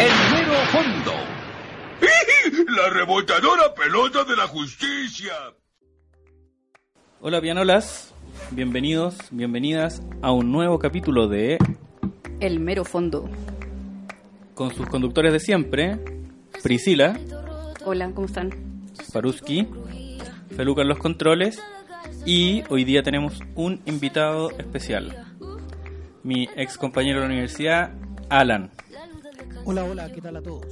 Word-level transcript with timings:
El 0.00 0.10
mero 0.32 0.54
fondo. 0.72 1.12
La 2.76 2.90
rebotadora 2.90 3.74
pelota 3.74 4.24
de 4.24 4.36
la 4.36 4.46
justicia. 4.46 5.32
Hola 7.20 7.40
pianolas, 7.40 8.14
bienvenidos, 8.50 9.16
bienvenidas 9.30 10.02
a 10.22 10.32
un 10.32 10.52
nuevo 10.52 10.78
capítulo 10.78 11.28
de 11.28 11.58
El 12.40 12.60
mero 12.60 12.84
fondo. 12.84 13.28
con 14.54 14.74
sus 14.74 14.86
conductores 14.88 15.32
de 15.32 15.40
siempre, 15.40 15.98
Priscila, 16.62 17.18
Hola, 17.84 18.10
¿cómo 18.14 18.26
están? 18.26 18.50
Paruski, 19.12 19.66
Feluca 20.56 20.82
en 20.82 20.88
los 20.88 20.98
controles 20.98 21.62
y 22.26 22.62
hoy 22.68 22.84
día 22.84 23.02
tenemos 23.02 23.40
un 23.54 23.80
invitado 23.86 24.50
especial, 24.58 25.24
mi 26.22 26.48
ex 26.56 26.76
compañero 26.78 27.20
de 27.20 27.26
la 27.26 27.32
universidad, 27.32 27.90
Alan. 28.28 28.70
Hola, 29.64 29.84
hola, 29.84 30.12
¿qué 30.12 30.20
tal 30.20 30.36
a 30.36 30.42
todos? 30.42 30.66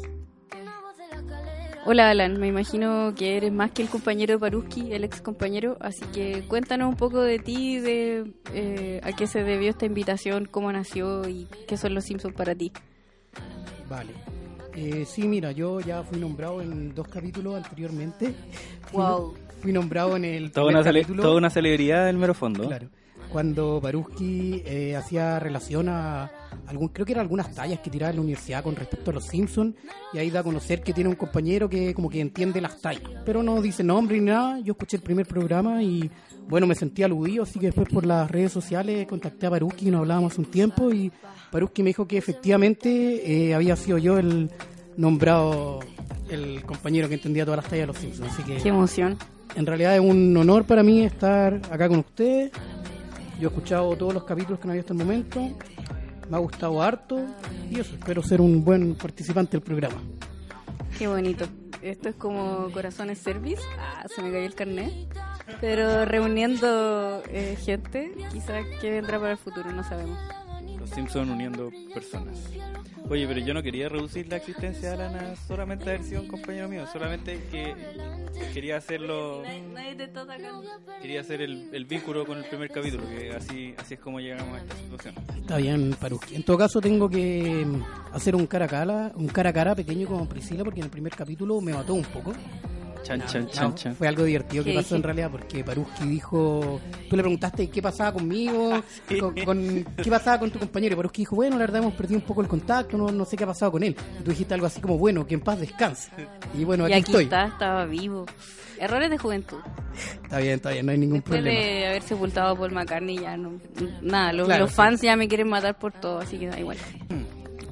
Hola 1.85 2.11
Alan, 2.11 2.39
me 2.39 2.47
imagino 2.47 3.13
que 3.17 3.37
eres 3.37 3.53
más 3.53 3.73
que 3.73 3.83
el 3.83 3.89
compañero 3.89 4.35
de 4.35 4.39
Paruski, 4.39 4.93
el 4.93 5.03
ex 5.03 5.21
compañero, 5.21 5.77
así 5.81 6.05
que 6.13 6.45
cuéntanos 6.47 6.89
un 6.89 6.97
poco 6.97 7.21
de 7.21 7.41
ti, 7.41 7.79
de 7.79 8.33
eh, 8.55 9.01
a 9.03 9.13
qué 9.13 9.27
se 9.27 9.43
debió 9.43 9.71
esta 9.71 9.87
invitación, 9.87 10.47
cómo 10.49 10.71
nació 10.71 11.29
y 11.29 11.49
qué 11.67 11.77
son 11.77 11.95
los 11.95 12.05
Simpsons 12.05 12.35
para 12.37 12.55
ti. 12.55 12.71
Vale. 13.89 14.13
Eh, 14.75 15.05
sí, 15.07 15.27
mira, 15.27 15.51
yo 15.51 15.81
ya 15.81 16.05
fui 16.05 16.21
nombrado 16.21 16.63
en 16.63 16.95
dos 16.95 17.09
capítulos 17.09 17.57
anteriormente. 17.57 18.33
Wow. 18.93 19.35
Fui 19.61 19.73
nombrado 19.73 20.17
en 20.17 20.25
el 20.25 20.53
Toda 20.53 20.69
una, 20.69 20.85
capítulo. 20.85 21.23
toda 21.23 21.37
una 21.37 21.51
celebridad 21.51 22.07
del 22.07 22.17
mero 22.17 22.35
fondo. 22.35 22.67
Claro. 22.67 22.89
Cuando 23.29 23.81
Baruski 23.81 24.63
eh, 24.67 24.95
hacía 24.97 25.39
relación 25.41 25.89
a 25.89 26.31
algún, 26.67 26.89
creo 26.89 27.05
que 27.07 27.13
eran 27.13 27.23
algunas 27.23 27.55
tallas 27.55 27.81
que 27.81 27.91
tiraba 27.91 28.11
en 28.11 28.17
la 28.17 28.23
universidad 28.23 28.63
con 28.63 28.75
respecto 28.77 29.11
a 29.11 29.15
los 29.15 29.27
Simpsons 29.27 29.75
y 30.13 30.19
ahí 30.19 30.31
da 30.31 30.41
a 30.41 30.43
conocer 30.43 30.83
que 30.83 30.93
tiene 30.93 31.11
un 31.11 31.17
compañero 31.17 31.69
que 31.69 31.95
como 31.95 32.09
que 32.09 32.21
entiende 32.21 32.61
las 32.61 32.81
tallas, 32.81 33.03
pero 33.25 33.43
no 33.43 33.61
dice 33.63 33.83
nombre 33.85 34.19
ni 34.19 34.27
nada. 34.27 34.59
Yo 34.61 34.73
escuché 34.73 34.97
el 34.97 35.03
primer 35.03 35.27
programa 35.27 35.83
y 35.83 36.11
bueno, 36.49 36.67
me 36.67 36.75
sentí 36.75 37.03
aludido, 37.03 37.45
así 37.45 37.59
que 37.59 37.67
después 37.67 37.89
por 37.89 38.05
las 38.05 38.31
redes 38.31 38.53
sociales 38.53 39.07
contacté 39.07 39.47
a 39.47 39.51
Baruski 39.51 39.89
y 39.89 39.91
nos 39.91 40.01
hablábamos 40.01 40.39
un 40.39 40.45
tiempo 40.47 40.93
y 40.93 41.11
Baruski 41.53 41.83
me 41.83 41.91
dijo 41.91 42.07
que 42.07 42.19
efectivamente 42.19 43.49
eh, 43.49 43.55
había 43.55 43.77
sido 43.77 43.99
yo 43.99 44.19
el 44.19 44.51
nombrado 44.97 45.81
el 46.31 46.65
compañero 46.65 47.09
que 47.09 47.15
entendía 47.15 47.45
todas 47.45 47.59
las 47.59 47.67
tallas 47.71 47.83
de 47.83 47.87
los 47.93 47.99
Simpsons, 47.99 48.33
así 48.33 48.43
que 48.43 48.57
Qué 48.57 48.69
emoción. 48.69 49.19
en 49.55 49.67
realidad 49.67 49.95
es 49.95 50.01
un 50.01 50.35
honor 50.37 50.65
para 50.65 50.83
mí 50.83 51.03
estar 51.05 51.61
acá 51.71 51.89
con 51.89 51.99
ustedes. 52.01 52.53
Yo 53.41 53.49
he 53.49 53.53
escuchado 53.53 53.97
todos 53.97 54.15
los 54.15 54.25
capítulos 54.25 54.61
que 54.61 54.67
no 54.67 54.73
había 54.73 54.81
hasta 54.83 54.93
el 54.93 54.99
momento. 55.01 55.51
Me 56.33 56.39
ha 56.39 56.41
gustado 56.41 56.81
harto. 56.81 57.27
Y 57.71 57.79
eso, 57.79 57.95
espero 57.95 58.23
ser 58.23 58.41
un 58.41 58.65
buen 58.65 58.95
participante 58.95 59.51
del 59.51 59.61
programa. 59.61 60.01
Qué 60.99 61.07
bonito. 61.07 61.45
Esto 61.83 62.09
es 62.09 62.15
como 62.15 62.71
Corazones 62.73 63.19
Service. 63.19 63.61
Ah, 63.79 64.07
se 64.09 64.23
me 64.23 64.33
cayó 64.33 64.47
el 64.47 64.55
carnet. 64.55 65.15
Pero 65.61 66.07
reuniendo 66.07 67.23
eh, 67.29 67.59
gente, 67.63 68.15
quizás 68.33 68.65
que 68.81 68.93
vendrá 68.93 69.19
para 69.19 69.33
el 69.33 69.37
futuro, 69.37 69.73
no 69.73 69.85
sabemos. 69.85 70.19
Los 70.83 70.91
Simpsons 70.91 71.31
uniendo 71.31 71.71
personas. 71.95 72.37
Oye, 73.09 73.25
pero 73.29 73.39
yo 73.39 73.55
no 73.55 73.63
quería 73.63 73.89
reducir 73.89 74.29
la 74.29 74.39
existencia 74.39 74.89
de 74.89 74.95
Alan 74.95 75.15
a 75.15 75.37
solamente 75.37 75.85
haber 75.91 76.03
sido 76.03 76.23
un 76.23 76.27
compañero 76.27 76.69
mío, 76.69 76.85
solamente 76.93 77.41
que 77.53 77.73
quería 78.53 78.79
hacerlo, 78.79 79.45
quería 81.01 81.21
hacer 81.21 81.41
el, 81.41 81.69
el 81.73 81.85
vínculo 81.85 82.27
con 82.27 82.39
el 82.39 82.45
primer 82.47 82.69
capítulo, 82.71 83.09
que 83.09 83.31
así, 83.31 83.77
así 83.79 83.95
es 83.95 84.01
como 84.01 84.19
llegamos 84.19 84.57
a 84.57 84.59
esta 84.59 84.77
situación. 84.77 85.15
Está 85.37 85.57
bien, 85.59 85.95
Paruski. 86.01 86.35
En 86.35 86.43
todo 86.43 86.59
caso, 86.59 86.81
tengo 86.81 87.09
que 87.09 87.65
hacer 88.13 88.35
un 88.35 88.49
cara 88.49 88.65
a 88.65 88.69
cara, 88.69 89.13
un 89.15 89.29
cara 89.29 89.51
a 89.51 89.53
cara 89.53 89.75
pequeño 89.77 90.09
con 90.09 90.27
Priscila, 90.27 90.65
porque 90.65 90.81
en 90.81 90.87
el 90.87 90.91
primer 90.91 91.15
capítulo 91.15 91.61
me 91.61 91.73
mató 91.73 91.95
un 91.95 92.03
poco. 92.03 92.33
Chan, 93.03 93.23
chan, 93.27 93.43
No, 93.45 93.49
chan, 93.51 93.75
chan. 93.75 93.97
Fue 93.97 94.07
algo 94.09 94.25
divertido 94.25 94.63
que 94.65 94.71
¿Qué 94.71 94.77
pasó 94.77 94.97
en 94.97 95.03
realidad 95.03 95.31
porque 95.31 95.65
Paruski 95.65 96.05
dijo, 96.07 96.81
tú 97.11 97.17
le 97.17 97.23
preguntaste 97.23 97.69
qué 97.69 97.83
pasaba 97.83 98.13
conmigo, 98.13 98.83
con, 99.21 99.35
con- 99.45 99.85
qué 100.03 100.11
pasaba 100.11 100.39
con 100.39 100.51
tu 100.51 100.59
compañero 100.59 100.95
y 100.95 100.97
Paruski 100.97 101.23
dijo, 101.23 101.37
bueno, 101.37 101.57
la 101.57 101.61
verdad 101.63 101.83
hemos 101.83 101.95
perdido 101.95 102.21
un 102.21 102.27
poco 102.27 102.41
el 102.43 102.49
contacto, 102.49 102.97
no, 102.97 103.11
no 103.11 103.25
sé 103.25 103.37
qué 103.37 103.45
ha 103.45 103.49
pasado 103.49 103.73
con 103.73 103.83
él. 103.83 103.97
Y 104.21 104.23
tú 104.23 104.31
dijiste 104.31 104.55
algo 104.55 104.67
así 104.67 104.81
como, 104.81 104.99
bueno, 104.99 105.27
que 105.27 105.35
en 105.35 105.41
paz 105.41 105.59
descanse. 105.61 106.11
Y 106.57 106.65
bueno, 106.65 106.89
y 106.89 106.93
aquí, 106.93 107.01
aquí 107.03 107.11
estoy. 107.11 107.25
está, 107.25 107.47
estaba 107.47 107.85
vivo. 107.87 108.25
Errores 108.79 109.11
de 109.11 109.19
juventud. 109.19 109.59
Está 110.25 110.39
bien, 110.39 110.55
está 110.55 110.71
bien, 110.71 110.87
no 110.87 110.93
hay 110.93 110.99
ningún 110.99 111.19
Después 111.19 111.41
problema. 111.41 111.61
de 111.65 111.87
haber 111.87 112.03
sepultado 112.03 112.57
Paul 112.57 112.73
McCartney, 112.73 113.19
ya 113.21 113.37
no. 113.37 113.53
Nada, 114.01 114.33
los, 114.33 114.47
Claro, 114.47 114.63
los 114.65 114.71
sí. 114.71 114.77
fans 114.77 115.01
ya 115.03 115.15
me 115.17 115.29
quieren 115.29 115.49
matar 115.49 115.79
por 115.79 115.93
todo, 115.93 116.19
así 116.19 116.39
que 116.39 116.49
da 116.49 116.59
igual. 116.59 116.79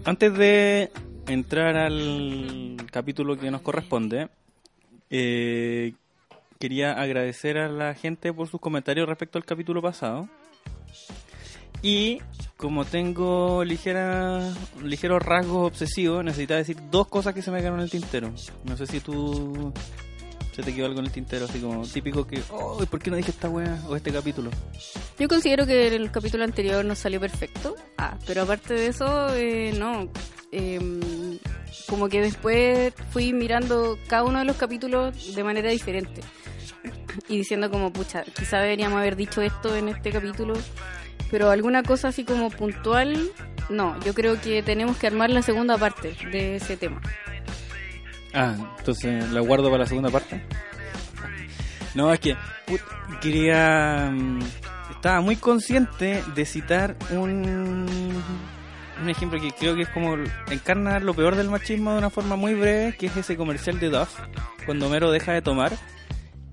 Antes 0.04 0.32
de 0.36 0.90
entrar 1.26 1.76
al 1.76 2.76
capítulo 2.92 3.36
que 3.36 3.50
nos 3.50 3.60
corresponde, 3.62 4.28
eh, 5.10 5.92
quería 6.58 6.92
agradecer 6.92 7.58
a 7.58 7.68
la 7.68 7.94
gente 7.94 8.32
por 8.32 8.48
sus 8.48 8.60
comentarios 8.60 9.08
respecto 9.08 9.38
al 9.38 9.44
capítulo 9.44 9.82
pasado. 9.82 10.28
Y 11.82 12.20
como 12.56 12.84
tengo 12.84 13.64
ligera, 13.64 14.52
ligeros 14.84 15.22
rasgos 15.22 15.66
obsesivos, 15.68 16.22
necesitaba 16.22 16.58
decir 16.58 16.76
dos 16.90 17.08
cosas 17.08 17.34
que 17.34 17.42
se 17.42 17.50
me 17.50 17.58
quedaron 17.58 17.78
en 17.78 17.84
el 17.84 17.90
tintero. 17.90 18.32
No 18.64 18.76
sé 18.76 18.86
si 18.86 19.00
tú 19.00 19.72
se 20.52 20.62
te 20.62 20.74
quedó 20.74 20.86
algo 20.86 21.00
en 21.00 21.06
el 21.06 21.12
tintero, 21.12 21.44
así 21.44 21.60
como 21.60 21.86
típico 21.86 22.26
que, 22.26 22.42
oh, 22.50 22.84
¿por 22.86 23.00
qué 23.00 23.10
no 23.10 23.16
dije 23.16 23.30
esta 23.30 23.48
wea 23.48 23.82
o 23.88 23.96
este 23.96 24.12
capítulo? 24.12 24.50
Yo 25.18 25.28
considero 25.28 25.66
que 25.66 25.94
el 25.94 26.10
capítulo 26.10 26.44
anterior 26.44 26.84
nos 26.84 26.98
salió 26.98 27.20
perfecto. 27.20 27.76
Ah, 27.98 28.16
pero 28.26 28.42
aparte 28.42 28.74
de 28.74 28.86
eso, 28.88 29.34
eh, 29.34 29.72
no. 29.78 30.10
Em, 30.52 31.38
como 31.88 32.08
que 32.08 32.20
después 32.20 32.92
fui 33.10 33.32
mirando 33.32 33.98
cada 34.08 34.24
uno 34.24 34.40
de 34.40 34.44
los 34.44 34.56
capítulos 34.56 35.34
de 35.34 35.44
manera 35.44 35.70
diferente. 35.70 36.20
Y 37.28 37.38
diciendo 37.38 37.70
como, 37.70 37.92
pucha, 37.92 38.24
quizá 38.24 38.58
deberíamos 38.58 38.98
haber 38.98 39.16
dicho 39.16 39.42
esto 39.42 39.76
en 39.76 39.88
este 39.88 40.10
capítulo. 40.10 40.54
Pero 41.30 41.50
alguna 41.50 41.82
cosa 41.84 42.08
así 42.08 42.24
como 42.24 42.50
puntual, 42.50 43.30
no. 43.68 43.98
Yo 44.00 44.14
creo 44.14 44.40
que 44.40 44.62
tenemos 44.62 44.96
que 44.96 45.06
armar 45.06 45.30
la 45.30 45.42
segunda 45.42 45.78
parte 45.78 46.16
de 46.32 46.56
ese 46.56 46.76
tema. 46.76 47.00
Ah, 48.32 48.54
entonces 48.78 49.30
la 49.30 49.40
guardo 49.40 49.70
para 49.70 49.82
la 49.84 49.86
segunda 49.86 50.10
parte. 50.10 50.42
No, 51.94 52.12
es 52.12 52.20
que 52.20 52.36
quería. 53.20 54.10
mm, 54.12 54.40
Estaba 54.90 55.20
muy 55.22 55.36
consciente 55.36 56.22
de 56.34 56.44
citar 56.44 56.94
un, 57.10 57.88
un 59.00 59.08
ejemplo 59.08 59.40
que 59.40 59.50
creo 59.52 59.74
que 59.74 59.82
es 59.82 59.88
como 59.88 60.14
encarna 60.50 61.00
lo 61.00 61.14
peor 61.14 61.36
del 61.36 61.48
machismo 61.48 61.92
de 61.92 61.98
una 61.98 62.10
forma 62.10 62.36
muy 62.36 62.52
breve, 62.54 62.94
que 62.98 63.06
es 63.06 63.16
ese 63.16 63.36
comercial 63.36 63.80
de 63.80 63.88
Duff, 63.88 64.14
cuando 64.66 64.86
Homero 64.88 65.10
deja 65.10 65.32
de 65.32 65.40
tomar 65.40 65.72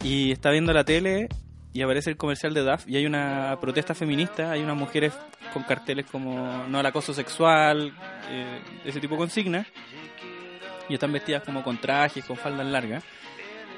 y 0.01 0.31
está 0.31 0.49
viendo 0.51 0.71
la 0.71 0.85
tele 0.85 1.27
y 1.73 1.81
aparece 1.81 2.09
el 2.09 2.15
comercial 2.15 2.53
de 2.53 2.61
Duff 2.61 2.87
y 2.87 2.95
hay 2.95 3.05
una 3.05 3.57
protesta 3.59 3.93
feminista, 3.93 4.51
hay 4.51 4.61
unas 4.63 4.77
mujeres 4.77 5.11
con 5.53 5.63
carteles 5.63 6.05
como 6.09 6.65
no 6.69 6.79
al 6.79 6.85
acoso 6.85 7.13
sexual, 7.13 7.91
eh, 8.29 8.61
ese 8.85 9.01
tipo 9.01 9.15
de 9.15 9.19
consignas 9.19 9.67
y 10.89 10.93
están 10.93 11.11
vestidas 11.11 11.43
como 11.43 11.63
con 11.63 11.77
trajes, 11.79 12.25
con 12.25 12.37
faldas 12.37 12.65
largas. 12.67 13.03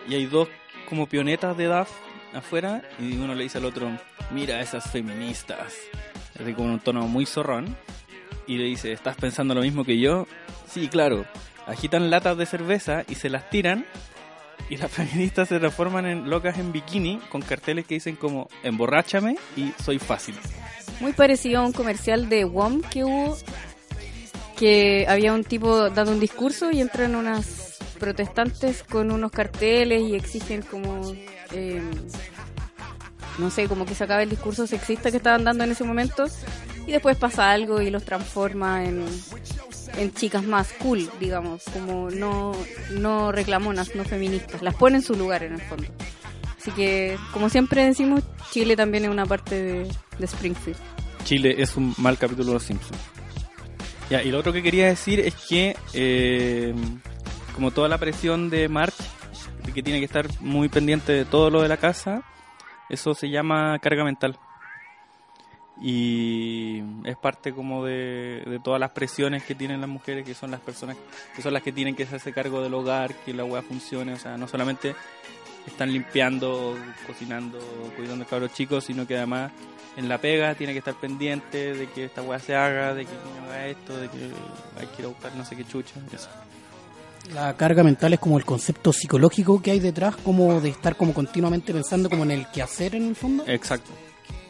Y 0.08 0.16
hay 0.16 0.26
dos 0.26 0.48
como 0.88 1.08
pionetas 1.08 1.56
de 1.58 1.68
DAF 1.68 1.90
afuera 2.34 2.84
y 3.00 3.18
uno 3.18 3.36
le 3.36 3.44
dice 3.44 3.58
al 3.58 3.66
otro, 3.66 3.90
mira 4.32 4.60
esas 4.62 4.90
feministas. 4.92 5.76
Así 6.40 6.54
como 6.54 6.74
un 6.74 6.80
tono 6.80 7.08
muy 7.08 7.26
zorrón. 7.26 7.76
Y 8.48 8.58
le 8.58 8.64
dice, 8.64 8.92
¿estás 8.92 9.16
pensando 9.16 9.54
lo 9.54 9.62
mismo 9.62 9.86
que 9.86 10.00
yo? 10.00 10.26
Sí, 10.68 10.88
claro. 10.88 11.26
Agitan 11.68 12.10
latas 12.10 12.38
de 12.38 12.46
cerveza 12.46 13.04
y 13.08 13.16
se 13.16 13.30
las 13.30 13.50
tiran. 13.50 13.86
Y 14.70 14.78
las 14.78 14.92
feministas 14.92 15.50
se 15.50 15.60
transforman 15.60 16.06
en 16.06 16.30
locas 16.30 16.58
en 16.58 16.72
bikini 16.72 17.18
con 17.30 17.42
carteles 17.42 17.86
que 17.86 17.96
dicen 17.96 18.16
como, 18.16 18.50
emborráchame 18.64 19.38
y 19.56 19.72
soy 19.84 20.00
fácil. 20.00 20.36
Muy 21.00 21.14
parecido 21.14 21.62
a 21.62 21.66
un 21.66 21.74
comercial 21.74 22.28
de 22.28 22.44
WOM 22.46 22.82
que 22.82 23.04
hubo, 23.04 23.38
que 24.60 25.06
había 25.08 25.34
un 25.34 25.46
tipo 25.46 25.90
dando 25.90 26.12
un 26.12 26.20
discurso 26.20 26.70
y 26.70 26.82
entran 26.82 27.16
unas 27.16 27.78
protestantes 27.98 28.84
con 28.84 29.10
unos 29.10 29.32
carteles 29.32 30.02
y 30.02 30.16
exigen 30.16 30.64
como, 30.64 31.14
eh, 31.54 31.82
no 33.38 33.50
sé, 33.50 33.70
como 33.70 33.86
que 33.86 33.96
se 33.96 34.04
acabe 34.04 34.24
el 34.24 34.30
discurso 34.30 34.68
sexista 34.68 35.12
que 35.12 35.18
estaban 35.18 35.46
dando 35.46 35.64
en 35.64 35.72
ese 35.72 35.86
momento 35.86 36.26
y 36.86 36.92
después 36.92 37.16
pasa 37.16 37.52
algo 37.52 37.82
y 37.82 37.90
los 37.90 38.04
transforma 38.04 38.84
en, 38.84 39.06
en 39.96 40.14
chicas 40.14 40.44
más 40.44 40.74
cool, 40.74 41.10
digamos, 41.22 41.64
como 41.72 42.10
no, 42.12 42.52
no 42.92 43.32
reclamonas, 43.32 43.96
no 43.96 44.04
feministas, 44.04 44.62
las 44.62 44.76
pone 44.76 44.98
en 44.98 45.04
su 45.04 45.16
lugar 45.16 45.44
en 45.44 45.54
el 45.54 45.62
fondo. 45.62 45.88
Así 46.60 46.72
que, 46.72 47.18
como 47.32 47.50
siempre 47.50 47.86
decimos, 47.86 48.24
Chile 48.52 48.76
también 48.76 49.06
es 49.06 49.10
una 49.10 49.26
parte 49.26 49.56
de, 49.56 49.90
Springfield. 50.20 50.78
Chile 51.24 51.56
es 51.60 51.78
un 51.78 51.96
mal 51.98 52.18
capítulo 52.18 52.48
de 52.48 52.54
Los 52.56 52.64
Simpsons. 52.64 53.19
Ya, 54.10 54.24
y 54.24 54.32
lo 54.32 54.40
otro 54.40 54.52
que 54.52 54.64
quería 54.64 54.88
decir 54.88 55.20
es 55.20 55.36
que, 55.36 55.76
eh, 55.94 56.74
como 57.54 57.70
toda 57.70 57.88
la 57.88 58.00
presión 58.00 58.50
de 58.50 58.68
March, 58.68 58.96
que 59.74 59.84
tiene 59.84 60.00
que 60.00 60.06
estar 60.06 60.28
muy 60.42 60.68
pendiente 60.68 61.12
de 61.12 61.26
todo 61.26 61.50
lo 61.50 61.62
de 61.62 61.68
la 61.68 61.78
casa, 61.78 62.24
eso 62.90 63.14
se 63.14 63.30
llama 63.30 63.78
carga 63.80 64.04
mental. 64.04 64.38
y 65.82 66.84
es 67.06 67.16
parte 67.16 67.54
como 67.54 67.86
de, 67.86 68.60
todas 68.64 68.82
las 68.82 68.92
presiones 68.92 69.44
que 69.44 69.56
tienen 69.56 69.80
las 69.80 69.90
mujeres 69.90 70.26
que 70.26 70.34
son 70.34 70.52
las 70.52 70.60
personas 70.60 70.98
que 71.34 71.42
son 71.42 71.54
las 71.54 71.64
que 71.64 71.72
tienen 71.72 71.96
que 71.96 72.04
hacerse 72.04 72.34
cargo 72.34 72.62
del 72.62 72.74
hogar 72.74 73.14
que 73.24 73.34
la 73.34 73.46
weá 73.46 73.62
funcione 73.62 74.12
o 74.12 74.18
sea 74.18 74.36
no 74.36 74.46
solamente 74.46 74.94
están 75.66 75.94
limpiando 75.94 76.78
cocinando 77.08 77.60
cuidando 77.96 78.26
de 78.26 78.30
cabros 78.30 78.52
chicos 78.52 78.84
sino 78.84 79.08
que 79.08 79.16
además 79.16 79.54
en 80.00 80.08
la 80.08 80.18
pega 80.18 80.56
tiene 80.56 80.72
que 80.74 80.80
estar 80.80 80.96
pendiente 80.96 81.74
de 81.74 81.88
que 81.88 82.06
esta 82.06 82.22
weá 82.22 82.40
se 82.40 82.56
haga 82.56 82.94
de 82.94 83.06
que 83.06 83.12
no 83.12 83.46
haga 83.46 83.68
esto 83.68 83.98
de 83.98 84.08
que 84.08 84.32
hay 84.80 84.88
que 84.88 85.02
ir 85.02 85.06
a 85.06 85.10
buscar 85.10 85.36
no 85.36 85.46
sé 85.46 85.56
qué 85.56 85.66
chucha 85.66 85.94
eso. 86.14 86.30
La 87.34 87.56
carga 87.56 87.84
mental 87.84 88.14
es 88.14 88.20
como 88.20 88.38
el 88.38 88.46
concepto 88.46 88.94
psicológico 88.94 89.62
que 89.62 89.72
hay 89.72 89.80
detrás, 89.80 90.16
como 90.16 90.62
de 90.62 90.70
estar 90.70 90.96
como 90.96 91.14
continuamente 91.14 91.74
pensando 91.74 92.10
como 92.10 92.24
en 92.24 92.32
el 92.32 92.48
quehacer 92.48 92.96
en 92.96 93.10
el 93.10 93.16
fondo. 93.16 93.44
Exacto, 93.46 93.92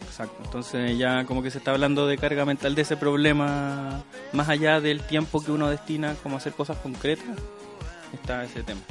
exacto. 0.05 0.37
Entonces 0.45 0.97
ya 0.97 1.25
como 1.25 1.41
que 1.41 1.49
se 1.49 1.57
está 1.57 1.71
hablando 1.71 2.07
de 2.07 2.17
carga 2.17 2.45
mental 2.45 2.75
de 2.75 2.83
ese 2.83 2.95
problema, 2.95 4.03
más 4.31 4.49
allá 4.49 4.79
del 4.79 5.01
tiempo 5.01 5.43
que 5.43 5.51
uno 5.51 5.67
destina 5.67 6.13
como 6.21 6.35
a 6.35 6.37
hacer 6.37 6.53
cosas 6.53 6.77
concretas, 6.77 7.25
está 8.13 8.43
ese 8.43 8.61
tema. 8.63 8.81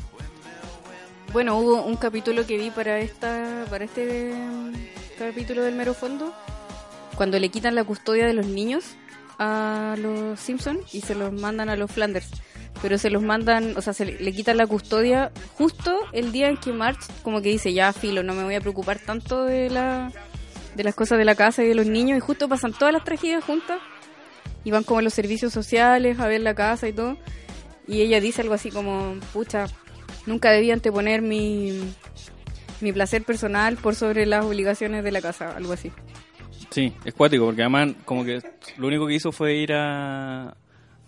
Bueno, 1.33 1.59
hubo 1.59 1.83
un 1.83 1.97
capítulo 1.97 2.47
que 2.47 2.57
vi 2.57 2.71
para 2.71 3.01
esta 3.01 3.67
para 3.69 3.85
este 3.85 4.33
mm, 4.33 4.73
capítulo 5.19 5.63
del 5.63 5.75
mero 5.75 5.93
fondo, 5.93 6.33
cuando 7.17 7.39
le 7.39 7.51
quitan 7.51 7.75
la 7.75 7.85
custodia 7.85 8.27
de 8.27 8.33
los 8.33 8.47
niños 8.47 8.97
a 9.39 9.95
los 9.99 10.41
Simpson 10.41 10.81
y 10.91 11.03
se 11.03 11.15
los 11.15 11.33
mandan 11.33 11.69
a 11.69 11.77
los 11.77 11.91
Flanders. 11.91 12.31
Pero 12.81 12.97
se 12.97 13.11
los 13.11 13.23
mandan, 13.23 13.77
o 13.77 13.83
sea, 13.83 13.93
se 13.93 14.07
le, 14.07 14.33
quitan 14.33 14.57
la 14.57 14.67
custodia 14.67 15.31
justo 15.59 15.99
el 16.13 16.33
día 16.33 16.49
en 16.49 16.57
que 16.57 16.73
March 16.73 17.01
como 17.23 17.43
que 17.43 17.51
dice, 17.51 17.75
ya 17.75 17.93
filo, 17.93 18.23
no 18.23 18.35
me 18.35 18.45
voy 18.45 18.55
a 18.55 18.61
preocupar 18.61 18.99
tanto 18.99 19.45
de 19.45 19.69
la 19.69 20.11
de 20.77 20.85
las 20.85 20.95
cosas 20.95 21.19
de 21.19 21.25
la 21.27 21.35
casa 21.35 21.63
y 21.63 21.69
de 21.69 21.75
los 21.75 21.87
niños 21.87 22.17
y 22.17 22.21
justo 22.21 22.49
pasan 22.49 22.73
todas 22.73 22.95
las 22.95 23.05
tragedias 23.05 23.45
juntas 23.45 23.81
y 24.65 24.71
van 24.71 24.85
como 24.85 25.01
a 25.01 25.03
los 25.03 25.13
servicios 25.13 25.53
sociales 25.53 26.21
a 26.21 26.27
ver 26.27 26.41
la 26.41 26.55
casa 26.55 26.89
y 26.89 26.95
todo. 26.95 27.19
Y 27.87 28.01
ella 28.01 28.21
dice 28.21 28.43
algo 28.43 28.55
así 28.55 28.71
como, 28.71 29.17
pucha, 29.33 29.67
nunca 30.27 30.51
debía 30.51 30.75
anteponer 30.75 31.23
mi, 31.23 31.81
mi 32.81 32.93
placer 32.93 33.23
personal 33.23 33.77
por 33.77 33.95
sobre 33.95 34.27
las 34.27 34.45
obligaciones 34.45 35.05
de 35.05 35.13
la 35.13 35.21
casa, 35.21 35.57
algo 35.57 35.73
así. 35.73 35.93
Sí, 36.71 36.93
es 37.05 37.15
cuático, 37.15 37.47
porque 37.47 37.63
además 37.63 37.95
como 38.05 38.25
que 38.25 38.43
lo 38.77 38.87
único 38.87 39.07
que 39.07 39.15
hizo 39.15 39.33
fue 39.33 39.55
ir 39.55 39.73
a... 39.73 40.57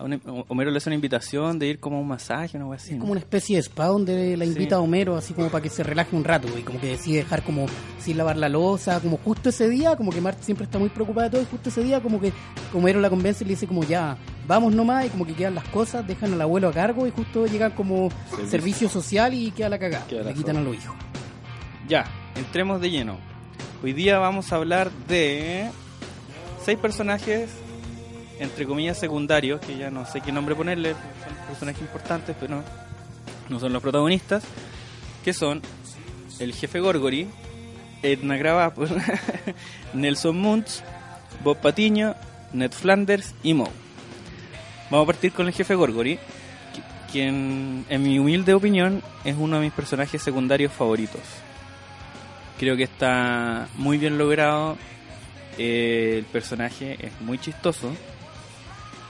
a 0.00 0.04
un- 0.04 0.44
Homero 0.48 0.70
le 0.70 0.78
hace 0.78 0.88
una 0.88 0.94
invitación 0.94 1.58
de 1.58 1.66
ir 1.68 1.78
como 1.78 1.98
a 1.98 2.00
un 2.00 2.08
masaje, 2.08 2.56
una 2.58 2.74
así. 2.74 2.90
Es 2.90 2.94
¿no? 2.96 3.00
como 3.00 3.12
una 3.12 3.20
especie 3.20 3.56
de 3.56 3.62
spa 3.62 3.86
donde 3.86 4.36
la 4.36 4.44
invita 4.44 4.70
Sí. 4.70 4.74
a 4.74 4.80
Homero 4.80 5.16
así 5.16 5.34
como 5.34 5.48
para 5.50 5.62
que 5.62 5.68
se 5.68 5.82
relaje 5.82 6.16
un 6.16 6.24
rato 6.24 6.48
y 6.58 6.62
como 6.62 6.80
que 6.80 6.88
decide 6.88 7.18
dejar 7.18 7.42
como 7.42 7.66
sin 7.98 8.16
lavar 8.16 8.36
la 8.36 8.48
losa, 8.48 8.98
como 9.00 9.18
justo 9.18 9.50
ese 9.50 9.68
día, 9.68 9.96
como 9.96 10.10
que 10.10 10.20
Marta 10.20 10.42
siempre 10.42 10.64
está 10.64 10.78
muy 10.78 10.88
preocupada 10.88 11.28
de 11.28 11.30
todo 11.32 11.42
y 11.42 11.46
justo 11.50 11.68
ese 11.68 11.82
día 11.84 12.00
como 12.00 12.20
que 12.20 12.32
Homero 12.74 13.00
la 13.00 13.10
convence 13.10 13.44
y 13.44 13.46
le 13.46 13.52
dice 13.54 13.66
como 13.66 13.84
ya, 13.84 14.16
vamos 14.48 14.74
nomás 14.74 15.06
y 15.06 15.10
como 15.10 15.26
que 15.26 15.34
quedan 15.34 15.54
las 15.54 15.64
cosas, 15.68 16.06
dejan 16.06 16.32
al 16.34 16.40
abuelo 16.40 16.68
a 16.68 16.72
cargo 16.72 17.06
y 17.06 17.10
justo 17.10 17.46
llegan 17.46 17.72
como 17.72 18.08
Servicio. 18.30 18.48
servicio, 18.50 18.88
social 18.88 19.34
y 19.34 19.50
queda 19.50 19.68
la 19.68 19.78
cagada, 19.78 20.06
Queda 20.06 20.22
la 20.22 20.30
le 20.30 20.34
quitan 20.34 20.56
a 20.56 20.60
los 20.62 20.74
hijos. 20.76 20.96
Ya, 21.88 22.04
entremos 22.36 22.80
de 22.80 22.90
lleno. 22.90 23.18
Hoy 23.82 23.92
día 23.92 24.18
vamos 24.18 24.52
a 24.52 24.56
hablar 24.56 24.90
de 25.08 25.68
seis 26.64 26.78
personajes, 26.78 27.50
entre 28.40 28.66
comillas, 28.66 28.98
secundarios, 28.98 29.60
que 29.60 29.76
ya 29.76 29.90
no 29.90 30.04
sé 30.06 30.20
qué 30.20 30.32
nombre 30.32 30.54
ponerle, 30.56 30.92
son 30.94 31.46
personajes 31.46 31.82
importantes, 31.82 32.34
pero 32.40 32.62
no, 33.48 33.60
son 33.60 33.72
los 33.72 33.80
protagonistas, 33.82 34.42
que 35.24 35.32
son 35.32 35.62
el 36.40 36.52
jefe 36.54 36.80
Gorgory, 36.80 37.28
Edna 38.02 38.38
Krabappel, 38.38 38.88
Nelson 39.94 40.36
Muntz, 40.38 40.82
Bob 41.44 41.58
Patiño, 41.58 42.14
Ned 42.52 42.72
Flanders 42.72 43.34
y 43.42 43.54
Moe. 43.54 43.70
Vamos 44.90 45.04
a 45.04 45.06
partir 45.12 45.32
con 45.32 45.46
el 45.46 45.52
jefe 45.52 45.74
Gorgory, 45.74 46.14
qui- 46.16 47.10
quien, 47.12 47.84
en 47.88 48.02
mi 48.02 48.18
humilde 48.18 48.54
opinión, 48.54 49.02
es 49.24 49.36
uno 49.38 49.56
de 49.56 49.62
mis 49.62 49.72
personajes 49.72 50.22
secundarios 50.22 50.72
favoritos. 50.72 51.20
Creo 52.58 52.76
que 52.76 52.84
está 52.84 53.68
muy 53.76 53.98
bien 53.98 54.16
logrado. 54.18 54.76
eh, 55.58 56.16
el 56.18 56.24
personaje 56.24 56.96
es 57.04 57.12
muy 57.20 57.38
chistoso. 57.38 57.90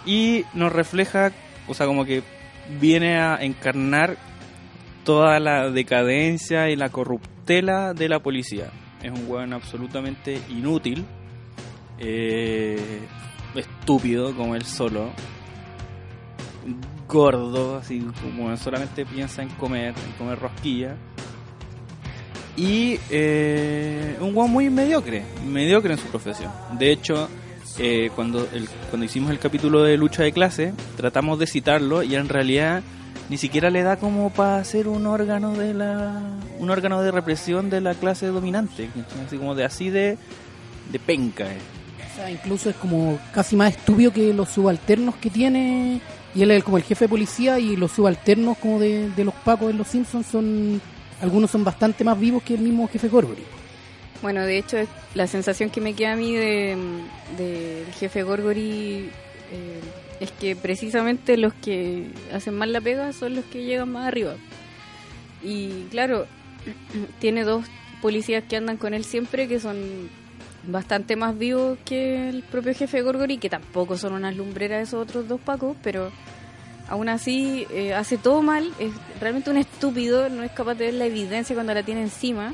Y 0.06 0.44
nos 0.54 0.72
refleja, 0.72 1.32
o 1.68 1.74
sea, 1.74 1.86
como 1.86 2.04
que 2.04 2.22
viene 2.80 3.18
a 3.18 3.36
encarnar 3.42 4.16
toda 5.04 5.40
la 5.40 5.70
decadencia 5.70 6.68
y 6.70 6.76
la 6.76 6.88
corruptela 6.90 7.94
de 7.94 8.08
la 8.08 8.20
policía. 8.20 8.70
Es 9.02 9.10
un 9.10 9.24
weón 9.28 9.52
absolutamente 9.52 10.40
inútil, 10.50 11.04
eh, 11.98 13.00
estúpido 13.54 14.34
como 14.36 14.54
él 14.54 14.64
solo, 14.64 15.10
gordo, 17.08 17.76
así 17.76 18.06
como 18.22 18.56
solamente 18.56 19.04
piensa 19.04 19.42
en 19.42 19.48
comer, 19.50 19.94
en 20.06 20.12
comer 20.18 20.38
rosquilla. 20.38 20.96
Y 22.56 22.98
eh, 23.10 24.16
un 24.20 24.36
weón 24.36 24.50
muy 24.50 24.68
mediocre, 24.68 25.24
mediocre 25.46 25.94
en 25.94 25.98
su 25.98 26.06
profesión. 26.08 26.52
De 26.78 26.92
hecho, 26.92 27.28
eh, 27.78 28.10
cuando, 28.14 28.46
el, 28.52 28.68
cuando 28.90 29.04
hicimos 29.04 29.30
el 29.30 29.38
capítulo 29.38 29.82
de 29.82 29.96
lucha 29.96 30.22
de 30.22 30.32
clase, 30.32 30.72
tratamos 30.96 31.38
de 31.38 31.46
citarlo 31.46 32.02
y 32.02 32.14
en 32.14 32.28
realidad 32.28 32.82
ni 33.28 33.36
siquiera 33.36 33.70
le 33.70 33.82
da 33.82 33.96
como 33.96 34.30
para 34.30 34.62
ser 34.64 34.88
un 34.88 35.06
órgano 35.06 35.52
de 35.54 35.72
la 35.72 36.20
un 36.58 36.68
órgano 36.70 37.00
de 37.00 37.12
represión 37.12 37.70
de 37.70 37.80
la 37.80 37.94
clase 37.94 38.26
dominante, 38.26 38.90
así 39.26 39.36
como 39.38 39.54
de 39.54 39.64
así 39.64 39.88
de 39.90 40.18
de 40.90 40.98
penca. 40.98 41.44
eh. 41.44 41.58
O 42.12 42.16
sea, 42.16 42.30
incluso 42.30 42.70
es 42.70 42.76
como 42.76 43.18
casi 43.32 43.56
más 43.56 43.76
estúpido 43.76 44.12
que 44.12 44.34
los 44.34 44.48
subalternos 44.48 45.14
que 45.16 45.30
tiene. 45.30 46.00
Y 46.34 46.42
él 46.42 46.50
es 46.52 46.64
como 46.64 46.76
el 46.76 46.82
jefe 46.82 47.04
de 47.06 47.08
policía 47.08 47.58
y 47.58 47.76
los 47.76 47.92
subalternos 47.92 48.58
como 48.58 48.78
de, 48.78 49.10
de 49.10 49.24
los 49.24 49.34
pacos 49.34 49.70
en 49.70 49.78
Los 49.78 49.88
Simpsons 49.88 50.26
son... 50.26 50.80
Algunos 51.20 51.50
son 51.50 51.64
bastante 51.64 52.02
más 52.02 52.18
vivos 52.18 52.42
que 52.42 52.54
el 52.54 52.60
mismo 52.60 52.88
jefe 52.88 53.08
Gorgory. 53.08 53.42
Bueno, 54.22 54.44
de 54.44 54.58
hecho, 54.58 54.76
la 55.14 55.26
sensación 55.26 55.70
que 55.70 55.80
me 55.80 55.94
queda 55.94 56.12
a 56.12 56.16
mí 56.16 56.34
de- 56.34 56.76
del 57.38 57.86
jefe 57.94 58.22
Gorgory 58.22 59.08
eh, 59.52 59.80
es 60.20 60.30
que 60.32 60.54
precisamente 60.56 61.36
los 61.38 61.54
que 61.54 62.08
hacen 62.32 62.54
mal 62.54 62.72
la 62.72 62.80
pega 62.80 63.12
son 63.12 63.34
los 63.34 63.44
que 63.46 63.64
llegan 63.64 63.90
más 63.90 64.06
arriba. 64.06 64.34
Y 65.42 65.84
claro, 65.90 66.26
tiene 67.18 67.44
dos 67.44 67.64
policías 68.02 68.44
que 68.44 68.56
andan 68.56 68.76
con 68.76 68.92
él 68.94 69.04
siempre 69.04 69.48
que 69.48 69.58
son 69.58 70.10
bastante 70.64 71.16
más 71.16 71.38
vivos 71.38 71.78
que 71.86 72.28
el 72.28 72.42
propio 72.42 72.74
jefe 72.74 73.00
Gorgory, 73.00 73.38
que 73.38 73.48
tampoco 73.48 73.96
son 73.96 74.12
unas 74.12 74.36
lumbreras 74.36 74.88
esos 74.88 75.02
otros 75.02 75.26
dos 75.26 75.40
pacos, 75.40 75.74
pero 75.82 76.12
aún 76.88 77.08
así 77.08 77.66
eh, 77.70 77.94
hace 77.94 78.18
todo 78.18 78.42
mal, 78.42 78.70
es 78.78 78.92
realmente 79.20 79.48
un 79.50 79.56
estúpido, 79.56 80.28
no 80.28 80.42
es 80.42 80.50
capaz 80.52 80.74
de 80.74 80.86
ver 80.86 80.94
la 80.94 81.06
evidencia 81.06 81.54
cuando 81.54 81.72
la 81.72 81.82
tiene 81.82 82.02
encima 82.02 82.52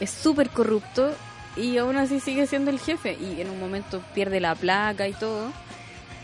es 0.00 0.10
súper 0.10 0.50
corrupto 0.50 1.12
y 1.56 1.78
aún 1.78 1.96
así 1.96 2.20
sigue 2.20 2.46
siendo 2.46 2.70
el 2.70 2.78
jefe 2.78 3.16
y 3.20 3.40
en 3.40 3.50
un 3.50 3.60
momento 3.60 4.02
pierde 4.14 4.40
la 4.40 4.54
placa 4.54 5.08
y 5.08 5.12
todo 5.12 5.52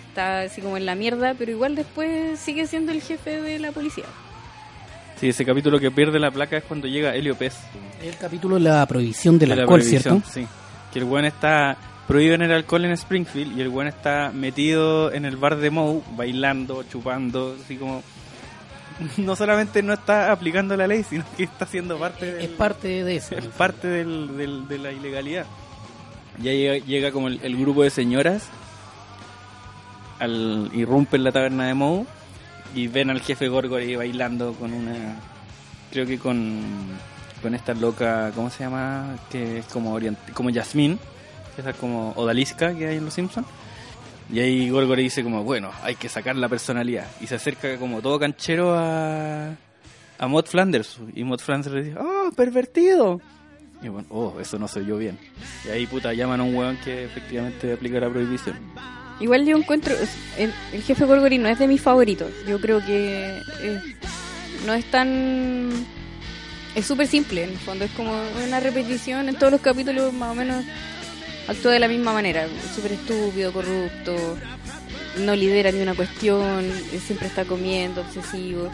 está 0.09 0.43
así 0.43 0.61
como 0.61 0.77
en 0.77 0.87
la 0.87 0.95
mierda 0.95 1.35
pero 1.39 1.51
igual 1.51 1.77
después 1.77 2.39
sigue 2.39 2.67
siendo 2.67 2.93
el 2.93 3.01
jefe 3.01 3.41
de 3.41 3.59
la 3.59 3.73
policía 3.73 4.07
Sí, 5.21 5.29
ese 5.29 5.45
capítulo 5.45 5.79
que 5.79 5.91
pierde 5.91 6.19
la 6.19 6.31
placa 6.31 6.57
es 6.57 6.65
cuando 6.65 6.89
llega 6.89 7.15
Helio 7.15 7.37
Pez. 7.37 7.55
El 8.03 8.17
capítulo 8.17 8.55
de 8.55 8.63
la 8.63 8.87
prohibición 8.87 9.39
del 9.39 9.51
de 9.51 9.57
la 9.57 9.63
alcohol, 9.63 9.81
prohibición, 9.81 10.23
¿cierto? 10.23 10.31
Sí. 10.31 10.47
Que 10.91 10.99
el 10.99 11.05
buen 11.05 11.27
está 11.27 11.77
prohibido 12.09 12.37
en 12.37 12.43
el 12.43 12.53
alcohol 12.53 12.87
en 12.87 12.93
Springfield 12.93 13.59
y 13.59 13.61
el 13.61 13.69
buen 13.69 13.87
está 13.87 14.33
metido 14.33 15.13
en 15.13 15.27
el 15.27 15.37
bar 15.37 15.59
de 15.59 15.69
Moe, 15.69 16.01
bailando, 16.17 16.85
chupando, 16.85 17.55
así 17.63 17.77
como... 17.77 18.03
No 19.17 19.35
solamente 19.37 19.83
no 19.83 19.93
está 19.95 20.31
aplicando 20.33 20.77
la 20.77 20.87
ley, 20.87 21.03
sino 21.03 21.25
que 21.37 21.45
está 21.45 21.67
siendo 21.67 21.99
parte 21.99 22.27
del- 22.33 22.45
Es 22.45 22.51
parte 22.51 23.05
de 23.05 23.17
eso. 23.17 23.37
es 23.37 23.47
parte 23.59 23.89
del, 23.89 24.37
del- 24.37 24.69
de 24.69 24.79
la 24.79 24.93
ilegalidad. 24.93 25.47
Ya 26.39 26.53
llega, 26.53 26.85
llega 26.85 27.11
como 27.13 27.29
el, 27.29 27.41
el 27.43 27.57
grupo 27.57 27.83
de 27.83 27.91
señoras, 27.91 28.49
al, 30.19 30.71
irrumpen 30.75 31.25
la 31.25 31.33
taberna 31.33 31.67
de 31.67 31.75
Moe 31.75 32.05
y 32.75 32.89
ven 32.89 33.11
al 33.11 33.21
jefe 33.21 33.49
Gorgory 33.49 33.97
bailando 33.97 34.53
con 34.55 34.73
una. 34.73 35.17
Creo 35.91 36.07
que 36.07 36.19
con, 36.19 36.61
con 37.43 37.55
esta 37.55 37.75
loca, 37.75 38.31
¿cómo 38.35 38.49
se 38.51 38.65
llama? 38.65 39.17
Que 39.31 39.59
es 39.59 39.67
como, 39.67 39.93
orient, 39.93 40.19
como 40.35 40.51
Yasmín, 40.51 40.99
esa 41.59 41.73
como 41.73 42.13
Odalisca 42.13 42.75
que 42.75 42.87
hay 42.87 42.97
en 42.99 43.05
Los 43.07 43.15
Simpsons. 43.15 43.47
Y 44.33 44.39
ahí 44.41 44.71
Gorgory 44.71 45.05
dice 45.05 45.23
como, 45.25 45.43
bueno, 45.43 45.71
hay 45.83 45.97
que 45.97 46.09
sacar 46.09 46.37
la 46.37 46.49
personalidad. 46.49 47.07
Y 47.21 47.27
se 47.27 47.35
acerca 47.35 47.77
como 47.79 48.01
todo 48.01 48.19
canchero 48.19 48.75
a, 48.75 49.57
a 50.19 50.29
Maud 50.29 50.47
Flanders. 50.47 50.99
Y 51.15 51.25
Maud 51.25 51.41
Flanders 51.41 51.75
le 51.75 51.83
dice, 51.83 51.97
oh, 51.99 52.31
pervertido. 52.37 53.21
Y 53.83 53.89
bueno, 53.89 54.07
oh, 54.11 54.37
eso 54.41 54.59
no 54.59 54.69
soy 54.69 54.87
yo 54.87 54.99
bien. 54.99 55.19
Y 55.67 55.71
ahí 55.71 55.87
puta 55.87 56.13
llaman 56.13 56.41
a 56.41 56.45
un 56.45 56.55
weón 56.55 56.77
que 56.85 57.05
efectivamente 57.05 57.73
aplica 57.73 57.99
la 57.99 58.11
prohibición. 58.11 58.57
igual 59.21 59.45
yo 59.47 59.57
encuentro 59.57 59.95
el, 60.39 60.53
el 60.73 60.83
jefe 60.83 61.05
Gorgory 61.05 61.39
no 61.39 61.49
es 61.49 61.59
de 61.59 61.67
mis 61.69 61.81
favoritos 61.83 62.31
yo 62.49 62.59
creo 62.59 62.81
que 62.81 63.39
eh, 63.61 63.81
no 64.65 64.73
es 64.73 64.85
tan 64.91 65.71
es 66.75 66.87
súper 66.87 67.07
simple 67.07 67.45
en 67.45 67.51
el 67.51 67.59
fondo 67.59 67.85
es 67.85 67.91
como 67.91 68.13
una 68.47 68.61
repetición 68.61 69.29
en 69.29 69.37
todos 69.37 69.53
los 69.53 69.61
capítulos 69.61 70.15
más 70.15 70.31
o 70.31 70.35
menos 70.35 70.65
actúa 71.51 71.73
de 71.73 71.81
la 71.81 71.89
misma 71.89 72.13
manera, 72.13 72.47
súper 72.75 72.93
estúpido, 72.93 73.53
corrupto, 73.53 74.37
no 75.19 75.35
lidera 75.35 75.73
ni 75.73 75.81
una 75.81 75.95
cuestión, 75.95 76.65
eh, 76.65 77.01
siempre 77.05 77.29
está 77.29 77.45
comiendo, 77.45 78.03
obsesivo. 78.03 78.71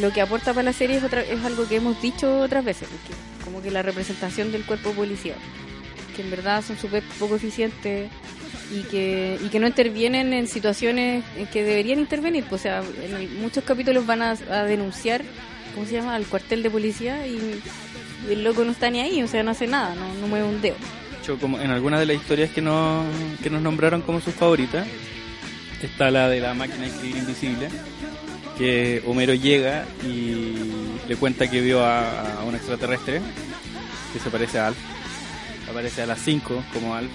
Lo 0.00 0.12
que 0.12 0.20
aporta 0.20 0.52
para 0.52 0.64
la 0.64 0.72
serie 0.72 0.96
es, 0.96 1.04
otra, 1.04 1.22
es 1.22 1.44
algo 1.44 1.66
que 1.68 1.76
hemos 1.76 2.00
dicho 2.02 2.40
otras 2.40 2.64
veces, 2.64 2.88
que 2.88 3.44
como 3.44 3.62
que 3.62 3.70
la 3.70 3.82
representación 3.82 4.52
del 4.52 4.64
cuerpo 4.64 4.92
policial, 4.92 5.36
que 6.16 6.22
en 6.22 6.30
verdad 6.30 6.62
son 6.64 6.76
súper 6.76 7.02
poco 7.18 7.36
eficientes 7.36 8.10
y 8.70 8.82
que, 8.82 9.38
no 9.60 9.66
intervienen 9.66 10.32
en 10.32 10.46
situaciones 10.46 11.24
en 11.36 11.46
que 11.46 11.62
deberían 11.62 12.00
intervenir. 12.00 12.44
O 12.50 12.58
sea, 12.58 12.82
en 13.02 13.40
muchos 13.40 13.64
capítulos 13.64 14.06
van 14.06 14.22
a, 14.22 14.30
a 14.30 14.64
denunciar, 14.64 15.22
¿cómo 15.74 15.86
se 15.86 15.92
llama?, 15.92 16.14
al 16.14 16.26
cuartel 16.26 16.62
de 16.62 16.70
policía 16.70 17.26
y, 17.26 17.60
y 18.28 18.32
el 18.32 18.44
loco 18.44 18.64
no 18.64 18.72
está 18.72 18.90
ni 18.90 19.00
ahí, 19.00 19.22
o 19.22 19.28
sea, 19.28 19.42
no 19.42 19.52
hace 19.52 19.66
nada, 19.66 19.94
no, 19.94 20.12
no 20.14 20.26
mueve 20.26 20.46
un 20.46 20.60
dedo. 20.60 20.76
Hecho, 21.28 21.38
como 21.38 21.60
en 21.60 21.70
algunas 21.70 22.00
de 22.00 22.06
las 22.06 22.16
historias 22.16 22.48
que 22.48 22.62
nos, 22.62 23.04
que 23.42 23.50
nos 23.50 23.60
nombraron 23.60 24.00
como 24.00 24.18
sus 24.18 24.32
favoritas, 24.32 24.86
está 25.82 26.10
la 26.10 26.26
de 26.26 26.40
la 26.40 26.54
máquina 26.54 26.84
de 26.84 26.86
escribir 26.86 27.18
invisible, 27.18 27.68
que 28.56 29.02
Homero 29.06 29.34
llega 29.34 29.84
y 30.06 30.54
le 31.06 31.16
cuenta 31.16 31.50
que 31.50 31.60
vio 31.60 31.84
a, 31.84 32.40
a 32.40 32.44
un 32.44 32.54
extraterrestre 32.54 33.20
que 34.10 34.18
se 34.18 34.30
parece 34.30 34.58
a 34.58 34.68
Alf. 34.68 34.78
Aparece 35.68 36.00
a 36.00 36.06
las 36.06 36.18
5 36.20 36.64
como 36.72 36.94
Alf, 36.94 37.10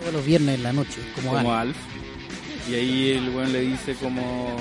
Todos 0.00 0.12
los 0.12 0.26
viernes 0.26 0.56
en 0.56 0.64
la 0.64 0.72
noche, 0.72 1.00
como, 1.14 1.30
como. 1.30 1.54
Alf. 1.54 1.76
Y 2.68 2.74
ahí 2.74 3.10
el 3.12 3.28
weón 3.28 3.52
le 3.52 3.60
dice 3.60 3.94
como, 3.94 4.56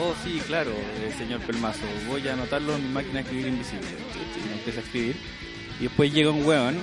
oh 0.00 0.14
sí, 0.24 0.42
claro, 0.48 0.72
eh, 0.72 1.14
señor 1.16 1.42
Pelmazo, 1.42 1.86
voy 2.08 2.26
a 2.26 2.32
anotarlo 2.32 2.74
en 2.74 2.88
mi 2.88 2.92
máquina 2.92 3.14
de 3.14 3.20
escribir 3.20 3.46
invisible. 3.46 3.86
Y 3.86 4.52
empieza 4.52 4.80
a 4.80 4.82
escribir. 4.82 5.14
Y 5.78 5.84
después 5.84 6.12
llega 6.12 6.32
un 6.32 6.44
weón 6.44 6.76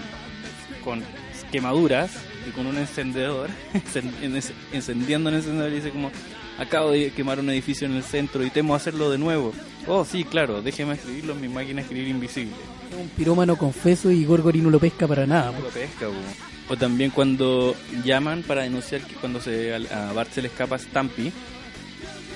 con 0.87 1.03
quemaduras 1.51 2.11
y 2.47 2.51
con 2.51 2.65
un 2.65 2.77
encendedor, 2.77 3.49
encen- 3.73 4.13
en- 4.21 4.41
encendiendo 4.71 5.29
un 5.29 5.35
encendedor 5.35 5.69
y 5.73 5.75
dice 5.75 5.89
como, 5.89 6.11
acabo 6.57 6.91
de 6.91 7.11
quemar 7.11 7.39
un 7.41 7.49
edificio 7.49 7.87
en 7.87 7.93
el 7.95 8.03
centro 8.03 8.45
y 8.45 8.49
temo 8.49 8.73
hacerlo 8.73 9.09
de 9.11 9.17
nuevo. 9.17 9.51
Oh 9.85 10.05
sí, 10.05 10.23
claro, 10.23 10.61
déjeme 10.61 10.93
escribirlo 10.93 11.33
en 11.33 11.41
mi 11.41 11.49
máquina 11.49 11.75
de 11.77 11.81
escribir 11.81 12.07
invisible. 12.07 12.53
Un 12.97 13.09
pirómano 13.09 13.57
confeso 13.57 14.09
y 14.11 14.23
Gorgori 14.23 14.61
no 14.61 14.69
lo 14.69 14.79
pesca 14.79 15.07
para 15.07 15.25
nada. 15.25 15.51
No 15.51 15.59
lo 15.59 15.69
pesca, 15.69 16.07
po. 16.07 16.73
O 16.73 16.77
también 16.77 17.11
cuando 17.11 17.75
llaman 18.05 18.43
para 18.43 18.63
denunciar 18.63 19.01
que 19.01 19.15
cuando 19.15 19.41
se, 19.41 19.73
a 19.75 20.13
Bart 20.13 20.31
se 20.31 20.41
le 20.41 20.47
escapa 20.47 20.77
Stampy 20.77 21.31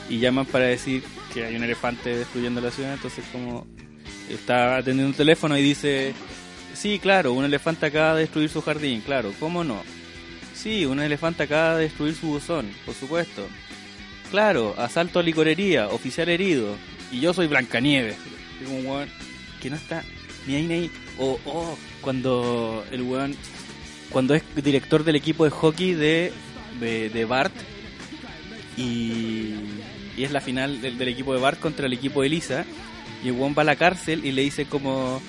y 0.09 0.19
llaman 0.19 0.45
para 0.45 0.65
decir 0.65 1.03
que 1.33 1.45
hay 1.45 1.55
un 1.55 1.63
elefante 1.63 2.15
destruyendo 2.17 2.59
la 2.59 2.71
ciudad, 2.71 2.93
entonces 2.93 3.23
como 3.31 3.65
está 4.29 4.77
atendiendo 4.77 5.09
un 5.11 5.13
teléfono 5.17 5.57
y 5.57 5.61
dice, 5.61 6.13
sí, 6.81 6.97
claro, 6.97 7.33
un 7.33 7.45
elefante 7.45 7.85
acaba 7.85 8.15
de 8.15 8.21
destruir 8.21 8.49
su 8.49 8.59
jardín, 8.61 9.01
claro, 9.01 9.31
¿cómo 9.39 9.63
no? 9.63 9.83
Sí, 10.55 10.85
un 10.85 10.99
elefante 10.99 11.43
acaba 11.43 11.75
de 11.75 11.83
destruir 11.83 12.15
su 12.15 12.27
buzón, 12.27 12.71
por 12.85 12.95
supuesto. 12.95 13.47
Claro, 14.31 14.73
asalto 14.77 15.19
a 15.19 15.23
licorería, 15.23 15.89
oficial 15.89 16.29
herido, 16.29 16.75
y 17.11 17.19
yo 17.19 17.33
soy 17.33 17.45
Blancanieves. 17.47 18.17
Un 18.67 18.85
weón 18.85 19.09
que 19.61 19.69
no 19.69 19.75
está 19.75 20.03
ni 20.47 20.55
ahí 20.55 20.63
ni. 20.67 20.91
O, 21.19 21.39
o 21.45 21.77
cuando 22.01 22.83
el 22.91 23.03
weón, 23.03 23.35
cuando 24.09 24.33
es 24.33 24.43
director 24.55 25.03
del 25.03 25.15
equipo 25.15 25.43
de 25.43 25.51
hockey 25.51 25.93
de, 25.93 26.33
de, 26.79 27.25
Bart, 27.25 27.53
y, 28.75 29.53
y 30.17 30.23
es 30.23 30.31
la 30.31 30.41
final 30.41 30.81
del, 30.81 30.97
del 30.97 31.09
equipo 31.09 31.33
de 31.33 31.41
Bart 31.41 31.59
contra 31.59 31.85
el 31.85 31.93
equipo 31.93 32.23
de 32.23 32.29
Lisa, 32.29 32.65
y 33.23 33.27
el 33.27 33.33
weón 33.33 33.53
va 33.55 33.61
a 33.61 33.65
la 33.65 33.75
cárcel 33.75 34.25
y 34.25 34.31
le 34.31 34.41
dice 34.41 34.65
como, 34.65 35.21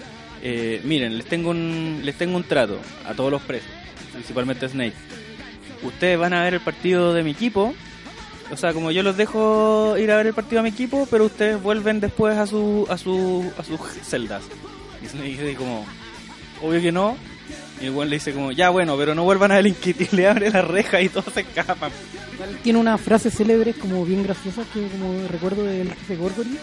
eh, 0.42 0.80
miren, 0.84 1.16
les 1.16 1.26
tengo, 1.26 1.50
un, 1.50 2.00
les 2.02 2.16
tengo 2.16 2.36
un 2.36 2.44
trato 2.44 2.78
a 3.06 3.14
todos 3.14 3.30
los 3.30 3.42
presos, 3.42 3.70
principalmente 4.12 4.66
a 4.66 4.68
Snake. 4.68 4.94
Ustedes 5.82 6.18
van 6.18 6.32
a 6.32 6.42
ver 6.42 6.54
el 6.54 6.60
partido 6.60 7.14
de 7.14 7.22
mi 7.22 7.30
equipo, 7.30 7.74
o 8.50 8.56
sea, 8.56 8.72
como 8.74 8.90
yo 8.90 9.02
los 9.02 9.16
dejo 9.16 9.96
ir 9.98 10.10
a 10.10 10.16
ver 10.16 10.26
el 10.26 10.34
partido 10.34 10.60
a 10.60 10.62
mi 10.62 10.68
equipo, 10.68 11.08
pero 11.10 11.24
ustedes 11.24 11.62
vuelven 11.62 12.00
después 12.00 12.36
a 12.36 12.46
su 12.46 12.86
a 12.90 12.98
su 12.98 13.50
a 13.56 13.64
sus 13.64 13.80
celdas. 14.02 14.42
Y 15.02 15.06
Snake 15.06 15.28
dice 15.28 15.54
como, 15.54 15.86
obvio 16.62 16.80
que 16.80 16.92
no. 16.92 17.16
Y 17.80 17.86
el 17.86 17.92
weón 17.92 18.10
le 18.10 18.16
dice 18.16 18.32
como, 18.32 18.52
ya 18.52 18.70
bueno, 18.70 18.96
pero 18.96 19.14
no 19.14 19.24
vuelvan 19.24 19.52
a 19.52 19.56
delinquir. 19.56 19.96
Y 20.12 20.16
le 20.16 20.28
abre 20.28 20.50
la 20.50 20.62
reja 20.62 21.00
y 21.00 21.08
todos 21.08 21.32
se 21.32 21.40
escapan. 21.40 21.90
Tiene 22.62 22.78
unas 22.78 23.00
frases 23.00 23.34
célebres 23.34 23.76
como 23.76 24.04
bien 24.04 24.22
graciosas 24.22 24.66
que 24.68 24.86
como 24.88 25.26
recuerdo 25.28 25.64
del 25.64 25.88
jefe 25.88 26.16
Gorgory. 26.16 26.58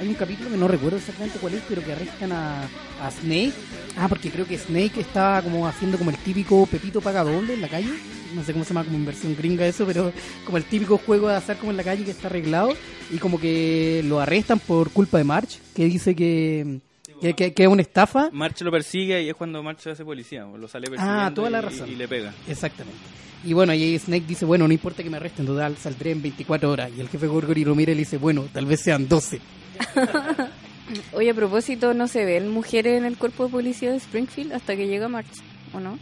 Hay 0.00 0.08
un 0.08 0.14
capítulo 0.14 0.50
que 0.50 0.56
no 0.56 0.66
recuerdo 0.68 0.96
exactamente 0.98 1.38
cuál 1.38 1.54
es, 1.54 1.62
pero 1.68 1.82
que 1.84 1.92
arrestan 1.92 2.32
a, 2.32 2.62
a 2.64 3.10
Snake. 3.10 3.52
Ah, 3.96 4.08
porque 4.08 4.30
creo 4.30 4.46
que 4.46 4.58
Snake 4.58 5.00
está 5.00 5.40
como 5.42 5.66
haciendo 5.66 5.96
como 5.98 6.10
el 6.10 6.16
típico 6.16 6.66
Pepito 6.66 7.00
paga 7.00 7.22
doble 7.22 7.54
en 7.54 7.60
la 7.60 7.68
calle. 7.68 7.90
No 8.34 8.42
sé 8.42 8.52
cómo 8.52 8.64
se 8.64 8.70
llama 8.72 8.84
como 8.84 8.96
en 8.96 9.04
versión 9.04 9.36
gringa 9.36 9.66
eso, 9.66 9.84
pero 9.86 10.12
como 10.44 10.56
el 10.56 10.64
típico 10.64 10.98
juego 10.98 11.28
de 11.28 11.36
azar 11.36 11.56
como 11.58 11.70
en 11.70 11.76
la 11.76 11.84
calle 11.84 12.04
que 12.04 12.10
está 12.10 12.28
arreglado. 12.28 12.72
Y 13.12 13.18
como 13.18 13.38
que 13.38 14.02
lo 14.06 14.20
arrestan 14.20 14.58
por 14.58 14.90
culpa 14.90 15.18
de 15.18 15.24
March, 15.24 15.58
que 15.74 15.84
dice 15.84 16.16
que, 16.16 16.80
que, 17.20 17.34
que- 17.34 17.52
que 17.52 17.62
es 17.62 17.68
una 17.68 17.82
estafa. 17.82 18.30
March 18.32 18.60
lo 18.62 18.70
persigue 18.72 19.22
y 19.22 19.28
es 19.28 19.34
cuando 19.36 19.62
March 19.62 19.80
se 19.80 19.90
hace 19.90 20.04
policía. 20.04 20.44
Lo 20.46 20.66
sale 20.66 20.88
persiguiendo 20.88 21.22
Ah, 21.26 21.32
toda 21.34 21.50
la 21.50 21.58
y- 21.58 21.62
razón. 21.62 21.90
y 21.90 21.94
le 21.94 22.08
pega. 22.08 22.32
Exactamente. 22.48 22.98
Y 23.44 23.52
bueno, 23.52 23.72
ahí 23.72 23.98
Snake 23.98 24.24
dice, 24.26 24.44
bueno, 24.46 24.66
no 24.66 24.72
importa 24.72 25.02
que 25.02 25.10
me 25.10 25.16
arresten, 25.18 25.44
total, 25.44 25.76
saldré 25.76 26.12
en 26.12 26.22
24 26.22 26.70
horas. 26.70 26.90
Y 26.96 27.00
el 27.00 27.08
jefe 27.08 27.26
Gorgory 27.26 27.64
lo 27.64 27.74
mira 27.74 27.92
y 27.92 27.96
le 27.96 28.00
dice, 28.02 28.16
bueno, 28.16 28.46
tal 28.52 28.66
vez 28.66 28.80
sean 28.80 29.08
12. 29.08 29.40
Oye, 31.12 31.30
a 31.30 31.34
propósito, 31.34 31.94
no 31.94 32.06
se 32.08 32.24
ven 32.24 32.48
mujeres 32.50 32.98
en 32.98 33.04
el 33.04 33.16
cuerpo 33.16 33.44
de 33.46 33.50
policía 33.50 33.90
de 33.90 33.96
Springfield 33.96 34.52
hasta 34.52 34.76
que 34.76 34.86
llega 34.86 35.08
March, 35.08 35.28
¿o 35.72 35.80
no? 35.80 35.98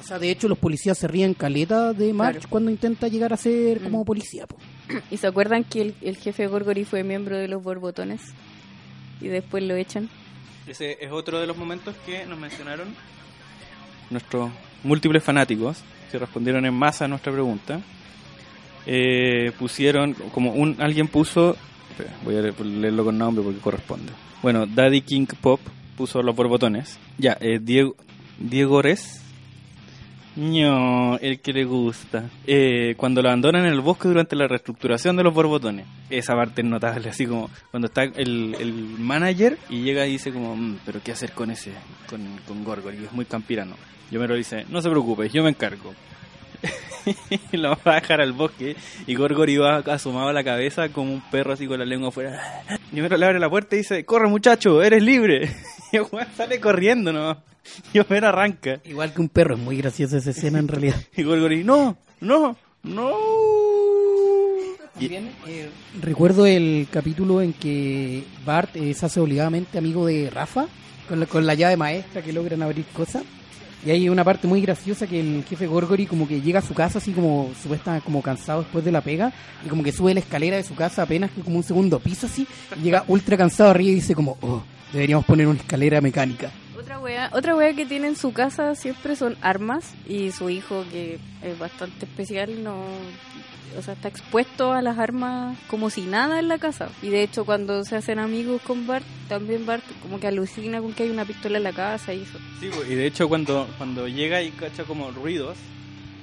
O 0.00 0.04
sea, 0.04 0.18
de 0.18 0.30
hecho, 0.30 0.48
los 0.48 0.58
policías 0.58 0.98
se 0.98 1.06
ríen 1.08 1.34
caleta 1.34 1.92
de 1.92 2.12
March 2.12 2.34
Claro. 2.38 2.48
cuando 2.50 2.70
intenta 2.70 3.08
llegar 3.08 3.32
a 3.32 3.36
ser 3.36 3.80
como 3.82 4.02
Mm. 4.02 4.04
policía. 4.06 4.46
po. 4.46 4.56
¿Y 5.10 5.16
se 5.16 5.26
acuerdan 5.26 5.64
que 5.64 5.82
el, 5.82 5.94
el 6.00 6.16
jefe 6.16 6.46
Gorgory 6.46 6.84
fue 6.84 7.04
miembro 7.04 7.36
de 7.36 7.48
los 7.48 7.62
Borbotones? 7.62 8.20
Y 9.20 9.28
después 9.28 9.62
lo 9.62 9.76
echan. 9.76 10.08
Ese 10.66 10.96
es 11.04 11.10
otro 11.12 11.40
de 11.40 11.46
los 11.46 11.56
momentos 11.56 11.94
que 12.06 12.24
nos 12.26 12.38
mencionaron 12.38 12.88
nuestros 14.10 14.50
múltiples 14.84 15.22
fanáticos 15.22 15.78
que 16.10 16.18
respondieron 16.18 16.64
en 16.66 16.74
masa 16.74 17.04
a 17.04 17.08
nuestra 17.08 17.32
pregunta. 17.32 17.80
Eh, 18.86 19.52
pusieron, 19.58 20.14
como 20.32 20.52
un 20.52 20.76
alguien 20.80 21.06
puso, 21.08 21.56
espera, 21.92 22.12
voy 22.24 22.36
a 22.36 22.40
le- 22.42 22.52
leerlo 22.64 23.04
con 23.04 23.16
nombre 23.18 23.44
porque 23.44 23.60
corresponde. 23.60 24.12
Bueno, 24.42 24.66
Daddy 24.66 25.02
King 25.02 25.26
Pop 25.40 25.60
puso 25.96 26.22
los 26.22 26.34
borbotones. 26.34 26.98
Ya, 27.18 27.36
eh, 27.40 27.58
Diego, 27.62 27.94
Diego 28.38 28.76
Ores. 28.76 29.20
No, 30.34 31.18
el 31.18 31.40
que 31.40 31.52
le 31.52 31.64
gusta. 31.64 32.24
Eh, 32.46 32.94
cuando 32.96 33.20
lo 33.20 33.28
abandonan 33.28 33.66
en 33.66 33.72
el 33.72 33.80
bosque 33.82 34.08
durante 34.08 34.34
la 34.34 34.48
reestructuración 34.48 35.14
de 35.14 35.22
los 35.24 35.34
borbotones. 35.34 35.84
Esa 36.08 36.34
parte 36.34 36.62
es 36.62 36.66
notable, 36.66 37.10
así 37.10 37.26
como 37.26 37.50
cuando 37.70 37.88
está 37.88 38.04
el, 38.04 38.56
el 38.58 38.72
manager 38.98 39.58
y 39.68 39.82
llega 39.82 40.06
y 40.06 40.12
dice 40.12 40.32
como, 40.32 40.56
"Mm, 40.56 40.78
pero 40.86 41.00
¿qué 41.04 41.12
hacer 41.12 41.32
con 41.32 41.50
ese, 41.50 41.72
con, 42.08 42.20
con 42.48 42.64
Gorgory? 42.64 43.04
Es 43.04 43.12
muy 43.12 43.26
campirano. 43.26 43.74
Yo 44.10 44.20
me 44.20 44.26
lo 44.26 44.34
dice, 44.34 44.64
no 44.70 44.80
se 44.80 44.88
preocupe, 44.88 45.28
yo 45.28 45.42
me 45.42 45.50
encargo. 45.50 45.92
Y 47.50 47.56
lo 47.56 47.70
va 47.70 47.78
a 47.84 47.94
dejar 48.00 48.20
al 48.20 48.32
bosque 48.32 48.76
y 49.06 49.14
Gorgory 49.14 49.56
va 49.56 49.78
asomado 49.78 50.28
a 50.28 50.32
la 50.32 50.44
cabeza 50.44 50.88
como 50.90 51.12
un 51.12 51.22
perro 51.30 51.52
así 51.52 51.66
con 51.66 51.78
la 51.78 51.84
lengua 51.84 52.08
afuera. 52.08 52.62
Y 52.92 53.00
Homero 53.00 53.16
le 53.16 53.26
abre 53.26 53.40
la 53.40 53.48
puerta 53.48 53.74
y 53.74 53.78
dice, 53.78 54.04
corre 54.04 54.28
muchacho, 54.28 54.82
eres 54.82 55.02
libre. 55.02 55.50
Y 55.92 55.96
el 55.96 56.04
weón 56.10 56.26
sale 56.34 56.58
corriendo, 56.58 57.12
¿no? 57.12 57.42
Y 57.92 57.98
Homero 57.98 58.28
arranca. 58.28 58.80
Igual 58.84 59.12
que 59.12 59.20
un 59.20 59.28
perro, 59.28 59.56
es 59.56 59.60
muy 59.60 59.76
graciosa 59.76 60.18
esa 60.18 60.30
escena 60.30 60.58
en 60.58 60.68
realidad. 60.68 60.96
Y 61.14 61.22
Gorgory, 61.22 61.64
no, 61.64 61.98
no, 62.20 62.56
no. 62.82 63.12
También, 64.94 65.30
eh, 65.46 65.68
recuerdo 66.00 66.46
el 66.46 66.86
capítulo 66.90 67.42
en 67.42 67.52
que 67.52 68.24
Bart 68.44 68.76
eh, 68.76 68.94
se 68.94 69.06
hace 69.06 69.20
obligadamente 69.20 69.78
amigo 69.78 70.06
de 70.06 70.30
Rafa 70.30 70.66
con 71.08 71.20
la, 71.20 71.26
con 71.26 71.46
la 71.46 71.54
llave 71.54 71.76
maestra 71.76 72.22
que 72.22 72.32
logran 72.32 72.62
abrir 72.62 72.84
cosas. 72.86 73.22
Y 73.84 73.90
hay 73.90 74.08
una 74.08 74.22
parte 74.22 74.46
muy 74.46 74.60
graciosa 74.60 75.06
que 75.08 75.18
el 75.18 75.44
jefe 75.44 75.66
Gorgory 75.66 76.06
como 76.06 76.28
que 76.28 76.40
llega 76.40 76.60
a 76.60 76.62
su 76.62 76.72
casa 76.72 76.98
así 76.98 77.12
como 77.12 77.50
supuestamente 77.60 78.04
como 78.04 78.22
cansado 78.22 78.62
después 78.62 78.84
de 78.84 78.92
la 78.92 79.00
pega 79.00 79.32
y 79.64 79.68
como 79.68 79.82
que 79.82 79.90
sube 79.90 80.14
la 80.14 80.20
escalera 80.20 80.56
de 80.56 80.62
su 80.62 80.76
casa 80.76 81.02
apenas 81.02 81.30
como 81.44 81.56
un 81.56 81.64
segundo 81.64 81.98
piso 81.98 82.26
así 82.26 82.46
llega 82.80 83.04
ultra 83.08 83.36
cansado 83.36 83.70
arriba 83.70 83.90
y 83.90 83.94
dice 83.96 84.14
como, 84.14 84.38
oh, 84.40 84.62
deberíamos 84.92 85.24
poner 85.24 85.46
una 85.48 85.58
escalera 85.58 86.00
mecánica. 86.00 86.50
Otra 86.78 87.00
wea, 87.00 87.30
otra 87.32 87.56
wea 87.56 87.74
que 87.74 87.86
tiene 87.86 88.08
en 88.08 88.16
su 88.16 88.32
casa 88.32 88.74
siempre 88.74 89.16
son 89.16 89.36
armas 89.40 89.94
y 90.08 90.30
su 90.30 90.48
hijo 90.50 90.84
que 90.90 91.18
es 91.42 91.58
bastante 91.58 92.06
especial 92.06 92.62
no 92.62 92.84
o 93.78 93.82
sea, 93.82 93.94
está 93.94 94.08
expuesto 94.08 94.72
a 94.72 94.82
las 94.82 94.98
armas 94.98 95.58
como 95.68 95.90
si 95.90 96.02
nada 96.02 96.38
en 96.38 96.48
la 96.48 96.58
casa. 96.58 96.88
Y 97.02 97.10
de 97.10 97.22
hecho 97.22 97.44
cuando 97.44 97.84
se 97.84 97.96
hacen 97.96 98.18
amigos 98.18 98.62
con 98.62 98.86
Bart, 98.86 99.04
también 99.28 99.66
Bart 99.66 99.84
como 100.02 100.20
que 100.20 100.26
alucina 100.26 100.80
con 100.80 100.92
que 100.92 101.04
hay 101.04 101.10
una 101.10 101.24
pistola 101.24 101.58
en 101.58 101.64
la 101.64 101.72
casa 101.72 102.12
y 102.14 102.22
eso. 102.22 102.38
Sí, 102.60 102.70
pues, 102.74 102.90
y 102.90 102.94
de 102.94 103.06
hecho 103.06 103.28
cuando, 103.28 103.68
cuando 103.78 104.08
llega 104.08 104.42
y 104.42 104.50
cacha 104.50 104.84
como 104.84 105.10
ruidos, 105.10 105.56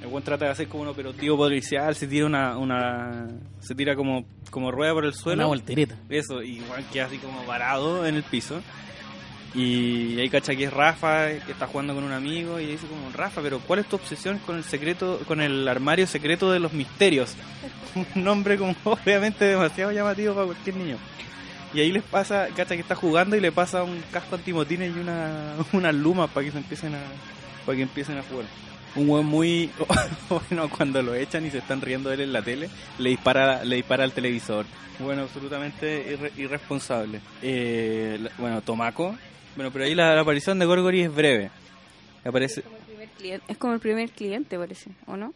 el 0.02 0.08
buen 0.08 0.24
trata 0.24 0.46
de 0.46 0.50
hacer 0.52 0.68
como 0.68 0.84
un 0.84 0.88
operativo 0.88 1.36
policial, 1.36 1.94
se 1.94 2.06
tira 2.06 2.26
una, 2.26 2.56
una 2.56 3.28
se 3.60 3.74
tira 3.74 3.94
como, 3.94 4.24
como 4.50 4.70
rueda 4.70 4.94
por 4.94 5.04
el 5.04 5.14
suelo. 5.14 5.42
Una 5.42 5.48
voltereta. 5.48 5.96
Eso, 6.08 6.42
y 6.42 6.58
igual 6.58 6.84
queda 6.90 7.06
así 7.06 7.18
como 7.18 7.44
varado 7.44 8.06
en 8.06 8.16
el 8.16 8.22
piso. 8.22 8.60
Y 9.54 10.18
ahí 10.20 10.28
cacha 10.30 10.54
que 10.54 10.64
es 10.64 10.72
Rafa, 10.72 11.26
que 11.44 11.50
está 11.52 11.66
jugando 11.66 11.94
con 11.94 12.04
un 12.04 12.12
amigo, 12.12 12.60
y 12.60 12.66
dice 12.66 12.86
como, 12.86 13.10
Rafa, 13.12 13.40
pero 13.42 13.58
¿cuál 13.58 13.80
es 13.80 13.86
tu 13.86 13.96
obsesión 13.96 14.38
con 14.46 14.56
el 14.56 14.62
secreto, 14.64 15.20
con 15.26 15.40
el 15.40 15.66
armario 15.66 16.06
secreto 16.06 16.52
de 16.52 16.60
los 16.60 16.72
misterios? 16.72 17.34
Un 18.14 18.22
nombre 18.24 18.56
como 18.56 18.76
obviamente 18.84 19.44
demasiado 19.46 19.90
llamativo 19.90 20.34
para 20.34 20.46
cualquier 20.46 20.76
niño. 20.76 20.96
Y 21.74 21.80
ahí 21.80 21.90
les 21.92 22.02
pasa, 22.02 22.48
cacha 22.54 22.74
que 22.76 22.80
está 22.82 22.94
jugando 22.94 23.36
y 23.36 23.40
le 23.40 23.52
pasa 23.52 23.82
un 23.84 24.00
casco 24.12 24.34
antimotines 24.36 24.94
y 24.96 24.98
una, 25.00 25.54
unas 25.72 25.94
lumas 25.94 26.30
para 26.30 26.44
que 26.46 26.52
se 26.52 26.58
empiecen 26.58 26.94
a, 26.94 26.98
para 27.66 27.76
que 27.76 27.82
empiecen 27.82 28.18
a 28.18 28.22
jugar. 28.22 28.46
Un 28.96 29.08
weón 29.08 29.26
muy 29.26 29.70
bueno 30.28 30.68
cuando 30.68 31.00
lo 31.02 31.14
echan 31.14 31.46
y 31.46 31.50
se 31.50 31.58
están 31.58 31.80
riendo 31.80 32.08
de 32.08 32.16
él 32.16 32.20
en 32.22 32.32
la 32.32 32.42
tele, 32.42 32.68
le 32.98 33.10
dispara, 33.10 33.64
le 33.64 33.76
dispara 33.76 34.02
al 34.04 34.10
televisor. 34.12 34.66
Bueno, 34.98 35.22
absolutamente 35.22 36.16
irre- 36.16 36.32
irresponsable. 36.36 37.20
Eh, 37.40 38.18
bueno, 38.38 38.60
Tomaco. 38.62 39.16
Bueno, 39.56 39.70
pero 39.72 39.84
ahí 39.84 39.94
la, 39.94 40.14
la 40.14 40.20
aparición 40.22 40.58
de 40.58 40.66
Gorgory 40.66 41.02
es 41.02 41.14
breve. 41.14 41.50
Aparece, 42.24 42.62
Como 42.62 42.76
el 42.76 42.82
primer 42.84 43.08
cliente- 43.10 43.44
Es 43.48 43.58
como 43.58 43.72
el 43.74 43.80
primer 43.80 44.10
cliente, 44.10 44.58
parece, 44.58 44.90
¿o 45.06 45.16
no? 45.16 45.32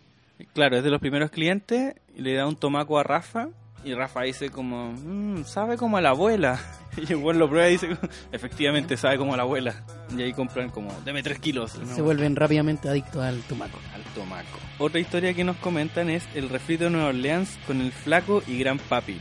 claro, 0.52 0.76
es 0.76 0.84
de 0.84 0.90
los 0.90 1.00
primeros 1.00 1.30
clientes, 1.30 1.94
y 2.16 2.22
le 2.22 2.34
da 2.34 2.46
un 2.46 2.56
tomaco 2.56 2.98
a 2.98 3.02
Rafa, 3.04 3.48
y 3.84 3.94
Rafa 3.94 4.22
dice 4.22 4.50
como, 4.50 4.92
"Mm, 4.92 5.44
sabe 5.44 5.76
como 5.76 5.96
a 5.96 6.00
la 6.00 6.10
abuela. 6.10 6.58
Y 6.96 7.12
el 7.12 7.20
lo 7.20 7.48
prueba 7.48 7.68
y 7.68 7.72
dice, 7.72 7.88
efectivamente 8.32 8.96
sabe 8.96 9.18
como 9.18 9.34
a 9.34 9.36
la 9.36 9.42
abuela. 9.42 9.84
Y 10.16 10.22
ahí 10.22 10.32
compran 10.32 10.70
como, 10.70 10.92
deme 11.04 11.22
tres 11.24 11.38
kilos. 11.40 11.76
¿no? 11.78 11.92
Se 11.94 12.00
vuelven 12.02 12.36
rápidamente 12.36 12.88
adictos 12.88 13.20
al 13.22 13.40
tomaco. 13.42 13.78
al 13.92 14.02
tomaco. 14.14 14.58
Otra 14.78 15.00
historia 15.00 15.34
que 15.34 15.42
nos 15.44 15.56
comentan 15.56 16.08
es 16.08 16.24
el 16.36 16.48
refrito 16.48 16.84
de 16.84 16.90
Nueva 16.90 17.08
Orleans 17.08 17.58
con 17.66 17.80
el 17.80 17.90
flaco 17.90 18.42
y 18.46 18.58
gran 18.58 18.78
papi. 18.78 19.18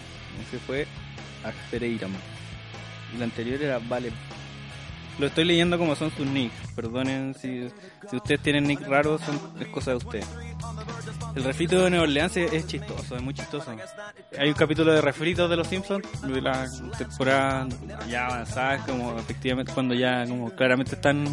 Ese 0.47 0.59
fue 0.59 0.85
Ax 1.43 1.55
Pereira. 1.71 2.07
Y 3.13 3.17
la 3.17 3.25
anterior 3.25 3.61
era 3.61 3.79
Vale. 3.79 4.11
Lo 5.19 5.27
estoy 5.27 5.45
leyendo 5.45 5.77
como 5.77 5.95
son 5.95 6.11
sus 6.11 6.25
nicks. 6.25 6.55
Perdonen 6.75 7.35
si, 7.35 7.69
si 8.09 8.15
ustedes 8.15 8.41
tienen 8.41 8.65
nick 8.65 8.81
raros, 8.87 9.21
son, 9.21 9.39
es 9.59 9.67
cosa 9.67 9.91
de 9.91 9.97
ustedes. 9.97 10.27
El 11.35 11.43
refrito 11.43 11.81
de 11.81 11.89
Nueva 11.89 12.03
Orleans 12.03 12.37
es, 12.37 12.67
chistoso, 12.67 13.15
es 13.15 13.21
muy 13.21 13.33
chistoso. 13.33 13.75
Hay 14.37 14.49
un 14.49 14.55
capítulo 14.55 14.93
de 14.93 15.01
refritos 15.01 15.49
de 15.49 15.55
los 15.55 15.67
Simpsons, 15.67 16.05
de 16.21 16.41
la 16.41 16.67
temporada 16.97 17.67
ya 18.07 18.27
avanzada, 18.27 18.77
como 18.85 19.17
efectivamente 19.17 19.71
cuando 19.73 19.95
ya 19.95 20.25
como 20.27 20.51
claramente 20.51 20.95
están, 20.95 21.25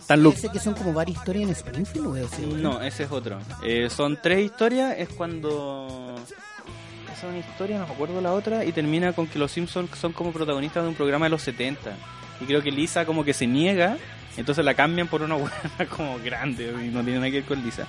están 0.00 0.22
Parece 0.22 0.50
que 0.50 0.58
son 0.58 0.74
como 0.74 0.92
varias 0.92 1.18
historias 1.18 1.44
en 1.44 1.50
Springfield, 1.50 2.06
weón. 2.06 2.28
¿sí? 2.28 2.42
no, 2.56 2.82
ese 2.82 3.04
es 3.04 3.10
otro. 3.10 3.38
Eh, 3.62 3.88
son 3.88 4.18
tres 4.22 4.44
historias. 4.44 4.94
Es 4.98 5.08
cuando. 5.08 6.14
Es 7.10 7.22
una 7.22 7.38
historia, 7.38 7.78
no 7.78 7.86
me 7.86 7.92
acuerdo 7.94 8.20
la 8.20 8.32
otra. 8.34 8.64
Y 8.64 8.72
termina 8.72 9.14
con 9.14 9.26
que 9.26 9.38
los 9.38 9.52
Simpsons 9.52 9.90
son 9.98 10.12
como 10.12 10.32
protagonistas 10.32 10.82
de 10.82 10.90
un 10.90 10.94
programa 10.94 11.26
de 11.26 11.30
los 11.30 11.42
70. 11.42 11.96
Y 12.44 12.46
creo 12.46 12.62
que 12.62 12.70
Lisa 12.70 13.06
como 13.06 13.24
que 13.24 13.32
se 13.32 13.46
niega. 13.46 13.96
Entonces 14.36 14.64
la 14.64 14.74
cambian 14.74 15.08
por 15.08 15.22
una 15.22 15.34
buena 15.36 15.90
como 15.96 16.18
grande. 16.18 16.72
Y 16.84 16.88
no 16.88 17.02
tiene 17.02 17.18
nada 17.18 17.30
que 17.30 17.38
ver 17.38 17.44
con 17.44 17.64
Lisa. 17.64 17.86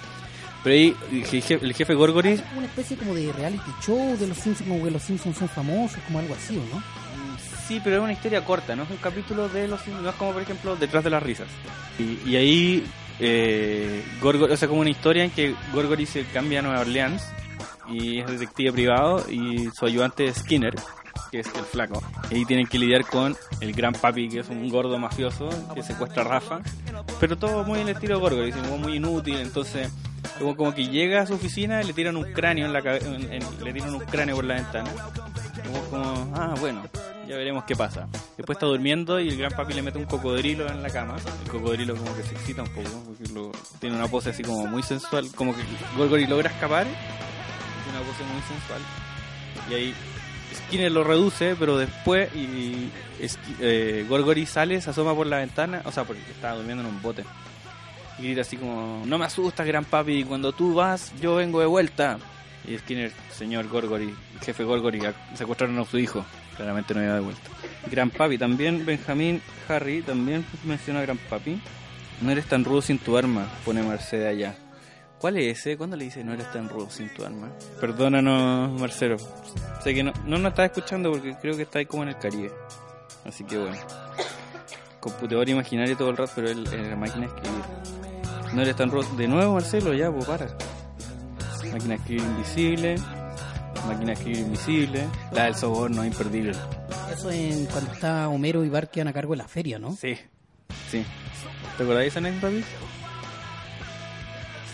Pero 0.64 0.74
ahí 0.74 0.96
el 1.12 1.26
jefe, 1.26 1.60
el 1.62 1.74
jefe 1.74 1.94
Gorgory. 1.94 2.30
Es 2.30 2.42
como 2.42 2.58
una 2.60 2.68
especie 2.68 2.98
como 2.98 3.14
de 3.14 3.32
reality 3.34 3.72
show 3.86 4.18
de 4.18 4.28
los 4.28 4.38
Simpsons, 4.38 4.68
como 4.68 4.84
que 4.84 4.92
los 4.92 5.04
Simpsons 5.04 5.38
son 5.38 5.50
famosos, 5.50 6.00
como 6.08 6.20
algo 6.20 6.34
así, 6.34 6.58
¿o 6.58 6.76
no? 6.76 6.82
Sí, 7.68 7.82
pero 7.84 7.98
es 7.98 8.02
una 8.02 8.14
historia 8.14 8.44
corta, 8.44 8.76
no 8.76 8.84
es 8.84 8.90
un 8.90 8.98
capítulo 8.98 9.50
de 9.50 9.68
los 9.68 9.82
Simpsons, 9.82 10.04
no 10.04 10.10
es 10.10 10.16
como 10.16 10.34
por 10.34 10.42
ejemplo 10.42 10.76
Detrás 10.76 11.04
de 11.04 11.10
las 11.12 11.22
risas. 11.22 11.48
Y, 12.00 12.30
y 12.30 12.36
ahí 12.36 12.84
eh, 13.20 14.04
Gorgory, 14.22 14.54
o 14.54 14.58
sea, 14.58 14.68
como 14.68 14.82
una 14.82 14.90
historia 14.90 15.24
en 15.24 15.32
que 15.32 15.56
Gorgory 15.72 16.06
se 16.06 16.26
cambia 16.26 16.60
a 16.60 16.62
Nueva 16.64 16.82
Orleans 16.82 17.24
y 17.88 18.20
es 18.20 18.28
detective 18.28 18.74
privado 18.74 19.30
y 19.30 19.70
su 19.72 19.86
ayudante 19.86 20.26
es 20.26 20.38
Skinner, 20.38 20.74
que 21.32 21.40
es 21.40 21.48
el 21.56 21.64
flaco. 21.64 22.02
Ahí 22.32 22.46
tienen 22.46 22.68
que 22.68 22.80
lidiar 22.80 23.06
con 23.06 23.36
el 23.60 23.74
gran 23.74 23.94
papi, 23.94 24.30
que 24.30 24.40
es 24.40 24.50
un 24.50 24.70
gordo 24.70 24.98
mafioso 24.98 25.50
que 25.74 25.84
secuestra 25.84 26.22
a 26.24 26.26
Rafa. 26.26 26.60
Pero 27.20 27.38
todo 27.38 27.64
muy 27.64 27.80
en 27.80 27.88
el 27.90 27.96
estilo 27.96 28.20
Gorgory, 28.20 28.50
es 28.50 28.56
muy 28.80 28.96
inútil, 28.96 29.38
entonces 29.38 29.90
como, 30.40 30.74
que 30.74 30.88
llega 30.88 31.22
a 31.22 31.26
su 31.26 31.34
oficina 31.36 31.82
y 31.82 31.86
le 31.88 31.94
tiran 31.94 32.18
un 32.18 32.34
cráneo 32.34 32.66
en 32.66 32.74
la 32.74 32.82
le 32.82 33.74
tiran 33.74 33.96
un 33.96 34.02
cráneo 34.02 34.36
por 34.36 34.46
la 34.46 34.56
ventana. 34.56 34.90
Como, 35.64 35.82
como, 36.04 36.32
ah, 36.36 36.54
bueno, 36.60 36.84
ya 37.28 37.38
veremos 37.38 37.64
qué 37.66 37.76
pasa. 37.76 38.08
Después 38.38 38.56
está 38.58 38.66
durmiendo 38.66 39.20
y 39.20 39.30
el 39.30 39.38
gran 39.38 39.52
papi 39.52 39.74
le 39.74 39.82
mete 39.82 39.98
un 39.98 40.06
cocodrilo 40.06 40.68
en 40.68 40.84
la 40.84 40.90
cama. 40.90 41.16
El 41.46 41.52
cocodrilo 41.52 41.96
como 41.96 42.16
que 42.16 42.24
se 42.24 42.34
excita 42.36 42.64
un 42.64 42.70
poco, 42.70 42.90
porque 43.08 43.34
lo- 43.34 43.52
tiene 43.80 43.96
una 43.96 44.08
pose 44.08 44.32
así 44.32 44.44
como 44.44 44.66
muy 44.68 44.84
sensual, 44.84 45.28
como 45.36 45.56
que 45.56 45.62
Gorgory 45.98 46.28
logra 46.28 46.50
escapar. 46.52 46.86
Tiene 46.86 47.98
una 47.98 48.08
pose 48.08 48.24
muy 48.24 48.42
sensual. 48.42 48.82
Y 49.70 49.74
ahí 49.74 49.94
Skinner 50.56 50.92
lo 50.92 51.04
reduce, 51.04 51.56
pero 51.56 51.78
después 51.78 52.34
y, 52.36 52.90
eh, 53.60 54.06
Gorgory 54.08 54.46
sale, 54.46 54.82
se 54.82 54.90
asoma 54.90 55.14
por 55.14 55.28
la 55.28 55.38
ventana, 55.38 55.82
o 55.86 55.92
sea, 55.92 56.04
porque 56.04 56.22
estaba 56.32 56.56
durmiendo 56.56 56.84
en 56.84 56.90
un 56.90 57.02
bote. 57.02 57.24
Y 58.20 58.24
grita 58.24 58.42
así 58.42 58.58
como, 58.58 59.04
no 59.06 59.18
me 59.18 59.26
asustas, 59.26 59.68
gran 59.68 59.86
papi, 59.86 60.24
cuando 60.24 60.54
tú 60.54 60.74
vas, 60.74 61.14
yo 61.20 61.36
vengo 61.36 61.60
de 61.60 61.66
vuelta. 61.66 62.18
Y 62.68 62.78
Skinner, 62.78 63.12
señor 63.32 63.68
Gorgory, 63.68 64.14
jefe 64.44 64.64
Gorgory, 64.64 65.02
secuestraron 65.36 65.78
a 65.80 65.86
su 65.86 66.00
hijo. 66.00 66.26
Claramente 66.56 66.94
no 66.94 67.04
iba 67.04 67.16
de 67.16 67.20
vuelta. 67.20 67.50
Gran 67.92 68.10
papi, 68.10 68.38
también 68.38 68.86
Benjamín 68.86 69.42
Harry, 69.68 70.02
también 70.02 70.46
menciona 70.64 71.00
a 71.00 71.04
gran 71.04 71.18
papi. 71.18 71.60
No 72.22 72.32
eres 72.32 72.46
tan 72.46 72.64
rudo 72.64 72.82
sin 72.82 72.98
tu 72.98 73.18
arma, 73.18 73.48
pone 73.66 73.84
Mercedes 73.84 74.28
allá. 74.28 74.56
¿Cuál 75.26 75.38
es 75.38 75.58
ese? 75.58 75.76
¿Cuándo 75.76 75.98
le 75.98 76.04
dice 76.04 76.24
no 76.24 76.34
eres 76.34 76.52
tan 76.52 76.70
rudo 76.70 76.88
sin 76.88 77.12
tu 77.12 77.26
arma? 77.26 77.50
Perdónanos, 77.82 78.80
Marcelo. 78.80 79.18
Sé 79.84 79.96
que 79.96 80.04
no, 80.04 80.14
no 80.24 80.38
nos 80.38 80.52
estás 80.52 80.66
escuchando 80.66 81.12
porque 81.12 81.36
creo 81.42 81.58
que 81.58 81.64
está 81.64 81.80
ahí 81.80 81.88
como 81.88 82.04
en 82.04 82.10
el 82.10 82.20
Caribe. 82.20 82.52
Así 83.24 83.44
que 83.44 83.58
bueno. 83.58 83.76
Computador 85.00 85.50
imaginario 85.50 85.98
todo 85.98 86.12
el 86.12 86.18
rato, 86.18 86.34
pero 86.36 86.52
él 86.52 86.68
en 86.72 86.92
la 86.92 86.96
máquina 86.96 87.22
de 87.22 87.34
escribir. 87.34 87.64
No 88.54 88.62
eres 88.62 88.76
tan 88.76 88.92
rudo. 88.92 89.16
De 89.16 89.28
nuevo, 89.28 89.56
Marcelo, 89.56 89.96
ya, 89.96 90.12
pues 90.12 90.26
para. 90.26 90.46
Máquina 91.72 91.96
de 91.96 91.96
escribir 91.96 92.24
invisible. 92.24 92.96
Máquina 93.88 94.06
de 94.06 94.14
escribir 94.14 94.40
invisible. 94.42 95.08
La 95.32 95.46
del 95.46 95.56
soborno, 95.56 96.06
imperdible. 96.06 96.52
Eso 97.12 97.32
en 97.32 97.66
cuando 97.66 97.92
está 97.94 98.30
Homero 98.30 98.64
y 98.64 98.70
Bart 98.70 98.92
quedan 98.92 99.08
a 99.08 99.14
cargo 99.14 99.34
de 99.34 99.38
la 99.38 99.48
feria, 99.48 99.80
¿no? 99.80 99.92
Sí, 99.96 100.20
sí. 100.92 101.04
¿Te 101.78 101.84
acordás 101.84 102.02
de 102.02 102.08
esa 102.10 102.20
anécdota? 102.20 102.54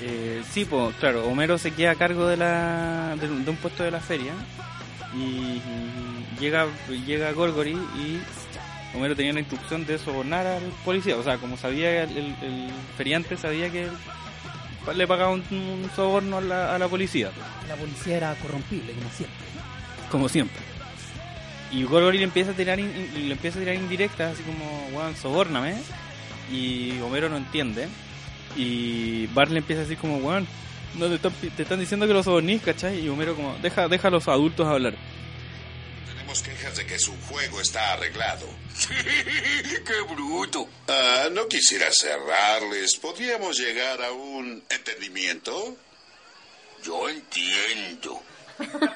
Eh, 0.02 0.42
sí, 0.52 0.66
pues, 0.66 0.96
claro, 0.96 1.26
Homero 1.28 1.58
se 1.58 1.72
queda 1.72 1.92
a 1.92 1.96
cargo 1.96 2.28
de, 2.28 2.38
la, 2.38 3.16
de, 3.20 3.28
un- 3.30 3.46
de 3.46 3.52
un 3.52 3.58
puesto 3.58 3.84
de 3.84 3.92
la 3.92 4.00
feria 4.00 4.34
y 5.16 5.62
llega, 6.40 6.66
llega 7.06 7.32
Gorgory 7.34 7.72
y 7.74 8.20
Homero 8.96 9.16
tenía 9.16 9.32
la 9.34 9.40
instrucción 9.42 9.86
de 9.86 9.98
sobornar 10.00 10.46
al 10.48 10.64
policía. 10.84 11.16
O 11.18 11.24
sea, 11.24 11.38
como 11.38 11.56
sabía, 11.58 12.04
el, 12.04 12.18
el- 12.18 12.70
feriante 12.98 13.38
sabía 13.38 13.70
que 13.70 13.88
le 14.96 15.08
pagaba 15.08 15.32
un, 15.32 15.44
un 15.52 15.90
soborno 15.96 16.38
a 16.40 16.42
la, 16.42 16.74
a 16.76 16.80
la 16.80 16.88
policía 16.88 17.30
La 17.70 17.76
policía 17.76 18.18
era 18.18 18.34
corrompible, 18.36 18.94
como 18.94 19.10
siempre. 19.12 19.46
como 20.10 20.30
siempre. 20.30 20.62
Y 21.72 21.84
Gorgory 21.84 22.18
le 22.18 22.24
empieza 22.26 22.52
a 22.52 22.54
tirar 22.56 22.80
in- 22.80 22.92
le 23.28 23.32
empieza 23.34 23.60
a 23.60 23.62
tirar 23.62 23.76
indirectas, 23.76 24.34
así 24.34 24.44
como, 24.44 24.88
weón, 24.98 25.16
sobórname. 25.16 25.76
Y 26.52 27.00
Homero 27.02 27.30
no 27.30 27.38
entiende. 27.38 27.88
Y 28.56 29.28
Bart 29.28 29.52
le 29.52 29.60
empieza 29.60 29.82
a 29.82 29.84
decir 29.84 29.98
como, 29.98 30.18
weón, 30.18 30.48
no 30.96 31.08
te 31.08 31.16
están, 31.16 31.32
te 31.34 31.64
están 31.64 31.80
diciendo 31.80 32.08
que 32.08 32.14
los 32.14 32.26
sobornís, 32.26 32.62
¿cachai? 32.62 33.00
Y 33.00 33.10
Homero 33.10 33.36
como, 33.36 33.56
deja, 33.58 33.88
deja 33.88 34.08
a 34.08 34.12
los 34.12 34.28
adultos 34.28 34.68
hablar. 34.68 34.94
Tenemos 36.08 36.42
quejas 36.44 36.76
de 36.78 36.86
que 36.86 37.00
su 37.00 37.14
juego 37.30 37.62
está 37.62 37.94
arreglado. 37.94 38.48
¡Qué 39.86 40.02
bruto! 40.14 40.68
Ah, 40.88 41.28
no 41.32 41.48
quisiera 41.48 41.88
cerrarles. 41.92 42.96
¿Podríamos 42.98 43.58
llegar 43.58 44.02
a 44.02 44.12
un 44.12 44.64
entendimiento? 44.70 45.78
Yo 46.84 47.10
entiendo. 47.10 48.22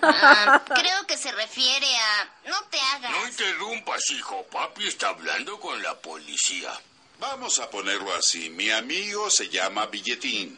Ah, 0.02 0.62
creo 0.66 1.08
que 1.08 1.18
se 1.18 1.32
refiere 1.32 1.88
a... 1.98 2.50
No 2.50 2.56
te 2.70 2.78
No 2.78 3.08
hagas. 3.08 3.30
interrumpas, 3.30 4.02
hijo. 4.12 4.46
Papi 4.52 4.88
está 4.88 5.10
hablando 5.10 5.60
con 5.60 5.82
la 5.82 5.96
policía. 5.96 6.70
Vamos 7.32 7.60
a 7.60 7.68
ponerlo 7.72 8.16
así. 8.16 8.52
Mi 8.52 8.70
amigo 8.70 9.32
se 9.32 9.50
llama 9.50 9.88
Billetín. 9.88 10.58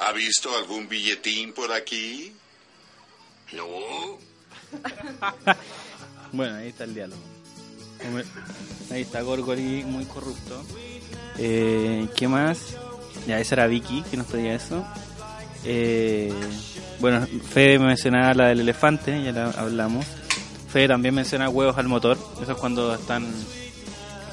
¿Ha 0.00 0.10
visto 0.10 0.50
algún 0.56 0.88
billetín 0.88 1.52
por 1.52 1.72
aquí? 1.72 2.32
No. 3.52 4.18
Bueno, 6.32 6.56
ahí 6.56 6.68
está 6.68 6.84
el 6.84 6.94
diálogo. 6.94 7.20
Ahí 8.90 9.02
está 9.02 9.20
Gorgory 9.20 9.84
muy 9.84 10.06
corrupto. 10.06 10.64
Eh, 11.36 12.08
¿Qué 12.16 12.26
más? 12.26 12.74
Ya, 13.26 13.38
esa 13.38 13.56
era 13.56 13.66
Vicky 13.66 14.02
que 14.10 14.16
nos 14.16 14.28
pedía 14.28 14.54
eso. 14.54 14.82
Eh, 15.62 16.32
bueno, 17.00 17.26
Fede 17.50 17.78
mencionaba 17.78 18.32
la 18.32 18.48
del 18.48 18.60
elefante, 18.60 19.22
ya 19.22 19.32
la 19.32 19.50
hablamos. 19.50 20.06
Fede 20.72 20.88
también 20.88 21.14
menciona 21.14 21.50
huevos 21.50 21.76
al 21.76 21.88
motor. 21.88 22.16
Eso 22.40 22.52
es 22.52 22.58
cuando 22.58 22.94
están 22.94 23.30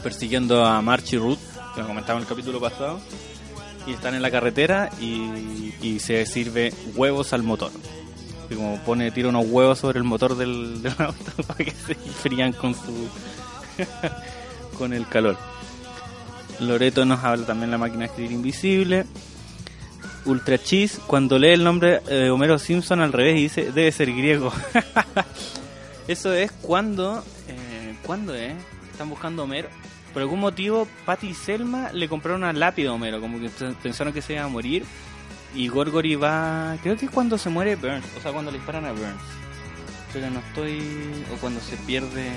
persiguiendo 0.01 0.65
a 0.65 0.81
March 0.81 1.13
y 1.13 1.17
Ruth, 1.17 1.39
que 1.81 1.87
comentaba 1.87 2.17
en 2.19 2.23
el 2.23 2.29
capítulo 2.29 2.59
pasado. 2.59 2.99
Y 3.87 3.93
están 3.93 4.13
en 4.13 4.21
la 4.21 4.29
carretera 4.29 4.89
y, 4.99 5.99
se 5.99 6.25
sirve 6.25 6.73
huevos 6.95 7.33
al 7.33 7.43
motor. 7.43 7.71
Y 8.49 8.55
como 8.55 8.77
pone, 8.83 9.11
tira 9.11 9.29
unos 9.29 9.45
huevos 9.47 9.79
sobre 9.79 9.99
el 9.99 10.03
motor 10.03 10.35
del, 10.35 10.81
auto 10.97 11.43
para 11.47 11.63
que 11.63 11.71
se 11.71 11.95
frían 11.95 12.53
con 12.53 12.73
su 12.73 13.09
con 14.77 14.93
el 14.93 15.07
calor. 15.07 15.37
Loreto 16.59 17.05
nos 17.05 17.23
habla 17.23 17.45
también 17.45 17.69
de 17.69 17.71
la 17.71 17.77
máquina 17.77 17.99
de 17.99 18.05
escribir 18.05 18.31
invisible. 18.31 19.05
Ultra 20.25 20.57
Cheese, 20.57 20.99
cuando 21.07 21.39
lee 21.39 21.53
el 21.53 21.63
nombre 21.63 22.01
de 22.01 22.29
Homero 22.29 22.59
Simpson 22.59 22.99
al 22.99 23.13
revés 23.13 23.37
y 23.37 23.43
dice, 23.43 23.71
debe 23.71 23.91
ser 23.91 24.13
griego. 24.13 24.51
Eso 26.07 26.33
es 26.33 26.51
cuando, 26.51 27.23
eh, 27.47 27.95
¿cuándo 28.05 28.35
es? 28.35 28.53
Están 28.91 29.09
buscando 29.09 29.43
Homero. 29.43 29.69
Por 30.19 30.23
algún 30.23 30.41
motivo, 30.41 30.85
Patty 31.05 31.27
y 31.29 31.33
Selma 31.33 31.93
le 31.93 32.09
compraron 32.09 32.43
una 32.43 32.51
lápida 32.51 32.89
a 32.89 32.93
Homero, 32.93 33.21
como 33.21 33.39
que 33.39 33.49
pensaron 33.81 34.11
que 34.11 34.21
se 34.21 34.33
iba 34.33 34.43
a 34.43 34.49
morir. 34.49 34.83
Y 35.55 35.69
Gorgory 35.69 36.15
va, 36.15 36.75
creo 36.83 36.97
que 36.97 37.05
es 37.05 37.11
cuando 37.11 37.37
se 37.37 37.49
muere 37.49 37.77
Burns, 37.77 38.03
o 38.17 38.21
sea, 38.21 38.33
cuando 38.33 38.51
le 38.51 38.57
disparan 38.57 38.83
a 38.83 38.91
Burns. 38.91 39.21
Pero 40.11 40.29
no 40.29 40.39
estoy, 40.39 40.81
o 41.33 41.37
cuando 41.39 41.61
se 41.61 41.77
pierde... 41.77 42.31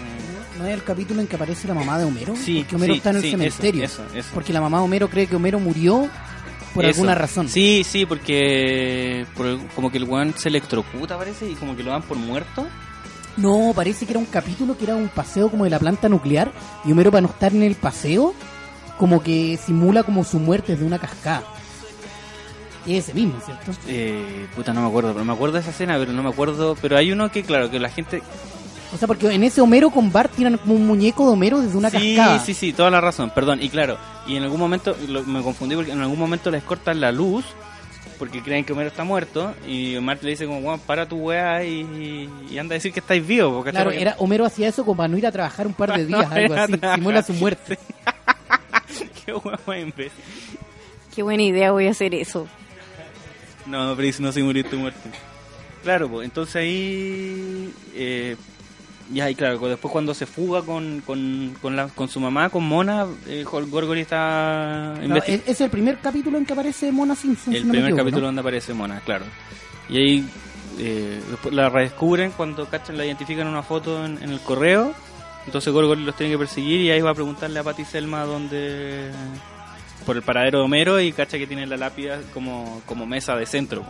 ¿No 0.61 0.65
es 0.65 0.75
el 0.75 0.85
capítulo 0.85 1.21
en 1.23 1.27
que 1.27 1.35
aparece 1.35 1.67
la 1.67 1.75
mamá 1.75 1.99
de 1.99 2.05
Homero? 2.05 2.37
Sí, 2.37 2.61
Porque 2.61 2.77
Homero 2.77 2.93
sí, 2.93 2.99
está 2.99 3.11
en 3.11 3.17
el 3.17 3.23
sí, 3.23 3.31
cementerio. 3.33 3.83
eso, 3.85 4.05
eso, 4.07 4.17
eso. 4.17 4.29
Porque 4.33 4.53
la 4.53 4.61
mamá 4.61 4.79
de 4.79 4.85
Homero 4.85 5.11
cree 5.11 5.27
que 5.27 5.35
Homero 5.35 5.59
murió 5.59 6.09
por 6.75 6.85
Eso. 6.85 7.01
alguna 7.01 7.17
razón. 7.17 7.49
Sí, 7.49 7.83
sí, 7.85 8.07
porque 8.07 9.27
por 9.37 9.59
como 9.75 9.91
que 9.91 9.99
el 9.99 10.05
weón 10.05 10.35
se 10.37 10.51
electrocuta, 10.51 11.19
parece, 11.19 11.51
y 11.51 11.55
como 11.57 11.75
que 11.77 11.83
lo 11.83 11.91
dan 11.91 12.03
por 12.03 12.17
muerto. 12.17 12.65
No, 13.37 13.73
parece 13.75 14.05
que 14.07 14.13
era 14.13 14.19
un 14.19 14.27
capítulo 14.27 14.77
que 14.77 14.85
era 14.85 14.95
un 14.95 15.09
paseo 15.09 15.51
como 15.51 15.65
de 15.65 15.71
la 15.71 15.79
planta 15.79 16.09
nuclear 16.09 16.51
y 16.85 16.93
Homero 16.93 17.11
para 17.11 17.23
no 17.23 17.29
estar 17.29 17.53
en 17.55 17.63
el 17.63 17.75
paseo 17.75 18.35
como 18.99 19.23
que 19.23 19.59
simula 19.65 20.03
como 20.03 20.23
su 20.25 20.39
muerte 20.39 20.77
de 20.77 20.85
una 20.85 20.99
cascada. 20.99 21.43
Es 22.87 23.05
ese 23.05 23.15
mismo, 23.15 23.35
¿cierto? 23.45 23.71
Eh, 23.87 24.47
puta, 24.57 24.73
no 24.73 24.83
me 24.83 24.89
acuerdo, 24.89 25.13
pero 25.13 25.25
me 25.25 25.33
acuerdo 25.33 25.55
de 25.55 25.61
esa 25.61 25.71
escena, 25.71 25.97
pero 25.99 26.13
no 26.13 26.23
me 26.23 26.31
acuerdo. 26.31 26.77
Pero 26.83 26.97
hay 26.97 27.13
uno 27.13 27.31
que, 27.31 27.43
claro, 27.45 27.71
que 27.71 27.79
la 27.79 27.89
gente. 27.89 28.23
O 28.93 28.99
sea, 28.99 29.07
porque 29.09 29.33
en 29.33 29.45
ese 29.45 29.61
Homero 29.61 29.91
con 29.91 30.11
Bart 30.13 30.33
tiran 30.35 30.59
como 30.59 30.75
un 30.75 30.87
muñeco 30.87 31.25
de 31.27 31.33
Homero 31.33 31.61
desde 31.61 31.79
una 31.79 31.91
sí, 31.91 32.17
cascada. 32.17 32.39
sí, 32.41 32.55
sí, 32.55 32.73
toda 32.73 32.91
la 32.91 33.01
razón, 33.01 33.31
perdón. 33.35 33.63
Y 33.63 33.69
claro, 33.71 33.97
y 34.27 34.37
en 34.37 34.43
algún 34.43 34.59
momento, 34.61 34.97
lo- 35.09 35.23
me 35.25 35.43
confundí 35.43 35.77
porque 35.77 35.93
en 35.93 36.01
algún 36.01 36.19
momento 36.19 36.51
les 36.51 36.63
cortan 36.65 37.01
la 37.01 37.13
luz 37.13 37.45
porque 38.19 38.43
creen 38.43 38.65
que 38.65 38.73
Homero 38.73 38.89
está 38.89 39.05
muerto. 39.05 39.55
Y 39.67 39.97
Mark 40.01 40.21
le 40.23 40.31
dice, 40.31 40.47
como, 40.47 40.79
para 40.79 41.09
tu 41.09 41.17
weá 41.17 41.65
y, 41.65 42.29
y 42.51 42.59
anda 42.59 42.75
a 42.75 42.77
decir 42.77 42.93
que 42.93 43.01
estáis 43.01 43.27
vivos. 43.27 43.53
Porque 43.53 43.71
Claro, 43.71 43.91
era, 43.91 44.15
Homero 44.19 44.45
hacía 44.45 44.69
eso 44.69 44.85
como 44.85 44.97
para 44.97 45.09
no 45.09 45.19
ir 45.19 45.27
a 45.27 45.33
trabajar 45.33 45.67
un 45.67 45.75
par 45.75 45.97
de 45.97 46.07
días, 46.07 46.29
no 46.29 46.35
algo 46.35 46.55
así. 46.55 46.75
Simula 46.95 47.23
su 47.23 47.33
muerte. 47.35 47.79
Qué. 49.25 50.11
Qué 51.15 51.23
buena 51.23 51.43
idea, 51.43 51.73
voy 51.73 51.87
a 51.89 51.91
hacer 51.91 52.15
eso. 52.15 52.49
No, 53.67 53.95
pero 53.95 54.07
dice, 54.07 54.23
no 54.23 54.33
se 54.33 54.43
murió 54.43 54.65
tu 54.65 54.77
muerte. 54.77 55.11
Claro, 55.83 56.09
pues 56.09 56.25
entonces 56.25 56.57
ahí. 56.57 57.73
Eh, 57.95 58.37
ya, 59.11 59.31
y 59.31 59.35
claro, 59.35 59.59
después 59.69 59.91
cuando 59.91 60.15
se 60.15 60.27
fuga 60.27 60.63
con, 60.63 61.01
con, 61.07 61.55
con, 61.61 61.75
la, 61.77 61.89
con 61.89 62.09
su 62.09 62.21
mamá, 62.21 62.49
con 62.51 62.65
Mona, 62.65 63.07
eh, 63.27 63.45
Gorgory 63.45 64.03
está. 64.03 64.95
No, 65.01 65.17
investi- 65.17 65.29
es, 65.29 65.43
es 65.49 65.61
el 65.61 65.71
primer 65.71 65.99
capítulo 65.99 66.39
en 66.39 66.45
que 66.47 66.53
aparece 66.53 66.93
Mona 66.93 67.15
Simpson. 67.15 67.53
el 67.55 67.61
si 67.61 67.67
no 67.67 67.73
me 67.73 67.79
primer 67.79 67.89
equivoco, 67.91 68.03
capítulo 68.05 68.21
¿no? 68.23 68.27
donde 68.29 68.41
aparece 68.41 68.75
Mona, 68.75 69.01
claro. 69.01 69.25
Y 69.89 69.97
ahí 69.97 70.25
eh, 70.79 71.21
después 71.31 71.55
la 71.55 71.69
redescubren 71.69 72.31
cuando 72.33 72.67
cachan, 72.67 72.97
la 72.97 73.05
identifican 73.07 73.47
una 73.47 73.63
foto 73.63 74.05
en, 74.05 74.23
en 74.23 74.31
el 74.31 74.41
correo. 74.41 74.95
Entonces 75.47 75.73
Gorgory 75.73 76.03
los 76.05 76.15
tiene 76.15 76.33
que 76.33 76.39
perseguir 76.39 76.81
y 76.83 76.91
ahí 76.91 77.01
va 77.01 77.11
a 77.11 77.15
preguntarle 77.15 77.59
a 77.59 77.65
Patty 77.65 77.85
Selma 77.85 78.25
dónde. 78.25 79.11
por 80.07 80.17
el 80.17 80.23
paradero 80.23 80.59
de 80.61 80.65
Homero 80.65 81.01
y 81.01 81.13
cacha 81.13 81.37
que 81.37 81.47
tiene 81.49 81.67
la 81.67 81.77
lápida 81.77 82.21
como, 82.33 82.81
como 82.87 83.07
mesa 83.07 83.35
de 83.37 83.45
centro. 83.47 83.85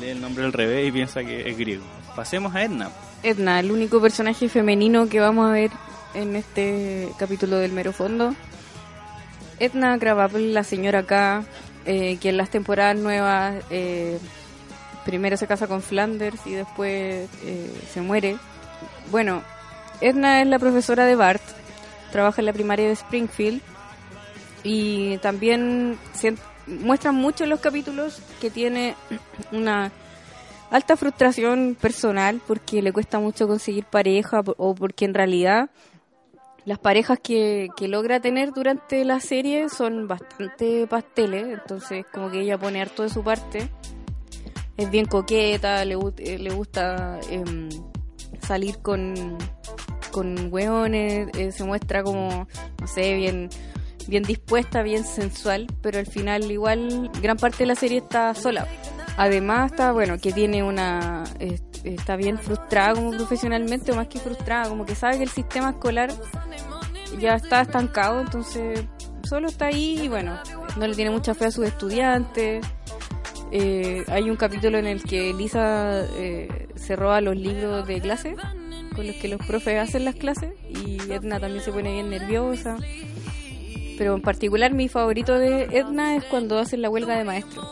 Lee 0.00 0.10
el 0.10 0.20
nombre 0.20 0.44
al 0.44 0.52
revés 0.52 0.88
y 0.88 0.92
piensa 0.92 1.24
que 1.24 1.48
es 1.48 1.56
griego. 1.56 1.84
Pasemos 2.14 2.54
a 2.54 2.62
Edna. 2.62 2.90
Edna, 3.22 3.60
el 3.60 3.70
único 3.72 4.00
personaje 4.00 4.48
femenino 4.48 5.08
que 5.08 5.20
vamos 5.20 5.48
a 5.48 5.52
ver 5.52 5.70
en 6.14 6.36
este 6.36 7.08
capítulo 7.18 7.56
del 7.58 7.72
Mero 7.72 7.92
Fondo. 7.92 8.34
Edna 9.58 9.98
Krabappel, 9.98 10.52
la 10.54 10.64
señora 10.64 11.04
K, 11.04 11.44
eh, 11.86 12.18
que 12.20 12.28
en 12.28 12.36
las 12.36 12.50
temporadas 12.50 12.96
nuevas 12.96 13.56
eh, 13.70 14.18
primero 15.04 15.36
se 15.36 15.46
casa 15.46 15.66
con 15.66 15.82
Flanders 15.82 16.40
y 16.46 16.52
después 16.52 17.28
eh, 17.44 17.82
se 17.92 18.00
muere. 18.02 18.36
Bueno, 19.10 19.42
Edna 20.00 20.42
es 20.42 20.46
la 20.48 20.58
profesora 20.58 21.06
de 21.06 21.16
Bart, 21.16 21.42
trabaja 22.12 22.40
en 22.42 22.46
la 22.46 22.52
primaria 22.52 22.86
de 22.86 22.92
Springfield 22.92 23.62
y 24.62 25.16
también 25.18 25.98
sien- 26.14 26.38
muestran 26.66 27.14
mucho 27.14 27.44
en 27.44 27.50
los 27.50 27.60
capítulos 27.60 28.20
que 28.40 28.50
tiene 28.50 28.94
una 29.52 29.92
alta 30.70 30.96
frustración 30.96 31.76
personal 31.80 32.40
porque 32.46 32.82
le 32.82 32.92
cuesta 32.92 33.18
mucho 33.18 33.46
conseguir 33.46 33.84
pareja 33.84 34.42
o 34.56 34.74
porque 34.74 35.04
en 35.04 35.14
realidad 35.14 35.70
las 36.66 36.80
parejas 36.80 37.20
que, 37.22 37.68
que 37.76 37.86
logra 37.86 38.18
tener 38.18 38.52
durante 38.52 39.04
la 39.04 39.20
serie 39.20 39.68
son 39.68 40.08
bastante 40.08 40.88
pasteles, 40.88 41.46
entonces 41.46 42.04
como 42.12 42.28
que 42.28 42.40
ella 42.40 42.58
pone 42.58 42.82
harto 42.82 43.04
de 43.04 43.08
su 43.08 43.22
parte. 43.22 43.70
Es 44.76 44.90
bien 44.90 45.06
coqueta, 45.06 45.84
le, 45.84 45.94
eh, 46.18 46.38
le 46.38 46.50
gusta 46.50 47.20
em, 47.30 47.68
salir 48.42 48.78
con, 48.78 49.38
con 50.10 50.52
hueones, 50.52 51.28
eh, 51.38 51.52
se 51.52 51.62
muestra 51.62 52.02
como, 52.02 52.48
no 52.80 52.86
sé, 52.88 53.14
bien, 53.14 53.48
bien 54.08 54.22
dispuesta, 54.22 54.82
bien 54.82 55.04
sensual, 55.04 55.66
pero 55.82 55.98
al 55.98 56.06
final 56.06 56.50
igual 56.50 57.10
gran 57.22 57.36
parte 57.36 57.58
de 57.58 57.66
la 57.66 57.74
serie 57.74 57.98
está 57.98 58.34
sola. 58.34 58.66
Además 59.16 59.72
está, 59.72 59.92
bueno, 59.92 60.18
que 60.18 60.32
tiene 60.32 60.62
una... 60.62 61.24
es- 61.38 61.62
está 61.84 62.16
bien 62.16 62.36
frustrada 62.38 62.94
como 62.94 63.12
profesionalmente, 63.12 63.92
o 63.92 63.94
más 63.96 64.08
que 64.08 64.18
frustrada, 64.18 64.68
como 64.68 64.84
que 64.84 64.96
sabe 64.96 65.18
que 65.18 65.22
el 65.22 65.28
sistema 65.30 65.70
escolar 65.70 66.10
ya 67.20 67.36
está 67.36 67.60
estancado, 67.60 68.20
entonces 68.20 68.84
solo 69.22 69.46
está 69.48 69.66
ahí 69.66 70.00
y 70.02 70.08
bueno, 70.08 70.36
no 70.76 70.86
le 70.86 70.94
tiene 70.96 71.12
mucha 71.12 71.34
fe 71.34 71.46
a 71.46 71.50
sus 71.52 71.64
estudiantes. 71.64 72.66
Eh, 73.52 74.04
hay 74.08 74.28
un 74.28 74.36
capítulo 74.36 74.78
en 74.78 74.86
el 74.88 75.02
que 75.04 75.32
Lisa 75.32 76.04
eh, 76.16 76.68
se 76.74 76.96
roba 76.96 77.20
los 77.20 77.36
libros 77.36 77.86
de 77.86 78.00
clase 78.00 78.34
con 78.96 79.06
los 79.06 79.14
que 79.16 79.28
los 79.28 79.44
profes 79.46 79.78
hacen 79.88 80.04
las 80.04 80.16
clases 80.16 80.52
y 80.68 80.98
Edna 81.12 81.38
también 81.38 81.62
se 81.62 81.70
pone 81.70 81.92
bien 81.92 82.10
nerviosa. 82.10 82.76
Pero 83.98 84.14
en 84.14 84.22
particular 84.22 84.72
mi 84.72 84.88
favorito 84.88 85.38
de 85.38 85.64
Edna 85.64 86.16
es 86.16 86.24
cuando 86.24 86.58
hacen 86.58 86.82
la 86.82 86.90
huelga 86.90 87.16
de 87.16 87.24
maestros. 87.24 87.66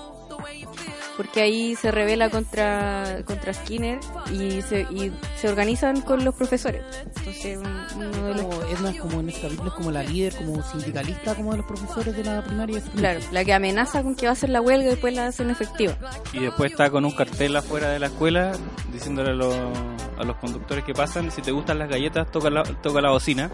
Porque 1.16 1.42
ahí 1.42 1.76
se 1.76 1.92
revela 1.92 2.28
contra, 2.28 3.18
contra 3.24 3.54
Skinner 3.54 4.00
y 4.32 4.62
se, 4.62 4.80
y 4.90 5.12
se 5.40 5.48
organizan 5.48 6.00
con 6.00 6.24
los 6.24 6.34
profesores. 6.34 6.82
Entonces, 7.18 7.56
un- 7.58 8.02
uno 8.04 8.26
de 8.26 8.34
los 8.34 8.42
Como 8.42 8.62
Edna 8.64 8.90
es 8.90 9.00
como 9.00 9.20
en 9.20 9.28
este 9.28 9.42
capítulo 9.42 9.68
es 9.68 9.74
como 9.76 9.90
la 9.92 10.02
líder, 10.02 10.34
como 10.34 10.60
sindicalista, 10.64 11.36
como 11.36 11.52
de 11.52 11.58
los 11.58 11.66
profesores 11.66 12.16
de 12.16 12.24
la 12.24 12.42
primaria. 12.42 12.82
Claro, 12.96 13.20
la 13.30 13.44
que 13.44 13.52
amenaza 13.54 14.02
con 14.02 14.16
que 14.16 14.26
va 14.26 14.30
a 14.30 14.32
hacer 14.32 14.50
la 14.50 14.60
huelga 14.60 14.86
y 14.86 14.90
después 14.90 15.14
la 15.14 15.26
hacen 15.28 15.50
efectiva. 15.50 15.96
Y 16.32 16.40
después 16.40 16.72
está 16.72 16.90
con 16.90 17.04
un 17.04 17.12
cartel 17.12 17.54
afuera 17.56 17.90
de 17.90 18.00
la 18.00 18.06
escuela 18.06 18.50
diciéndole 18.92 19.30
a 19.30 19.34
los, 19.34 19.54
a 20.18 20.24
los 20.24 20.36
conductores 20.38 20.82
que 20.84 20.94
pasan, 20.94 21.30
si 21.30 21.42
te 21.42 21.52
gustan 21.52 21.78
las 21.78 21.88
galletas, 21.88 22.28
toca 22.32 22.50
la, 22.50 22.64
toca 22.64 23.00
la 23.00 23.10
bocina. 23.10 23.52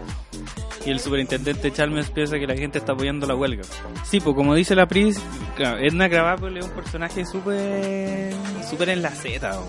Y 0.85 0.89
el 0.89 0.99
superintendente 0.99 1.71
Chalmers 1.71 2.09
piensa 2.09 2.39
que 2.39 2.47
la 2.47 2.55
gente 2.55 2.79
está 2.79 2.93
apoyando 2.93 3.27
la 3.27 3.35
huelga. 3.35 3.63
Sí, 4.03 4.19
pues 4.19 4.35
como 4.35 4.55
dice 4.55 4.75
la 4.75 4.87
Pris, 4.87 5.21
claro, 5.55 5.77
Edna 5.77 6.09
Krabappel 6.09 6.57
es 6.57 6.65
un 6.65 6.71
personaje 6.71 7.25
súper 7.25 8.33
súper 8.67 8.89
en 8.89 9.01
la 9.01 9.11
Z, 9.11 9.59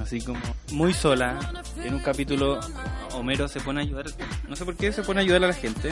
así 0.00 0.20
como 0.20 0.40
muy 0.72 0.92
sola. 0.92 1.38
En 1.82 1.94
un 1.94 2.00
capítulo 2.00 2.60
Homero 3.14 3.48
se 3.48 3.60
pone 3.60 3.80
a 3.80 3.84
ayudar, 3.84 4.06
no 4.48 4.56
sé 4.56 4.64
por 4.64 4.76
qué 4.76 4.92
se 4.92 5.02
pone 5.02 5.20
a 5.20 5.22
ayudar 5.22 5.44
a 5.44 5.48
la 5.48 5.54
gente, 5.54 5.90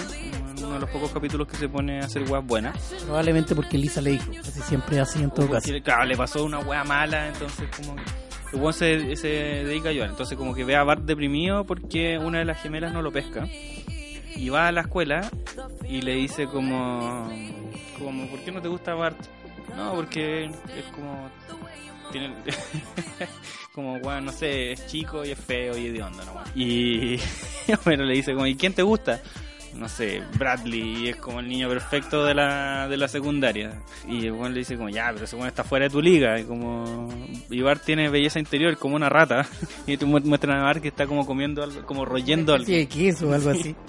uno 0.58 0.74
de 0.74 0.80
los 0.80 0.90
pocos 0.90 1.10
capítulos 1.10 1.48
que 1.48 1.56
se 1.56 1.68
pone 1.68 2.00
a 2.00 2.04
hacer 2.04 2.26
guas 2.26 2.44
buenas. 2.44 2.76
Probablemente 3.04 3.54
porque 3.54 3.78
Lisa 3.78 4.00
le 4.02 4.10
dijo, 4.12 4.30
casi 4.44 4.60
siempre 4.60 5.00
así 5.00 5.22
en 5.22 5.30
todo 5.30 5.48
caso. 5.48 5.70
Claro, 5.82 6.04
le 6.04 6.16
pasó 6.16 6.44
una 6.44 6.58
wea 6.58 6.84
mala, 6.84 7.28
entonces 7.28 7.66
como 7.76 7.96
que 7.96 8.72
se, 8.72 9.16
se 9.16 9.28
dedica 9.28 9.88
a 9.88 9.90
ayudar. 9.92 10.10
Entonces 10.10 10.36
como 10.36 10.54
que 10.54 10.64
ve 10.64 10.76
a 10.76 10.84
Bart 10.84 11.02
deprimido 11.04 11.64
porque 11.64 12.18
una 12.18 12.38
de 12.38 12.44
las 12.44 12.60
gemelas 12.60 12.92
no 12.92 13.02
lo 13.02 13.12
pesca. 13.12 13.46
Y 14.36 14.48
va 14.48 14.68
a 14.68 14.72
la 14.72 14.82
escuela 14.82 15.30
y 15.88 16.02
le 16.02 16.14
dice 16.14 16.46
como, 16.46 17.30
como 17.98 18.26
¿por 18.28 18.40
qué 18.40 18.52
no 18.52 18.62
te 18.62 18.68
gusta 18.68 18.94
Bart? 18.94 19.18
No, 19.76 19.94
porque 19.94 20.44
es 20.44 20.84
como... 20.94 21.30
Tiene, 22.10 22.34
como, 23.72 23.96
weón, 23.98 24.24
no 24.24 24.32
sé, 24.32 24.72
es 24.72 24.86
chico 24.86 25.24
y 25.24 25.30
es 25.30 25.38
feo 25.38 25.76
y 25.78 25.86
hediondo, 25.86 26.24
¿no? 26.24 26.32
weón? 26.32 26.46
Y 26.56 27.20
bueno, 27.84 28.04
le 28.04 28.14
dice 28.14 28.34
como, 28.34 28.46
¿y 28.46 28.56
quién 28.56 28.72
te 28.72 28.82
gusta? 28.82 29.20
No 29.80 29.88
sé, 29.88 30.22
Bradley, 30.38 31.04
y 31.04 31.08
es 31.08 31.16
como 31.16 31.40
el 31.40 31.48
niño 31.48 31.66
perfecto 31.68 32.24
de 32.24 32.34
la, 32.34 32.86
de 32.86 32.96
la 32.98 33.08
secundaria. 33.08 33.72
Y 34.06 34.26
el 34.26 34.32
le 34.52 34.58
dice 34.60 34.76
como, 34.76 34.90
ya, 34.90 35.10
pero 35.12 35.24
ese 35.24 35.34
weón 35.36 35.48
está 35.48 35.64
fuera 35.64 35.86
de 35.86 35.90
tu 35.90 36.02
liga. 36.02 36.38
Y 36.38 36.44
como, 36.44 37.08
y 37.48 37.62
Bart 37.62 37.82
tiene 37.84 38.10
belleza 38.10 38.38
interior 38.38 38.76
como 38.76 38.94
una 38.96 39.08
rata. 39.08 39.46
Y 39.86 39.96
te 39.96 40.04
mu- 40.04 40.20
muestran 40.20 40.58
a 40.58 40.62
Bart 40.64 40.82
que 40.82 40.88
está 40.88 41.06
como 41.06 41.24
comiendo 41.26 41.62
algo, 41.62 41.82
como 41.86 42.04
royendo 42.04 42.52
algo. 42.54 42.66
Sí, 42.66 42.86
queso 42.86 43.28
o 43.28 43.32
algo 43.34 43.50
así. 43.50 43.74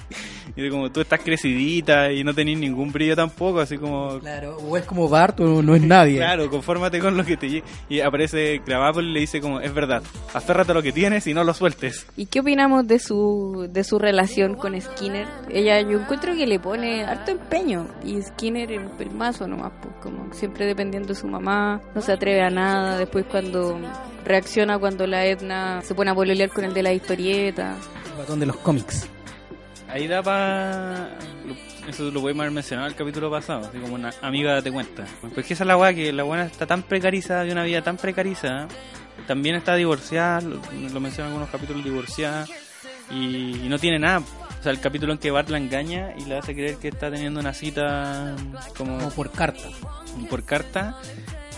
Y 0.55 0.61
de 0.61 0.69
como 0.69 0.91
tú 0.91 1.01
estás 1.01 1.19
crecidita 1.21 2.11
y 2.11 2.23
no 2.23 2.33
tenés 2.33 2.57
ningún 2.57 2.91
brillo 2.91 3.15
tampoco, 3.15 3.59
así 3.59 3.77
como... 3.77 4.19
Claro, 4.19 4.57
o 4.57 4.77
es 4.77 4.85
como 4.85 5.07
Bart 5.07 5.39
o 5.39 5.61
no 5.61 5.75
es 5.75 5.81
nadie. 5.81 6.17
Claro, 6.17 6.49
confórmate 6.49 6.99
con 6.99 7.17
lo 7.17 7.25
que 7.25 7.37
te. 7.37 7.63
Y 7.89 7.99
aparece 8.01 8.61
Krabappel 8.65 9.05
y 9.05 9.13
le 9.13 9.19
dice 9.21 9.41
como, 9.41 9.59
es 9.59 9.73
verdad, 9.73 10.03
aférrate 10.33 10.71
a 10.71 10.75
lo 10.75 10.83
que 10.83 10.91
tienes 10.91 11.27
y 11.27 11.33
no 11.33 11.43
lo 11.43 11.53
sueltes. 11.53 12.05
¿Y 12.15 12.25
qué 12.25 12.39
opinamos 12.39 12.87
de 12.87 12.99
su 12.99 13.67
de 13.69 13.83
su 13.83 13.99
relación 13.99 14.55
con 14.55 14.79
Skinner? 14.79 15.27
Ella 15.49 15.81
yo 15.81 15.99
encuentro 15.99 16.35
que 16.35 16.47
le 16.47 16.59
pone 16.59 17.03
harto 17.03 17.31
empeño 17.31 17.87
y 18.05 18.21
Skinner 18.21 18.71
en 18.71 18.89
pelmazo 18.91 19.47
nomás, 19.47 19.71
pues 19.81 19.95
como 20.01 20.33
siempre 20.33 20.65
dependiendo 20.65 21.09
de 21.09 21.15
su 21.15 21.27
mamá, 21.27 21.81
no 21.95 22.01
se 22.01 22.13
atreve 22.13 22.41
a 22.41 22.49
nada, 22.49 22.97
después 22.97 23.25
cuando 23.29 23.79
reacciona 24.25 24.79
cuando 24.79 25.07
la 25.07 25.25
Edna 25.25 25.81
se 25.81 25.95
pone 25.95 26.11
a 26.11 26.15
pololear 26.15 26.49
con 26.49 26.63
el 26.63 26.73
de 26.73 26.83
la 26.83 26.93
historieta. 26.93 27.75
El 28.11 28.17
batón 28.17 28.39
de 28.39 28.45
los 28.45 28.57
cómics. 28.57 29.07
Ahí 29.91 30.07
da 30.07 30.23
para... 30.23 31.09
Eso 31.87 32.11
lo 32.11 32.21
podemos 32.21 32.41
haber 32.41 32.53
mencionado 32.53 32.87
en 32.87 32.93
el 32.93 32.97
capítulo 32.97 33.29
pasado, 33.29 33.67
así 33.67 33.77
como 33.79 33.95
una 33.95 34.11
amiga 34.21 34.53
date 34.53 34.71
cuenta. 34.71 35.05
Pues 35.33 35.45
que 35.45 35.53
esa 35.53 35.63
es 35.63 35.67
la 35.67 35.75
weá, 35.77 35.93
que 35.93 36.13
la 36.13 36.23
buena 36.23 36.45
está 36.45 36.65
tan 36.65 36.83
precarizada, 36.83 37.43
de 37.43 37.51
una 37.51 37.63
vida 37.63 37.81
tan 37.81 37.97
precarizada, 37.97 38.67
también 39.27 39.55
está 39.55 39.75
divorciada, 39.75 40.41
lo, 40.41 40.61
lo 40.91 40.99
mencionan 40.99 41.31
en 41.31 41.33
algunos 41.33 41.49
capítulos 41.49 41.83
divorciada, 41.83 42.45
y, 43.09 43.65
y 43.65 43.67
no 43.67 43.79
tiene 43.79 43.99
nada. 43.99 44.19
O 44.19 44.63
sea, 44.63 44.71
el 44.71 44.79
capítulo 44.79 45.11
en 45.11 45.17
que 45.17 45.31
Bart 45.31 45.49
la 45.49 45.57
engaña 45.57 46.13
y 46.17 46.25
le 46.25 46.37
hace 46.37 46.53
creer 46.53 46.77
que 46.77 46.89
está 46.89 47.09
teniendo 47.09 47.39
una 47.39 47.53
cita 47.53 48.35
como 48.77 48.97
Como 48.99 49.09
por 49.09 49.31
carta. 49.31 49.67
por 50.29 50.43
carta. 50.43 50.97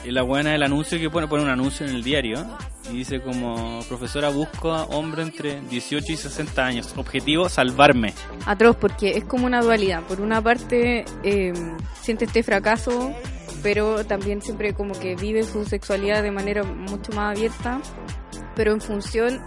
Y 0.05 0.11
la 0.11 0.21
buena 0.21 0.51
del 0.51 0.63
anuncio 0.63 0.99
que 0.99 1.09
pone, 1.09 1.27
pone 1.27 1.43
un 1.43 1.49
anuncio 1.49 1.85
en 1.85 1.95
el 1.95 2.03
diario 2.03 2.45
y 2.91 2.97
dice 2.97 3.21
como 3.21 3.79
profesora 3.87 4.29
busco 4.29 4.73
a 4.73 4.83
hombre 4.85 5.23
entre 5.23 5.61
18 5.61 6.11
y 6.11 6.17
60 6.17 6.65
años. 6.65 6.93
Objetivo, 6.97 7.47
salvarme. 7.47 8.13
Atroz, 8.45 8.75
porque 8.75 9.11
es 9.17 9.23
como 9.23 9.45
una 9.45 9.61
dualidad. 9.61 10.03
Por 10.03 10.19
una 10.19 10.41
parte, 10.41 11.05
eh, 11.23 11.53
siente 12.01 12.25
este 12.25 12.43
fracaso, 12.43 13.13
pero 13.61 14.05
también 14.05 14.41
siempre 14.41 14.73
como 14.73 14.93
que 14.93 15.15
vive 15.15 15.43
su 15.43 15.63
sexualidad 15.63 16.21
de 16.21 16.31
manera 16.31 16.63
mucho 16.63 17.13
más 17.13 17.37
abierta, 17.37 17.79
pero 18.55 18.73
en 18.73 18.81
función 18.81 19.39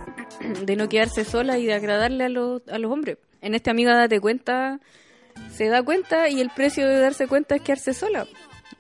de 0.64 0.74
no 0.76 0.88
quedarse 0.88 1.24
sola 1.24 1.58
y 1.58 1.66
de 1.66 1.74
agradarle 1.74 2.24
a 2.24 2.28
los, 2.30 2.66
a 2.68 2.78
los 2.78 2.90
hombres. 2.90 3.18
En 3.42 3.54
este 3.54 3.70
amiga 3.70 3.94
date 3.94 4.20
cuenta, 4.20 4.80
se 5.52 5.68
da 5.68 5.82
cuenta 5.82 6.30
y 6.30 6.40
el 6.40 6.48
precio 6.48 6.88
de 6.88 6.98
darse 6.98 7.28
cuenta 7.28 7.56
es 7.56 7.62
quedarse 7.62 7.92
sola 7.92 8.26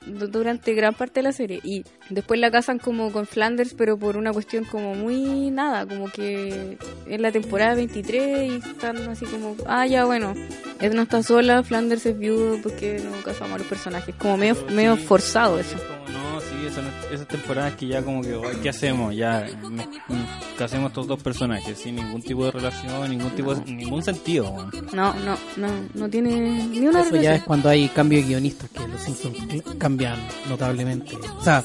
durante 0.06 0.74
gran 0.74 0.94
parte 0.94 1.20
de 1.20 1.24
la 1.24 1.32
serie. 1.32 1.60
Y 1.62 1.84
después 2.10 2.38
la 2.40 2.50
casan 2.50 2.78
como 2.78 3.12
con 3.12 3.26
Flanders 3.26 3.74
pero 3.74 3.98
por 3.98 4.16
una 4.16 4.32
cuestión 4.32 4.64
como 4.64 4.94
muy 4.94 5.50
nada 5.50 5.86
como 5.86 6.08
que 6.10 6.78
en 7.06 7.22
la 7.22 7.32
temporada 7.32 7.74
23 7.74 8.52
y 8.52 8.56
están 8.68 8.96
así 9.08 9.24
como 9.26 9.56
ah 9.66 9.86
ya 9.86 10.04
bueno 10.04 10.34
Edna 10.80 11.02
está 11.02 11.22
sola 11.22 11.62
Flanders 11.62 12.06
es 12.06 12.18
viudo 12.18 12.58
porque 12.62 13.00
no 13.04 13.10
casamos 13.24 13.54
a 13.54 13.58
los 13.58 13.66
personajes. 13.66 14.14
Como 14.16 14.36
medio, 14.36 14.56
medio 14.72 14.96
forzado 14.96 15.58
eso. 15.58 15.76
Como, 15.78 16.18
no, 16.18 16.40
sí, 16.40 16.54
no- 16.76 17.14
esas 17.14 17.26
temporadas 17.28 17.74
que 17.76 17.86
ya 17.86 18.02
como 18.02 18.20
que, 18.22 18.34
"Ay, 18.34 18.58
¿qué 18.62 18.68
hacemos? 18.68 19.14
Ya, 19.16 19.46
me- 19.62 19.86
me- 19.86 20.26
casemos 20.58 20.90
estos 20.90 21.06
dos 21.06 21.22
personajes 21.22 21.78
sin 21.78 21.96
ningún 21.96 22.20
tipo 22.22 22.44
de 22.44 22.50
relación, 22.50 23.08
ningún 23.10 23.30
tipo 23.30 23.54
de, 23.54 23.72
ningún 23.72 24.02
sentido. 24.02 24.68
no 24.92 25.14
no 25.14 25.36
no 25.56 25.68
no 25.94 26.08
tiene 26.10 26.66
ni 26.68 26.86
una 26.86 27.00
Eso 27.02 27.16
ya 27.16 27.36
es 27.36 27.42
cuando 27.42 27.68
hay 27.70 27.88
cambio 27.88 28.18
de 28.18 28.24
guionistas, 28.24 28.68
que 28.70 28.86
los 28.86 29.00
Simpsons 29.00 29.38
cl- 29.38 29.78
cambian 29.96 30.18
notablemente. 30.48 31.16
O 31.38 31.42
sea, 31.42 31.64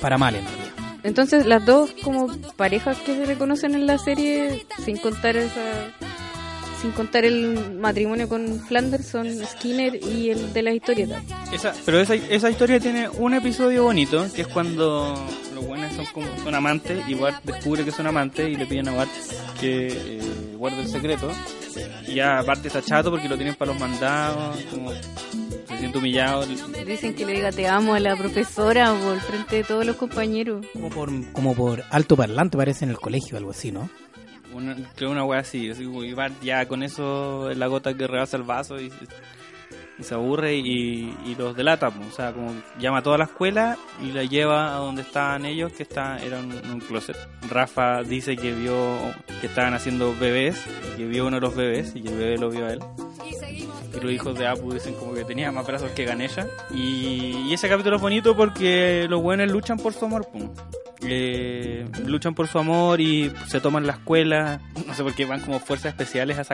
para 0.00 0.18
mal 0.18 0.34
en 0.34 0.44
realidad. 0.44 1.00
entonces 1.02 1.46
las 1.46 1.64
dos 1.64 1.90
como 2.02 2.28
parejas 2.56 2.98
que 2.98 3.16
se 3.16 3.26
reconocen 3.26 3.74
en 3.74 3.86
la 3.86 3.98
serie 3.98 4.66
sin 4.84 4.96
contar 4.98 5.36
esa 5.36 5.62
sin 6.84 6.92
contar 6.92 7.24
el 7.24 7.78
matrimonio 7.78 8.28
con 8.28 8.60
Flanders 8.60 9.06
son 9.06 9.26
Skinner 9.46 9.94
y 10.04 10.28
el 10.28 10.52
de 10.52 10.62
las 10.62 10.74
historietas 10.74 11.22
Esa, 11.50 11.72
pero 11.86 11.98
esa, 11.98 12.14
esa 12.14 12.50
historia 12.50 12.78
tiene 12.78 13.08
un 13.08 13.32
episodio 13.32 13.84
bonito, 13.84 14.26
que 14.34 14.42
es 14.42 14.48
cuando 14.48 15.14
los 15.54 15.66
buenos 15.66 15.94
son 15.94 16.04
como 16.12 16.26
son 16.42 16.54
amantes 16.54 17.08
y 17.08 17.14
Bart 17.14 17.42
descubre 17.42 17.86
que 17.86 17.90
son 17.90 18.06
amantes 18.06 18.50
y 18.50 18.56
le 18.56 18.66
piden 18.66 18.88
a 18.88 18.96
Bart 18.96 19.10
que 19.58 19.86
eh, 19.86 20.20
guarde 20.58 20.82
el 20.82 20.88
secreto. 20.88 21.30
Y 22.06 22.16
ya 22.16 22.42
Bart 22.42 22.66
está 22.66 22.82
chato 22.82 23.10
porque 23.10 23.30
lo 23.30 23.36
tienen 23.36 23.54
para 23.54 23.72
los 23.72 23.80
mandados, 23.80 24.62
como 24.70 24.92
se 24.92 25.78
siente 25.78 25.96
humillado. 25.96 26.44
Dicen 26.86 27.14
que 27.14 27.24
le 27.24 27.32
diga 27.32 27.50
te 27.50 27.66
amo 27.66 27.94
a 27.94 27.98
la 27.98 28.14
profesora 28.14 28.92
por 28.92 29.18
frente 29.20 29.56
de 29.56 29.64
todos 29.64 29.86
los 29.86 29.96
compañeros. 29.96 30.66
Como 30.74 30.90
por, 30.90 31.32
como 31.32 31.54
por 31.54 31.82
alto 31.90 32.14
parlante 32.14 32.58
parece 32.58 32.84
en 32.84 32.90
el 32.90 32.98
colegio, 32.98 33.38
algo 33.38 33.52
así, 33.52 33.72
¿no? 33.72 33.88
Una, 34.54 34.76
creo 34.94 35.10
una 35.10 35.24
wea 35.24 35.40
así, 35.40 35.70
así 35.70 35.82
y 35.82 36.14
Bart 36.14 36.34
ya 36.42 36.66
con 36.66 36.82
eso 36.82 37.50
es 37.50 37.58
la 37.58 37.66
gota 37.66 37.94
que 37.94 38.06
rebasa 38.06 38.36
el 38.36 38.44
vaso 38.44 38.80
y, 38.80 38.92
y 39.98 40.02
se 40.02 40.14
aburre 40.14 40.56
y, 40.56 41.14
y 41.26 41.34
los 41.38 41.54
delata, 41.56 41.90
pues. 41.90 42.08
o 42.08 42.12
sea, 42.12 42.32
como 42.32 42.52
llama 42.80 42.98
a 42.98 43.02
toda 43.02 43.18
la 43.18 43.24
escuela 43.24 43.76
y 44.02 44.12
la 44.12 44.24
lleva 44.24 44.74
a 44.74 44.78
donde 44.78 45.02
estaban 45.02 45.44
ellos, 45.46 45.72
que 45.72 45.82
está, 45.84 46.18
era 46.18 46.38
un, 46.38 46.52
un 46.70 46.80
closet. 46.80 47.16
Rafa 47.48 48.02
dice 48.02 48.36
que 48.36 48.52
vio 48.52 48.74
que 49.40 49.46
estaban 49.46 49.74
haciendo 49.74 50.14
bebés, 50.18 50.64
que 50.96 51.04
vio 51.06 51.26
uno 51.26 51.36
de 51.36 51.40
los 51.42 51.54
bebés 51.54 51.92
y 51.94 52.02
que 52.02 52.08
el 52.08 52.16
bebé 52.18 52.38
lo 52.38 52.50
vio 52.50 52.66
a 52.66 52.72
él. 52.72 52.80
Y 53.94 54.00
los 54.00 54.12
hijos 54.12 54.36
de 54.38 54.46
Apu 54.46 54.72
dicen 54.72 54.94
como 54.94 55.14
que 55.14 55.24
tenía 55.24 55.52
más 55.52 55.66
brazos 55.66 55.90
que 55.92 56.04
Ganesha. 56.04 56.46
Y, 56.72 57.46
y 57.48 57.54
ese 57.54 57.68
capítulo 57.68 57.96
es 57.96 58.02
bonito 58.02 58.36
porque 58.36 59.06
los 59.08 59.22
buenos 59.22 59.48
luchan 59.50 59.78
por 59.78 59.92
su 59.92 60.04
amor. 60.06 60.26
pum. 60.32 60.50
Eh, 61.06 61.86
luchan 62.06 62.34
por 62.34 62.48
su 62.48 62.58
amor 62.58 63.00
y 63.00 63.30
se 63.46 63.60
toman 63.60 63.86
la 63.86 63.92
escuela. 63.92 64.60
No 64.86 64.94
sé 64.94 65.02
por 65.02 65.14
qué 65.14 65.26
van 65.26 65.40
como 65.40 65.60
fuerzas 65.60 65.90
especiales 65.92 66.38
a 66.38 66.44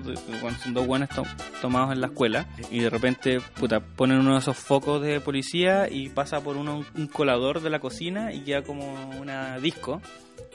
de 0.00 0.14
cuando 0.40 0.60
son 0.60 0.74
dos 0.74 0.86
buenos 0.86 1.08
to- 1.08 1.24
tomados 1.60 1.92
en 1.92 2.00
la 2.00 2.06
escuela. 2.06 2.46
Y 2.70 2.77
de 2.80 2.90
repente, 2.90 3.40
puta, 3.58 3.80
ponen 3.80 4.18
uno 4.18 4.34
de 4.34 4.40
esos 4.40 4.56
focos 4.56 5.02
de 5.02 5.20
policía 5.20 5.88
y 5.90 6.08
pasa 6.08 6.40
por 6.40 6.56
uno 6.56 6.84
un 6.94 7.06
colador 7.06 7.60
de 7.60 7.70
la 7.70 7.80
cocina 7.80 8.32
y 8.32 8.40
queda 8.40 8.62
como 8.62 8.94
una 9.18 9.58
disco. 9.58 10.00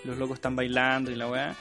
Los 0.03 0.17
locos 0.17 0.35
están 0.35 0.55
bailando 0.55 1.11
y 1.11 1.15
la 1.15 1.27
weá. 1.27 1.55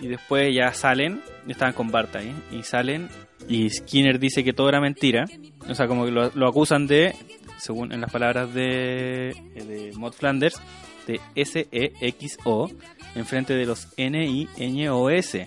Y 0.00 0.08
después 0.08 0.54
ya 0.54 0.72
salen, 0.72 1.22
estaban 1.48 1.72
con 1.72 1.90
Bart 1.90 2.14
ahí, 2.16 2.34
y 2.52 2.62
salen, 2.62 3.08
y 3.48 3.70
Skinner 3.70 4.18
dice 4.18 4.44
que 4.44 4.52
todo 4.52 4.68
era 4.68 4.80
mentira. 4.80 5.24
O 5.68 5.74
sea, 5.74 5.86
como 5.86 6.04
que 6.04 6.10
lo, 6.10 6.48
acusan 6.48 6.86
de, 6.86 7.14
según 7.58 7.92
en 7.92 8.00
las 8.00 8.10
palabras 8.10 8.52
de, 8.52 9.34
de 9.54 9.92
Maud 9.96 10.12
Flanders, 10.12 10.60
de 11.06 11.20
S-E-X-O, 11.34 12.70
enfrente 13.14 13.54
de 13.54 13.66
los 13.66 13.88
N-I-N-O-S. 13.96 15.46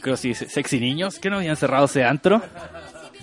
Creo 0.00 0.16
dice, 0.16 0.48
sexy 0.48 0.78
niños, 0.78 1.18
que 1.18 1.30
no 1.30 1.38
habían 1.38 1.56
cerrado 1.56 1.86
ese 1.86 2.04
antro. 2.04 2.42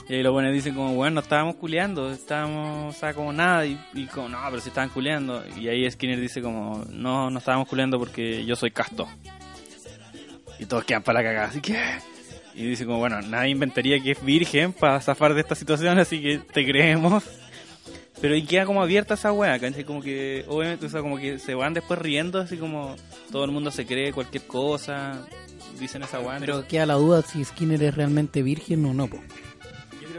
Y 0.10 0.16
ahí 0.16 0.24
los 0.24 0.34
buenos 0.34 0.52
dicen 0.54 0.76
como, 0.76 0.94
bueno, 0.94 1.16
no 1.16 1.22
estábamos 1.22 1.56
culeando, 1.56 2.12
estábamos, 2.12 2.96
o 2.96 3.00
sea, 3.00 3.14
como 3.14 3.32
nada, 3.32 3.66
y, 3.66 3.80
y 3.94 4.06
como, 4.08 4.30
no, 4.30 4.38
pero 4.50 4.62
si 4.62 4.70
estaban 4.70 4.90
culeando. 4.90 5.44
Y 5.58 5.68
ahí 5.70 5.90
Skinner 5.90 6.20
dice 6.20 6.42
como, 6.42 6.84
no, 6.90 7.30
no 7.30 7.40
estábamos 7.40 7.68
culeando 7.68 7.98
porque 7.98 8.44
yo 8.46 8.56
soy 8.56 8.72
casto. 8.72 9.08
Y 10.60 10.66
todos 10.66 10.84
quedan 10.84 11.04
para 11.04 11.22
la 11.22 11.30
cagada, 11.30 11.48
así 11.48 11.62
que... 11.62 11.80
Y 12.54 12.66
dice 12.66 12.86
como, 12.86 13.00
bueno, 13.00 13.22
nadie 13.22 13.52
inventaría 13.52 14.02
que 14.02 14.12
es 14.12 14.24
virgen 14.24 14.74
para 14.74 15.00
zafar 15.00 15.34
de 15.34 15.42
esta 15.42 15.56
situación, 15.56 15.98
así 15.98 16.22
que 16.22 16.40
te 16.40 16.66
creemos. 16.66 17.24
Pero 18.20 18.36
y 18.36 18.44
queda 18.44 18.66
como 18.66 18.84
abierta 18.84 19.16
esa 19.16 19.32
weá, 19.32 19.58
¿cachai? 19.58 19.84
Como 19.84 20.02
que, 20.02 20.46
obviamente, 20.48 20.86
o 20.86 20.90
sea, 20.90 21.02
como 21.02 21.18
que 21.18 21.40
se 21.40 21.56
van 21.56 21.74
después 21.74 21.98
riendo, 21.98 22.40
así 22.40 22.58
como 22.58 22.96
todo 23.32 23.46
el 23.46 23.52
mundo 23.52 23.72
se 23.72 23.86
cree 23.86 24.14
cualquier 24.14 24.44
cosa, 24.44 25.26
dicen 25.80 26.04
esa 26.04 26.20
weá. 26.20 26.38
Pero 26.40 26.68
queda 26.68 26.86
la 26.86 26.96
duda 26.96 27.24
si 27.24 27.44
Skinner 27.44 27.82
es 27.82 27.96
realmente 27.96 28.44
virgen 28.44 28.86
o 28.86 28.94
no. 28.94 29.08
po. 29.08 29.18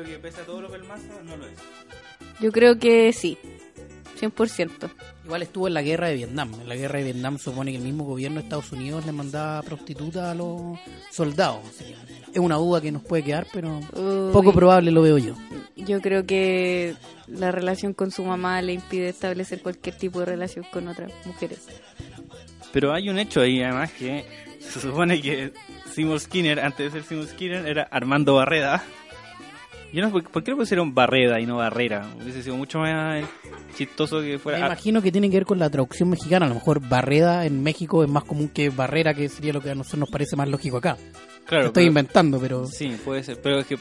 Yo 0.03 0.09
creo 0.09 0.21
que 0.21 0.29
pese 0.29 0.41
a 0.41 0.45
todo 0.45 0.61
lo 0.63 0.71
pelmazo, 0.71 1.23
no 1.25 1.37
lo 1.37 1.47
es. 1.47 1.59
Yo 2.41 2.51
creo 2.53 2.79
que 2.79 3.13
sí, 3.13 3.39
100%. 4.21 4.91
Igual 5.25 5.43
estuvo 5.43 5.69
en 5.69 5.75
la 5.75 5.83
guerra 5.83 6.09
de 6.09 6.15
Vietnam. 6.15 6.53
En 6.61 6.69
la 6.69 6.77
guerra 6.77 6.99
de 6.99 7.05
Vietnam 7.05 7.39
supone 7.39 7.73
que 7.73 7.79
el 7.79 7.83
mismo 7.83 8.05
gobierno 8.05 8.39
de 8.39 8.45
Estados 8.45 8.73
Unidos 8.73 9.05
le 9.07 9.13
mandaba 9.13 9.63
prostitutas 9.63 10.25
a 10.25 10.35
los 10.35 10.79
soldados. 11.11 11.61
Que 11.79 12.39
es 12.39 12.39
una 12.39 12.57
duda 12.57 12.81
que 12.81 12.93
nos 12.93 13.03
puede 13.03 13.23
quedar, 13.23 13.47
pero 13.53 13.79
Uy, 13.79 14.33
poco 14.33 14.53
probable 14.53 14.91
lo 14.91 15.03
veo 15.03 15.19
yo. 15.19 15.35
Yo 15.77 16.01
creo 16.01 16.27
que 16.27 16.95
la 17.27 17.51
relación 17.53 17.95
con 17.95 18.11
su 18.11 18.25
mamá 18.25 18.63
le 18.63 18.75
impide 18.75 19.09
establecer 19.09 19.61
cualquier 19.63 19.97
tipo 19.97 20.21
de 20.21 20.27
relación 20.27 20.65
con 20.73 20.89
otras 20.89 21.13
mujeres. 21.25 21.67
Pero 22.73 22.93
hay 22.93 23.09
un 23.11 23.19
hecho 23.19 23.41
ahí, 23.41 23.63
además, 23.63 23.93
que 23.93 24.25
se 24.61 24.81
supone 24.81 25.21
que 25.21 25.53
Seymour 25.93 26.21
Skinner, 26.21 26.61
antes 26.61 26.93
de 26.93 27.01
ser 27.01 27.09
Seymour 27.09 27.29
Skinner, 27.29 27.67
era 27.67 27.83
Armando 27.91 28.35
Barreda. 28.35 28.83
Yo 29.93 30.03
no 30.03 30.11
por, 30.11 30.43
qué 30.43 30.51
le 30.53 30.57
pusieron 30.57 30.95
Barreda 30.95 31.39
y 31.41 31.47
no 31.47 31.57
Barrera. 31.57 32.07
Hubiese 32.21 32.43
sido 32.43 32.57
mucho 32.57 32.79
más 32.79 33.25
chistoso 33.77 34.21
que 34.21 34.33
Me 34.33 34.39
fuera. 34.39 34.59
imagino 34.67 35.03
que 35.03 35.13
tiene 35.13 35.29
que 35.31 35.37
ver 35.37 35.47
con 35.47 35.59
la 35.59 35.69
traducción 35.69 36.09
mexicana. 36.11 36.47
A 36.47 36.49
lo 36.49 36.55
mejor 36.55 36.81
Barreda 36.89 37.45
en 37.45 37.63
México 37.63 38.03
es 38.03 38.09
más 38.11 38.25
común 38.25 38.49
que 38.49 38.71
Barrera, 38.71 39.13
que 39.15 39.29
sería 39.29 39.53
lo 39.53 39.61
que 39.61 39.71
a 39.71 39.75
nosotros 39.75 40.01
nos 40.01 40.11
parece 40.11 40.35
más 40.37 40.49
lógico 40.49 40.79
acá. 40.79 40.97
claro, 41.47 41.67
Estoy 41.67 41.83
pero- 41.83 41.89
inventando, 41.89 42.41
pero 42.41 42.67
Sí, 42.67 42.97
puede 43.05 43.23
ser. 43.23 43.41
Pero 43.43 43.59
es 43.59 43.67
que, 43.67 43.79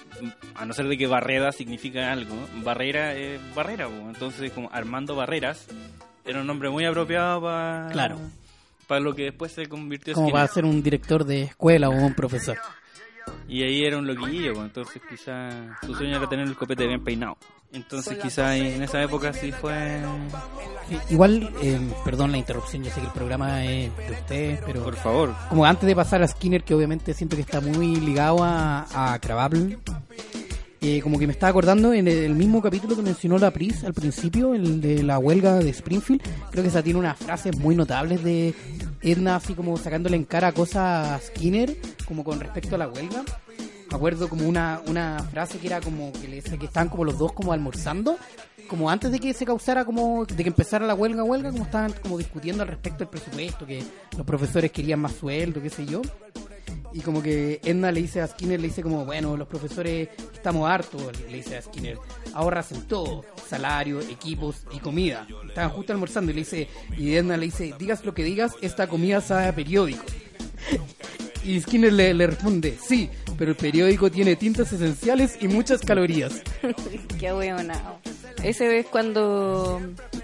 a 0.56 0.65
no 0.65 0.74
ser 0.74 0.88
de 0.88 0.97
que 0.97 1.08
Barreda 1.08 1.52
significa 1.54 2.12
algo, 2.12 2.36
Barrera 2.63 3.13
es 3.15 3.39
Barrera. 3.56 3.88
Entonces, 4.08 4.52
como 4.52 4.69
Armando 4.74 5.15
Barreras 5.15 5.67
era 6.26 6.41
un 6.41 6.47
nombre 6.47 6.69
muy 6.69 6.84
apropiado 6.86 7.41
para. 7.41 7.88
Claro. 7.91 8.17
Para 8.88 9.00
lo 9.00 9.15
que 9.15 9.24
después 9.24 9.54
se 9.54 9.67
convirtió 9.67 10.12
en 10.12 10.15
como 10.15 10.32
para 10.32 10.45
ser 10.47 10.65
un 10.65 10.84
director 10.84 11.24
de 11.24 11.43
escuela 11.43 11.88
o 11.88 11.93
un 11.93 12.13
profesor. 12.13 12.58
Y 13.47 13.63
ahí 13.63 13.84
era 13.84 13.97
un 13.97 14.07
loquillo, 14.07 14.53
pues, 14.53 14.65
entonces 14.65 15.01
quizá 15.10 15.77
su 15.86 15.93
sueño 15.93 16.17
era 16.17 16.29
tener 16.29 16.47
el 16.47 16.55
copete 16.55 16.88
bien 16.88 17.03
peinado. 17.03 17.38
Entonces 17.73 18.17
quizá 18.17 18.55
en 18.57 18.81
esa 18.84 19.01
época 19.01 19.34
sí 19.34 19.51
fue... 19.51 20.01
Sí, 20.89 20.97
Igual, 21.10 21.49
eh, 21.62 21.79
perdón 22.03 22.31
la 22.31 22.38
interrupción, 22.38 22.84
yo 22.84 22.91
sé 22.91 22.99
que 22.99 23.07
el 23.07 23.13
programa 23.13 23.63
es 23.65 23.95
de 23.97 24.12
ustedes, 24.12 24.60
pero 24.65 24.84
Por 24.84 24.95
favor. 24.95 25.36
como 25.49 25.65
antes 25.65 25.88
de 25.88 25.95
pasar 25.95 26.21
a 26.21 26.27
Skinner, 26.27 26.63
que 26.63 26.73
obviamente 26.73 27.13
siento 27.13 27.36
que 27.36 27.43
está 27.43 27.62
muy 27.62 27.95
ligado 27.97 28.43
a, 28.43 29.13
a 29.13 29.19
Cravable, 29.19 29.77
eh, 30.81 30.99
como 31.01 31.19
que 31.19 31.27
me 31.27 31.34
estaba 31.34 31.51
acordando 31.51 31.93
en 31.93 32.07
el 32.07 32.34
mismo 32.36 32.62
capítulo 32.62 32.95
que 32.95 33.03
mencionó 33.03 33.38
la 33.38 33.51
Pris 33.51 33.84
al 33.84 33.93
principio, 33.93 34.53
el 34.53 34.81
de 34.81 35.03
la 35.03 35.19
huelga 35.19 35.55
de 35.55 35.69
Springfield, 35.69 36.21
creo 36.49 36.63
que 36.63 36.69
esa 36.69 36.81
tiene 36.81 36.99
unas 36.99 37.17
frases 37.17 37.55
muy 37.57 37.75
notables 37.75 38.23
de 38.23 38.53
Edna 39.01 39.35
así 39.35 39.53
como 39.53 39.77
sacándole 39.77 40.15
en 40.15 40.25
cara 40.25 40.51
cosas 40.51 41.09
a 41.09 41.19
Skinner, 41.19 41.75
como 42.05 42.23
con 42.23 42.39
respecto 42.39 42.75
a 42.75 42.77
la 42.77 42.87
huelga. 42.87 43.23
Me 43.89 43.97
acuerdo 43.97 44.29
como 44.29 44.47
una, 44.47 44.81
una 44.87 45.19
frase 45.31 45.57
que 45.57 45.67
era 45.67 45.81
como 45.81 46.13
que 46.13 46.27
le 46.27 46.37
decía 46.37 46.57
que 46.57 46.65
estaban 46.65 46.89
como 46.89 47.03
los 47.03 47.17
dos 47.17 47.33
como 47.33 47.51
almorzando, 47.51 48.17
como 48.69 48.89
antes 48.89 49.11
de 49.11 49.19
que 49.19 49.33
se 49.33 49.45
causara 49.45 49.83
como, 49.83 50.25
de 50.25 50.43
que 50.43 50.49
empezara 50.49 50.85
la 50.85 50.93
huelga, 50.93 51.23
huelga, 51.23 51.51
como 51.51 51.65
estaban 51.65 51.93
como 52.01 52.17
discutiendo 52.17 52.63
al 52.63 52.69
respecto 52.69 52.99
del 52.99 53.09
presupuesto, 53.09 53.65
que 53.65 53.83
los 54.15 54.25
profesores 54.25 54.71
querían 54.71 55.01
más 55.01 55.11
sueldo, 55.13 55.61
qué 55.61 55.69
sé 55.69 55.85
yo. 55.85 56.01
Y 56.93 56.99
como 56.99 57.23
que 57.23 57.62
Edna 57.63 57.91
le 57.91 58.01
dice 58.01 58.21
a 58.21 58.27
Skinner, 58.27 58.60
le 58.60 58.67
dice 58.67 58.84
como, 58.84 59.06
bueno, 59.06 59.38
los 59.38 59.47
profesores 59.47 60.10
estamos 60.34 60.69
hartos, 60.69 61.01
le 61.30 61.38
dice 61.38 61.58
a 61.58 61.62
Skinner, 61.62 61.97
ahorras 62.34 62.71
en 62.71 62.82
todo, 62.84 63.23
salario, 63.47 64.01
equipos 64.01 64.63
y 64.73 64.80
comida. 64.80 65.27
Estaban 65.47 65.69
justo 65.71 65.93
almorzando 65.93 66.32
y 66.32 66.36
le 66.36 66.41
dice, 66.41 66.67
y 66.97 67.15
Edna 67.15 67.38
le 67.38 67.45
dice, 67.45 67.73
digas 67.80 68.04
lo 68.04 68.13
que 68.13 68.23
digas, 68.23 68.54
esta 68.62 68.88
comida 68.88 69.21
sabe 69.21 69.47
a 69.47 69.56
periódico. 69.56 70.04
Y 71.43 71.60
Skinner 71.60 71.91
le, 71.91 72.27
responde, 72.27 72.77
sí, 72.80 73.10
pero 73.36 73.51
el 73.51 73.58
periódico 73.58 74.12
tiene 74.12 74.36
tintas 74.36 74.71
esenciales 74.73 75.38
y 75.41 75.47
muchas 75.47 75.82
calorías. 75.82 76.43
Qué 77.19 77.30
ahueonado. 77.30 77.99
Ese 78.43 78.80
es 78.80 78.86
cuando. 78.86 79.82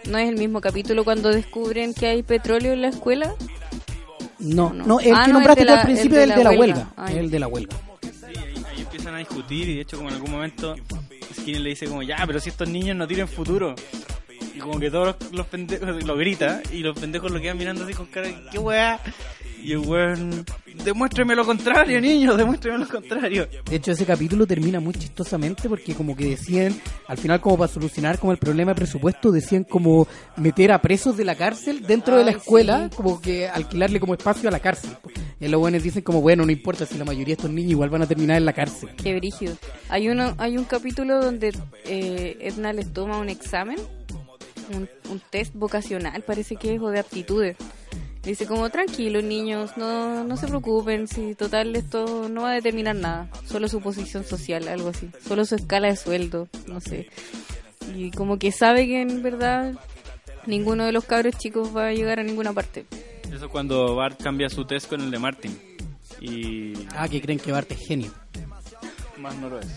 No 0.07 0.17
es 0.17 0.29
el 0.29 0.37
mismo 0.37 0.61
capítulo 0.61 1.03
cuando 1.03 1.29
descubren 1.29 1.93
que 1.95 2.07
hay 2.07 2.23
petróleo 2.23 2.73
en 2.73 2.83
la 2.83 2.89
escuela. 2.89 3.33
No, 4.39 4.71
No. 4.73 4.85
no, 4.85 4.99
el 4.99 5.13
Ah, 5.15 5.21
que 5.25 5.27
no, 5.27 5.33
nombraste 5.35 5.61
el 5.61 5.67
la- 5.67 5.79
al 5.79 5.85
principio 5.85 6.19
el 6.21 6.29
de 6.29 6.33
el 6.33 6.37
de 6.37 6.43
la 6.43 6.59
huelga. 6.59 6.87
el 7.09 7.31
de 7.31 7.39
la 7.39 7.47
huelga. 7.47 7.75
Sí, 8.01 8.09
ahí, 8.27 8.35
ahí 8.71 8.81
empiezan 8.81 9.15
a 9.15 9.17
discutir 9.17 9.69
y 9.69 9.75
de 9.75 9.81
hecho 9.81 9.97
como 9.97 10.09
en 10.09 10.15
algún 10.15 10.31
momento 10.31 10.75
Skinner 11.33 11.61
le 11.61 11.69
dice 11.69 11.87
como, 11.87 12.03
ya, 12.03 12.23
pero 12.27 12.39
si 12.39 12.49
estos 12.49 12.67
niños 12.69 12.95
no 12.95 13.07
tienen 13.07 13.27
futuro. 13.27 13.75
Y 14.57 14.59
como 14.59 14.79
que 14.79 14.89
todos 14.89 15.15
los, 15.19 15.31
los 15.33 15.45
pendejos 15.45 16.03
lo 16.03 16.17
grita 16.17 16.63
y 16.73 16.79
los 16.79 16.99
pendejos 16.99 17.29
lo 17.29 17.39
quedan 17.39 17.59
mirando 17.59 17.83
así 17.83 17.93
con 17.93 18.07
cara 18.07 18.27
de, 18.27 18.35
¿qué 18.51 18.57
weá? 18.57 18.99
Y 19.61 19.73
el 19.73 19.79
weón, 19.79 20.45
demuéstreme 20.83 21.35
lo 21.35 21.45
contrario, 21.45 22.01
niños, 22.01 22.35
demuéstreme 22.37 22.79
lo 22.79 22.87
contrario. 22.87 23.47
De 23.69 23.75
hecho, 23.75 23.91
ese 23.91 24.05
capítulo 24.05 24.47
termina 24.47 24.79
muy 24.79 24.93
chistosamente 24.95 25.69
porque 25.69 25.93
como 25.93 26.15
que 26.15 26.25
decían, 26.25 26.75
al 27.07 27.17
final 27.17 27.39
como 27.39 27.55
para 27.57 27.71
solucionar 27.71 28.17
como 28.17 28.31
el 28.31 28.39
problema 28.39 28.71
de 28.71 28.75
presupuesto, 28.75 29.31
decían 29.31 29.63
como 29.63 30.07
meter 30.37 30.71
a 30.71 30.81
presos 30.81 31.17
de 31.17 31.25
la 31.25 31.35
cárcel 31.35 31.85
dentro 31.85 32.17
de 32.17 32.25
la 32.25 32.31
escuela, 32.31 32.87
sí. 32.89 32.95
como 32.95 33.21
que 33.21 33.47
alquilarle 33.47 33.99
como 33.99 34.15
espacio 34.15 34.49
a 34.49 34.51
la 34.51 34.59
cárcel. 34.59 34.91
Y 35.39 35.47
los 35.47 35.59
buenos 35.59 35.83
dicen 35.83 36.01
como, 36.01 36.21
bueno, 36.21 36.45
no 36.45 36.51
importa 36.51 36.85
si 36.87 36.97
la 36.97 37.05
mayoría 37.05 37.35
de 37.35 37.41
estos 37.41 37.51
niños 37.51 37.71
igual 37.71 37.91
van 37.91 38.01
a 38.01 38.07
terminar 38.07 38.37
en 38.37 38.45
la 38.45 38.53
cárcel. 38.53 38.89
Qué 38.95 39.15
brígido. 39.15 39.55
Hay 39.89 40.09
uno, 40.09 40.33
hay 40.39 40.57
un 40.57 40.63
capítulo 40.63 41.23
donde 41.23 41.55
eh, 41.85 42.37
Edna 42.41 42.73
les 42.73 42.91
toma 42.91 43.19
un 43.19 43.29
examen, 43.29 43.77
un, 44.73 44.89
un 45.09 45.21
test 45.29 45.53
vocacional, 45.55 46.21
parece 46.23 46.55
que 46.55 46.75
es, 46.75 46.81
o 46.81 46.89
de 46.89 46.99
aptitudes. 46.99 47.55
Dice 48.23 48.45
como, 48.45 48.69
tranquilos 48.69 49.23
niños, 49.23 49.71
no, 49.77 50.23
no 50.25 50.35
se 50.35 50.47
preocupen, 50.47 51.07
si 51.07 51.33
total 51.35 51.75
esto 51.77 52.27
no 52.29 52.41
va 52.41 52.51
a 52.51 52.55
determinar 52.55 52.95
nada, 52.95 53.29
solo 53.45 53.69
su 53.69 53.79
posición 53.79 54.25
social, 54.25 54.67
algo 54.67 54.89
así, 54.89 55.09
solo 55.25 55.45
su 55.45 55.55
escala 55.55 55.87
de 55.87 55.95
sueldo, 55.95 56.49
no 56.67 56.81
sé. 56.81 57.07
Y 57.95 58.11
como 58.11 58.37
que 58.37 58.51
sabe 58.51 58.85
que 58.85 59.01
en 59.01 59.23
verdad 59.23 59.73
ninguno 60.45 60.85
de 60.85 60.91
los 60.91 61.05
cabros 61.05 61.37
chicos 61.37 61.75
va 61.75 61.87
a 61.87 61.93
llegar 61.93 62.19
a 62.19 62.23
ninguna 62.23 62.51
parte. 62.51 62.85
Eso 63.31 63.45
es 63.45 63.51
cuando 63.51 63.95
Bart 63.95 64.21
cambia 64.21 64.49
su 64.49 64.65
test 64.65 64.89
con 64.89 64.99
el 65.01 65.09
de 65.11 65.19
Martin. 65.19 65.57
Y 66.19 66.73
Ah, 66.95 67.07
que 67.07 67.21
creen 67.21 67.39
que 67.39 67.51
Bart 67.53 67.71
es 67.71 67.79
genio. 67.87 68.11
más 69.17 69.35
no 69.37 69.49
lo 69.49 69.59
es. 69.59 69.67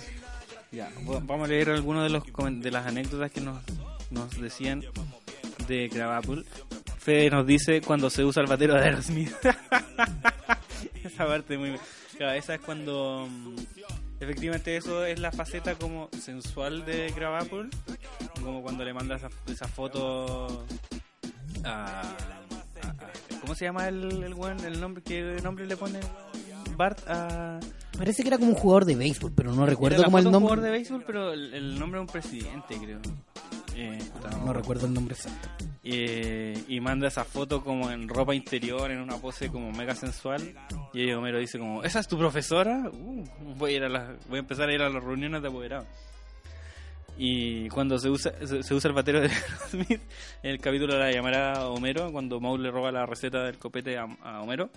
Ya, 0.73 0.91
va- 1.09 1.21
vamos 1.21 1.47
a 1.47 1.49
leer 1.53 1.71
algunas 1.71 2.03
de 2.05 2.11
los 2.11 2.23
de 2.63 2.71
las 2.71 2.87
anécdotas 2.87 3.31
que 3.31 3.41
nos, 3.41 3.59
nos 4.11 4.41
decían 4.41 4.83
de 5.69 5.89
Crabapple. 5.93 6.45
Fede 6.99 7.31
nos 7.31 7.47
dice 7.47 7.81
cuando 7.81 8.11
se 8.11 8.25
usa 8.25 8.43
el 8.43 8.49
batero 8.49 8.75
de 8.75 8.81
Aerosmith. 8.83 9.33
esa 11.05 11.27
parte 11.27 11.57
muy 11.59 11.79
claro, 12.17 12.33
esa 12.39 12.55
es 12.55 12.61
cuando 12.61 13.27
mm, 13.31 13.55
efectivamente 14.21 14.77
eso 14.77 15.05
es 15.05 15.19
la 15.19 15.33
faceta 15.33 15.75
como 15.77 16.09
sensual 16.21 16.85
de 16.85 17.11
Crabapple, 17.15 17.69
como 18.43 18.63
cuando 18.63 18.85
le 18.85 18.93
manda 18.93 19.17
esa, 19.17 19.31
esa 19.51 19.67
foto 19.69 20.65
a, 21.65 22.01
a- 22.03 22.03
a- 22.03 23.41
¿cómo 23.41 23.55
se 23.55 23.65
llama 23.65 23.89
el, 23.89 24.23
el 24.23 24.35
weón? 24.35 24.61
el 24.65 24.81
nombre 24.81 25.03
qué 25.03 25.39
nombre 25.43 25.67
le 25.67 25.77
pone 25.77 26.01
Bart 26.77 26.99
a 27.09 27.59
Parece 27.97 28.23
que 28.23 28.29
era 28.29 28.39
como 28.39 28.51
un 28.53 28.57
jugador 28.57 28.87
de 28.87 28.95
béisbol, 28.97 29.33
pero 29.35 29.53
no 29.53 29.67
recuerdo 29.67 30.03
como 30.05 30.17
el 30.19 30.25
de 30.25 30.29
un 30.29 30.33
nombre. 30.33 30.49
jugador 30.49 30.65
de 30.65 30.71
béisbol, 30.71 31.05
pero 31.07 31.33
el, 31.33 31.53
el 31.53 31.79
nombre 31.79 31.99
de 31.99 32.03
un 32.03 32.07
presidente, 32.07 32.79
creo. 32.79 32.99
Eh, 33.77 33.99
puta, 34.13 34.31
No 34.45 34.53
recuerdo 34.53 34.87
el 34.87 34.95
nombre 34.95 35.15
exacto. 35.15 35.65
Eh, 35.83 36.63
y 36.69 36.81
manda 36.81 37.09
esa 37.09 37.25
foto 37.25 37.63
como 37.63 37.91
en 37.91 38.09
ropa 38.09 38.35
interior, 38.35 38.91
en 38.91 39.01
una 39.01 39.17
pose 39.17 39.49
como 39.49 39.71
mega 39.73 39.95
sensual. 39.95 40.55
Y 40.93 41.03
ahí 41.03 41.13
Homero 41.13 41.39
dice 41.39 41.59
como, 41.59 41.83
¿esa 41.83 42.01
es 42.01 42.09
tu 42.09 42.19
profesora? 42.19 42.83
Uh, 42.93 43.25
voy, 43.57 43.75
a 43.75 43.77
ir 43.77 43.85
a 43.85 43.89
las- 43.89 44.27
voy 44.29 44.37
a 44.37 44.41
empezar 44.41 44.69
a 44.69 44.75
ir 44.75 44.83
a 44.83 44.89
las 44.91 45.03
reuniones 45.03 45.41
de 45.43 45.49
apoderados. 45.49 45.87
Y 47.17 47.69
cuando 47.69 47.99
se 47.99 48.09
usa, 48.09 48.33
se, 48.47 48.63
se 48.63 48.75
usa 48.75 48.89
el 48.89 48.95
batero 48.95 49.21
de 49.21 49.29
Smith, 49.71 50.01
en 50.43 50.51
el 50.51 50.59
capítulo 50.61 50.99
la 50.99 51.11
llamada 51.13 51.53
a 51.55 51.69
Homero, 51.69 52.11
cuando 52.13 52.41
Moe 52.41 52.59
le 52.59 52.71
roba 52.71 52.91
la 52.91 53.05
receta 53.05 53.43
del 53.45 53.59
copete 53.59 53.99
a, 53.99 54.05
a 54.23 54.41
Homero, 54.41 54.71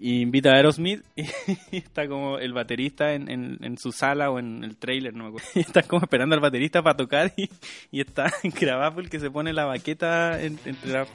y 0.00 0.20
invita 0.20 0.50
a 0.50 0.54
Aerosmith 0.56 1.02
y 1.16 1.76
está 1.78 2.06
como 2.06 2.38
el 2.38 2.52
baterista 2.52 3.14
en, 3.14 3.28
en, 3.28 3.78
su 3.78 3.90
sala 3.92 4.30
o 4.30 4.38
en 4.38 4.62
el 4.62 4.76
trailer, 4.76 5.14
no 5.14 5.24
me 5.24 5.28
acuerdo. 5.30 5.48
Y 5.54 5.60
está 5.60 5.82
como 5.82 6.02
esperando 6.02 6.34
al 6.34 6.40
baterista 6.40 6.82
para 6.82 6.96
tocar 6.96 7.32
y, 7.36 7.50
y 7.90 8.00
está 8.00 8.32
en 8.42 8.50
Crabapple 8.52 9.08
que 9.08 9.18
se 9.20 9.30
pone 9.30 9.52
la 9.52 9.64
baqueta 9.64 10.40
en- 10.40 10.58
entre, 10.64 10.92
la, 10.92 11.06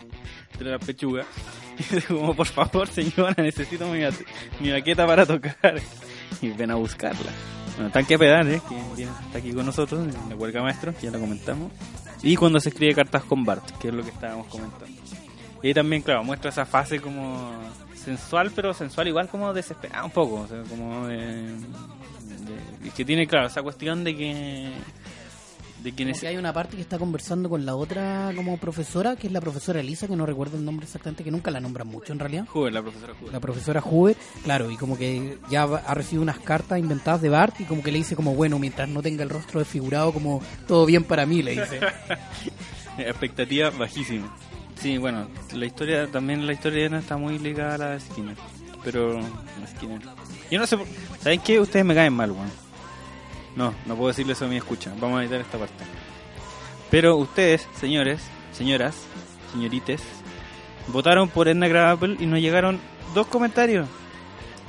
entre 0.51 0.69
la 0.71 0.79
pechuga. 0.79 1.25
Y 1.79 1.95
dice 1.95 2.01
como, 2.13 2.35
por 2.35 2.47
favor 2.47 2.87
señora, 2.87 3.33
necesito 3.37 3.87
mi, 3.87 3.99
mi 4.59 4.71
baqueta 4.71 5.07
para 5.07 5.25
tocar. 5.25 5.81
Y 6.41 6.49
ven 6.49 6.71
a 6.71 6.75
buscarla. 6.75 7.31
Bueno, 7.75 7.89
tanque 7.91 8.19
pedal, 8.19 8.47
¿eh? 8.51 8.61
que 8.95 9.03
está 9.03 9.37
aquí 9.39 9.51
con 9.51 9.65
nosotros, 9.65 10.07
en 10.07 10.29
la 10.29 10.35
huelga 10.35 10.61
maestro, 10.61 10.93
ya 11.01 11.09
lo 11.09 11.19
comentamos. 11.19 11.71
Y 12.21 12.35
cuando 12.35 12.59
se 12.59 12.69
escribe 12.69 12.93
cartas 12.93 13.23
con 13.23 13.43
Bart, 13.43 13.67
que 13.79 13.87
es 13.87 13.93
lo 13.93 14.03
que 14.03 14.11
estábamos 14.11 14.45
comentando. 14.47 15.01
Y 15.63 15.67
ahí 15.67 15.73
también, 15.73 16.01
claro, 16.03 16.23
muestra 16.23 16.49
esa 16.51 16.65
fase 16.65 16.99
como 16.99 17.51
sensual, 18.03 18.51
pero 18.55 18.73
sensual 18.73 19.07
igual 19.07 19.29
como 19.29 19.53
desesperada 19.53 20.03
un 20.05 20.11
poco. 20.11 20.41
O 20.41 20.47
sea, 20.47 20.61
como 20.63 21.07
de, 21.07 21.55
que 22.95 23.05
tiene, 23.05 23.27
claro, 23.27 23.47
esa 23.47 23.61
cuestión 23.61 24.03
de 24.03 24.15
que... 24.15 24.71
De 25.83 25.91
Como 25.91 26.17
que 26.17 26.27
hay 26.29 26.37
una 26.37 26.53
parte 26.53 26.77
que 26.77 26.81
está 26.81 26.97
conversando 26.97 27.49
con 27.49 27.65
la 27.65 27.75
otra 27.75 28.31
como 28.37 28.57
profesora, 28.57 29.17
que 29.17 29.27
es 29.27 29.33
la 29.33 29.41
profesora 29.41 29.81
Elisa, 29.81 30.07
que 30.07 30.15
no 30.15 30.25
recuerdo 30.25 30.55
el 30.55 30.63
nombre 30.63 30.85
exactamente, 30.85 31.25
que 31.25 31.31
nunca 31.31 31.51
la 31.51 31.59
nombran 31.59 31.85
mucho 31.87 32.13
en 32.13 32.19
realidad. 32.19 32.45
Joven, 32.47 32.73
la 32.73 32.81
profesora 32.81 33.13
Joven. 33.13 33.33
La 33.33 33.39
profesora 33.41 33.81
Juve, 33.81 34.15
claro, 34.45 34.71
y 34.71 34.77
como 34.77 34.97
que 34.97 35.39
ya 35.49 35.63
ha 35.63 35.93
recibido 35.93 36.21
unas 36.21 36.39
cartas 36.39 36.79
inventadas 36.79 37.21
de 37.21 37.27
Bart 37.27 37.59
y 37.59 37.65
como 37.65 37.83
que 37.83 37.91
le 37.91 37.97
dice 37.97 38.15
como, 38.15 38.33
bueno, 38.33 38.59
mientras 38.59 38.87
no 38.87 39.01
tenga 39.01 39.23
el 39.23 39.29
rostro 39.29 39.59
desfigurado, 39.59 40.13
como 40.13 40.41
todo 40.69 40.85
bien 40.85 41.03
para 41.03 41.25
mí, 41.25 41.43
le 41.43 41.51
dice. 41.51 41.81
Expectativa 42.97 43.69
bajísima. 43.69 44.33
Sí, 44.83 44.97
bueno, 44.97 45.29
la 45.53 45.65
historia, 45.65 46.07
también 46.07 46.45
la 46.45 46.51
historia 46.51 46.81
de 46.81 46.85
Ana 46.87 46.99
está 46.99 47.15
muy 47.15 47.39
ligada 47.39 47.75
a 47.75 47.77
la 47.77 47.89
de 47.91 48.01
Skinner. 48.01 48.35
Pero, 48.83 49.13
la 49.13 49.67
Skinner. 49.73 50.01
Yo 50.51 50.59
no 50.59 50.67
sé, 50.67 50.77
¿saben 51.21 51.39
qué? 51.39 51.57
Ustedes 51.57 51.85
me 51.85 51.95
caen 51.95 52.11
mal, 52.11 52.31
weón. 52.31 52.51
No, 53.55 53.73
no 53.85 53.95
puedo 53.95 54.09
decirle 54.09 54.33
eso 54.33 54.43
a 54.43 54.49
mi 54.49 54.57
escucha. 54.57 54.91
Vamos 54.99 55.19
a 55.19 55.23
editar 55.23 55.39
esta 55.39 55.57
parte. 55.57 55.85
Pero 56.91 57.15
ustedes, 57.15 57.65
señores, 57.79 58.23
señoras, 58.51 58.97
señorites, 59.53 60.01
votaron 60.89 61.29
por 61.29 61.47
Edna 61.47 61.69
Krabappel 61.69 62.17
y 62.19 62.25
nos 62.25 62.41
llegaron 62.41 62.77
dos 63.15 63.27
comentarios. 63.27 63.87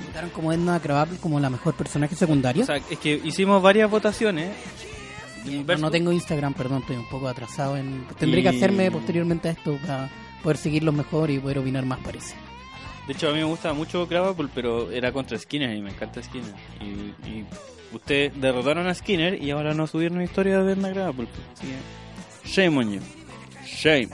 Votaron 0.07 0.31
como 0.31 0.53
Edna 0.53 0.79
Krabappel 0.79 1.18
como 1.18 1.40
la 1.40 1.50
mejor 1.50 1.74
personaje 1.74 2.14
secundario. 2.14 2.62
O 2.62 2.66
sea, 2.66 2.77
es 2.77 3.00
que 3.00 3.20
hicimos 3.24 3.61
varias 3.61 3.90
votaciones. 3.90 4.53
No, 5.44 5.76
no 5.78 5.90
tengo 5.90 6.12
Instagram, 6.12 6.54
perdón, 6.54 6.80
estoy 6.83 6.96
un 6.96 7.09
poco 7.09 7.28
atrasado 7.28 7.76
en... 7.76 8.07
Tendré 8.18 8.42
que 8.42 8.49
hacerme 8.49 8.90
posteriormente 8.90 9.49
a 9.49 9.53
esto 9.53 9.76
para 9.82 10.11
poder 10.42 10.57
seguirlos 10.57 10.95
mejor 10.95 11.30
y 11.30 11.38
poder 11.38 11.59
opinar 11.59 11.84
más, 11.84 11.99
parece. 12.01 12.34
De 13.07 13.12
hecho, 13.12 13.28
a 13.28 13.32
mí 13.32 13.38
me 13.38 13.45
gusta 13.45 13.72
mucho 13.74 14.09
Krabappel, 14.09 14.49
pero 14.55 14.90
era 14.90 15.12
contra 15.12 15.38
Skinner 15.38 15.76
y 15.76 15.82
me 15.82 15.90
encanta 15.90 16.22
Skinner. 16.22 16.55
Y, 16.80 17.28
y 17.28 17.45
ustedes 17.92 18.32
derrotaron 18.40 18.86
a 18.86 18.95
Skinner 18.95 19.42
y 19.42 19.51
ahora 19.51 19.74
no 19.74 19.86
subieron 19.86 20.22
historia 20.22 20.61
de 20.62 20.72
Edna 20.72 20.90
Krabappel. 20.92 21.28
Así 21.53 21.66
que, 21.66 22.49
shame 22.49 22.78
on 22.78 22.92
you. 22.92 23.01
Shame. 23.66 24.09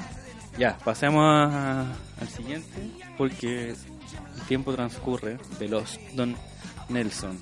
Ya, 0.58 0.76
pasemos 0.78 1.22
a- 1.24 1.92
al 2.20 2.28
siguiente, 2.28 2.68
porque 3.16 3.70
el 3.70 3.76
tiempo 4.48 4.74
transcurre 4.74 5.38
veloz. 5.60 5.98
Don 6.14 6.34
Nelson. 6.88 7.38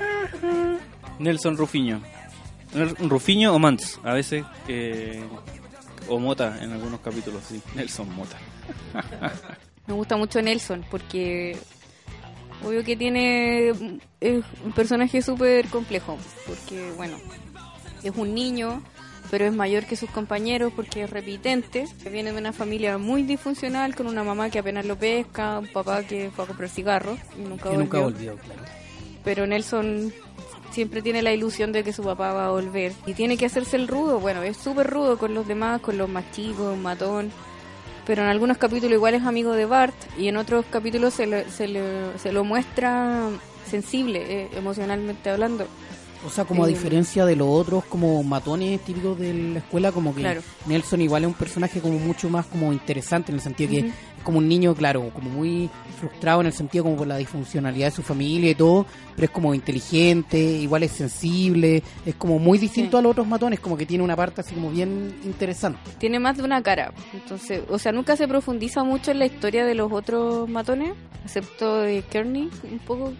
Nelson 1.18 1.56
Rufiño. 1.56 2.00
Rufiño 3.08 3.54
o 3.54 3.58
Mans, 3.58 3.98
a 4.04 4.12
veces. 4.14 4.44
eh, 4.68 5.22
o 6.08 6.18
Mota 6.20 6.62
en 6.62 6.72
algunos 6.72 7.00
capítulos, 7.00 7.42
sí. 7.48 7.60
Nelson 7.74 8.14
Mota. 8.14 8.36
Me 9.86 9.94
gusta 9.94 10.16
mucho 10.16 10.40
Nelson 10.42 10.84
porque 10.90 11.56
obvio 12.64 12.82
que 12.84 12.96
tiene 12.96 13.68
es 14.20 14.44
un 14.64 14.72
personaje 14.74 15.20
súper 15.22 15.66
complejo 15.68 16.16
porque 16.46 16.90
bueno 16.96 17.16
es 18.02 18.12
un 18.16 18.34
niño 18.34 18.82
pero 19.30 19.44
es 19.44 19.52
mayor 19.52 19.84
que 19.84 19.94
sus 19.96 20.08
compañeros 20.10 20.72
porque 20.74 21.02
es 21.02 21.10
repitente 21.10 21.86
viene 22.10 22.32
de 22.32 22.38
una 22.38 22.52
familia 22.52 22.98
muy 22.98 23.22
disfuncional 23.24 23.94
con 23.94 24.06
una 24.06 24.24
mamá 24.24 24.48
que 24.50 24.58
apenas 24.58 24.86
lo 24.86 24.96
pesca 24.96 25.58
un 25.58 25.68
papá 25.72 26.02
que 26.04 26.30
fue 26.34 26.44
a 26.44 26.48
comprar 26.48 26.68
cigarros 26.70 27.18
y 27.38 27.42
nunca 27.42 27.70
Que 27.70 27.76
nunca 27.76 28.00
volvió 28.00 28.32
volvió, 28.34 28.44
claro. 28.44 28.62
pero 29.22 29.46
Nelson 29.46 30.12
siempre 30.70 31.02
tiene 31.02 31.22
la 31.22 31.32
ilusión 31.32 31.72
de 31.72 31.82
que 31.84 31.92
su 31.92 32.02
papá 32.02 32.32
va 32.32 32.46
a 32.46 32.50
volver 32.50 32.92
y 33.06 33.14
tiene 33.14 33.36
que 33.36 33.46
hacerse 33.46 33.76
el 33.76 33.88
rudo, 33.88 34.20
bueno, 34.20 34.42
es 34.42 34.56
súper 34.56 34.86
rudo 34.88 35.18
con 35.18 35.34
los 35.34 35.46
demás, 35.46 35.80
con 35.80 35.96
los 35.98 36.08
más 36.08 36.30
chicos, 36.32 36.76
matón, 36.76 37.30
pero 38.06 38.22
en 38.22 38.28
algunos 38.28 38.58
capítulos 38.58 38.94
igual 38.96 39.14
es 39.14 39.22
amigo 39.22 39.52
de 39.52 39.64
Bart 39.66 39.94
y 40.18 40.28
en 40.28 40.36
otros 40.36 40.64
capítulos 40.70 41.14
se, 41.14 41.26
le- 41.26 41.50
se, 41.50 41.66
le- 41.68 42.18
se 42.18 42.30
lo 42.32 42.44
muestra 42.44 43.28
sensible, 43.68 44.22
eh, 44.44 44.48
emocionalmente 44.54 45.30
hablando. 45.30 45.66
O 46.24 46.30
sea, 46.30 46.44
como 46.44 46.64
a 46.64 46.66
Eh, 46.66 46.70
diferencia 46.70 47.24
de 47.24 47.36
los 47.36 47.46
otros 47.48 47.84
como 47.84 48.22
matones 48.22 48.80
típicos 48.80 49.18
de 49.18 49.32
la 49.34 49.58
escuela, 49.58 49.92
como 49.92 50.14
que 50.14 50.20
Claro. 50.22 50.40
Nelson 50.66 51.00
igual 51.02 51.22
es 51.24 51.28
un 51.28 51.34
personaje 51.34 51.80
como 51.80 51.98
mucho 51.98 52.28
más 52.30 52.46
como 52.46 52.72
interesante 52.72 53.30
en 53.32 53.36
el 53.36 53.40
sentido 53.42 53.70
que 53.70 53.92
como 54.26 54.38
un 54.38 54.48
niño, 54.48 54.74
claro, 54.74 55.08
como 55.14 55.30
muy 55.30 55.70
frustrado 55.98 56.42
en 56.42 56.48
el 56.48 56.52
sentido 56.52 56.84
como 56.84 56.96
por 56.96 57.06
la 57.06 57.16
disfuncionalidad 57.16 57.86
de 57.86 57.90
su 57.92 58.02
familia 58.02 58.50
y 58.50 58.54
todo, 58.54 58.84
pero 59.14 59.24
es 59.26 59.30
como 59.30 59.54
inteligente, 59.54 60.38
igual 60.38 60.82
es 60.82 60.92
sensible, 60.92 61.82
es 62.04 62.14
como 62.16 62.38
muy 62.38 62.58
distinto 62.58 62.96
Sí. 62.96 62.98
a 62.98 63.02
los 63.02 63.12
otros 63.12 63.26
matones, 63.26 63.60
como 63.60 63.76
que 63.78 63.86
tiene 63.86 64.04
una 64.04 64.14
parte 64.16 64.42
así 64.42 64.54
como 64.54 64.70
bien 64.70 65.14
interesante. 65.24 65.78
Tiene 65.98 66.18
más 66.20 66.36
de 66.36 66.42
una 66.42 66.62
cara, 66.62 66.92
entonces, 67.14 67.62
o 67.70 67.78
sea, 67.78 67.92
nunca 67.92 68.16
se 68.16 68.28
profundiza 68.28 68.84
mucho 68.84 69.10
en 69.12 69.20
la 69.20 69.26
historia 69.26 69.64
de 69.64 69.74
los 69.74 69.90
otros 69.90 70.48
matones, 70.48 70.92
excepto 71.24 71.78
de 71.80 72.02
Kearney, 72.02 72.50
un 72.70 72.78
poco 72.80 73.12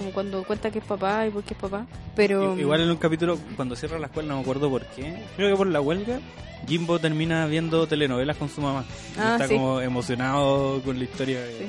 como 0.00 0.12
cuando 0.12 0.42
cuenta 0.44 0.70
que 0.70 0.78
es 0.80 0.84
papá 0.84 1.26
y 1.26 1.30
por 1.30 1.42
qué 1.44 1.54
es 1.54 1.60
papá, 1.60 1.86
pero... 2.16 2.58
Igual 2.58 2.80
en 2.80 2.90
un 2.90 2.96
capítulo, 2.96 3.38
cuando 3.54 3.76
cierra 3.76 3.98
la 3.98 4.06
escuela, 4.06 4.30
no 4.30 4.36
me 4.36 4.40
acuerdo 4.42 4.70
por 4.70 4.84
qué. 4.86 5.14
Creo 5.36 5.50
que 5.50 5.56
por 5.56 5.66
la 5.66 5.80
huelga, 5.80 6.18
Jimbo 6.66 6.98
termina 6.98 7.46
viendo 7.46 7.86
telenovelas 7.86 8.36
con 8.38 8.48
su 8.48 8.60
mamá. 8.62 8.84
Y 9.16 9.20
Ah, 9.20 9.32
está 9.34 9.48
sí. 9.48 9.54
como 9.54 9.80
emocionado 9.82 10.80
con 10.82 10.96
la 10.98 11.04
historia. 11.04 11.40
de- 11.42 11.58
Sí. 11.58 11.64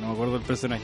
no, 0.00 0.08
me 0.08 0.12
acuerdo 0.12 0.34
del 0.34 0.42
personaje. 0.42 0.82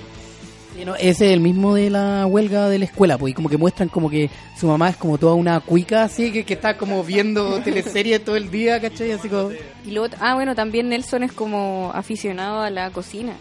No, 0.87 0.95
ese 0.95 1.27
es 1.27 1.33
el 1.33 1.41
mismo 1.41 1.75
de 1.75 1.91
la 1.91 2.25
huelga 2.27 2.69
de 2.71 2.79
la 2.79 2.85
escuela, 2.87 3.19
pues, 3.19 3.33
y 3.33 3.35
como 3.35 3.49
que 3.51 3.59
muestran 3.59 3.89
como 3.91 4.09
que 4.09 4.31
su 4.59 4.67
mamá 4.67 4.89
es 4.89 4.97
como 4.97 5.19
toda 5.19 5.35
una 5.35 5.61
cuica, 5.61 6.05
así, 6.05 6.33
que, 6.33 6.45
que 6.45 6.55
está 6.55 6.79
como 6.79 7.03
viendo 7.05 7.61
teleseries 7.61 8.25
todo 8.25 8.37
el 8.37 8.51
día, 8.51 8.81
¿cachai? 8.81 9.11
Así 9.13 9.29
como... 9.29 9.51
Y 9.85 9.91
luego, 9.91 10.15
ah, 10.21 10.35
bueno, 10.37 10.55
también 10.55 10.89
Nelson 10.89 11.25
es 11.25 11.33
como 11.33 11.91
aficionado 11.93 12.63
a 12.63 12.71
la 12.71 12.91
cocina. 12.91 13.35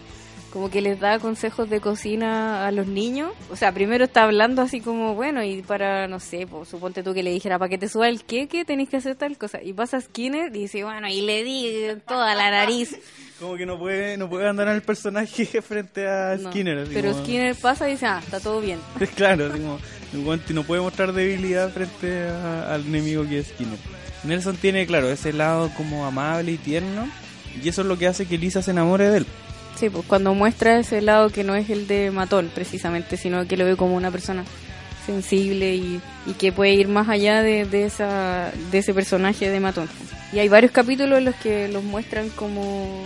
Como 0.52 0.72
que 0.72 0.82
les 0.82 1.00
da 1.00 1.20
consejos 1.20 1.70
de 1.70 1.80
cocina 1.80 2.66
a 2.66 2.72
los 2.72 2.88
niños. 2.88 3.32
O 3.52 3.56
sea, 3.56 3.72
primero 3.72 4.06
está 4.06 4.24
hablando 4.24 4.64
así 4.64 4.82
como, 4.82 5.14
bueno, 5.14 5.44
y 5.44 5.62
para, 5.62 6.08
no 6.08 6.20
sé, 6.20 6.48
pues, 6.48 6.68
suponte 6.70 7.04
tú 7.04 7.14
que 7.14 7.22
le 7.22 7.30
dijera, 7.32 7.60
para 7.60 7.70
que 7.70 7.78
te 7.78 7.88
suba 7.88 8.10
el 8.10 8.24
queque 8.24 8.66
tenéis 8.66 8.90
que 8.90 8.98
hacer 8.98 9.16
tal 9.16 9.38
cosa. 9.38 9.62
Y 9.62 9.74
pasa 9.74 10.02
Skinner 10.02 10.48
y 10.56 10.62
dice, 10.62 10.84
bueno, 10.84 11.08
y 11.08 11.22
le 11.22 11.44
di 11.44 11.88
toda 12.08 12.34
la 12.34 12.50
nariz. 12.50 12.98
Como 13.40 13.58
que 13.58 13.66
no 13.68 13.78
puede, 13.78 14.18
no 14.18 14.28
puede 14.28 14.46
abandonar 14.46 14.74
el 14.76 14.82
personaje 14.82 15.46
frente 15.62 16.08
a 16.08 16.36
No. 16.38 16.50
Skinner. 16.50 16.80
así 16.80 16.92
Pero 16.96 17.12
como- 17.12 17.24
Skinner 17.24 17.56
pasa 17.56 17.88
y 17.88 17.92
dice, 17.92 18.08
ah, 18.08 18.20
está 18.24 18.40
todo 18.40 18.60
bien. 18.60 18.80
Claro, 19.16 19.52
así 19.54 19.60
como, 19.60 19.80
no 20.50 20.64
puede 20.64 20.82
mostrar 20.82 21.14
debilidad 21.14 21.72
frente 21.72 22.28
a- 22.28 22.74
al 22.74 22.88
enemigo 22.88 23.24
que 23.30 23.38
es 23.40 23.48
Skinner. 23.50 23.78
Nelson 24.24 24.58
tiene, 24.58 24.88
claro, 24.88 25.12
ese 25.12 25.32
lado 25.32 25.70
como 25.78 26.06
amable 26.08 26.54
y 26.54 26.58
tierno. 26.58 27.08
Y 27.64 27.70
eso 27.70 27.82
es 27.82 27.88
lo 27.88 27.98
que 28.00 28.08
hace 28.08 28.26
que 28.26 28.38
Lisa 28.40 28.62
se 28.64 28.72
enamore 28.72 29.10
de 29.10 29.18
él. 29.20 29.26
Sí, 29.80 29.90
pues 29.90 30.06
cuando 30.06 30.34
muestra 30.34 30.78
ese 30.78 31.02
lado 31.02 31.30
que 31.30 31.46
no 31.46 31.56
es 31.56 31.70
el 31.70 31.88
de 31.88 32.12
matón, 32.12 32.52
precisamente, 32.54 33.16
sino 33.16 33.48
que 33.48 33.56
lo 33.56 33.64
ve 33.64 33.78
como 33.78 33.96
una 33.96 34.12
persona 34.12 34.44
sensible 35.06 35.74
y, 35.74 36.02
que 36.38 36.52
puede 36.52 36.74
ir 36.74 36.90
más 36.90 37.08
allá 37.08 37.42
de, 37.42 37.86
esa, 37.86 38.52
de 38.72 38.78
ese 38.78 38.94
personaje 38.94 39.50
de 39.50 39.60
matón. 39.62 39.88
Y 40.34 40.40
hay 40.40 40.50
varios 40.50 40.74
capítulos 40.74 41.20
en 41.20 41.26
los 41.26 41.36
que 41.36 41.70
los 41.70 41.82
muestran 41.82 42.28
como 42.32 43.06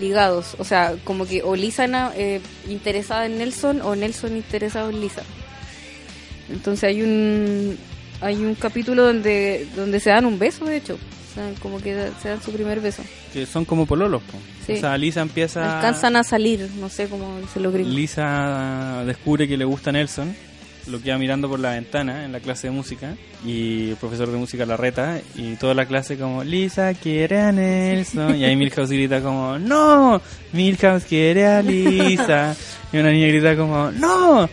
ligados, 0.00 0.56
o 0.58 0.64
sea, 0.64 0.94
como 1.04 1.26
que 1.26 1.42
o 1.42 1.54
Lisa 1.54 1.86
eh, 2.16 2.40
interesada 2.66 3.26
en 3.26 3.36
Nelson 3.36 3.82
o 3.82 3.94
Nelson 3.94 4.38
interesado 4.38 4.88
en 4.88 5.02
Lisa. 5.02 5.22
Entonces 6.48 6.84
hay 6.84 7.02
un 7.02 7.78
hay 8.22 8.36
un 8.36 8.54
capítulo 8.54 9.04
donde 9.04 9.68
donde 9.76 10.00
se 10.00 10.08
dan 10.08 10.24
un 10.24 10.38
beso, 10.38 10.64
de 10.64 10.78
hecho, 10.78 10.98
o 11.30 11.34
sea, 11.34 11.52
como 11.60 11.80
que 11.80 12.10
se 12.20 12.28
dan 12.28 12.42
su 12.42 12.52
primer 12.52 12.80
beso. 12.80 13.02
Que 13.32 13.46
son 13.46 13.64
como 13.64 13.86
pololos. 13.86 14.22
po. 14.22 14.38
Sí. 14.66 14.72
O 14.74 14.76
sea, 14.76 14.96
Lisa 14.98 15.20
empieza... 15.20 15.76
Alcanzan 15.76 16.16
a 16.16 16.24
salir, 16.24 16.68
no 16.78 16.88
sé 16.88 17.08
cómo 17.08 17.38
se 17.52 17.60
lo 17.60 17.70
gringos. 17.70 17.94
Lisa 17.94 19.02
descubre 19.06 19.46
que 19.46 19.56
le 19.56 19.64
gusta 19.64 19.92
Nelson, 19.92 20.34
lo 20.86 21.00
queda 21.00 21.18
mirando 21.18 21.48
por 21.48 21.60
la 21.60 21.70
ventana 21.72 22.24
en 22.24 22.32
la 22.32 22.40
clase 22.40 22.66
de 22.68 22.72
música 22.72 23.14
y 23.44 23.90
el 23.90 23.96
profesor 23.96 24.30
de 24.30 24.38
música 24.38 24.66
la 24.66 24.76
reta 24.76 25.20
y 25.36 25.54
toda 25.56 25.74
la 25.74 25.86
clase 25.86 26.18
como 26.18 26.42
Lisa 26.42 26.94
quiere 26.94 27.40
a 27.40 27.52
Nelson 27.52 28.36
y 28.36 28.44
ahí 28.44 28.56
Milhouse 28.56 28.90
grita 28.90 29.20
como 29.20 29.58
no, 29.58 30.20
Milhouse 30.52 31.04
quiere 31.04 31.46
a 31.46 31.62
Lisa 31.62 32.56
y 32.92 32.98
una 32.98 33.10
niña 33.10 33.28
grita 33.28 33.56
como 33.56 33.90
no 33.92 34.48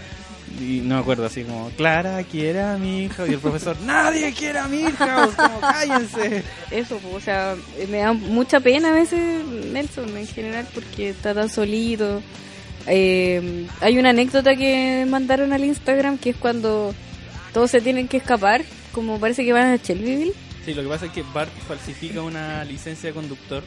y 0.60 0.82
no 0.82 0.96
me 0.96 1.02
acuerdo 1.02 1.26
así 1.26 1.44
como 1.44 1.70
Clara 1.78 2.24
quiere 2.24 2.62
a 2.62 2.78
Milhouse 2.78 3.30
y 3.30 3.34
el 3.34 3.40
profesor 3.40 3.76
nadie 3.82 4.34
quiere 4.34 4.60
a 4.60 4.68
Milhouse 4.68 5.36
como 5.36 5.60
cállense 5.62 6.44
Eso, 6.72 7.00
o 7.14 7.20
sea, 7.20 7.56
me 7.90 8.00
da 8.00 8.14
mucha 8.14 8.60
pena 8.60 8.90
a 8.90 8.94
veces 8.94 9.46
Nelson 9.46 10.18
en 10.18 10.28
general 10.28 10.68
porque 10.74 11.10
está 11.10 11.34
tan 11.34 11.50
solito. 11.50 12.22
Eh, 12.88 13.68
hay 13.82 13.98
una 14.00 14.10
anécdota 14.12 14.56
que 14.56 15.06
mandaron 15.10 15.52
al 15.54 15.64
Instagram 15.64 16.18
que 16.18 16.30
es 16.32 16.36
cuando 16.38 16.94
todos 17.54 17.70
se 17.72 17.82
tienen 17.82 18.08
que 18.08 18.18
escapar, 18.18 18.64
como 18.94 19.20
parece 19.20 19.44
que 19.46 19.52
van 19.54 19.68
a 19.74 19.76
Shelbyville. 19.76 20.34
Sí, 20.66 20.74
lo 20.74 20.84
que 20.84 20.88
pasa 20.90 21.06
es 21.08 21.12
que 21.12 21.24
Bart 21.34 21.52
falsifica 21.68 22.22
una 22.22 22.64
licencia 22.66 23.10
de 23.10 23.14
conductor 23.14 23.64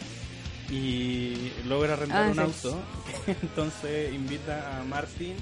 y 0.70 1.34
logra 1.68 1.94
arrendar 1.94 2.24
Ah, 2.24 2.28
un 2.28 2.34
sí. 2.34 2.40
auto. 2.40 2.82
Entonces 3.42 4.14
invita 4.14 4.78
a 4.80 4.84
Martin, 4.84 5.34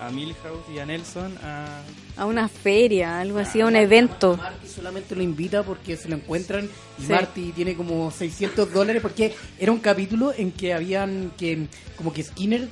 a 0.00 0.10
Milhouse 0.10 0.64
y 0.74 0.78
a 0.78 0.86
Nelson 0.86 1.36
a... 1.42 1.80
A 2.16 2.26
una 2.26 2.48
feria, 2.48 3.20
algo 3.20 3.38
así, 3.38 3.60
a 3.60 3.66
un 3.66 3.76
evento. 3.76 4.36
Marty 4.36 4.68
solamente 4.68 5.16
lo 5.16 5.22
invita 5.22 5.62
porque 5.62 5.96
se 5.96 6.08
lo 6.08 6.16
encuentran 6.16 6.68
y 6.98 7.02
Sí. 7.02 7.12
Marty 7.12 7.52
tiene 7.52 7.74
como 7.74 8.10
600 8.10 8.72
dólares 8.72 9.02
porque 9.02 9.34
era 9.58 9.72
un 9.72 9.80
capítulo 9.80 10.32
en 10.36 10.52
que 10.52 10.72
habían 10.74 11.32
que 11.36 11.66
como 11.96 12.12
que 12.12 12.22
Skinner 12.22 12.68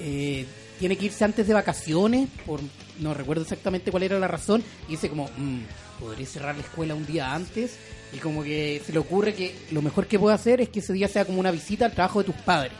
eh, 0.00 0.44
tiene 0.78 0.96
que 0.96 1.06
irse 1.06 1.24
antes 1.24 1.46
de 1.46 1.54
vacaciones 1.54 2.28
por 2.44 2.60
no 3.00 3.14
recuerdo 3.14 3.42
exactamente 3.42 3.90
cuál 3.90 4.02
era 4.02 4.18
la 4.18 4.28
razón 4.28 4.62
y 4.88 4.92
dice 4.92 5.08
como 5.08 5.30
"Mm, 5.36 5.60
podré 6.00 6.26
cerrar 6.26 6.56
la 6.56 6.62
escuela 6.62 6.94
un 6.94 7.06
día 7.06 7.32
antes 7.34 7.76
y 8.12 8.18
como 8.18 8.42
que 8.42 8.82
se 8.84 8.92
le 8.92 8.98
ocurre 8.98 9.34
que 9.34 9.54
lo 9.70 9.80
mejor 9.82 10.06
que 10.06 10.18
puede 10.18 10.34
hacer 10.34 10.60
es 10.60 10.68
que 10.68 10.80
ese 10.80 10.92
día 10.92 11.08
sea 11.08 11.24
como 11.24 11.40
una 11.40 11.50
visita 11.52 11.86
al 11.86 11.92
trabajo 11.92 12.18
de 12.20 12.26
tus 12.26 12.34
padres 12.42 12.72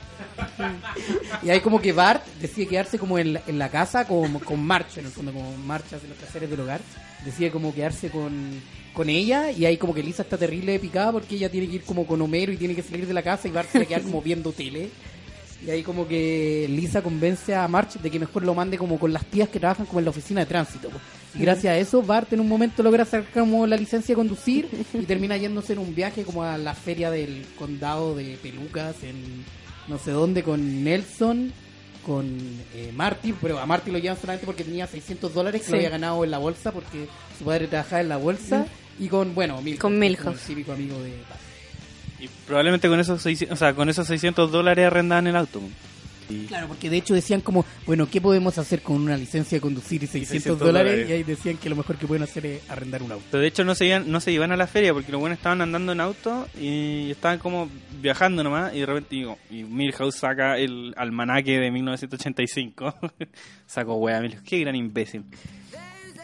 y 1.42 1.50
ahí 1.50 1.60
como 1.60 1.80
que 1.80 1.92
Bart 1.92 2.24
decide 2.40 2.66
quedarse 2.66 2.98
como 2.98 3.18
en 3.18 3.34
la, 3.34 3.42
en 3.46 3.58
la 3.58 3.68
casa 3.68 4.06
con, 4.06 4.38
con 4.40 4.64
March, 4.64 4.98
en 4.98 5.06
el 5.06 5.10
fondo, 5.10 5.32
como 5.32 5.56
marchas 5.58 6.02
de 6.02 6.08
los 6.08 6.16
quehaceres 6.18 6.50
del 6.50 6.60
hogar. 6.60 6.80
Decide 7.24 7.50
como 7.50 7.74
quedarse 7.74 8.10
con, 8.10 8.60
con 8.92 9.08
ella 9.08 9.50
y 9.50 9.64
ahí 9.64 9.76
como 9.76 9.94
que 9.94 10.02
Lisa 10.02 10.22
está 10.22 10.38
terrible 10.38 10.78
picada 10.78 11.12
porque 11.12 11.34
ella 11.36 11.50
tiene 11.50 11.68
que 11.68 11.76
ir 11.76 11.82
como 11.82 12.06
con 12.06 12.20
Homero 12.22 12.52
y 12.52 12.56
tiene 12.56 12.74
que 12.74 12.82
salir 12.82 13.06
de 13.06 13.14
la 13.14 13.22
casa 13.22 13.48
y 13.48 13.50
Bart 13.50 13.68
se 13.70 13.78
va 13.78 13.84
a 13.84 13.88
quedar 13.88 14.02
como 14.02 14.22
viendo 14.22 14.52
tele. 14.52 14.90
Y 15.66 15.70
ahí 15.70 15.82
como 15.82 16.06
que 16.06 16.66
Lisa 16.68 17.00
convence 17.02 17.54
a 17.54 17.66
March 17.68 17.94
de 17.94 18.10
que 18.10 18.18
mejor 18.18 18.44
lo 18.44 18.54
mande 18.54 18.76
como 18.76 18.98
con 18.98 19.12
las 19.12 19.24
tías 19.24 19.48
que 19.48 19.58
trabajan 19.58 19.86
como 19.86 19.98
en 19.98 20.04
la 20.04 20.10
oficina 20.10 20.40
de 20.40 20.46
tránsito. 20.46 20.90
Y 21.34 21.40
gracias 21.40 21.72
a 21.72 21.78
eso 21.78 22.02
Bart 22.02 22.32
en 22.32 22.40
un 22.40 22.48
momento 22.48 22.82
logra 22.82 23.04
sacar 23.04 23.32
como 23.32 23.66
la 23.66 23.76
licencia 23.76 24.12
de 24.12 24.16
conducir 24.16 24.68
y 24.92 25.04
termina 25.04 25.36
yéndose 25.36 25.72
en 25.72 25.78
un 25.78 25.94
viaje 25.94 26.22
como 26.22 26.44
a 26.44 26.58
la 26.58 26.74
feria 26.74 27.10
del 27.10 27.46
condado 27.58 28.14
de 28.14 28.38
Pelucas 28.42 29.02
en 29.02 29.44
no 29.88 29.98
sé 29.98 30.10
dónde 30.12 30.42
con 30.42 30.84
Nelson, 30.84 31.52
con 32.06 32.26
eh, 32.74 32.92
Marty, 32.94 33.32
pero 33.40 33.58
a 33.58 33.66
Marty 33.66 33.90
lo 33.90 33.98
llevan 33.98 34.18
solamente 34.18 34.46
porque 34.46 34.64
tenía 34.64 34.86
600 34.86 35.32
dólares 35.32 35.60
que 35.62 35.66
Sí. 35.66 35.72
lo 35.72 35.78
había 35.78 35.90
ganado 35.90 36.22
en 36.24 36.30
la 36.30 36.38
bolsa 36.38 36.70
porque 36.72 37.06
su 37.38 37.44
padre 37.44 37.66
trabajaba 37.66 38.00
en 38.02 38.08
la 38.08 38.16
bolsa 38.18 38.66
y 38.98 39.08
con, 39.08 39.34
bueno, 39.34 39.60
Milhouse, 39.62 39.80
Con 39.80 39.98
Milhouse. 39.98 40.40
el 40.42 40.46
típico 40.46 40.72
amigo 40.72 41.02
de 41.02 41.10
Bart. 41.28 41.40
Y 42.20 42.28
probablemente 42.46 42.88
con 42.88 43.00
esos, 43.00 43.20
600, 43.22 43.56
o 43.56 43.58
sea, 43.58 43.74
con 43.74 43.88
esos 43.88 44.06
600 44.06 44.50
dólares 44.52 44.86
arrendaban 44.86 45.26
el 45.26 45.36
auto. 45.36 45.60
Claro, 46.48 46.68
porque 46.68 46.90
de 46.90 46.96
hecho 46.96 47.14
decían 47.14 47.40
como, 47.40 47.64
bueno, 47.86 48.08
¿qué 48.10 48.20
podemos 48.20 48.56
hacer 48.58 48.82
con 48.82 48.96
una 48.96 49.16
licencia 49.16 49.56
de 49.56 49.60
conducir 49.60 50.02
y 50.02 50.06
600, 50.06 50.28
600 50.28 50.58
dólares? 50.58 50.92
dólares. 50.92 51.10
Y 51.10 51.12
ahí 51.12 51.22
decían 51.22 51.56
que 51.56 51.68
lo 51.68 51.76
mejor 51.76 51.96
que 51.96 52.06
pueden 52.06 52.22
hacer 52.22 52.46
es 52.46 52.70
arrendar 52.70 53.02
un 53.02 53.12
auto. 53.12 53.24
Pero 53.30 53.42
de 53.42 53.48
hecho 53.48 53.64
no 53.64 53.74
se 53.74 53.86
iban, 53.86 54.10
no 54.10 54.20
se 54.20 54.32
iban 54.32 54.52
a 54.52 54.56
la 54.56 54.66
feria 54.66 54.92
porque 54.92 55.12
los 55.12 55.20
buenos 55.20 55.38
estaban 55.38 55.60
andando 55.60 55.92
en 55.92 56.00
auto 56.00 56.48
y 56.60 57.10
estaban 57.10 57.38
como 57.38 57.68
viajando 58.00 58.42
nomás 58.42 58.74
y 58.74 58.80
de 58.80 58.86
repente 58.86 59.16
digo, 59.16 59.38
y 59.50 59.64
Milhouse 59.64 60.16
saca 60.16 60.58
el 60.58 60.94
almanaque 60.96 61.58
de 61.58 61.70
1985. 61.70 62.94
Sacó 63.66 63.94
wea, 63.96 64.20
Milhouse, 64.20 64.42
qué 64.42 64.60
gran 64.60 64.76
imbécil. 64.76 65.24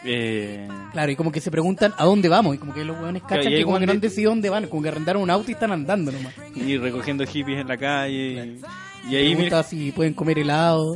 Eh, 0.03 0.67
Claro, 0.91 1.11
y 1.11 1.15
como 1.15 1.31
que 1.31 1.39
se 1.41 1.51
preguntan 1.51 1.93
a 1.97 2.05
dónde 2.05 2.27
vamos, 2.29 2.55
y 2.55 2.57
como 2.57 2.73
que 2.73 2.83
los 2.83 2.97
hueones 2.99 3.21
Claro, 3.23 3.41
cachan 3.43 3.53
ahí 3.53 3.59
que 3.59 3.65
como 3.65 3.79
que 3.79 3.85
no 3.85 3.91
han 3.93 3.99
decidido 3.99 4.31
dónde 4.31 4.49
van, 4.49 4.67
como 4.67 4.81
que 4.81 4.89
arrendaron 4.89 5.21
un 5.21 5.29
auto 5.29 5.49
y 5.49 5.53
están 5.53 5.71
andando 5.71 6.11
nomás. 6.11 6.33
y 6.55 6.77
recogiendo 6.77 7.25
hippies 7.25 7.59
en 7.61 7.67
la 7.67 7.77
calle. 7.77 8.57
Y, 9.07 9.11
y 9.11 9.15
ahí 9.15 9.25
Pregunta 9.35 9.43
Milhouse, 9.57 9.65
si 9.67 9.91
pueden 9.91 10.13
comer 10.13 10.39
helado. 10.39 10.95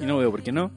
y 0.00 0.04
no 0.06 0.18
veo 0.18 0.30
por 0.30 0.42
qué 0.42 0.52
no. 0.52 0.70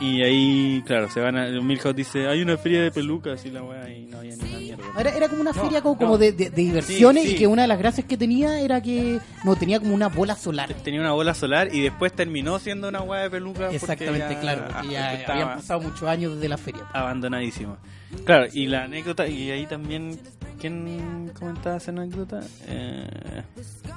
Y 0.00 0.22
ahí, 0.22 0.82
claro, 0.86 1.08
se 1.10 1.20
van 1.20 1.36
a. 1.36 1.46
Milhouse 1.48 1.94
dice: 1.94 2.26
Hay 2.26 2.42
una 2.42 2.56
feria 2.56 2.82
de 2.82 2.90
pelucas 2.90 3.44
y 3.46 3.50
la 3.50 3.62
wea, 3.62 3.88
y 3.90 4.06
no 4.06 4.18
había 4.18 4.34
ni 4.36 4.42
una 4.42 4.58
mierda. 4.58 4.84
Era, 4.98 5.10
era 5.10 5.28
como 5.28 5.40
una 5.42 5.52
No, 5.52 5.62
feria 5.62 5.82
como, 5.82 5.96
como 5.98 6.18
de, 6.18 6.32
de- 6.32 6.50
de 6.50 6.56
diversiones 6.62 7.22
Sí, 7.24 7.28
sí. 7.30 7.34
y 7.34 7.38
que 7.38 7.46
una 7.46 7.62
de 7.62 7.68
las 7.68 7.78
gracias 7.78 8.06
que 8.06 8.16
tenía 8.16 8.60
era 8.60 8.80
que 8.82 9.20
no 9.44 9.56
tenía 9.56 9.78
como 9.80 9.94
una 9.94 10.08
bola 10.08 10.34
solar. 10.36 10.72
Tenía 10.82 11.00
una 11.00 11.12
bola 11.12 11.34
solar 11.34 11.68
y 11.72 11.80
después 11.82 12.12
terminó 12.12 12.58
siendo 12.58 12.88
una 12.88 13.02
wea 13.02 13.22
de 13.22 13.30
pelucas. 13.30 13.60
porque 13.64 13.76
Exactamente, 13.76 14.34
ya- 14.34 14.40
claro, 14.40 14.64
porque 14.72 14.88
ya 14.88 15.14
estaba- 15.14 15.40
habían 15.40 15.56
pasado 15.58 15.80
muchos 15.80 16.02
años 16.08 16.34
desde 16.34 16.48
la 16.48 16.56
feria. 16.58 16.82
abandonadísimo. 16.92 17.76
Claro, 18.24 18.46
y 18.52 18.66
la 18.66 18.84
anécdota, 18.84 19.26
y 19.28 19.50
ahí 19.50 19.66
también, 19.66 20.18
¿quién 20.60 21.30
comentaba 21.38 21.76
esa 21.76 21.90
anécdota? 21.90 22.40
Eh, 22.66 23.06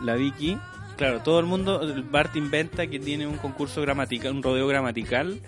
la 0.04 0.16
Vicky. 0.16 0.58
Claro, 0.96 1.20
todo 1.22 1.40
el 1.40 1.46
mundo, 1.46 1.82
el 1.82 2.02
Bart 2.04 2.36
inventa 2.36 2.88
que 2.88 3.00
tiene 3.00 3.28
un 3.28 3.38
concurso 3.38 3.82
gramatical, 3.84 4.32
un 4.32 4.42
rodeo 4.42 4.68
gramatical, 4.68 5.40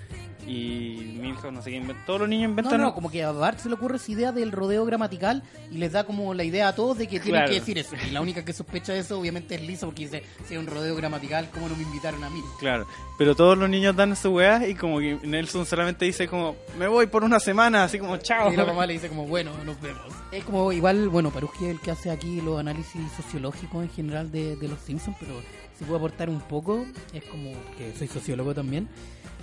y 0.50 1.18
Milhouse 1.22 1.54
no 1.54 1.62
sé 1.62 1.72
qué. 1.72 1.96
Todos 2.06 2.22
los 2.22 2.30
niños 2.30 2.46
No, 2.46 2.50
inventan. 2.50 2.82
no, 2.82 2.94
como 2.96 3.12
que 3.12 3.24
a 3.24 3.32
Bart 3.32 3.60
se 3.60 3.70
le 3.70 3.76
ocurre 3.76 3.98
esa 3.98 4.12
idea 4.12 4.32
del 4.32 4.52
rodeo 4.52 4.84
gramatical 4.86 5.44
y 5.72 5.78
les 5.78 5.92
da 5.92 6.04
como 6.06 6.34
la 6.34 6.44
idea 6.44 6.68
a 6.70 6.76
todos 6.76 6.98
de 6.98 7.06
que 7.08 7.20
tienen 7.20 7.42
Claro. 7.42 7.50
que 7.52 7.60
decir 7.60 7.78
eso. 7.78 7.96
Y 8.08 8.12
la 8.12 8.22
única 8.22 8.44
que 8.44 8.52
sospecha 8.54 8.94
de 8.94 9.00
eso 9.00 9.20
obviamente 9.20 9.56
es 9.56 9.62
Lisa 9.62 9.86
porque 9.86 10.04
dice, 10.06 10.24
si 10.48 10.56
es 10.56 10.60
un 10.60 10.66
rodeo 10.68 10.96
gramatical, 10.96 11.50
¿cómo 11.54 11.70
no 11.70 11.76
me 11.76 11.84
invitaron 11.84 12.24
a 12.24 12.30
mí? 12.30 12.42
Claro, 12.60 12.88
pero 13.18 13.36
todos 13.36 13.58
los 13.58 13.70
niños 13.70 13.96
dan 13.96 14.16
su 14.16 14.32
weá 14.32 14.68
y 14.68 14.74
como 14.76 15.00
que 15.00 15.20
Nelson 15.24 15.66
solamente 15.66 16.06
dice 16.06 16.28
como, 16.28 16.56
me 16.78 16.88
voy 16.88 17.08
por 17.08 17.24
una 17.24 17.40
semana, 17.40 17.84
así 17.84 18.00
como, 18.00 18.18
chao. 18.18 18.52
Y 18.52 18.56
la 18.58 18.66
mamá 18.66 18.86
le 18.88 18.94
dice 18.94 19.08
como, 19.10 19.28
bueno, 19.28 19.52
nos 19.66 19.80
vemos. 19.82 20.02
Es 20.32 20.44
como 20.44 20.72
igual, 20.72 21.10
bueno, 21.10 21.30
Paruji 21.32 21.66
es 21.66 21.72
el 21.72 21.80
que 21.80 21.92
hace 21.92 22.10
aquí 22.12 22.42
los 22.42 22.60
análisis 22.60 23.02
sociológicos 23.16 23.84
en 23.84 23.90
general 23.92 24.32
de, 24.32 24.56
de 24.56 24.68
los 24.68 24.80
Simpsons, 24.80 25.16
pero 25.20 25.34
si 25.78 25.86
puedo 25.86 25.98
aportar 25.98 26.30
un 26.30 26.42
poco, 26.42 26.86
es 27.14 27.24
como, 27.26 27.52
que 27.78 27.94
soy 27.98 28.08
sociólogo 28.08 28.54
también, 28.54 28.90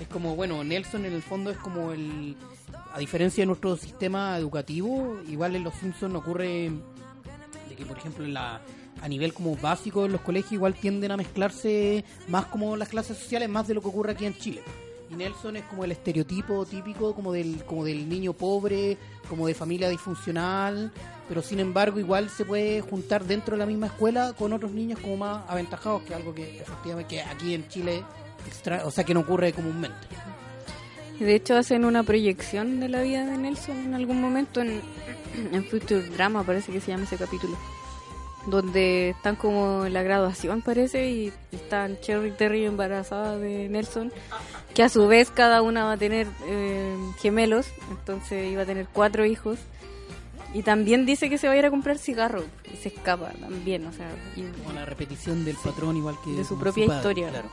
es 0.00 0.08
como, 0.08 0.36
bueno, 0.36 0.62
Nelson 0.62 1.04
en 1.04 1.12
el 1.12 1.22
fondo 1.22 1.50
es 1.50 1.56
como 1.58 1.92
el, 1.92 2.36
a 2.92 2.98
diferencia 2.98 3.42
de 3.42 3.46
nuestro 3.46 3.76
sistema 3.76 4.36
educativo, 4.38 5.18
igual 5.28 5.56
en 5.56 5.64
los 5.64 5.74
Simpsons 5.74 6.14
ocurre 6.14 6.70
de 7.68 7.76
que, 7.76 7.84
por 7.84 7.96
ejemplo, 7.96 8.24
en 8.24 8.34
la 8.34 8.60
a 9.02 9.08
nivel 9.08 9.34
como 9.34 9.56
básico 9.56 10.06
en 10.06 10.12
los 10.12 10.20
colegios 10.22 10.52
igual 10.52 10.74
tienden 10.74 11.10
a 11.10 11.16
mezclarse 11.16 12.04
más 12.28 12.46
como 12.46 12.76
las 12.76 12.88
clases 12.88 13.18
sociales, 13.18 13.48
más 13.48 13.68
de 13.68 13.74
lo 13.74 13.82
que 13.82 13.88
ocurre 13.88 14.12
aquí 14.12 14.26
en 14.26 14.36
Chile. 14.36 14.62
Y 15.10 15.14
Nelson 15.14 15.56
es 15.56 15.64
como 15.64 15.84
el 15.84 15.92
estereotipo 15.92 16.64
típico 16.66 17.14
como 17.14 17.32
del, 17.32 17.64
como 17.64 17.84
del 17.84 18.08
niño 18.08 18.32
pobre, 18.32 18.96
como 19.28 19.46
de 19.46 19.54
familia 19.54 19.88
disfuncional, 19.88 20.90
pero 21.28 21.42
sin 21.42 21.60
embargo 21.60 22.00
igual 22.00 22.28
se 22.28 22.44
puede 22.44 22.80
juntar 22.80 23.24
dentro 23.24 23.54
de 23.54 23.58
la 23.58 23.66
misma 23.66 23.86
escuela 23.86 24.32
con 24.32 24.52
otros 24.52 24.72
niños 24.72 24.98
como 24.98 25.16
más 25.16 25.44
aventajados, 25.48 26.02
que 26.02 26.14
algo 26.14 26.34
que 26.34 26.60
efectivamente 26.60 27.16
que 27.16 27.22
aquí 27.22 27.54
en 27.54 27.68
Chile, 27.68 28.02
extra, 28.46 28.84
o 28.86 28.90
sea 28.90 29.04
que 29.04 29.14
no 29.14 29.20
ocurre 29.20 29.52
comúnmente. 29.52 29.98
De 31.20 31.34
hecho, 31.34 31.56
hacen 31.56 31.84
una 31.84 32.02
proyección 32.02 32.78
de 32.80 32.88
la 32.88 33.00
vida 33.02 33.24
de 33.24 33.38
Nelson 33.38 33.76
en 33.78 33.94
algún 33.94 34.20
momento 34.20 34.60
en, 34.60 34.82
en 35.52 35.64
Future 35.64 36.02
Drama, 36.10 36.42
parece 36.44 36.72
que 36.72 36.80
se 36.80 36.90
llama 36.92 37.04
ese 37.04 37.16
capítulo. 37.16 37.56
Donde 38.46 39.10
están 39.10 39.34
como 39.34 39.86
en 39.86 39.92
la 39.92 40.02
graduación, 40.04 40.62
parece, 40.62 41.10
y 41.10 41.32
están 41.50 41.98
Cherry 42.00 42.30
Terry 42.30 42.64
embarazadas 42.64 43.40
de 43.40 43.68
Nelson, 43.68 44.12
que 44.72 44.84
a 44.84 44.88
su 44.88 45.08
vez 45.08 45.30
cada 45.30 45.62
una 45.62 45.84
va 45.84 45.92
a 45.92 45.96
tener 45.96 46.28
eh, 46.46 46.94
gemelos, 47.18 47.66
entonces 47.90 48.52
iba 48.52 48.62
a 48.62 48.66
tener 48.66 48.86
cuatro 48.92 49.24
hijos. 49.24 49.58
Y 50.54 50.62
también 50.62 51.06
dice 51.06 51.28
que 51.28 51.38
se 51.38 51.48
va 51.48 51.54
a 51.54 51.56
ir 51.56 51.66
a 51.66 51.70
comprar 51.70 51.98
cigarros 51.98 52.44
y 52.72 52.76
se 52.76 52.88
escapa 52.88 53.30
también, 53.40 53.84
o 53.86 53.92
sea, 53.92 54.08
y- 54.36 54.42
Como 54.62 54.72
la 54.74 54.84
repetición 54.84 55.44
del 55.44 55.56
patrón 55.56 55.96
igual 55.96 56.14
que 56.24 56.30
De 56.30 56.44
su 56.44 56.56
propia 56.58 56.86
padre, 56.86 56.98
historia. 56.98 57.28
claro. 57.30 57.48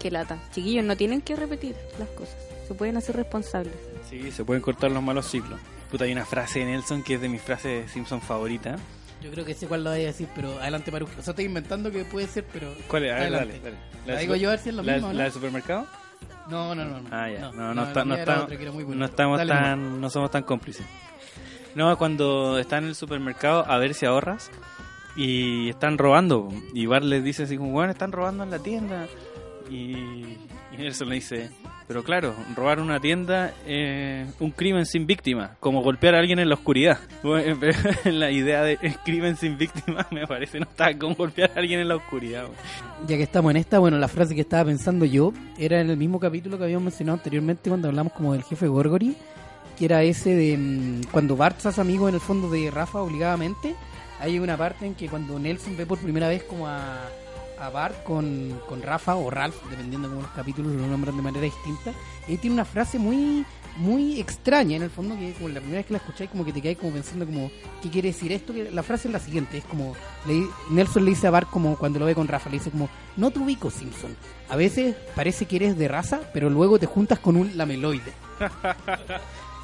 Qué 0.00 0.10
lata. 0.10 0.38
Chiquillos, 0.52 0.84
no 0.84 0.96
tienen 0.96 1.20
que 1.20 1.36
repetir 1.36 1.76
las 1.98 2.08
cosas, 2.08 2.34
se 2.66 2.74
pueden 2.74 2.96
hacer 2.96 3.14
responsables. 3.16 3.74
Sí, 4.08 4.32
se 4.32 4.44
pueden 4.44 4.62
cortar 4.62 4.90
los 4.90 5.02
malos 5.02 5.26
ciclos. 5.30 5.60
Puta, 5.90 6.04
hay 6.04 6.12
una 6.12 6.24
frase 6.24 6.60
de 6.60 6.64
Nelson 6.66 7.02
que 7.04 7.14
es 7.14 7.20
de 7.20 7.28
mis 7.28 7.40
frases 7.42 7.84
de 7.84 7.88
Simpson 7.92 8.20
favorita. 8.20 8.76
Yo 9.22 9.30
creo 9.30 9.44
que 9.44 9.54
sé 9.54 9.66
cuál 9.66 9.84
lo 9.84 9.90
voy 9.90 10.00
a 10.02 10.06
decir, 10.06 10.28
pero 10.34 10.58
adelante 10.58 10.90
Paruji. 10.90 11.12
O 11.18 11.22
sea, 11.22 11.32
estoy 11.32 11.44
inventando 11.44 11.90
que 11.90 12.04
puede 12.04 12.26
ser, 12.26 12.44
pero... 12.52 12.72
¿Cuál 12.88 13.04
es? 13.04 13.12
A 13.12 13.14
ver, 13.16 13.22
Adelante. 13.24 13.58
dale, 13.58 13.62
dale. 13.62 13.76
La 14.06 14.14
de 14.14 14.20
digo 14.22 14.34
yo 14.36 14.48
a 14.48 14.52
ver 14.52 14.60
si 14.60 14.68
es 14.70 14.74
lo 14.74 14.82
la, 14.82 14.92
mismo, 14.94 15.08
¿no? 15.08 15.14
¿La 15.14 15.24
del 15.24 15.32
supermercado? 15.32 15.86
No, 16.48 16.74
no, 16.74 16.84
no. 16.84 17.00
no. 17.00 17.08
Ah, 17.12 17.28
ya. 17.30 17.40
No, 17.52 17.52
no, 17.52 17.82
la 17.82 17.88
está- 17.88 18.04
no, 18.04 18.14
está- 18.14 18.44
otra 18.44 18.56
estamos 19.04 19.38
Dale 19.38 19.52
tan, 19.52 20.00
no 20.00 20.10
somos 20.10 20.30
tan 20.30 20.42
cómplices. 20.42 20.86
No, 21.74 21.96
cuando 21.98 22.58
están 22.58 22.84
en 22.84 22.90
el 22.90 22.94
supermercado 22.94 23.64
a 23.70 23.78
ver 23.78 23.94
si 23.94 24.06
ahorras 24.06 24.50
y 25.16 25.68
están 25.68 25.98
robando. 25.98 26.48
Y 26.74 26.86
Bart 26.86 27.04
les 27.04 27.22
dice 27.22 27.42
así 27.44 27.56
como, 27.56 27.72
bueno, 27.72 27.92
están 27.92 28.12
robando 28.12 28.42
en 28.44 28.50
la 28.50 28.58
tienda. 28.58 29.06
Y, 29.70 30.36
Nelson 30.76 31.08
le 31.08 31.16
dice, 31.16 31.50
pero 31.86 32.02
claro, 32.02 32.34
robar 32.56 32.80
una 32.80 32.98
tienda 33.00 33.52
es 33.66 34.28
un 34.40 34.50
crimen 34.50 34.86
sin 34.86 35.06
víctima, 35.06 35.56
como 35.60 35.82
golpear 35.82 36.14
a 36.14 36.18
alguien 36.18 36.38
en 36.38 36.48
la 36.48 36.54
oscuridad. 36.54 36.98
La 38.04 38.30
idea 38.30 38.62
de 38.62 38.78
crimen 39.04 39.36
sin 39.36 39.56
víctima 39.58 40.06
me 40.10 40.26
parece 40.26 40.58
no 40.58 40.64
está 40.64 40.96
como 40.98 41.14
golpear 41.14 41.52
a 41.54 41.60
alguien 41.60 41.80
en 41.80 41.88
la 41.88 41.96
oscuridad. 41.96 42.46
Ya 43.06 43.16
que 43.16 43.22
estamos 43.22 43.50
en 43.50 43.58
esta, 43.58 43.78
bueno, 43.78 43.98
la 43.98 44.08
frase 44.08 44.34
que 44.34 44.40
estaba 44.40 44.64
pensando 44.64 45.04
yo 45.04 45.32
era 45.58 45.80
en 45.80 45.90
el 45.90 45.96
mismo 45.96 46.18
capítulo 46.18 46.58
que 46.58 46.64
habíamos 46.64 46.84
mencionado 46.84 47.18
anteriormente 47.18 47.70
cuando 47.70 47.88
hablamos 47.88 48.12
como 48.12 48.32
del 48.32 48.42
jefe 48.42 48.66
Gorgory, 48.66 49.16
que 49.78 49.84
era 49.84 50.02
ese 50.02 50.34
de 50.34 50.56
mm, 50.56 51.02
cuando 51.12 51.36
Bart 51.36 51.60
se 51.60 51.68
hace 51.68 51.80
amigo 51.80 52.08
en 52.08 52.14
el 52.14 52.20
fondo 52.20 52.50
de 52.50 52.70
Rafa 52.70 53.00
obligadamente. 53.00 53.74
Hay 54.18 54.38
una 54.38 54.56
parte 54.56 54.86
en 54.86 54.94
que 54.94 55.08
cuando 55.08 55.38
Nelson 55.38 55.76
ve 55.76 55.86
por 55.86 55.98
primera 55.98 56.28
vez 56.28 56.42
como 56.42 56.66
a, 56.66 57.08
a 57.60 57.70
Bart 57.70 58.02
con, 58.04 58.60
con 58.68 58.82
Rafa 58.82 59.14
o 59.16 59.30
Ralph, 59.30 59.54
dependiendo 59.70 60.08
de 60.08 60.14
cómo 60.14 60.26
los 60.26 60.32
capítulos 60.32 60.72
lo 60.72 60.86
nombran 60.86 61.16
de 61.16 61.22
manera 61.22 61.44
distinta, 61.44 61.92
y 62.26 62.36
tiene 62.38 62.54
una 62.54 62.64
frase 62.64 62.98
muy 62.98 63.44
muy 63.76 64.18
extraña 64.20 64.76
en 64.76 64.82
el 64.82 64.90
fondo 64.90 65.16
que 65.16 65.32
como 65.34 65.48
la 65.48 65.60
primera 65.60 65.78
vez 65.78 65.86
que 65.86 65.92
la 65.92 65.98
escucháis 65.98 66.28
como 66.28 66.44
que 66.44 66.52
te 66.52 66.60
quedáis 66.60 66.78
como 66.78 66.92
pensando 66.92 67.24
como 67.24 67.50
¿qué 67.80 67.88
quiere 67.88 68.08
decir 68.08 68.32
esto? 68.32 68.52
La 68.72 68.82
frase 68.82 69.06
es 69.06 69.12
la 69.12 69.20
siguiente, 69.20 69.58
es 69.58 69.64
como 69.64 69.94
le- 70.26 70.44
Nelson 70.70 71.04
le 71.04 71.10
dice 71.12 71.28
a 71.28 71.30
Bart 71.30 71.48
como 71.48 71.76
cuando 71.78 72.00
lo 72.00 72.04
ve 72.06 72.14
con 72.16 72.26
Rafa, 72.26 72.50
le 72.50 72.58
dice 72.58 72.72
como 72.72 72.88
no 73.16 73.30
te 73.30 73.38
ubico 73.38 73.70
Simpson, 73.70 74.16
a 74.48 74.56
veces 74.56 74.96
parece 75.14 75.46
que 75.46 75.56
eres 75.56 75.78
de 75.78 75.86
raza 75.86 76.20
pero 76.34 76.50
luego 76.50 76.80
te 76.80 76.86
juntas 76.86 77.20
con 77.20 77.36
un 77.36 77.56
lameloide 77.56 78.12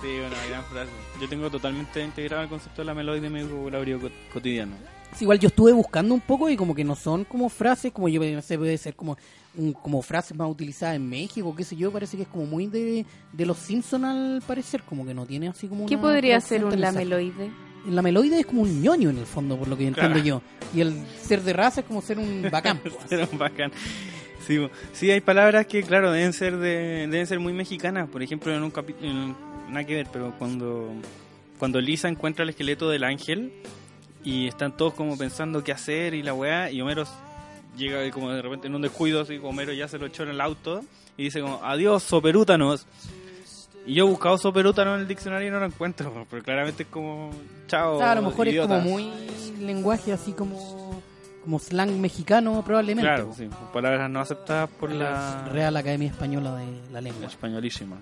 Sí, 0.03 0.09
una 0.19 0.47
gran 0.51 0.63
frase. 0.65 0.91
Yo 1.21 1.27
tengo 1.29 1.51
totalmente 1.51 2.03
integrado 2.05 2.43
el 2.43 2.49
concepto 2.51 2.83
de 2.83 2.87
la 2.87 2.95
melodia 2.95 3.27
en 3.27 3.33
mi 3.33 3.43
vocabulario 3.43 3.99
co- 3.99 4.11
cotidiano. 4.33 4.77
Sí, 5.15 5.25
igual 5.25 5.39
yo 5.39 5.49
estuve 5.49 5.73
buscando 5.73 6.13
un 6.15 6.21
poco 6.21 6.49
y 6.51 6.57
como 6.57 6.75
que 6.75 6.85
no 6.85 6.95
son 6.95 7.25
como 7.25 7.49
frases, 7.49 7.93
como 7.93 8.09
yo 8.09 8.21
pensé 8.21 8.59
puede 8.59 8.77
ser 8.77 8.95
como 8.95 9.17
un- 9.57 9.73
como 9.73 10.03
frases 10.03 10.37
más 10.37 10.51
utilizadas 10.51 10.97
en 10.97 11.09
México, 11.09 11.55
qué 11.57 11.65
sé 11.65 11.75
yo, 11.77 11.91
parece 11.91 12.17
que 12.17 12.25
es 12.25 12.29
como 12.29 12.45
muy 12.45 12.67
de, 12.67 13.07
de 13.33 13.47
los 13.47 13.57
Simpson 13.57 14.05
al 14.05 14.43
parecer, 14.47 14.83
como 14.83 15.07
que 15.07 15.15
no 15.15 15.25
tiene 15.25 15.49
así 15.49 15.69
como 15.69 15.87
¿Qué 15.87 15.95
una 15.95 16.03
podría 16.03 16.41
ser 16.41 16.65
un 16.65 16.79
lameloide? 16.79 17.51
El 17.87 17.95
lameloide 17.95 18.41
es 18.41 18.47
como 18.47 18.63
un 18.63 18.83
ñoño 18.83 19.11
en 19.11 19.19
el 19.19 19.27
fondo, 19.27 19.57
por 19.57 19.69
lo 19.69 19.77
que 19.77 19.87
entiendo 19.87 20.15
Claro. 20.21 20.25
yo. 20.27 20.43
Y 20.75 20.81
el 20.81 20.93
ser 21.23 21.43
de 21.43 21.53
raza 21.53 21.81
es 21.81 21.87
como 21.87 22.03
ser 22.03 22.19
un 22.19 22.43
bacán. 22.51 22.81
Era 23.09 23.29
un 23.31 23.39
bacán. 23.39 23.71
Sí, 24.93 25.11
hay 25.11 25.21
palabras 25.21 25.67
que, 25.67 25.83
claro, 25.83 26.13
deben 26.13 26.33
ser 26.33 26.57
de, 26.59 27.07
deben 27.09 27.27
ser 27.27 27.41
muy 27.41 27.53
mexicanas. 27.53 28.09
Por 28.09 28.23
ejemplo, 28.23 28.55
en 28.55 28.63
un 28.63 28.71
capítulo, 28.71 29.09
nada 29.69 29.85
que 29.85 29.95
ver, 29.95 30.07
pero 30.13 30.35
cuando, 30.39 30.93
cuando 31.59 31.81
Lisa 31.81 32.09
encuentra 32.09 32.43
el 32.45 32.51
esqueleto 32.51 32.89
del 32.91 33.03
ángel 33.05 33.53
y 34.27 34.49
están 34.49 34.77
todos 34.77 34.93
como 34.95 35.17
pensando 35.17 35.63
qué 35.63 35.71
hacer 35.71 36.13
y 36.13 36.23
la 36.25 36.35
weá, 36.35 36.69
y 36.69 36.81
Homero 36.81 37.05
llega 37.77 38.11
como 38.11 38.33
de 38.33 38.43
repente 38.43 38.67
en 38.67 38.75
un 38.75 38.83
descuido, 38.83 39.21
así 39.21 39.37
como 39.37 39.51
Homero 39.51 39.73
ya 39.73 39.87
se 39.87 39.99
lo 39.99 40.07
echó 40.07 40.25
en 40.25 40.31
el 40.31 40.41
auto 40.41 40.85
y 41.17 41.23
dice 41.23 41.41
como, 41.41 41.61
adiós, 41.63 42.03
soperútanos. 42.03 42.87
Y 43.87 43.95
yo 43.95 44.05
he 44.05 44.09
buscado 44.09 44.37
soperútano 44.37 44.97
en 44.97 45.03
el 45.03 45.07
diccionario 45.07 45.47
y 45.47 45.51
no 45.53 45.61
lo 45.61 45.67
encuentro, 45.67 46.27
pero 46.31 46.43
claramente 46.43 46.83
es 46.83 46.89
como, 46.89 47.31
chao. 47.69 47.99
Sea, 47.99 48.11
a 48.11 48.15
lo 48.17 48.23
mejor 48.23 48.49
idiotas". 48.49 48.79
es 48.79 48.83
como 48.85 48.99
muy 48.99 49.13
lenguaje 49.61 50.13
así 50.13 50.33
como 50.33 51.01
como 51.45 51.61
slang 51.61 52.01
mexicano 52.01 52.65
probablemente. 52.67 53.09
Claro, 53.09 53.33
sí, 53.33 53.49
palabras 53.73 54.11
no 54.11 54.19
aceptadas 54.19 54.69
por 54.69 54.91
la 54.91 55.49
Real 55.53 55.77
Academia 55.77 56.11
Española 56.11 56.57
de 56.57 56.67
la 56.91 57.01
Lengua, 57.01 57.29
españolísima. 57.29 57.97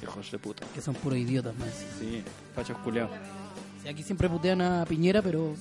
Hijos 0.00 0.30
de 0.30 0.38
puta. 0.38 0.64
que 0.72 0.80
son 0.80 0.94
puros 0.94 1.18
idiotas 1.18 1.56
más. 1.58 1.74
Sí, 1.98 2.22
fachos 2.54 2.78
culeados. 2.78 3.10
Aquí 3.88 4.02
siempre 4.02 4.28
putean 4.28 4.60
a 4.60 4.84
Piñera, 4.84 5.22
pero 5.22 5.54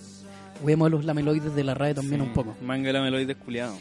vemos 0.65 0.88
a 0.88 0.89
los 0.89 1.05
lameloides 1.05 1.55
de 1.55 1.63
la 1.63 1.74
RAE 1.74 1.93
también 1.95 2.22
Sí, 2.22 2.28
un 2.28 2.34
poco. 2.34 2.55
Manga 2.61 2.91
la 2.91 3.01
meloide 3.01 3.36
culiado. 3.36 3.76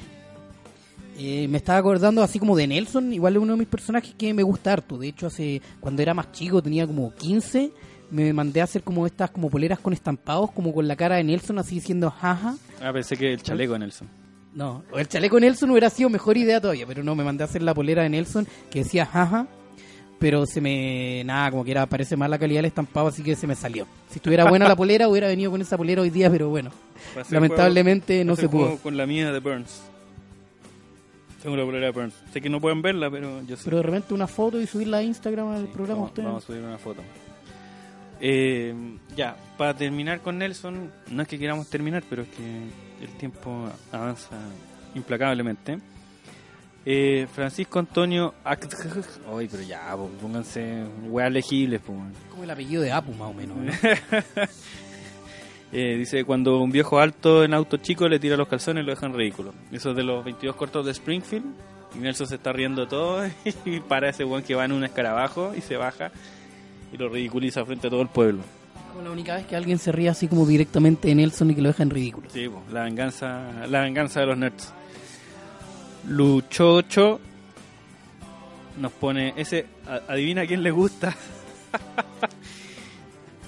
Eh, 1.19 1.49
me 1.49 1.59
estaba 1.59 1.79
acordando 1.79 2.23
así 2.23 2.39
como 2.39 2.57
de 2.57 2.69
Nelson, 2.69 3.13
igual 3.13 3.35
es 3.35 3.43
uno 3.43 3.55
de 3.55 3.59
mis 3.59 3.69
personajes 3.69 4.15
que 4.15 4.33
me 4.33 4.45
gusta 4.45 4.73
harto. 4.73 4.97
De 4.97 5.09
hecho, 5.09 5.27
hace 5.27 5.61
cuando 5.81 6.01
era 6.01 6.15
más 6.15 6.31
chico, 6.31 6.63
tenía 6.63 6.87
como 6.87 7.13
15, 7.13 7.73
me 8.11 8.33
mandé 8.33 8.61
a 8.61 8.65
hacer 8.65 8.83
como 8.85 9.05
estas 9.05 9.31
como 9.31 9.51
poleras 9.51 9.81
con 9.81 9.93
estampados, 9.93 10.53
como 10.53 10.73
con 10.73 10.87
la 10.87 10.95
cara 10.95 11.17
de 11.17 11.25
Nelson, 11.25 11.59
así 11.59 11.75
diciendo 11.75 12.09
jaja. 12.11 12.55
Ah, 12.81 12.93
pensé 12.93 13.17
que 13.17 13.33
el 13.33 13.43
chaleco 13.43 13.73
de 13.73 13.81
Nelson. 13.81 14.09
No, 14.55 14.85
el 14.97 15.09
chaleco 15.09 15.37
de 15.37 15.43
Nelson 15.43 15.71
hubiera 15.71 15.91
sido 15.91 16.09
mejor 16.09 16.37
idea 16.37 16.61
todavía, 16.61 16.87
pero 16.87 17.03
no, 17.03 17.17
me 17.17 17.25
mandé 17.25 17.43
a 17.43 17.47
hacer 17.47 17.63
la 17.63 17.75
polera 17.75 18.05
de 18.05 18.11
Nelson 18.11 18.47
que 18.71 18.85
decía 18.85 19.05
jaja, 19.05 19.49
pero 20.19 20.47
se 20.47 20.61
me. 20.61 21.23
Nada, 21.25 21.51
como 21.51 21.65
que 21.65 21.71
era, 21.71 21.87
parece 21.87 22.17
mal 22.17 22.31
la 22.31 22.39
calidad 22.39 22.59
del 22.59 22.67
estampado, 22.67 23.09
así 23.09 23.23
que 23.23 23.37
se 23.37 23.47
me 23.47 23.55
salió. 23.55 23.87
Si 24.11 24.17
estuviera 24.17 24.49
buena 24.49 24.67
la 24.69 24.77
polera, 24.77 25.09
hubiera 25.09 25.29
venido 25.29 25.51
con 25.51 25.61
esa 25.61 25.77
polera 25.77 26.03
hoy 26.03 26.11
día, 26.11 26.31
pero 26.31 26.49
bueno, 26.49 26.71
lamentablemente 27.31 28.15
juego- 28.17 28.25
no 28.31 28.37
se 28.37 28.49
pudo. 28.49 28.77
con 28.79 28.97
la 28.97 29.07
mía 29.07 29.31
de 29.33 29.41
Burns. 29.41 29.83
Tengo 31.43 31.57
la 31.57 31.65
polera 31.65 31.87
de 31.87 31.93
Burns. 31.93 32.15
Sé 32.33 32.41
que 32.41 32.49
no 32.51 32.61
pueden 32.61 32.83
verla, 32.83 33.11
pero 33.11 33.43
yo 33.47 33.57
sí. 33.57 33.63
Pero 33.65 33.77
de 33.77 33.83
repente 33.85 34.13
una 34.15 34.27
foto 34.27 34.61
y 34.61 34.67
subirla 34.67 34.99
a 34.99 35.03
Instagram 35.03 35.49
al 35.49 35.63
Sí, 35.67 35.71
programa 35.73 35.95
vamos, 36.01 36.11
ustedes. 36.11 36.27
vamos 36.27 36.43
a 36.43 36.47
subir 36.47 36.63
una 36.63 36.79
foto. 36.79 37.03
Eh, 38.21 38.75
ya, 39.17 39.37
para 39.57 39.75
terminar 39.75 40.21
con 40.21 40.39
Nelson, 40.39 40.91
no 41.13 41.23
es 41.23 41.29
que 41.29 41.39
queramos 41.39 41.69
terminar, 41.69 42.03
pero 42.11 42.23
es 42.23 42.29
que 42.29 43.05
el 43.05 43.11
tiempo 43.19 43.69
avanza 43.93 44.31
implacablemente. 44.97 45.79
Eh, 46.91 47.27
Francisco 47.31 47.79
Antonio 47.79 48.33
Ay, 48.43 48.57
pero 49.51 49.63
ya, 49.63 49.95
po, 49.95 50.09
pónganse 50.23 50.85
weas 51.07 51.31
legibles, 51.31 51.83
po. 51.83 51.93
Como 52.31 52.45
el 52.45 52.51
apellido 52.51 52.81
de 52.81 52.91
Apu, 52.91 53.13
más 53.13 53.29
o 53.29 53.35
menos. 53.35 53.59
¿no? 53.59 53.73
Eh, 55.71 55.97
dice, 55.99 56.25
cuando 56.25 56.63
un 56.63 56.71
viejo 56.73 56.99
alto 56.99 57.45
en 57.45 57.53
auto 57.53 57.77
chico 57.77 58.09
le 58.09 58.19
tira 58.19 58.39
los 58.39 58.49
calzones 58.49 58.87
lo 58.87 58.91
dejan 58.91 59.13
ridículo. 59.13 59.53
Eso 59.71 59.91
es 59.91 59.97
de 59.97 60.03
los 60.03 60.25
22 60.25 60.57
cortos 60.57 60.87
de 60.87 60.93
Springfield. 60.93 61.45
Y 61.95 61.99
Nelson 61.99 62.27
se 62.27 62.37
está 62.37 62.55
riendo 62.55 62.89
todo 62.89 63.23
y 63.67 63.81
para 63.81 64.09
ese 64.09 64.25
weón 64.25 64.43
que 64.43 64.55
va 64.55 64.65
en 64.65 64.73
un 64.73 64.83
escarabajo 64.85 65.53
y 65.55 65.61
se 65.61 65.77
baja 65.77 66.11
y 66.91 66.97
lo 66.97 67.11
ridiculiza 67.11 67.67
frente 67.67 67.89
a 67.89 67.91
todo 67.91 68.01
el 68.01 68.09
pueblo. 68.09 68.41
Como 68.95 69.05
la 69.05 69.11
única 69.11 69.35
vez 69.35 69.45
que 69.45 69.57
alguien 69.57 69.79
se 69.79 69.93
ríe 69.93 70.09
así 70.09 70.27
como 70.27 70.47
directamente 70.47 71.09
de 71.09 71.17
Nelson 71.17 71.51
y 71.51 71.55
que 71.55 71.61
lo 71.61 71.69
deja 71.69 71.83
en 71.83 71.91
ridículo. 71.91 72.31
Sí, 72.31 72.49
po, 72.49 72.63
la 72.73 72.85
venganza, 72.85 73.67
la 73.69 73.83
venganza 73.83 74.21
de 74.21 74.27
los 74.27 74.39
nerds. 74.39 74.73
Luchocho 76.09 77.21
nos 78.79 78.93
pone 78.93 79.35
ese, 79.37 79.67
adivina 80.09 80.43
a 80.43 80.47
quién 80.47 80.63
le 80.63 80.71
gusta. 80.71 81.15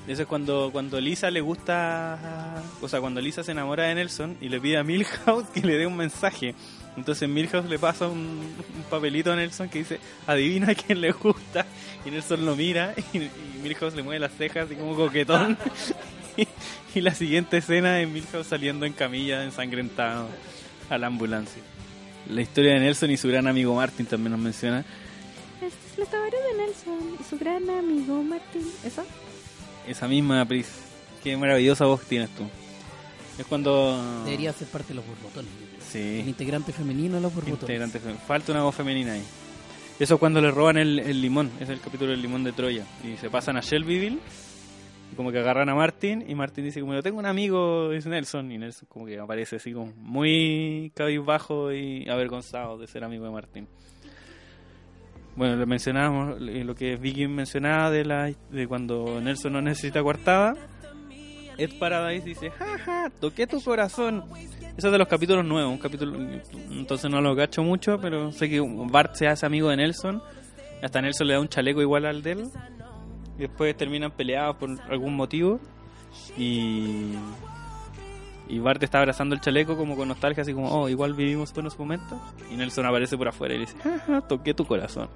Eso 0.06 0.22
es 0.22 0.28
cuando, 0.28 0.70
cuando 0.72 1.00
Lisa 1.00 1.30
le 1.30 1.40
gusta, 1.40 2.62
o 2.80 2.88
sea, 2.88 3.00
cuando 3.00 3.20
Lisa 3.20 3.44
se 3.44 3.52
enamora 3.52 3.84
de 3.84 3.94
Nelson 3.94 4.36
y 4.40 4.48
le 4.48 4.60
pide 4.60 4.78
a 4.78 4.82
Milhouse 4.82 5.46
que 5.54 5.60
le 5.60 5.78
dé 5.78 5.86
un 5.86 5.96
mensaje. 5.96 6.54
Entonces 6.96 7.28
Milhouse 7.28 7.66
le 7.66 7.78
pasa 7.78 8.08
un, 8.08 8.40
papelito 8.90 9.32
a 9.32 9.36
Nelson 9.36 9.68
que 9.68 9.78
dice, 9.78 10.00
adivina 10.26 10.72
a 10.72 10.74
quién 10.74 11.00
le 11.00 11.12
gusta. 11.12 11.64
Y 12.04 12.10
Nelson 12.10 12.44
lo 12.44 12.56
mira 12.56 12.92
y, 13.12 13.18
y 13.18 13.30
Milhouse 13.62 13.94
le 13.94 14.02
mueve 14.02 14.18
las 14.18 14.32
cejas 14.32 14.66
así 14.66 14.74
como 14.74 14.96
coquetón. 14.96 15.56
y, 16.36 16.48
y 16.94 17.00
la 17.00 17.14
siguiente 17.14 17.58
escena 17.58 18.00
es 18.00 18.08
Milhouse 18.08 18.48
saliendo 18.48 18.84
en 18.84 18.92
camilla 18.92 19.44
ensangrentado 19.44 20.28
a 20.88 20.98
la 20.98 21.06
ambulancia. 21.06 21.62
La 22.28 22.42
historia 22.42 22.74
de 22.74 22.80
Nelson 22.80 23.10
y 23.10 23.16
su 23.16 23.28
gran 23.28 23.46
amigo 23.46 23.74
Martin 23.74 24.06
también 24.06 24.32
nos 24.32 24.40
menciona. 24.40 24.84
Esta 25.60 25.66
es 25.66 25.98
la 25.98 26.04
historia 26.04 26.38
de 26.40 26.62
Nelson 26.64 27.16
y 27.20 27.24
su 27.24 27.38
gran 27.38 27.68
amigo 27.70 28.22
Martín. 28.22 28.62
¿Eso? 28.84 29.04
Esa 29.86 30.06
misma 30.08 30.44
Pris. 30.46 30.68
Qué 31.24 31.36
maravillosa 31.36 31.86
voz 31.86 32.02
tienes 32.02 32.30
tú. 32.30 32.44
Es 33.38 33.46
cuando... 33.46 34.22
Debería 34.24 34.52
ser 34.52 34.68
parte 34.68 34.88
de 34.88 34.94
los 34.94 35.06
borbotones. 35.06 35.50
El 35.78 35.82
Sí. 35.82 36.28
integrante 36.28 36.72
femenino 36.72 37.16
de 37.16 37.20
los 37.22 37.34
borbotones. 37.34 37.62
Integrante 37.62 38.00
Falta 38.26 38.52
una 38.52 38.62
voz 38.62 38.74
femenina 38.74 39.12
ahí. 39.14 39.22
Eso 39.98 40.14
es 40.14 40.20
cuando 40.20 40.40
le 40.40 40.50
roban 40.50 40.78
el, 40.78 40.98
el 40.98 41.20
limón. 41.20 41.50
Es 41.60 41.68
el 41.68 41.80
capítulo 41.80 42.10
del 42.12 42.22
limón 42.22 42.44
de 42.44 42.52
Troya. 42.52 42.84
Y 43.04 43.16
se 43.16 43.28
pasan 43.28 43.56
a 43.56 43.60
Shelbyville. 43.60 44.18
Como 45.20 45.32
que 45.32 45.38
agarran 45.38 45.68
a 45.68 45.74
Martin. 45.74 46.24
Y 46.26 46.34
Martin 46.34 46.64
dice 46.64 46.80
como 46.80 46.94
yo 46.94 47.02
tengo 47.02 47.18
un 47.18 47.26
amigo, 47.26 47.92
es 47.92 48.06
Nelson. 48.06 48.50
Y 48.52 48.56
Nelson 48.56 48.88
como 48.88 49.04
que 49.04 49.18
aparece 49.18 49.56
así 49.56 49.70
como 49.70 49.92
muy 49.96 50.90
cabizbajo 50.94 51.70
y 51.74 52.08
avergonzado 52.08 52.78
de 52.78 52.86
ser 52.86 53.04
amigo 53.04 53.26
de 53.26 53.30
Martin. 53.30 53.68
Bueno, 55.36 55.56
le 55.56 55.66
mencionábamos 55.66 56.40
eh, 56.40 56.64
lo 56.64 56.74
que 56.74 56.96
Vicky 56.96 57.28
mencionaba 57.28 57.90
de 57.90 58.06
la 58.06 58.32
de 58.50 58.66
cuando 58.66 59.20
Nelson 59.20 59.52
no 59.52 59.60
necesita 59.60 60.02
coartada. 60.02 60.54
Ed 61.58 61.78
Paradise 61.78 62.24
dice, 62.24 62.50
jaja, 62.50 63.10
toqué 63.20 63.46
tu 63.46 63.60
corazón. 63.60 64.24
Eso 64.78 64.86
es 64.86 64.92
de 64.92 64.96
los 64.96 65.06
capítulos 65.06 65.44
nuevos, 65.44 65.70
un 65.70 65.76
capítulo, 65.76 66.16
entonces 66.70 67.10
no 67.10 67.20
lo 67.20 67.36
cacho 67.36 67.62
mucho, 67.62 68.00
pero 68.00 68.32
sé 68.32 68.48
que 68.48 68.58
Bart 68.90 69.16
se 69.16 69.28
hace 69.28 69.44
amigo 69.44 69.68
de 69.68 69.76
Nelson. 69.76 70.22
Hasta 70.82 71.02
Nelson 71.02 71.26
le 71.26 71.34
da 71.34 71.40
un 71.40 71.48
chaleco 71.48 71.82
igual 71.82 72.06
al 72.06 72.22
de 72.22 72.32
él. 72.32 72.44
Después 73.38 73.76
terminan 73.76 74.10
peleados 74.10 74.56
por 74.56 74.70
algún 74.90 75.14
motivo. 75.16 75.60
Y, 76.36 77.14
y 78.48 78.58
Bart 78.58 78.82
está 78.82 78.98
abrazando 78.98 79.34
el 79.34 79.40
chaleco 79.40 79.76
como 79.76 79.96
con 79.96 80.08
nostalgia, 80.08 80.42
así 80.42 80.52
como, 80.52 80.70
oh, 80.70 80.88
igual 80.88 81.14
vivimos 81.14 81.52
buenos 81.54 81.78
momentos. 81.78 82.18
Y 82.50 82.56
Nelson 82.56 82.86
aparece 82.86 83.16
por 83.16 83.28
afuera 83.28 83.54
y 83.54 83.58
dice, 83.58 83.76
toqué 84.28 84.54
tu 84.54 84.66
corazón. 84.66 85.08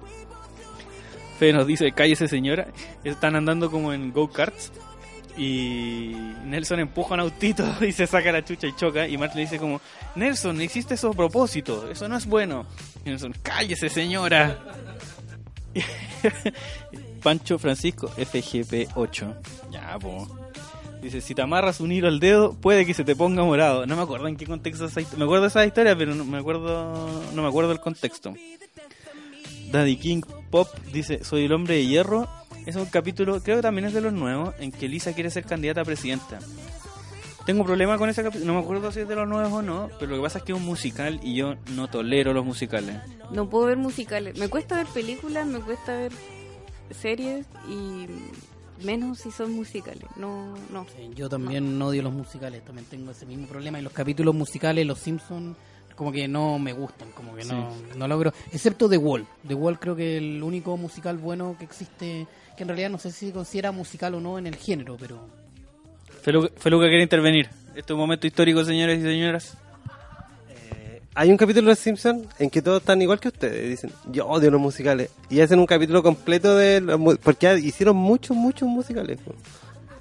Fe 1.37 1.51
nos 1.51 1.67
dice, 1.67 1.91
cállese 1.91 2.27
señora. 2.27 2.67
Están 3.03 3.35
andando 3.35 3.69
como 3.69 3.93
en 3.93 4.11
go-karts. 4.11 4.71
Y 5.37 6.13
Nelson 6.45 6.79
empuja 6.79 7.15
un 7.15 7.19
autito 7.19 7.65
y 7.85 7.91
se 7.91 8.07
saca 8.07 8.31
la 8.31 8.43
chucha 8.43 8.67
y 8.67 8.75
choca. 8.75 9.07
Y 9.07 9.17
Martin 9.17 9.37
le 9.37 9.43
dice 9.43 9.59
como, 9.59 9.81
Nelson, 10.15 10.61
hiciste 10.61 10.93
eso 10.93 11.09
a 11.09 11.13
propósito, 11.13 11.89
eso 11.89 12.07
no 12.07 12.15
es 12.17 12.25
bueno. 12.25 12.65
Nelson, 13.03 13.35
cállese 13.43 13.89
señora. 13.89 14.57
Pancho 17.25 17.57
Francisco 17.57 18.07
FGP8. 18.17 19.35
Ya, 19.71 19.97
po. 19.97 20.27
Dice, 21.01 21.21
si 21.21 21.33
te 21.33 21.41
amarras 21.41 21.79
un 21.79 21.91
hilo 21.91 22.07
al 22.07 22.19
dedo, 22.19 22.53
puede 22.53 22.85
que 22.85 22.93
se 22.93 23.03
te 23.03 23.15
ponga 23.15 23.43
morado. 23.43 23.87
No 23.87 23.95
me 23.95 24.03
acuerdo 24.03 24.27
en 24.27 24.37
qué 24.37 24.45
contexto 24.45 24.85
esa. 24.85 25.01
Me 25.17 25.23
acuerdo 25.23 25.41
de 25.41 25.47
esa 25.47 25.65
historia, 25.65 25.97
pero 25.97 26.13
no 26.13 26.23
me 26.23 26.37
acuerdo, 26.37 27.23
no 27.33 27.41
me 27.41 27.47
acuerdo 27.47 27.71
el 27.71 27.79
contexto. 27.79 28.35
Daddy 29.71 29.97
King 29.97 30.21
Pop 30.51 30.67
dice, 30.93 31.23
soy 31.23 31.45
el 31.45 31.51
hombre 31.53 31.73
de 31.73 31.87
hierro. 31.87 32.29
Es 32.67 32.75
un 32.75 32.85
capítulo, 32.85 33.41
creo 33.41 33.55
que 33.55 33.63
también 33.63 33.85
es 33.85 33.93
de 33.95 34.01
los 34.01 34.13
nuevos, 34.13 34.53
en 34.59 34.71
que 34.71 34.87
Lisa 34.87 35.13
quiere 35.13 35.31
ser 35.31 35.45
candidata 35.45 35.81
a 35.81 35.85
presidenta. 35.85 36.37
Tengo 37.47 37.63
problema 37.63 37.97
con 37.97 38.07
ese 38.07 38.21
capítulo, 38.21 38.53
no 38.53 38.59
me 38.59 38.63
acuerdo 38.63 38.91
si 38.91 38.99
es 38.99 39.07
de 39.07 39.15
los 39.15 39.27
nuevos 39.27 39.51
o 39.51 39.61
no, 39.63 39.89
pero 39.99 40.11
lo 40.11 40.17
que 40.17 40.23
pasa 40.23 40.37
es 40.39 40.43
que 40.43 40.51
es 40.51 40.57
un 40.59 40.65
musical 40.65 41.19
y 41.23 41.35
yo 41.35 41.55
no 41.73 41.87
tolero 41.87 42.33
los 42.33 42.45
musicales. 42.45 42.97
No 43.31 43.49
puedo 43.49 43.65
ver 43.65 43.77
musicales. 43.77 44.37
Me 44.37 44.47
cuesta 44.47 44.77
ver 44.77 44.87
películas, 44.87 45.47
me 45.47 45.59
cuesta 45.59 45.95
ver 45.95 46.11
series 46.91 47.45
y 47.69 48.07
menos 48.83 49.19
si 49.19 49.31
son 49.31 49.53
musicales. 49.53 50.03
No, 50.17 50.53
no. 50.71 50.85
Sí, 50.95 51.09
yo 51.15 51.29
también 51.29 51.81
odio 51.81 52.01
los 52.03 52.13
musicales, 52.13 52.63
también 52.63 52.85
tengo 52.87 53.11
ese 53.11 53.25
mismo 53.25 53.47
problema. 53.47 53.79
Y 53.79 53.81
los 53.81 53.93
capítulos 53.93 54.35
musicales, 54.35 54.85
los 54.85 54.99
Simpsons, 54.99 55.55
como 55.95 56.11
que 56.11 56.27
no 56.27 56.59
me 56.59 56.73
gustan, 56.73 57.09
como 57.11 57.35
que 57.35 57.45
no, 57.45 57.71
no 57.95 58.07
logro. 58.07 58.33
Excepto 58.51 58.89
The 58.89 58.97
Wall. 58.97 59.25
The 59.47 59.55
Wall 59.55 59.79
creo 59.79 59.95
que 59.95 60.17
el 60.17 60.43
único 60.43 60.75
musical 60.77 61.17
bueno 61.17 61.55
que 61.57 61.65
existe, 61.65 62.27
que 62.57 62.63
en 62.63 62.67
realidad 62.67 62.89
no 62.89 62.97
sé 62.97 63.11
si 63.11 63.27
se 63.27 63.33
considera 63.33 63.71
musical 63.71 64.15
o 64.15 64.19
no 64.19 64.37
en 64.37 64.47
el 64.47 64.55
género, 64.55 64.97
pero 64.99 65.27
Feluca, 66.21 66.49
Feluca 66.57 66.87
quiere 66.87 67.03
intervenir. 67.03 67.49
Este 67.75 67.81
es 67.81 67.91
un 67.91 67.99
momento 67.99 68.25
histórico, 68.25 68.63
señores 68.63 68.99
y 68.99 69.03
señoras. 69.03 69.57
Hay 71.17 71.31
un 71.31 71.37
capítulo 71.37 71.67
de 71.67 71.71
Los 71.71 71.79
Simpsons 71.79 72.27
en 72.39 72.49
que 72.49 72.61
todos 72.61 72.81
están 72.81 73.01
igual 73.01 73.19
que 73.21 73.29
ustedes. 73.29 73.69
Dicen, 73.69 73.91
yo 74.11 74.27
odio 74.27 74.51
los 74.51 74.59
musicales. 74.59 75.09
Y 75.29 75.39
hacen 75.39 75.59
un 75.59 75.65
capítulo 75.65 76.03
completo 76.03 76.55
de 76.57 76.81
los 76.81 76.99
Porque 77.19 77.57
hicieron 77.59 77.95
muchos, 77.95 78.35
muchos 78.35 78.67
musicales. 78.67 79.19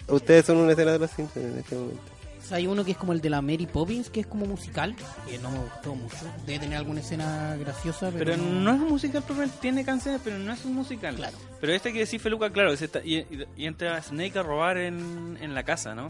Ustedes 0.09 0.45
son 0.45 0.57
una 0.57 0.73
escena 0.73 0.93
de 0.93 0.99
Los 0.99 1.11
Simpsons 1.13 1.47
en 1.47 1.59
este 1.59 1.77
momento. 1.77 2.03
hay 2.51 2.67
uno 2.67 2.85
que 2.85 2.91
es 2.91 2.97
como 2.97 3.13
el 3.13 3.21
de 3.21 3.31
la 3.31 3.41
Mary 3.41 3.67
Poppins, 3.67 4.11
que 4.11 4.21
es 4.21 4.27
como 4.27 4.45
musical, 4.45 4.97
que 5.29 5.39
no 5.39 5.51
me 5.53 5.59
gustó 5.61 5.95
mucho. 5.95 6.17
Debe 6.47 6.59
tener 6.59 6.79
alguna 6.79 6.99
escena 7.01 7.57
graciosa, 7.61 8.11
pero, 8.11 8.33
Pero 8.33 8.37
no 8.37 8.75
es 8.75 8.81
un 8.81 8.89
musical, 8.89 9.23
porque 9.27 9.49
tiene 9.61 9.85
canciones, 9.85 10.21
pero 10.25 10.37
no 10.39 10.53
es 10.53 10.65
un 10.65 10.75
musical. 10.75 11.15
Claro. 11.15 11.37
Pero 11.61 11.73
este 11.73 11.93
que 11.93 12.01
decir 12.01 12.19
Feluca, 12.21 12.51
claro, 12.51 12.73
es 12.73 12.83
esta- 12.83 13.01
y, 13.05 13.19
y- 13.19 13.47
y 13.57 13.67
entra 13.67 14.03
Snake 14.03 14.37
a 14.37 14.43
robar 14.43 14.79
en, 14.79 15.39
en 15.41 15.55
la 15.55 15.63
casa, 15.63 15.95
¿no? 15.95 16.09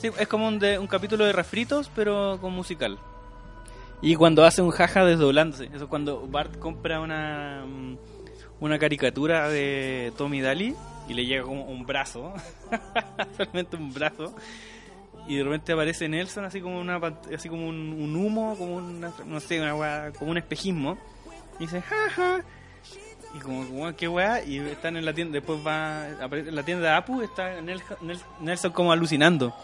Sí, 0.00 0.10
es 0.16 0.28
como 0.28 0.46
un, 0.46 0.58
de, 0.60 0.78
un 0.78 0.86
capítulo 0.86 1.24
de 1.24 1.32
refritos, 1.32 1.90
pero 1.94 2.38
con 2.40 2.52
musical. 2.52 2.98
Y 4.02 4.14
cuando 4.14 4.44
hace 4.44 4.62
un 4.62 4.70
jaja 4.70 5.04
desdoblándose, 5.04 5.66
eso 5.66 5.84
es 5.84 5.90
cuando 5.90 6.26
Bart 6.26 6.58
compra 6.58 7.00
una, 7.00 7.64
mm, 7.66 7.96
una 8.60 8.78
caricatura 8.78 9.48
de 9.48 10.12
Tommy 10.16 10.40
Daly 10.40 10.74
y 11.08 11.14
le 11.14 11.24
llega 11.24 11.44
como 11.44 11.64
un 11.64 11.86
brazo, 11.86 12.34
solamente 13.36 13.76
un 13.76 13.92
brazo, 13.92 14.34
y 15.26 15.36
de 15.36 15.44
repente 15.44 15.72
aparece 15.72 16.08
Nelson 16.08 16.44
así 16.44 16.60
como 16.60 16.78
una 16.78 17.00
así 17.34 17.48
como 17.48 17.66
un, 17.68 18.14
humo, 18.16 18.54
como 18.58 18.76
una, 18.76 19.12
no 19.24 19.40
sé, 19.40 19.60
una 19.60 20.12
como 20.18 20.30
un 20.30 20.38
espejismo, 20.38 20.98
y 21.58 21.64
dice 21.64 21.80
jaja. 21.82 22.42
Y 23.34 23.38
como, 23.40 23.66
como 23.66 23.94
qué 23.96 24.08
weá, 24.08 24.42
y 24.44 24.58
están 24.58 24.96
en 24.96 25.04
la 25.04 25.12
tienda, 25.12 25.34
después 25.34 25.58
va, 25.66 26.06
en 26.08 26.54
la 26.54 26.62
tienda 26.62 26.88
de 26.88 26.94
Apu, 26.94 27.20
está 27.22 27.60
Nel- 27.60 27.82
Nel- 28.02 28.20
Nelson 28.40 28.72
como 28.72 28.92
alucinando. 28.92 29.54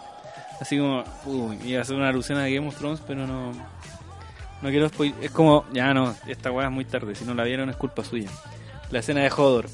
Así 0.60 0.76
como, 0.78 1.02
uy, 1.24 1.58
iba 1.64 1.78
a 1.78 1.82
hacer 1.82 1.96
una 1.96 2.08
alusión 2.08 2.38
a 2.38 2.48
Game 2.48 2.66
of 2.68 2.76
Thrones, 2.76 3.00
pero 3.06 3.26
no, 3.26 3.52
No 4.62 4.70
quiero 4.70 4.88
Es 5.20 5.30
como, 5.32 5.64
ya 5.72 5.92
no, 5.92 6.14
esta 6.26 6.50
weá 6.52 6.66
es 6.66 6.72
muy 6.72 6.84
tarde. 6.84 7.14
Si 7.14 7.24
no 7.24 7.34
la 7.34 7.44
vieron 7.44 7.68
es 7.68 7.76
culpa 7.76 8.04
suya. 8.04 8.30
La 8.90 9.00
escena 9.00 9.20
de 9.20 9.30
Hodor. 9.30 9.68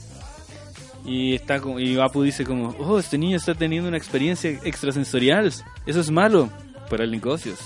Y 1.04 1.34
está 1.34 1.60
como, 1.60 1.78
y 1.78 1.98
Apu 1.98 2.22
dice 2.22 2.44
como, 2.44 2.74
oh, 2.78 2.98
este 2.98 3.18
niño 3.18 3.36
está 3.36 3.54
teniendo 3.54 3.88
una 3.88 3.98
experiencia 3.98 4.50
extrasensorial. 4.64 5.52
Eso 5.86 6.00
es 6.00 6.10
malo 6.10 6.48
para 6.88 7.04
el 7.04 7.10
negocios. 7.10 7.58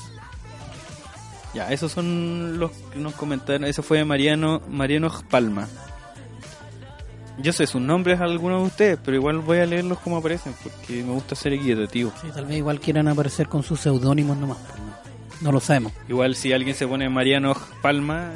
Ya, 1.55 1.71
esos 1.71 1.93
son 1.93 2.59
los 2.59 2.73
que 2.73 2.99
nos 2.99 3.15
comentaron. 3.15 3.65
Eso 3.65 3.83
fue 3.83 4.05
Mariano, 4.05 4.61
Mariano 4.69 5.11
Palma. 5.31 5.69
Yo 7.39 7.53
sé 7.53 7.67
sus 7.67 7.81
nombres 7.81 8.21
algunos 8.21 8.61
de 8.61 8.67
ustedes, 8.67 8.99
pero 9.03 9.17
igual 9.17 9.39
voy 9.39 9.59
a 9.59 9.67
leerlos 9.67 9.99
como 9.99 10.19
aparecen, 10.19 10.55
porque 10.63 11.03
me 11.03 11.13
gusta 11.13 11.35
ser 11.35 11.55
equitativo. 11.55 12.13
Sí, 12.21 12.29
tal 12.33 12.47
vez 12.47 12.59
igual 12.59 12.79
quieran 12.79 13.09
aparecer 13.09 13.49
con 13.49 13.63
sus 13.63 13.81
seudónimos 13.81 14.37
nomás. 14.37 14.59
pues, 14.59 14.92
no 15.43 15.53
lo 15.53 15.61
sabemos. 15.61 15.93
Igual 16.09 16.35
si 16.37 16.53
alguien 16.53 16.75
se 16.75 16.87
pone 16.87 17.09
Mariano 17.09 17.55
Palma, 17.83 18.33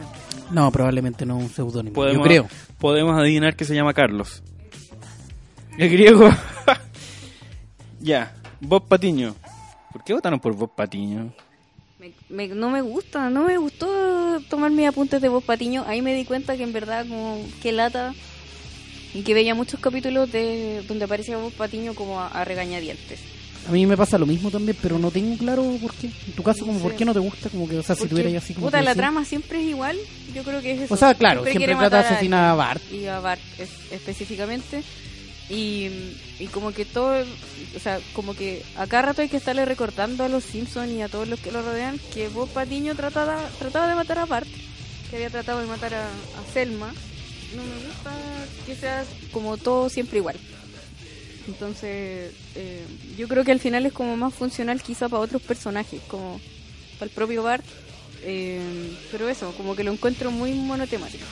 No, 0.50 0.70
probablemente 0.70 1.24
no 1.26 1.36
un 1.36 1.48
seudónimo. 1.48 1.94
podemos, 1.94 2.18
Yo 2.18 2.22
creo. 2.22 2.48
podemos 2.78 3.18
adivinar 3.18 3.56
que 3.56 3.64
se 3.64 3.74
llama 3.74 3.94
Carlos. 3.94 4.42
El 5.78 5.90
griego. 5.90 6.28
ya, 8.00 8.34
Bob 8.60 8.86
Patiño. 8.88 9.34
¿Por 9.92 10.04
qué 10.04 10.12
votaron 10.14 10.40
por 10.40 10.54
Bob 10.54 10.74
Patiño? 10.74 11.32
Me- 11.98 12.12
me- 12.28 12.48
no 12.48 12.70
me 12.70 12.82
gusta, 12.82 13.30
no 13.30 13.44
me 13.44 13.56
gustó 13.56 14.40
tomar 14.50 14.70
mis 14.70 14.86
apuntes 14.86 15.20
de 15.20 15.28
Voz 15.28 15.42
Patiño. 15.44 15.84
Ahí 15.86 16.02
me 16.02 16.14
di 16.14 16.24
cuenta 16.24 16.56
que 16.56 16.62
en 16.62 16.72
verdad 16.72 17.06
como 17.08 17.38
que 17.62 17.72
lata 17.72 18.14
y 19.14 19.22
que 19.22 19.32
veía 19.34 19.54
muchos 19.54 19.80
capítulos 19.80 20.30
de 20.30 20.84
donde 20.86 21.04
aparecía 21.06 21.38
Voz 21.38 21.54
Patiño 21.54 21.94
como 21.94 22.20
a, 22.20 22.28
a 22.28 22.44
regañadientes. 22.44 23.20
A 23.68 23.72
mí 23.72 23.84
me 23.86 23.96
pasa 23.96 24.16
lo 24.18 24.26
mismo 24.26 24.50
también, 24.50 24.76
pero 24.80 24.98
no 24.98 25.10
tengo 25.10 25.36
claro 25.36 25.64
por 25.82 25.92
qué. 25.94 26.06
En 26.06 26.32
tu 26.34 26.42
caso, 26.42 26.64
como 26.64 26.78
Sí. 26.78 26.82
¿por 26.84 26.94
qué 26.94 27.04
no 27.04 27.12
te 27.12 27.18
gusta? 27.20 27.48
Como 27.50 27.68
que, 27.68 27.78
o 27.78 27.82
sea, 27.82 27.96
si 27.96 28.06
tuviera 28.06 28.38
así 28.38 28.54
como 28.54 28.66
puta, 28.68 28.80
la 28.82 28.94
trama 28.94 29.24
siempre 29.24 29.60
es 29.62 29.68
igual. 29.68 29.96
Yo 30.34 30.42
creo 30.44 30.60
que 30.62 30.72
es 30.72 30.80
eso. 30.82 30.94
O 30.94 30.96
sea, 30.96 31.14
claro, 31.14 31.42
siempre 31.42 31.58
quiere 31.66 31.74
trata 31.76 31.98
de 31.98 32.04
a 32.04 32.10
asesinar 32.10 32.44
a. 32.50 32.54
Bart. 32.54 32.82
Y 32.92 33.06
a 33.06 33.18
Bart 33.20 33.40
es- 33.58 33.92
específicamente. 33.92 34.82
Y, 35.48 35.88
y 36.40 36.46
como 36.52 36.72
que 36.72 36.84
todo, 36.84 37.14
o 37.76 37.80
sea, 37.80 38.00
como 38.14 38.34
que 38.34 38.62
a 38.76 38.86
cada 38.88 39.02
rato 39.02 39.22
hay 39.22 39.28
que 39.28 39.36
estarle 39.36 39.64
recordando 39.64 40.24
a 40.24 40.28
los 40.28 40.42
Simpsons 40.42 40.90
y 40.90 41.02
a 41.02 41.08
todos 41.08 41.28
los 41.28 41.38
que 41.38 41.52
lo 41.52 41.62
rodean 41.62 42.00
que 42.12 42.28
Bob 42.28 42.48
Patiño 42.48 42.96
trataba, 42.96 43.38
trataba 43.58 43.86
de 43.86 43.94
matar 43.94 44.18
a 44.18 44.26
Bart, 44.26 44.48
que 45.08 45.16
había 45.16 45.30
tratado 45.30 45.60
de 45.60 45.66
matar 45.66 45.94
a, 45.94 46.04
a 46.06 46.52
Selma. 46.52 46.92
No 47.54 47.62
me 47.62 47.86
gusta 47.86 48.12
que 48.66 48.74
sea 48.74 49.04
como 49.32 49.56
todo 49.56 49.88
siempre 49.88 50.18
igual. 50.18 50.36
Entonces, 51.46 52.32
eh, 52.54 52.84
yo 53.16 53.28
creo 53.28 53.44
que 53.44 53.52
al 53.52 53.60
final 53.60 53.86
es 53.86 53.92
como 53.92 54.16
más 54.16 54.34
funcional 54.34 54.82
quizá 54.82 55.08
para 55.08 55.22
otros 55.22 55.42
personajes, 55.42 56.00
como 56.08 56.40
para 56.98 57.08
el 57.08 57.14
propio 57.14 57.42
Bart. 57.42 57.64
eh, 58.24 58.60
pero 59.12 59.28
eso, 59.28 59.52
como 59.56 59.76
que 59.76 59.84
lo 59.84 59.92
encuentro 59.92 60.30
muy 60.30 60.52
monotemático. 60.52 61.24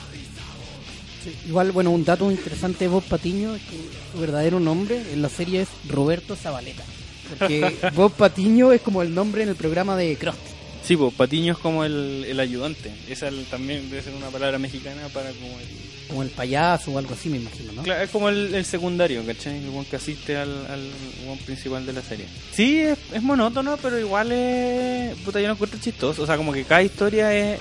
Sí, 1.23 1.35
Igual, 1.47 1.71
bueno, 1.71 1.91
un 1.91 2.05
dato 2.05 2.29
interesante 2.31 2.85
de 2.85 2.87
Bob 2.89 3.03
Patiño 3.03 3.55
es 3.55 3.61
que 3.63 3.77
su 4.13 4.19
verdadero 4.19 4.59
nombre 4.59 5.01
en 5.11 5.21
la 5.21 5.29
serie 5.29 5.61
es 5.61 5.69
Roberto 5.89 6.35
Zabaleta. 6.35 6.83
Porque 7.29 7.75
Bob 7.95 8.13
Patiño 8.13 8.71
es 8.71 8.81
como 8.81 9.01
el 9.01 9.13
nombre 9.13 9.43
en 9.43 9.49
el 9.49 9.55
programa 9.55 9.97
de 9.97 10.15
Krusty. 10.15 10.54
Sí, 10.85 10.95
pues 10.95 11.13
Patiño 11.15 11.53
es 11.53 11.59
como 11.59 11.83
el, 11.83 12.25
el 12.27 12.39
ayudante. 12.39 12.91
Esa 13.09 13.27
el- 13.27 13.45
también 13.45 13.89
debe 13.89 14.03
ser 14.03 14.13
una 14.13 14.27
palabra 14.29 14.59
mexicana 14.59 15.07
para 15.13 15.29
como 15.31 15.59
el... 15.59 15.65
Como 16.07 16.21
el 16.21 16.29
payaso 16.29 16.91
o 16.91 16.99
algo 16.99 17.15
así, 17.15 17.29
me 17.29 17.37
imagino, 17.37 17.71
¿no? 17.73 17.81
Claro, 17.81 18.03
es 18.03 18.11
como 18.11 18.29
el, 18.29 18.53
el 18.53 18.63
secundario, 18.63 19.25
¿cachai? 19.25 19.57
El 19.57 19.71
buen 19.71 19.85
que 19.85 19.95
asiste 19.95 20.37
al, 20.37 20.67
al 20.67 20.87
buen 21.25 21.39
principal 21.39 21.83
de 21.83 21.93
la 21.93 22.03
serie. 22.03 22.27
Sí, 22.53 22.77
es, 22.81 22.99
es 23.11 23.23
monótono, 23.23 23.77
pero 23.77 23.97
igual 23.99 24.31
es... 24.31 25.15
Puta, 25.25 25.41
yo 25.41 25.47
no 25.47 25.53
encuentro 25.53 25.79
chistoso. 25.79 26.21
O 26.21 26.25
sea, 26.27 26.37
como 26.37 26.53
que 26.53 26.63
cada 26.63 26.83
historia 26.83 27.33
es, 27.33 27.59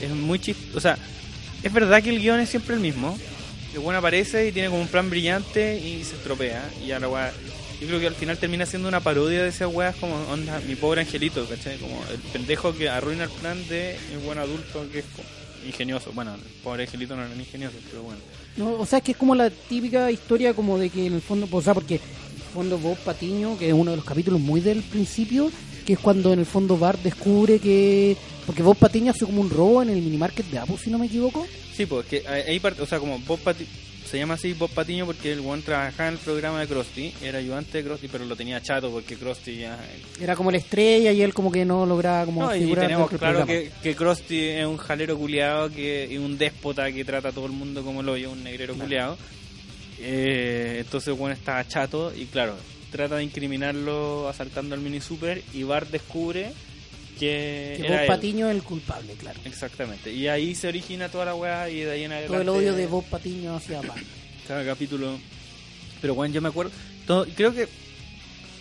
es 0.00 0.10
muy 0.10 0.38
chistosa. 0.38 0.76
O 0.76 0.80
sea, 0.80 0.98
es 1.64 1.72
verdad 1.72 2.00
que 2.00 2.10
el 2.10 2.20
guion 2.20 2.38
es 2.38 2.48
siempre 2.50 2.76
el 2.76 2.80
mismo. 2.80 3.18
El 3.74 3.80
buen 3.80 3.96
aparece 3.96 4.46
y 4.46 4.52
tiene 4.52 4.68
como 4.68 4.80
un 4.82 4.88
plan 4.88 5.10
brillante 5.10 5.76
y 5.76 6.04
se 6.04 6.14
estropea. 6.14 6.70
Y 6.86 6.92
a 6.92 7.00
la 7.00 7.08
weá... 7.08 7.32
Yo 7.80 7.86
creo 7.86 7.98
que 7.98 8.06
al 8.08 8.14
final 8.14 8.36
termina 8.36 8.66
siendo 8.66 8.88
una 8.88 9.00
parodia 9.00 9.42
de 9.42 9.48
esas 9.48 9.72
weas 9.72 9.96
como 9.96 10.14
onda, 10.30 10.60
mi 10.68 10.74
pobre 10.74 11.00
angelito, 11.00 11.46
¿cachai? 11.48 11.78
Como 11.78 11.98
el 12.12 12.18
pendejo 12.18 12.74
que 12.74 12.90
arruina 12.90 13.24
el 13.24 13.30
plan 13.30 13.56
de 13.68 13.96
el 14.12 14.18
buen 14.18 14.38
adulto 14.38 14.86
que 14.92 14.98
es 14.98 15.04
ingenioso. 15.66 16.12
Bueno, 16.12 16.34
el 16.34 16.40
pobre 16.62 16.82
angelito 16.82 17.16
no 17.16 17.24
era 17.24 17.34
ni 17.34 17.40
ingenioso, 17.40 17.76
pero 17.90 18.02
bueno. 18.02 18.20
No, 18.58 18.72
o 18.74 18.84
sea, 18.84 18.98
es 18.98 19.04
que 19.04 19.12
es 19.12 19.16
como 19.16 19.34
la 19.34 19.48
típica 19.48 20.10
historia 20.10 20.52
como 20.52 20.78
de 20.78 20.90
que 20.90 21.06
en 21.06 21.14
el 21.14 21.22
fondo, 21.22 21.48
o 21.50 21.62
sea, 21.62 21.72
porque 21.72 21.94
en 21.94 22.00
el 22.36 22.52
fondo 22.52 22.76
Bob 22.76 22.98
Patiño, 22.98 23.58
que 23.58 23.68
es 23.68 23.72
uno 23.72 23.92
de 23.92 23.96
los 23.96 24.04
capítulos 24.04 24.40
muy 24.40 24.60
del 24.60 24.82
principio, 24.82 25.50
que 25.86 25.94
es 25.94 25.98
cuando 25.98 26.34
en 26.34 26.40
el 26.40 26.46
fondo 26.46 26.76
Bart 26.76 27.00
descubre 27.02 27.58
que... 27.60 28.14
Porque 28.44 28.62
Bob 28.62 28.76
Patiño 28.76 29.12
hace 29.12 29.24
como 29.24 29.40
un 29.40 29.48
robo 29.48 29.82
en 29.82 29.88
el 29.88 30.02
minimarket 30.02 30.44
de 30.46 30.58
Apple, 30.58 30.76
si 30.76 30.90
no 30.90 30.98
me 30.98 31.06
equivoco. 31.06 31.46
Sí, 31.74 31.86
pues 31.86 32.04
que 32.06 32.28
ahí 32.28 32.42
ahí 32.42 32.60
parte, 32.60 32.82
o 32.82 32.86
sea, 32.86 32.98
como 32.98 33.18
Bob 33.20 33.38
Pati 33.38 33.66
se 34.10 34.18
llama 34.18 34.34
así 34.34 34.54
Bob 34.54 34.70
Patiño 34.70 35.06
porque 35.06 35.30
el 35.30 35.40
buen 35.40 35.62
trabajaba 35.62 36.08
en 36.08 36.14
el 36.14 36.20
programa 36.20 36.58
de 36.58 36.66
Krusty, 36.66 37.14
era 37.22 37.38
ayudante 37.38 37.78
de 37.78 37.84
Krusty, 37.84 38.08
pero 38.08 38.24
lo 38.24 38.34
tenía 38.34 38.60
chato 38.60 38.90
porque 38.90 39.14
Krusty 39.14 39.58
ya... 39.58 39.78
Era 40.20 40.34
como 40.34 40.50
la 40.50 40.56
estrella 40.56 41.12
y 41.12 41.22
él 41.22 41.32
como 41.32 41.52
que 41.52 41.64
no 41.64 41.86
lograba 41.86 42.24
como 42.24 42.42
No, 42.42 42.56
y 42.56 42.74
tenemos 42.74 43.08
claro 43.08 43.46
que, 43.46 43.70
que 43.80 43.94
Krusty 43.94 44.48
es 44.48 44.66
un 44.66 44.78
jalero 44.78 45.16
culiado 45.16 45.70
que 45.70 46.08
y 46.10 46.18
un 46.18 46.36
déspota 46.36 46.90
que 46.90 47.04
trata 47.04 47.28
a 47.28 47.32
todo 47.32 47.46
el 47.46 47.52
mundo 47.52 47.84
como 47.84 48.02
lo 48.02 48.12
oye, 48.12 48.26
un 48.26 48.42
negrero 48.42 48.74
culiado. 48.74 49.16
Eh, 50.00 50.78
entonces, 50.80 51.16
bueno, 51.16 51.34
estaba 51.34 51.66
chato 51.68 52.12
y 52.12 52.24
claro, 52.24 52.56
trata 52.90 53.16
de 53.16 53.22
incriminarlo 53.22 54.28
asaltando 54.28 54.74
al 54.74 54.80
mini 54.80 55.00
super 55.00 55.40
y 55.52 55.62
Bart 55.62 55.88
descubre 55.88 56.52
que, 57.20 57.78
Que 57.82 57.88
Bob. 57.88 58.06
Patiño 58.06 58.48
es 58.48 58.56
el 58.56 58.62
culpable, 58.62 59.12
claro. 59.14 59.38
Exactamente. 59.44 60.12
Y 60.12 60.26
ahí 60.26 60.54
se 60.54 60.66
origina 60.68 61.08
toda 61.08 61.26
la 61.26 61.34
weá 61.34 61.70
y 61.70 61.80
de 61.80 61.90
ahí 61.92 62.04
en 62.04 62.12
adelante... 62.12 62.32
Todo 62.32 62.42
el 62.42 62.48
odio 62.48 62.74
de 62.74 62.86
Bob 62.86 63.04
Patiño 63.04 63.54
hacia 63.56 63.80
Bart. 63.82 64.02
cada 64.48 64.64
capítulo. 64.64 65.18
Pero 66.00 66.14
bueno, 66.14 66.34
yo 66.34 66.40
me 66.40 66.48
acuerdo. 66.48 66.72
todo- 67.06 67.26
creo 67.36 67.54
que 67.54 67.68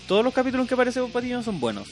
todos 0.08 0.24
los 0.24 0.34
capítulos 0.34 0.64
en 0.66 0.68
que 0.68 0.74
aparece 0.76 1.00
Bob 1.00 1.12
Patiño 1.12 1.42
son 1.42 1.60
buenos. 1.60 1.88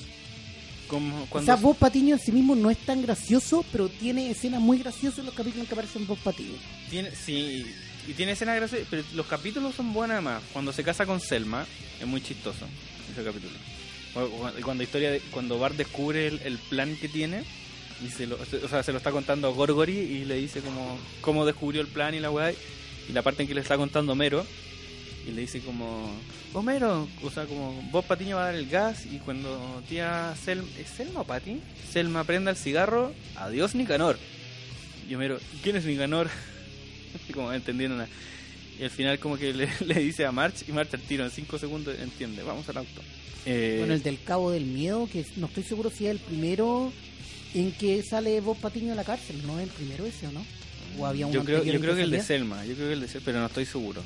Como 0.88 1.24
O 1.24 1.26
cuando 1.26 1.46
sea, 1.52 1.62
Bob 1.62 1.76
Patiño 1.78 2.16
en 2.16 2.22
sí 2.22 2.32
mismo 2.32 2.56
no 2.56 2.70
es 2.72 2.78
tan 2.78 3.02
gracioso, 3.02 3.66
pero 3.72 3.90
tiene 3.90 4.30
escenas 4.32 4.62
muy 4.62 4.78
graciosas 4.80 5.20
en 5.20 5.26
los 5.26 5.34
capítulos 5.36 5.64
en 5.64 5.68
que 5.68 5.74
aparece 5.74 6.00
Bob 6.00 6.18
Patiño. 6.20 6.54
tiene, 6.90 7.12
sí, 7.12 7.66
y 8.08 8.14
tiene 8.14 8.32
escenas 8.34 8.56
graciosas, 8.56 8.88
pero 8.90 9.04
los 9.14 9.26
capítulos 9.26 9.76
son 9.76 9.92
buenos 9.94 10.14
además. 10.16 10.42
Cuando 10.54 10.72
se 10.72 10.84
casa 10.84 11.06
con 11.06 11.20
Selma, 11.20 11.66
es 12.00 12.08
muy 12.08 12.22
chistoso 12.22 12.66
ese 13.12 13.22
capítulo. 13.24 13.54
Cuando 14.64 14.84
historia 14.84 15.12
de- 15.12 15.20
cuando 15.32 15.60
Bart 15.60 15.76
descubre 15.76 16.28
el, 16.28 16.58
plan 16.70 16.96
que 16.98 17.08
tiene 17.10 17.44
y 18.06 18.10
se 18.10 18.28
lo, 18.28 18.36
o 18.36 18.68
sea, 18.68 18.84
se 18.84 18.92
lo 18.92 18.98
está 18.98 19.12
contando 19.12 19.48
a 19.48 19.52
Gorgory 19.52 19.98
y 19.98 20.26
le 20.26 20.36
dice 20.36 20.62
como 20.62 21.00
cómo 21.22 21.46
descubrió 21.46 21.82
el 21.82 21.88
plan 21.88 22.14
y 22.14 22.20
la 22.20 22.30
weá 22.30 22.52
y 22.52 23.12
la 23.14 23.22
parte 23.22 23.42
en 23.44 23.48
que 23.48 23.56
le 23.56 23.62
está 23.62 23.78
contando 23.78 24.12
Homero 24.12 24.46
y 25.28 25.32
le 25.32 25.42
dice 25.42 25.60
como 25.62 26.12
Homero, 26.54 27.08
o 27.24 27.30
sea 27.30 27.46
como 27.46 27.74
Bob 27.92 28.06
Patiño 28.06 28.38
va 28.38 28.44
a 28.44 28.46
dar 28.46 28.56
el 28.56 28.70
gas 28.70 29.06
y 29.06 29.18
cuando 29.20 29.84
tía 29.90 30.34
Selma, 30.44 30.68
¿es 30.80 30.88
Selma 30.90 31.22
o 31.22 31.24
Pati? 31.26 31.60
Selma 31.92 32.24
prenda 32.24 32.52
el 32.52 32.58
cigarro, 32.58 33.14
adiós 33.36 33.76
Nicanor. 33.76 34.18
Y 35.10 35.16
Homero, 35.16 35.40
¿quién 35.64 35.76
es 35.76 35.86
Nicanor? 35.86 36.30
Como 37.34 37.52
entendiendo 37.54 37.98
nada. 37.98 38.10
Y 38.80 38.84
al 38.84 38.90
final 38.90 39.20
como 39.20 39.38
que 39.38 39.54
le, 39.54 39.70
le 39.86 40.00
dice 40.00 40.26
a 40.26 40.32
March 40.32 40.64
y 40.68 40.72
March 40.72 40.94
al 40.94 41.02
tiro 41.02 41.24
en 41.24 41.32
5 41.32 41.58
segundos 41.60 41.96
entiende, 42.00 42.44
vamos 42.44 42.68
al 42.70 42.78
auto. 42.78 43.02
Eh, 43.46 43.78
Bueno, 43.80 43.94
el 43.94 44.04
del 44.04 44.20
Cabo 44.24 44.52
del 44.52 44.66
Miedo, 44.66 45.08
que 45.12 45.26
no 45.38 45.48
estoy 45.48 45.64
seguro 45.64 45.90
si 45.90 46.06
es 46.06 46.12
el 46.12 46.20
primero 46.20 46.92
en 47.54 47.72
que 47.72 48.04
sale 48.04 48.40
Bob 48.42 48.58
Patiño 48.60 48.90
de 48.90 48.96
la 48.96 49.04
cárcel, 49.04 49.42
¿no 49.48 49.58
es 49.60 49.68
el 49.68 49.74
primero 49.74 50.06
ese 50.06 50.28
o 50.28 50.32
no? 50.32 50.46
¿O 51.00 51.06
había 51.06 51.28
uno 51.28 51.34
yo 51.36 51.44
creo, 51.44 51.64
yo 51.64 51.80
creo 51.80 51.96
que 51.96 52.04
el 52.04 52.12
de? 52.12 52.22
Selma, 52.22 52.66
yo 52.66 52.76
creo 52.76 52.88
que 52.88 52.94
el 52.94 53.02
de 53.02 53.08
Selma, 53.08 53.26
pero 53.26 53.40
no 53.40 53.46
estoy 53.46 53.66
seguro. 53.66 54.04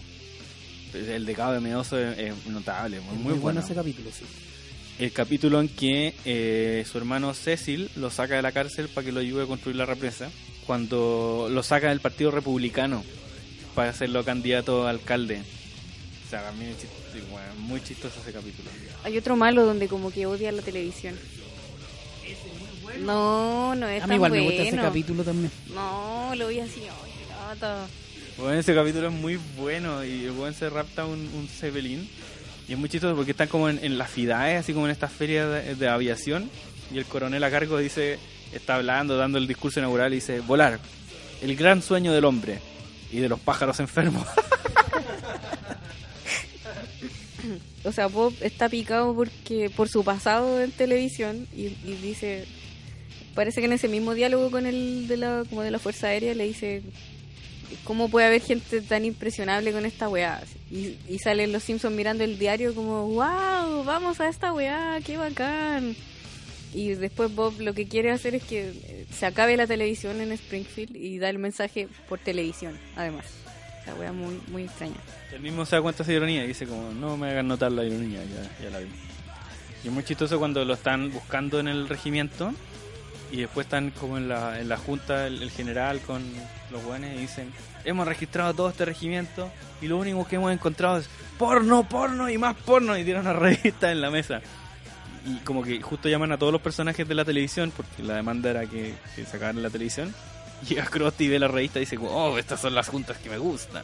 El 0.93 1.26
de 1.26 1.34
Cabo 1.36 1.53
de 1.53 1.59
Medoso 1.61 1.97
es, 1.97 2.17
es 2.17 2.45
notable, 2.47 2.99
muy, 2.99 3.17
muy 3.17 3.34
bueno. 3.39 3.61
ese 3.61 3.74
capítulo, 3.74 4.09
sí. 4.11 4.26
El 4.99 5.11
capítulo 5.13 5.61
en 5.61 5.69
que 5.69 6.13
eh, 6.26 6.86
su 6.89 6.97
hermano 6.97 7.34
Cecil 7.34 7.89
lo 7.95 8.11
saca 8.11 8.36
de 8.36 8.41
la 8.41 8.51
cárcel 8.51 8.89
para 8.89 9.05
que 9.05 9.11
lo 9.11 9.22
ayude 9.22 9.43
a 9.43 9.47
construir 9.47 9.78
la 9.78 9.86
represa, 9.86 10.30
cuando 10.67 11.47
lo 11.49 11.63
saca 11.63 11.89
del 11.89 12.01
Partido 12.01 12.30
Republicano 12.30 13.03
para 13.76 13.89
hacerlo 13.91 14.24
candidato 14.24 14.86
a 14.88 14.89
alcalde. 14.89 15.41
O 16.26 16.30
sea, 16.30 16.47
a 16.47 16.51
mí 16.53 16.65
es 16.65 16.78
chist- 16.78 17.30
bueno, 17.30 17.47
muy 17.57 17.82
chistoso 17.84 18.19
ese 18.22 18.32
capítulo. 18.32 18.69
Hay 19.03 19.17
otro 19.17 19.36
malo 19.36 19.65
donde 19.65 19.88
como 19.88 20.11
que 20.11 20.26
odia 20.26 20.51
la 20.51 20.61
televisión. 20.61 21.15
No, 22.99 23.74
no 23.76 23.88
es 23.88 24.03
A 24.03 24.05
mí 24.05 24.09
tan 24.09 24.15
igual 24.15 24.32
bueno. 24.32 24.45
me 24.45 24.49
gusta 24.51 24.63
ese 24.67 24.78
capítulo 24.78 25.24
también. 25.24 25.51
No, 25.74 26.34
lo 26.36 26.47
vi 26.49 26.59
así, 26.59 26.82
ay, 26.82 27.11
qué 27.17 27.34
lata. 27.34 27.88
Bueno, 28.38 28.59
ese 28.59 28.74
capítulo 28.76 29.07
es 29.07 29.13
muy 29.13 29.39
bueno 29.57 30.03
y 30.03 30.26
el 30.26 30.32
buen 30.32 30.53
se 30.53 30.69
rapta 30.69 31.05
un, 31.05 31.19
un 31.19 31.47
Zeppelin. 31.47 32.07
Y 32.67 32.74
es 32.74 32.78
muy 32.80 32.89
chistoso 32.89 33.15
porque 33.15 33.32
están 33.32 33.47
como 33.47 33.69
en, 33.69 33.80
en 33.84 33.97
las 33.97 34.09
FIDAE, 34.09 34.57
así 34.57 34.74
como 34.74 34.86
en 34.86 34.91
estas 34.91 35.11
ferias 35.11 35.49
de, 35.49 35.76
de 35.76 35.88
aviación. 35.88 36.49
Y 36.93 36.97
el 36.97 37.05
coronel 37.05 37.43
a 37.43 37.51
cargo 37.51 37.78
dice, 37.78 38.19
está 38.53 38.76
hablando, 38.76 39.17
dando 39.17 39.38
el 39.38 39.47
discurso 39.47 39.80
inaugural 39.80 40.11
y 40.13 40.15
dice, 40.15 40.39
volar, 40.41 40.80
el 41.41 41.55
gran 41.55 41.82
sueño 41.82 42.13
del 42.13 42.26
hombre 42.26 42.59
y 43.12 43.20
de 43.20 43.30
los 43.30 43.39
pájaros 43.39 43.80
enfermos. 43.80 44.28
O 47.84 47.91
sea, 47.91 48.07
Bob 48.07 48.34
está 48.41 48.70
picado 48.70 49.16
porque 49.16 49.70
por 49.70 49.89
su 49.89 50.03
pasado 50.03 50.62
en 50.62 50.72
televisión 50.72 51.47
y, 51.51 51.70
dice 52.01 52.45
parece 53.34 53.62
que 53.62 53.66
en 53.66 53.74
ese 53.74 53.88
mismo 53.88 54.14
diálogo 54.14 54.51
con 54.51 54.66
el 54.66 55.07
de 55.07 55.18
la, 55.18 55.43
como 55.49 55.62
de 55.64 55.72
la 55.72 55.80
Fuerza 55.80 56.07
Aérea 56.07 56.36
le 56.36 56.45
dice 56.45 56.84
cómo 57.86 58.09
puede 58.09 58.28
haber 58.28 58.41
gente 58.41 58.82
tan 58.82 59.05
impresionable 59.05 59.72
con 59.72 59.86
esta 59.86 60.09
weá. 60.09 60.43
Y, 60.70 60.97
y 61.07 61.20
salen 61.20 61.51
los 61.51 61.64
Simpsons 61.64 61.95
mirando 61.95 62.24
el 62.24 62.38
diario 62.38 62.76
como, 62.76 63.07
wow, 63.07 63.84
vamos 63.84 64.20
a 64.20 64.28
esta 64.28 64.53
weá, 64.53 64.99
qué 65.03 65.18
bacán. 65.18 65.95
Y 66.74 66.93
después 66.93 67.34
Bob 67.34 67.59
lo 67.59 67.74
que 67.74 67.88
quiere 67.88 68.11
hacer 68.11 68.36
es 68.36 68.43
que 68.43 68.69
eh, 68.69 69.05
se 69.11 69.26
acabe 69.26 69.57
la 69.57 69.67
televisión 69.67 70.22
en 70.22 70.32
Springfield 70.32 70.95
y 70.95 71.19
da 71.19 71.30
el 71.30 71.38
mensaje 71.38 71.88
por 72.07 72.19
televisión, 72.19 72.78
además. 72.95 73.26
La 73.86 73.95
weá 73.95 74.13
muy, 74.13 74.39
muy 74.47 74.63
extraña. 74.63 74.95
El 75.34 75.41
mismo 75.41 75.65
se 75.65 75.76
da 75.76 75.82
cuenta 75.82 76.03
de 76.03 76.03
esa 76.03 76.13
ironía 76.13 76.45
y 76.45 76.47
dice 76.47 76.67
como, 76.67 76.91
no 76.91 77.17
me 77.17 77.32
hagan 77.32 77.47
notar 77.47 77.72
la 77.72 77.84
ironía, 77.84 78.24
ya, 78.24 78.63
ya 78.63 78.69
la 78.69 78.80
vi. 78.80 78.89
Y 79.84 79.88
es 79.88 79.93
muy 79.93 80.03
chistoso 80.03 80.38
cuando 80.38 80.63
lo 80.63 80.74
están 80.74 81.11
buscando 81.11 81.59
en 81.59 81.67
el 81.67 81.89
regimiento 81.89 82.53
y 83.32 83.38
después 83.38 83.65
están 83.65 83.91
como 83.91 84.17
en 84.17 84.30
la, 84.30 84.59
en 84.59 84.69
la 84.69 84.78
junta 84.78 85.26
el, 85.28 85.41
el 85.41 85.49
general 85.49 85.99
con 86.01 86.24
los 86.69 86.84
buenos 86.84 87.09
y 87.15 87.17
dicen, 87.17 87.51
hemos 87.84 88.07
registrado 88.07 88.53
todo 88.53 88.69
este 88.69 88.86
regimiento 88.86 89.49
y 89.82 89.88
lo 89.88 89.97
único 89.97 90.28
que 90.28 90.36
hemos 90.36 90.53
encontrado 90.53 90.97
es 90.97 91.09
porno, 91.38 91.88
porno 91.88 92.30
y 92.30 92.38
más 92.38 92.55
porno 92.55 92.97
y 92.97 93.03
tiran 93.03 93.22
una 93.22 93.34
revista 93.39 93.91
en 93.91 94.01
la 94.01 94.11
mesa. 94.11 94.41
Y 95.26 95.36
como 95.43 95.63
que 95.63 95.82
justo 95.82 96.09
llaman 96.09 96.32
a 96.32 96.38
todos 96.38 96.51
los 96.51 96.61
personajes 96.61 97.07
de 97.07 97.15
la 97.15 97.26
televisión 97.26 97.72
porque 97.76 98.03
la 98.03 98.15
demanda 98.15 98.49
era 98.49 98.65
que, 98.65 98.95
que 99.15 99.26
sacaran 99.26 99.61
la 99.61 99.69
televisión. 99.69 100.13
Llega 100.67 100.86
Krusty 100.86 101.26
y 101.26 101.30
ve 101.30 101.39
la 101.39 101.47
revista 101.47 101.80
y 101.80 101.82
dice, 101.82 101.97
oh, 101.97 102.38
estas 102.38 102.59
son 102.59 102.76
las 102.76 102.88
juntas 102.88 103.17
que 103.17 103.30
me 103.30 103.38
gustan. 103.38 103.84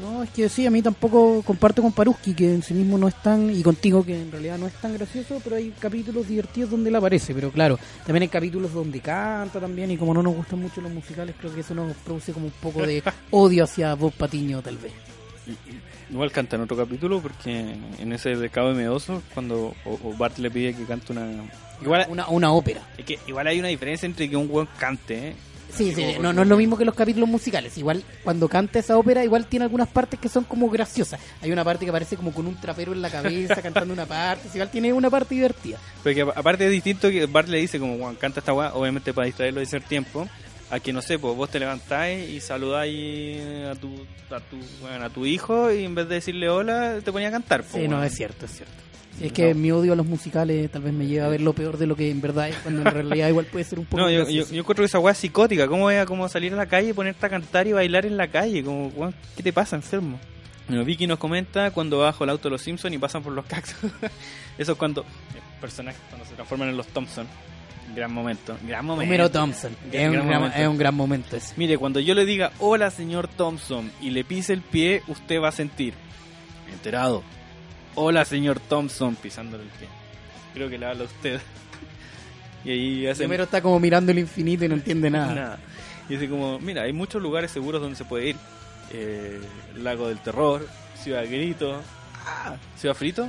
No, 0.00 0.22
es 0.22 0.30
que 0.30 0.48
sí, 0.48 0.66
a 0.66 0.70
mí 0.70 0.80
tampoco 0.80 1.42
comparto 1.42 1.82
con 1.82 1.92
Paruski, 1.92 2.34
que 2.34 2.54
en 2.54 2.62
sí 2.62 2.72
mismo 2.72 2.96
no 2.96 3.08
es 3.08 3.14
tan, 3.22 3.50
y 3.50 3.62
contigo, 3.62 4.04
que 4.04 4.20
en 4.20 4.32
realidad 4.32 4.58
no 4.58 4.66
es 4.66 4.72
tan 4.74 4.94
gracioso, 4.94 5.40
pero 5.44 5.56
hay 5.56 5.70
capítulos 5.78 6.28
divertidos 6.28 6.70
donde 6.70 6.88
él 6.88 6.96
aparece, 6.96 7.34
pero 7.34 7.50
claro, 7.50 7.78
también 8.06 8.22
hay 8.22 8.28
capítulos 8.28 8.72
donde 8.72 9.00
canta 9.00 9.60
también, 9.60 9.90
y 9.90 9.96
como 9.96 10.14
no 10.14 10.22
nos 10.22 10.34
gustan 10.34 10.60
mucho 10.60 10.80
los 10.80 10.92
musicales, 10.92 11.34
creo 11.38 11.54
que 11.54 11.60
eso 11.60 11.74
nos 11.74 11.94
produce 11.96 12.32
como 12.32 12.46
un 12.46 12.52
poco 12.52 12.86
de 12.86 13.02
odio 13.30 13.64
hacia 13.64 13.94
Bob 13.94 14.12
Patiño, 14.12 14.62
tal 14.62 14.78
vez. 14.78 14.92
Y- 16.12 16.14
y- 16.14 16.16
Igual 16.16 16.30
canta 16.32 16.56
en 16.56 16.62
otro 16.62 16.76
capítulo 16.76 17.20
porque 17.20 17.74
en 17.98 18.12
ese 18.12 18.36
de 18.36 18.48
Cabo 18.50 18.68
de 18.68 18.74
Medoso, 18.74 19.22
cuando 19.34 19.74
o, 19.84 19.98
o 20.04 20.14
Bart 20.16 20.38
le 20.38 20.50
pide 20.50 20.74
que 20.74 20.84
cante 20.84 21.12
una... 21.12 21.28
Igual, 21.80 22.06
Una, 22.10 22.28
una 22.28 22.52
ópera. 22.52 22.80
es 22.96 23.04
que 23.04 23.18
igual 23.26 23.46
hay 23.48 23.58
una 23.58 23.68
diferencia 23.68 24.06
entre 24.06 24.28
que 24.30 24.36
un 24.36 24.46
weón 24.50 24.68
cante, 24.78 25.28
¿eh? 25.30 25.34
Sí, 25.74 25.94
sí, 25.94 26.04
no, 26.20 26.34
no 26.34 26.42
es 26.42 26.48
lo 26.48 26.58
mismo 26.58 26.76
que 26.76 26.84
los 26.84 26.94
capítulos 26.94 27.26
musicales. 27.30 27.78
Igual 27.78 28.04
cuando 28.22 28.46
canta 28.46 28.78
esa 28.78 28.98
ópera, 28.98 29.24
igual 29.24 29.46
tiene 29.46 29.64
algunas 29.64 29.88
partes 29.88 30.20
que 30.20 30.28
son 30.28 30.44
como 30.44 30.68
graciosas. 30.68 31.18
Hay 31.40 31.50
una 31.50 31.64
parte 31.64 31.86
que 31.86 31.88
aparece 31.88 32.14
como 32.14 32.30
con 32.32 32.46
un 32.46 32.56
trapero 32.60 32.92
en 32.92 33.00
la 33.00 33.08
cabeza 33.08 33.56
cantando 33.62 33.94
una 33.94 34.04
parte. 34.04 34.48
Igual 34.52 34.70
tiene 34.70 34.92
una 34.92 35.08
parte 35.08 35.34
divertida. 35.34 35.78
Porque 36.02 36.20
a- 36.20 36.26
aparte 36.36 36.66
es 36.66 36.70
distinto 36.72 37.08
que 37.08 37.24
Bart 37.24 37.48
le 37.48 37.56
dice 37.56 37.78
como, 37.80 37.96
Juan, 37.96 38.16
canta 38.16 38.40
esta 38.40 38.52
weá, 38.52 38.74
obviamente 38.74 39.14
para 39.14 39.24
distraerlo 39.26 39.60
y 39.60 39.64
hacer 39.64 39.82
tiempo, 39.82 40.28
a 40.72 40.80
que 40.80 40.90
no 40.90 41.02
sé, 41.02 41.18
pues 41.18 41.36
vos 41.36 41.50
te 41.50 41.60
levantáis 41.60 42.30
y 42.30 42.40
saludáis 42.40 43.42
a 43.70 43.74
tu, 43.74 43.88
a 44.34 44.40
tu, 44.40 44.56
bueno, 44.80 45.04
a 45.04 45.10
tu 45.10 45.26
hijo 45.26 45.70
y 45.70 45.84
en 45.84 45.94
vez 45.94 46.08
de 46.08 46.14
decirle 46.14 46.48
hola, 46.48 46.98
te 47.04 47.12
ponía 47.12 47.28
a 47.28 47.30
cantar. 47.30 47.60
pues, 47.62 47.74
Sí, 47.74 47.88
no, 47.88 48.02
es 48.02 48.14
cierto, 48.14 48.46
es 48.46 48.52
cierto. 48.52 48.72
Sí, 49.18 49.26
es 49.26 49.32
que 49.34 49.52
mi 49.52 49.70
odio 49.70 49.92
a 49.92 49.96
los 49.96 50.06
musicales 50.06 50.70
tal 50.70 50.80
vez 50.80 50.94
me 50.94 51.06
lleva 51.06 51.26
a 51.26 51.28
ver 51.28 51.42
lo 51.42 51.52
peor 51.52 51.76
de 51.76 51.86
lo 51.86 51.94
que 51.94 52.10
en 52.10 52.22
verdad 52.22 52.48
es, 52.48 52.56
cuando 52.56 52.80
en 52.80 52.86
realidad 52.94 53.28
igual 53.28 53.44
puede 53.44 53.66
ser 53.66 53.80
un 53.80 53.84
poco 53.84 54.02
No, 54.02 54.10
yo, 54.10 54.26
yo, 54.26 54.48
yo 54.48 54.60
encuentro 54.60 54.82
que 54.82 54.86
esa 54.86 54.98
weá 54.98 55.12
es 55.12 55.18
psicótica. 55.18 55.68
¿Cómo 55.68 55.90
a 55.90 56.06
como 56.06 56.26
salir 56.30 56.54
a 56.54 56.56
la 56.56 56.64
calle, 56.64 56.94
ponerte 56.94 57.26
a 57.26 57.28
cantar 57.28 57.66
y 57.66 57.74
bailar 57.74 58.06
en 58.06 58.16
la 58.16 58.28
calle? 58.28 58.64
Como, 58.64 59.12
¿qué 59.36 59.42
te 59.42 59.52
pasa, 59.52 59.76
enfermo? 59.76 60.18
Bueno, 60.68 60.86
Vicky 60.86 61.06
nos 61.06 61.18
comenta 61.18 61.70
cuando 61.72 61.98
bajo 61.98 62.24
el 62.24 62.30
auto 62.30 62.44
de 62.44 62.52
los 62.52 62.62
Simpsons 62.62 62.94
y 62.94 62.98
pasan 62.98 63.22
por 63.22 63.34
los 63.34 63.44
cactus. 63.46 63.90
Eso 64.56 64.72
es 64.72 64.78
cuando 64.78 65.02
eh, 65.02 65.04
personajes 65.60 66.00
cuando 66.08 66.26
se 66.26 66.32
transforman 66.32 66.70
en 66.70 66.78
los 66.78 66.86
Thompson. 66.86 67.26
Gran 67.94 68.12
momento. 68.12 68.56
Gran 68.66 68.86
momento. 68.86 69.08
Homero 69.08 69.30
Thompson. 69.30 69.76
Gran 69.90 70.02
Es 70.02 70.08
un, 70.08 70.14
gran, 70.28 70.40
momento. 70.40 70.58
es 70.58 70.68
un 70.68 70.78
gran 70.78 70.94
momento 70.94 71.36
ese. 71.36 71.54
Mire, 71.56 71.76
cuando 71.78 72.00
yo 72.00 72.14
le 72.14 72.24
diga 72.24 72.52
hola 72.58 72.90
señor 72.90 73.28
Thompson 73.28 73.90
y 74.00 74.10
le 74.10 74.24
pise 74.24 74.52
el 74.54 74.62
pie, 74.62 75.02
usted 75.08 75.40
va 75.40 75.48
a 75.48 75.52
sentir. 75.52 75.94
Enterado. 76.72 77.22
Hola 77.94 78.24
señor 78.24 78.60
Thompson 78.60 79.14
pisándole 79.16 79.64
el 79.64 79.68
pie. 79.70 79.88
Creo 80.54 80.70
que 80.70 80.78
le 80.78 80.86
habla 80.86 81.02
a 81.02 81.06
usted. 81.06 81.40
y 82.64 82.70
ahí 82.70 83.06
hace 83.06 83.26
Homero 83.26 83.44
está 83.44 83.60
como 83.60 83.78
mirando 83.78 84.12
el 84.12 84.18
infinito 84.18 84.64
y 84.64 84.68
no 84.68 84.74
entiende 84.74 85.10
nada. 85.10 85.34
nada. 85.34 85.58
Y 86.08 86.14
dice 86.14 86.28
como, 86.28 86.58
mira, 86.58 86.82
hay 86.82 86.92
muchos 86.92 87.20
lugares 87.22 87.50
seguros 87.50 87.80
donde 87.80 87.96
se 87.96 88.04
puede 88.04 88.30
ir. 88.30 88.36
Eh, 88.90 89.40
Lago 89.76 90.08
del 90.08 90.18
Terror, 90.18 90.66
Ciudad 90.96 91.24
Grito. 91.24 91.80
Ah, 92.26 92.56
¿Ciudad 92.76 92.94
Frito? 92.94 93.28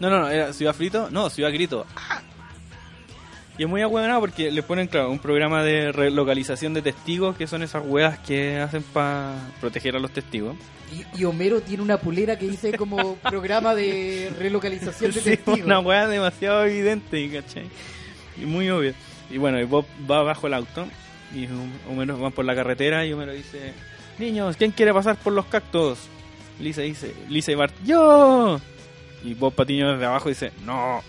No, 0.00 0.10
no, 0.10 0.20
no, 0.20 0.28
era 0.28 0.52
Ciudad 0.52 0.74
Frito. 0.74 1.10
No, 1.10 1.30
Ciudad 1.30 1.52
Grito. 1.52 1.86
Ah. 1.96 2.20
Y 3.56 3.62
es 3.62 3.68
muy 3.68 3.82
ahueonado 3.82 4.20
porque 4.20 4.50
le 4.50 4.62
ponen, 4.64 4.88
claro, 4.88 5.10
un 5.10 5.20
programa 5.20 5.62
de 5.62 5.92
relocalización 5.92 6.74
de 6.74 6.82
testigos, 6.82 7.36
que 7.36 7.46
son 7.46 7.62
esas 7.62 7.84
hueas 7.86 8.18
que 8.18 8.58
hacen 8.58 8.82
para 8.82 9.34
proteger 9.60 9.94
a 9.94 10.00
los 10.00 10.10
testigos. 10.10 10.56
Y, 10.92 11.20
y 11.20 11.24
Homero 11.24 11.60
tiene 11.60 11.82
una 11.82 11.98
pulera 11.98 12.36
que 12.38 12.48
dice 12.48 12.72
como 12.76 13.14
programa 13.16 13.74
de 13.74 14.32
relocalización 14.38 15.12
de 15.12 15.20
Sí, 15.20 15.30
testigos. 15.36 15.60
una 15.60 15.78
hueá 15.78 16.08
demasiado 16.08 16.64
evidente, 16.64 17.30
¿cachai? 17.30 17.66
Y 18.40 18.44
muy 18.44 18.68
obvia. 18.70 18.92
Y 19.30 19.38
bueno, 19.38 19.60
y 19.60 19.64
Bob 19.64 19.86
va 20.10 20.22
bajo 20.22 20.48
el 20.48 20.54
auto 20.54 20.86
y 21.34 21.46
Homero 21.90 22.18
van 22.18 22.32
por 22.32 22.44
la 22.44 22.54
carretera 22.56 23.06
y 23.06 23.12
Homero 23.12 23.32
dice, 23.32 23.72
niños, 24.18 24.56
¿quién 24.56 24.72
quiere 24.72 24.92
pasar 24.92 25.16
por 25.16 25.32
los 25.32 25.46
cactus? 25.46 25.98
Lisa 26.60 26.82
dice, 26.82 27.14
Lisa 27.28 27.52
y 27.52 27.54
Bart, 27.54 27.74
yo. 27.84 28.60
Y 29.24 29.34
Bob 29.34 29.54
Patiño 29.54 29.92
desde 29.92 30.04
abajo 30.06 30.28
dice, 30.28 30.52
no. 30.64 31.02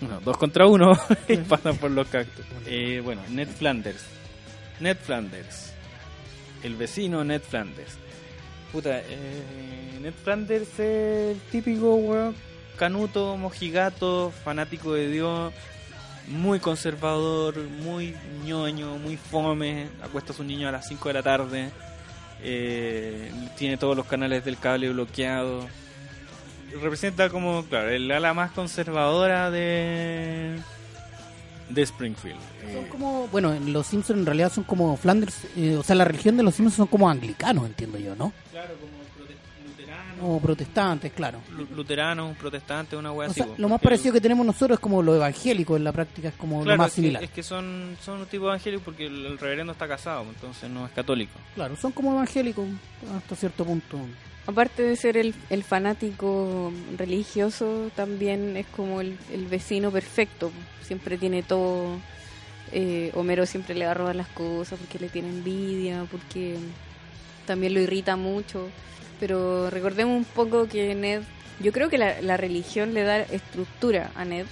No, 0.00 0.20
dos 0.20 0.36
contra 0.36 0.66
uno 0.66 0.92
y 1.28 1.36
pasan 1.38 1.76
por 1.78 1.90
los 1.90 2.06
cactus. 2.08 2.44
Eh, 2.66 3.00
bueno, 3.02 3.22
Ned 3.30 3.48
Flanders. 3.48 4.04
Ned 4.80 4.96
Flanders. 4.96 5.72
El 6.62 6.76
vecino 6.76 7.24
Ned 7.24 7.42
Flanders. 7.42 7.96
Puta, 8.72 8.98
eh, 8.98 9.98
Ned 10.02 10.14
Flanders 10.22 10.78
es 10.78 11.34
el 11.36 11.40
típico 11.50 11.94
weón 11.94 12.34
canuto, 12.76 13.36
mojigato, 13.36 14.32
fanático 14.44 14.92
de 14.94 15.08
Dios, 15.08 15.52
muy 16.28 16.60
conservador, 16.60 17.56
muy 17.56 18.14
ñoño, 18.44 18.98
muy 18.98 19.16
fome, 19.16 19.88
acuesta 20.02 20.32
a 20.32 20.36
su 20.36 20.44
niño 20.44 20.68
a 20.68 20.72
las 20.72 20.86
5 20.86 21.08
de 21.08 21.14
la 21.14 21.22
tarde, 21.22 21.70
eh, 22.42 23.30
tiene 23.56 23.76
todos 23.76 23.96
los 23.96 24.06
canales 24.06 24.44
del 24.44 24.58
cable 24.58 24.90
bloqueados. 24.90 25.64
Representa 26.82 27.30
como, 27.30 27.64
claro, 27.64 27.88
el 27.90 28.10
ala 28.10 28.34
más 28.34 28.50
conservadora 28.52 29.50
de 29.50 30.58
de 31.68 31.82
Springfield. 31.82 32.38
Son 32.72 32.84
Eh, 32.84 32.88
como, 32.90 33.28
bueno, 33.28 33.52
en 33.52 33.72
los 33.72 33.86
Simpsons 33.86 34.20
en 34.20 34.26
realidad 34.26 34.52
son 34.52 34.64
como 34.64 34.96
Flanders, 34.96 35.36
eh, 35.56 35.76
o 35.76 35.82
sea, 35.82 35.96
la 35.96 36.04
religión 36.04 36.36
de 36.36 36.42
los 36.42 36.54
Simpsons 36.54 36.76
son 36.76 36.86
como 36.86 37.10
anglicanos, 37.10 37.66
entiendo 37.66 37.98
yo, 37.98 38.14
¿no? 38.14 38.32
claro, 38.50 38.74
como 38.74 39.05
O 40.22 40.40
protestantes, 40.40 41.12
claro. 41.12 41.40
lu- 41.50 41.66
luterano, 41.74 42.34
protestante, 42.38 42.96
una 42.96 43.12
O 43.12 43.20
así. 43.22 43.34
sea, 43.34 43.48
lo 43.56 43.68
más 43.68 43.80
parecido 43.80 44.12
que 44.14 44.20
tenemos 44.20 44.46
nosotros 44.46 44.76
es 44.76 44.80
como 44.80 45.02
lo 45.02 45.14
evangélico 45.16 45.76
en 45.76 45.84
la 45.84 45.92
práctica, 45.92 46.28
es 46.28 46.34
como 46.34 46.62
Claro, 46.62 46.76
lo 46.76 46.82
más 46.82 46.88
es 46.88 46.94
que- 46.94 47.00
similar. 47.02 47.24
Es 47.24 47.30
que 47.30 47.42
son, 47.42 47.96
son 48.02 48.20
un 48.20 48.26
tipo 48.26 48.44
evangélico 48.46 48.82
porque 48.84 49.06
el, 49.06 49.26
el 49.26 49.38
reverendo 49.38 49.72
está 49.72 49.86
casado, 49.88 50.22
entonces 50.22 50.70
no 50.70 50.86
es 50.86 50.92
católico. 50.92 51.32
Claro, 51.54 51.76
son 51.76 51.92
como 51.92 52.12
evangélicos 52.12 52.66
hasta 53.16 53.36
cierto 53.36 53.64
punto. 53.64 53.98
Aparte 54.46 54.82
de 54.82 54.94
ser 54.96 55.16
el, 55.16 55.34
el 55.50 55.64
fanático 55.64 56.72
religioso, 56.96 57.90
también 57.96 58.56
es 58.56 58.66
como 58.66 59.00
el, 59.00 59.18
el 59.32 59.46
vecino 59.46 59.90
perfecto. 59.90 60.52
Siempre 60.82 61.18
tiene 61.18 61.42
todo. 61.42 61.96
Eh, 62.72 63.10
Homero 63.14 63.44
siempre 63.46 63.74
le 63.74 63.86
va 63.86 63.90
a 63.92 63.94
robar 63.94 64.14
las 64.16 64.28
cosas 64.28 64.78
porque 64.78 64.98
le 65.00 65.08
tiene 65.08 65.28
envidia, 65.28 66.06
porque 66.10 66.56
también 67.44 67.74
lo 67.74 67.80
irrita 67.80 68.16
mucho. 68.16 68.68
Pero 69.20 69.70
recordemos 69.70 70.16
un 70.16 70.24
poco 70.24 70.68
que 70.68 70.94
Ned, 70.94 71.22
yo 71.60 71.72
creo 71.72 71.88
que 71.88 71.98
la, 71.98 72.36
religión 72.36 72.94
le 72.94 73.02
da 73.02 73.20
estructura 73.20 74.10
a 74.14 74.24
Ned, 74.24 74.46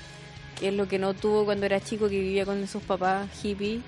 que 0.59 0.69
es 0.69 0.75
lo 0.75 0.89
que 0.89 0.99
no 0.99 1.15
tuvo 1.15 1.45
cuando 1.45 1.67
era 1.67 1.81
chico, 1.81 2.09
que 2.09 2.19
vivía 2.19 2.47
con 2.47 2.63
esos 2.63 2.83
papás 2.83 3.29
hippies, 3.43 3.83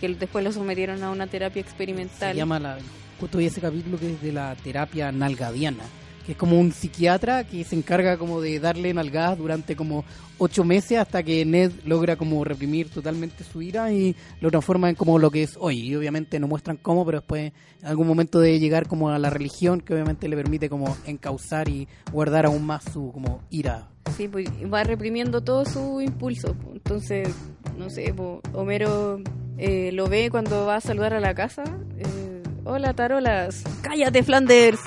que 0.00 0.08
después 0.08 0.44
lo 0.44 0.52
sometieron 0.52 1.02
a 1.02 1.10
una 1.10 1.26
terapia 1.26 1.60
experimental. 1.60 2.32
Se 2.32 2.36
llama 2.38 2.58
la, 2.58 2.78
justo 3.20 3.38
ese 3.38 3.60
capítulo 3.60 3.98
que 3.98 4.12
es 4.12 4.22
de 4.22 4.32
la 4.32 4.56
terapia 4.56 5.12
nalgadiana, 5.12 5.84
es 6.32 6.36
como 6.36 6.58
un 6.58 6.72
psiquiatra 6.72 7.44
que 7.44 7.64
se 7.64 7.76
encarga 7.76 8.16
como 8.16 8.40
de 8.40 8.60
darle 8.60 8.92
nalgadas 8.94 9.38
durante 9.38 9.76
como 9.76 10.04
ocho 10.38 10.64
meses 10.64 10.98
hasta 10.98 11.22
que 11.22 11.44
Ned 11.44 11.72
logra 11.84 12.16
como 12.16 12.42
reprimir 12.44 12.88
totalmente 12.88 13.44
su 13.44 13.60
ira 13.62 13.92
y 13.92 14.14
lo 14.40 14.50
transforma 14.50 14.88
en 14.88 14.94
como 14.94 15.18
lo 15.18 15.30
que 15.30 15.42
es 15.42 15.56
hoy. 15.58 15.80
Y 15.80 15.96
obviamente 15.96 16.38
no 16.38 16.48
muestran 16.48 16.76
cómo, 16.76 17.04
pero 17.04 17.18
después 17.18 17.52
en 17.82 17.86
algún 17.86 18.06
momento 18.06 18.40
de 18.40 18.58
llegar 18.58 18.86
como 18.86 19.10
a 19.10 19.18
la 19.18 19.30
religión 19.30 19.80
que 19.80 19.92
obviamente 19.94 20.28
le 20.28 20.36
permite 20.36 20.68
como 20.68 20.96
encauzar 21.06 21.68
y 21.68 21.88
guardar 22.12 22.46
aún 22.46 22.64
más 22.64 22.84
su 22.84 23.12
como 23.12 23.42
ira. 23.50 23.88
Sí, 24.16 24.28
pues 24.28 24.48
va 24.72 24.82
reprimiendo 24.84 25.42
todo 25.42 25.64
su 25.64 26.00
impulso. 26.00 26.56
Entonces, 26.72 27.28
no 27.76 27.90
sé, 27.90 28.14
Homero 28.54 29.20
eh, 29.58 29.90
lo 29.92 30.08
ve 30.08 30.30
cuando 30.30 30.64
va 30.66 30.76
a 30.76 30.80
saludar 30.80 31.12
a 31.14 31.20
la 31.20 31.34
casa. 31.34 31.64
eh, 31.98 32.42
Hola, 32.64 32.92
tarolas. 32.94 33.64
Cállate, 33.82 34.22
Flanders. 34.22 34.80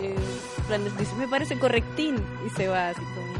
Eh, 0.00 0.14
Flanders 0.72 0.96
dice, 0.96 1.14
me 1.16 1.28
parece 1.28 1.58
correctín. 1.58 2.16
Y 2.46 2.50
se 2.50 2.68
va 2.68 2.88
así 2.88 3.00
como... 3.00 3.32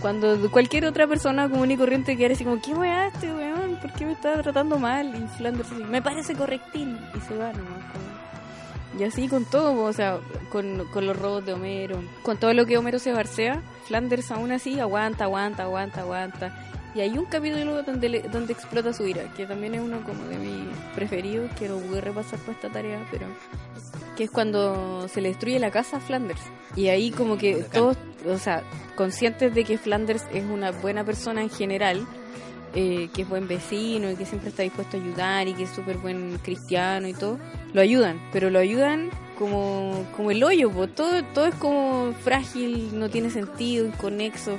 Cuando 0.00 0.50
cualquier 0.50 0.86
otra 0.86 1.06
persona 1.06 1.48
común 1.48 1.70
y 1.70 1.76
corriente 1.76 2.16
quiere 2.16 2.34
así 2.34 2.42
como, 2.44 2.60
¿qué 2.60 2.72
weá 2.74 3.08
este 3.08 3.32
weón? 3.32 3.76
¿por 3.80 3.92
qué 3.92 4.06
me 4.06 4.12
está 4.12 4.40
tratando 4.42 4.78
mal? 4.78 5.14
Y 5.14 5.28
Flanders 5.36 5.70
así, 5.70 5.84
me 5.84 6.00
parece 6.02 6.34
correctín. 6.34 6.98
Y 7.14 7.20
se 7.20 7.36
va 7.36 7.52
nomás. 7.52 7.84
como- 7.92 8.98
Y 9.00 9.04
así 9.04 9.28
con 9.28 9.44
todo, 9.44 9.84
o 9.84 9.92
sea, 9.92 10.18
con, 10.50 10.86
con 10.86 11.06
los 11.06 11.16
robos 11.16 11.44
de 11.46 11.52
Homero, 11.52 12.02
con 12.22 12.36
todo 12.38 12.52
lo 12.54 12.66
que 12.66 12.78
Homero 12.78 12.98
se 12.98 13.12
barcea, 13.12 13.60
Flanders 13.86 14.30
aún 14.32 14.50
así 14.52 14.80
aguanta, 14.80 15.24
aguanta, 15.24 15.62
aguanta, 15.64 16.00
aguanta. 16.00 16.52
Y 16.94 17.00
hay 17.00 17.16
un 17.16 17.24
capítulo 17.26 17.82
donde, 17.82 18.08
le- 18.08 18.22
donde 18.22 18.52
explota 18.52 18.92
su 18.92 19.06
ira, 19.06 19.22
que 19.36 19.46
también 19.46 19.74
es 19.74 19.80
uno 19.80 20.02
como 20.02 20.24
de 20.24 20.36
mis 20.38 20.66
preferidos, 20.94 21.50
que 21.58 21.68
no 21.68 21.76
pude 21.78 22.00
repasar 22.00 22.38
por 22.40 22.54
esta 22.54 22.68
tarea, 22.68 23.06
pero 23.10 23.26
que 24.16 24.24
es 24.24 24.30
cuando 24.30 25.06
se 25.08 25.20
le 25.20 25.28
destruye 25.28 25.58
la 25.58 25.70
casa 25.70 25.98
a 25.98 26.00
Flanders. 26.00 26.40
Y 26.76 26.88
ahí 26.88 27.10
como 27.10 27.38
que 27.38 27.64
todos, 27.72 27.96
o 28.26 28.38
sea, 28.38 28.62
conscientes 28.96 29.54
de 29.54 29.64
que 29.64 29.78
Flanders 29.78 30.24
es 30.32 30.44
una 30.44 30.72
buena 30.72 31.04
persona 31.04 31.42
en 31.42 31.50
general, 31.50 32.04
eh, 32.74 33.08
que 33.14 33.22
es 33.22 33.28
buen 33.28 33.48
vecino 33.48 34.10
y 34.10 34.16
que 34.16 34.26
siempre 34.26 34.50
está 34.50 34.62
dispuesto 34.62 34.96
a 34.96 35.00
ayudar 35.00 35.48
y 35.48 35.54
que 35.54 35.64
es 35.64 35.70
súper 35.70 35.96
buen 35.98 36.38
cristiano 36.38 37.06
y 37.08 37.14
todo, 37.14 37.38
lo 37.72 37.80
ayudan, 37.80 38.20
pero 38.32 38.50
lo 38.50 38.58
ayudan 38.58 39.10
como, 39.38 40.04
como 40.16 40.30
el 40.30 40.42
hoyo, 40.44 40.70
po. 40.70 40.86
todo, 40.86 41.24
todo 41.34 41.46
es 41.46 41.54
como 41.54 42.12
frágil, 42.22 42.90
no 42.98 43.08
tiene 43.08 43.30
sentido, 43.30 43.86
inconexo, 43.86 44.58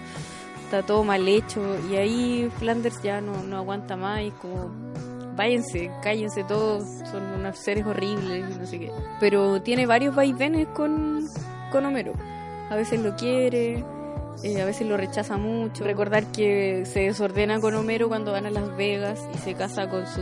está 0.72 0.86
todo 0.86 1.04
mal 1.04 1.28
hecho 1.28 1.62
y 1.90 1.98
ahí 1.98 2.50
Flanders 2.58 3.02
ya 3.04 3.20
no, 3.20 3.44
no 3.44 3.58
aguanta 3.58 3.98
más 3.98 4.22
y 4.22 4.28
es 4.28 4.34
como 4.36 4.72
váyanse, 5.36 5.92
cállense 6.02 6.46
todos, 6.46 6.86
son 7.12 7.24
unos 7.24 7.58
seres 7.58 7.86
horribles 7.86 8.50
y 8.50 8.58
no 8.58 8.66
sé 8.66 8.80
qué. 8.80 8.92
Pero 9.20 9.62
tiene 9.62 9.86
varios 9.86 10.16
vaivenes 10.16 10.70
con, 10.70 11.28
con 11.74 11.86
Homero. 11.86 12.14
A 12.70 12.78
veces 12.78 13.02
lo 13.02 13.18
quiere, 13.18 13.84
eh, 14.44 14.62
a 14.62 14.66
veces 14.66 14.88
lo 14.88 14.96
rechaza 14.96 15.36
mucho. 15.36 15.84
Recordar 15.84 16.32
que 16.32 16.86
se 16.86 17.02
desordena 17.02 17.60
con 17.60 17.76
Homero 17.76 18.08
cuando 18.08 18.32
van 18.32 18.46
a 18.46 18.50
Las 18.50 18.74
Vegas 18.78 19.20
y 19.36 19.40
se 19.40 19.56
casa 19.56 19.90
con 19.90 20.08
su 20.08 20.22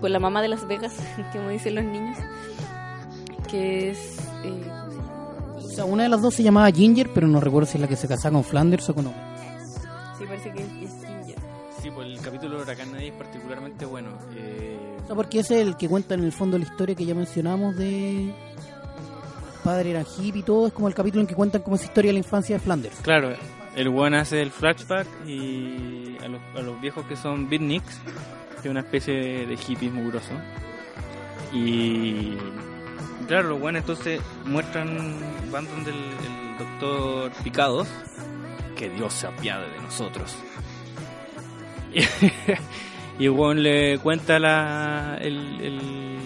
con 0.00 0.12
la 0.12 0.18
mamá 0.18 0.42
de 0.42 0.48
Las 0.48 0.66
Vegas, 0.66 0.92
como 1.32 1.50
dicen 1.50 1.76
los 1.76 1.84
niños, 1.84 2.18
que 3.48 3.90
es 3.90 4.18
eh. 4.44 4.73
O 5.74 5.76
sea, 5.76 5.84
una 5.86 6.04
de 6.04 6.08
las 6.08 6.22
dos 6.22 6.34
se 6.34 6.42
llamaba 6.44 6.70
Ginger, 6.70 7.10
pero 7.12 7.26
no 7.26 7.40
recuerdo 7.40 7.66
si 7.68 7.76
es 7.78 7.80
la 7.80 7.88
que 7.88 7.96
se 7.96 8.06
casaba 8.06 8.34
con 8.34 8.44
Flanders 8.44 8.88
o 8.90 8.94
con 8.94 9.06
Homero. 9.08 9.22
sí 10.16 10.24
parece 10.24 10.52
que 10.52 10.62
es, 10.62 10.68
es 10.68 11.06
Ginger. 11.06 11.36
Sí, 11.82 11.90
pues 11.90 12.06
el 12.06 12.20
capítulo 12.20 12.56
de 12.58 12.62
Huracán 12.62 12.92
Nadie 12.92 13.08
es 13.08 13.14
particularmente 13.14 13.84
bueno. 13.84 14.10
Eh, 14.36 14.78
O 15.02 15.06
sea, 15.06 15.16
porque 15.16 15.40
es 15.40 15.50
el 15.50 15.76
que 15.76 15.88
cuenta 15.88 16.14
en 16.14 16.22
el 16.24 16.32
fondo 16.32 16.56
la 16.58 16.64
historia 16.64 16.94
que 16.94 17.04
ya 17.04 17.14
mencionamos 17.14 17.76
de 17.76 18.32
padre 19.64 19.90
era 19.90 20.02
hippie 20.02 20.40
y 20.40 20.42
todo, 20.44 20.66
es 20.68 20.72
como 20.72 20.86
el 20.88 20.94
capítulo 20.94 21.22
en 21.22 21.26
que 21.26 21.34
cuentan 21.34 21.62
como 21.62 21.74
esa 21.76 21.86
historia 21.86 22.10
de 22.10 22.12
la 22.14 22.18
infancia 22.18 22.54
de 22.56 22.60
Flanders. 22.60 22.96
Claro, 23.02 23.34
el 23.74 23.88
one 23.88 24.16
hace 24.18 24.42
el 24.42 24.50
flashback 24.52 25.06
y 25.26 26.16
a 26.22 26.28
los, 26.28 26.40
a 26.54 26.60
los 26.60 26.80
viejos 26.80 27.04
que 27.06 27.16
son 27.16 27.48
beatniks, 27.48 27.98
que 28.62 28.68
es 28.68 28.70
una 28.70 28.80
especie 28.80 29.46
de 29.46 29.56
hippies 29.56 29.92
mugroso. 29.92 30.30
Y 31.52 32.36
claro, 33.26 33.50
los 33.50 33.60
buenos 33.60 33.80
entonces 33.82 34.20
muestran, 34.44 34.96
van 35.50 35.66
donde 35.66 35.90
el, 35.90 36.58
doctor 36.58 37.32
Picados, 37.42 37.88
que 38.76 38.88
Dios 38.90 39.12
se 39.12 39.26
apiade 39.26 39.68
de 39.70 39.80
nosotros. 39.80 40.36
Y, 43.16 43.28
weón 43.28 43.62
le 43.62 43.98
cuenta 43.98 44.40
la, 44.40 45.16
el, 45.20 46.16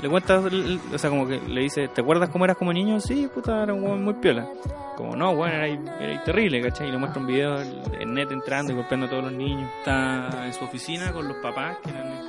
le 0.00 0.08
cuenta, 0.08 0.36
el- 0.36 0.80
o 0.90 0.96
sea, 0.96 1.10
como 1.10 1.28
que 1.28 1.38
le 1.38 1.60
dice, 1.60 1.88
¿te 1.88 2.00
acuerdas 2.00 2.30
cómo 2.30 2.46
eras 2.46 2.56
como 2.56 2.72
niño? 2.72 2.98
Sí, 2.98 3.28
puta, 3.34 3.62
era 3.62 3.74
un 3.74 3.82
weón 3.84 4.02
muy 4.02 4.14
piola. 4.14 4.48
Como, 4.96 5.14
no, 5.16 5.34
bueno, 5.34 5.54
era, 5.56 5.66
era 5.66 6.24
terrible, 6.24 6.62
¿cachai? 6.62 6.88
Y 6.88 6.92
le 6.92 6.96
muestra 6.96 7.20
un 7.20 7.26
video 7.26 7.60
en 7.60 8.14
net 8.14 8.32
entrando 8.32 8.72
y 8.72 8.76
golpeando 8.76 9.04
a 9.04 9.10
todos 9.10 9.24
los 9.24 9.32
niños. 9.34 9.70
Está 9.80 10.46
en 10.46 10.54
su 10.54 10.64
oficina 10.64 11.12
con 11.12 11.28
los 11.28 11.36
papás, 11.42 11.76
que 11.84 11.90
eran, 11.90 12.26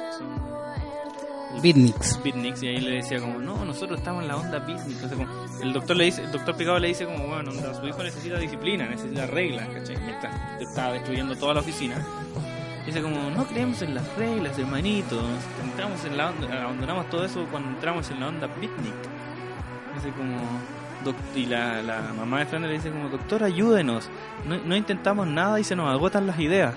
Beatniks. 1.62 2.20
beatniks, 2.24 2.64
y 2.64 2.68
ahí 2.68 2.82
le 2.82 2.92
decía 2.96 3.20
como, 3.20 3.40
no, 3.40 3.64
nosotros 3.66 4.00
estamos 4.00 4.24
en 4.24 4.30
la 4.30 4.38
onda 4.38 4.60
beatnik. 4.60 4.98
O 5.04 5.10
como, 5.10 5.28
el 5.62 5.74
doctor 5.74 5.96
le 5.96 6.06
dice, 6.06 6.24
el 6.24 6.32
doctor 6.32 6.56
Picado 6.56 6.80
le 6.80 6.88
dice 6.88 7.06
como, 7.06 7.28
bueno, 7.28 7.52
onda, 7.52 7.74
su 7.74 7.88
hijo 7.88 8.04
necesita 8.04 8.38
disciplina, 8.40 8.88
necesita 8.88 9.28
reglas, 9.28 9.68
¿cachai? 9.70 9.98
Mientras 9.98 10.62
está 10.62 10.92
destruyendo 10.92 11.36
toda 11.36 11.56
la 11.56 11.60
oficina. 11.60 11.96
Dice 12.86 13.02
como, 13.02 13.30
no 13.30 13.46
creemos 13.46 13.82
en 13.84 13.94
las 13.94 14.16
reglas, 14.16 14.58
hermanito. 14.58 15.22
Entramos 15.64 16.04
en 16.06 16.18
la 16.18 16.30
onda, 16.32 16.64
abandonamos 16.64 17.10
todo 17.10 17.26
eso 17.26 17.46
cuando 17.52 17.70
entramos 17.70 18.10
en 18.10 18.20
la 18.20 18.28
onda 18.28 18.48
beatnik. 18.48 18.94
Dice 19.96 20.12
como, 20.18 20.38
y 21.36 21.46
la, 21.46 21.82
la 21.82 22.02
mamá 22.16 22.40
de 22.40 22.46
Flanders 22.46 22.72
le 22.72 22.78
dice 22.78 22.92
como, 22.92 23.10
doctor, 23.10 23.44
ayúdenos. 23.44 24.10
No, 24.48 24.58
no 24.58 24.76
intentamos 24.76 25.28
nada 25.28 25.60
y 25.60 25.64
se 25.64 25.76
nos 25.76 25.90
agotan 25.90 26.28
las 26.28 26.40
ideas. 26.40 26.76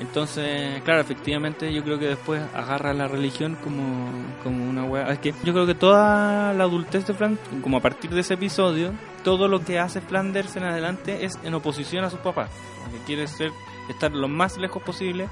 Entonces, 0.00 0.80
claro, 0.82 1.02
efectivamente 1.02 1.70
yo 1.74 1.84
creo 1.84 1.98
que 1.98 2.06
después 2.06 2.42
agarra 2.54 2.94
la 2.94 3.06
religión 3.06 3.56
como, 3.62 4.10
como 4.42 4.68
una 4.68 4.84
wea. 4.84 5.08
Es 5.08 5.18
que 5.18 5.34
yo 5.44 5.52
creo 5.52 5.66
que 5.66 5.74
toda 5.74 6.54
la 6.54 6.64
adultez 6.64 7.06
de 7.06 7.12
Flanders, 7.12 7.46
como 7.62 7.76
a 7.76 7.80
partir 7.80 8.10
de 8.10 8.22
ese 8.22 8.34
episodio, 8.34 8.94
todo 9.22 9.46
lo 9.46 9.62
que 9.62 9.78
hace 9.78 10.00
Flanders 10.00 10.56
en 10.56 10.64
adelante 10.64 11.26
es 11.26 11.38
en 11.44 11.52
oposición 11.52 12.04
a 12.04 12.10
sus 12.10 12.20
papás. 12.20 12.48
Que 12.90 12.98
quiere 13.04 13.28
ser, 13.28 13.52
estar 13.90 14.10
lo 14.10 14.26
más 14.26 14.56
lejos 14.56 14.82
posible 14.82 15.28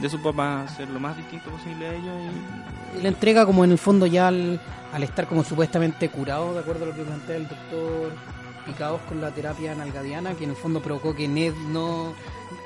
de 0.00 0.08
su 0.10 0.20
papá, 0.20 0.68
ser 0.68 0.90
lo 0.90 1.00
más 1.00 1.16
distinto 1.16 1.50
posible 1.50 1.86
a 1.86 1.94
ellos. 1.94 2.14
Y, 2.94 2.98
Y 2.98 3.02
le 3.02 3.08
entrega 3.08 3.46
como 3.46 3.64
en 3.64 3.72
el 3.72 3.78
fondo 3.78 4.04
ya 4.04 4.28
al, 4.28 4.60
al 4.92 5.02
estar 5.02 5.26
como 5.28 5.44
supuestamente 5.44 6.10
curado, 6.10 6.52
de 6.52 6.60
acuerdo 6.60 6.84
a 6.84 6.88
lo 6.88 6.94
que 6.94 7.02
plantea 7.02 7.36
el 7.36 7.48
doctor 7.48 8.12
Picados 8.72 9.00
con 9.08 9.20
la 9.20 9.30
terapia 9.30 9.74
nalgadiana, 9.74 10.34
que 10.34 10.44
en 10.44 10.50
el 10.50 10.56
fondo 10.56 10.80
provocó 10.80 11.14
que 11.14 11.26
Ned 11.28 11.54
no, 11.68 12.12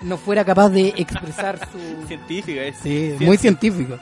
no 0.02 0.16
fuera 0.16 0.44
capaz 0.44 0.68
de 0.70 0.88
expresar 0.96 1.58
su... 1.70 2.06
científica 2.08 2.62
es. 2.62 2.76
Sí, 2.78 3.14
muy 3.20 3.36
científico. 3.36 3.96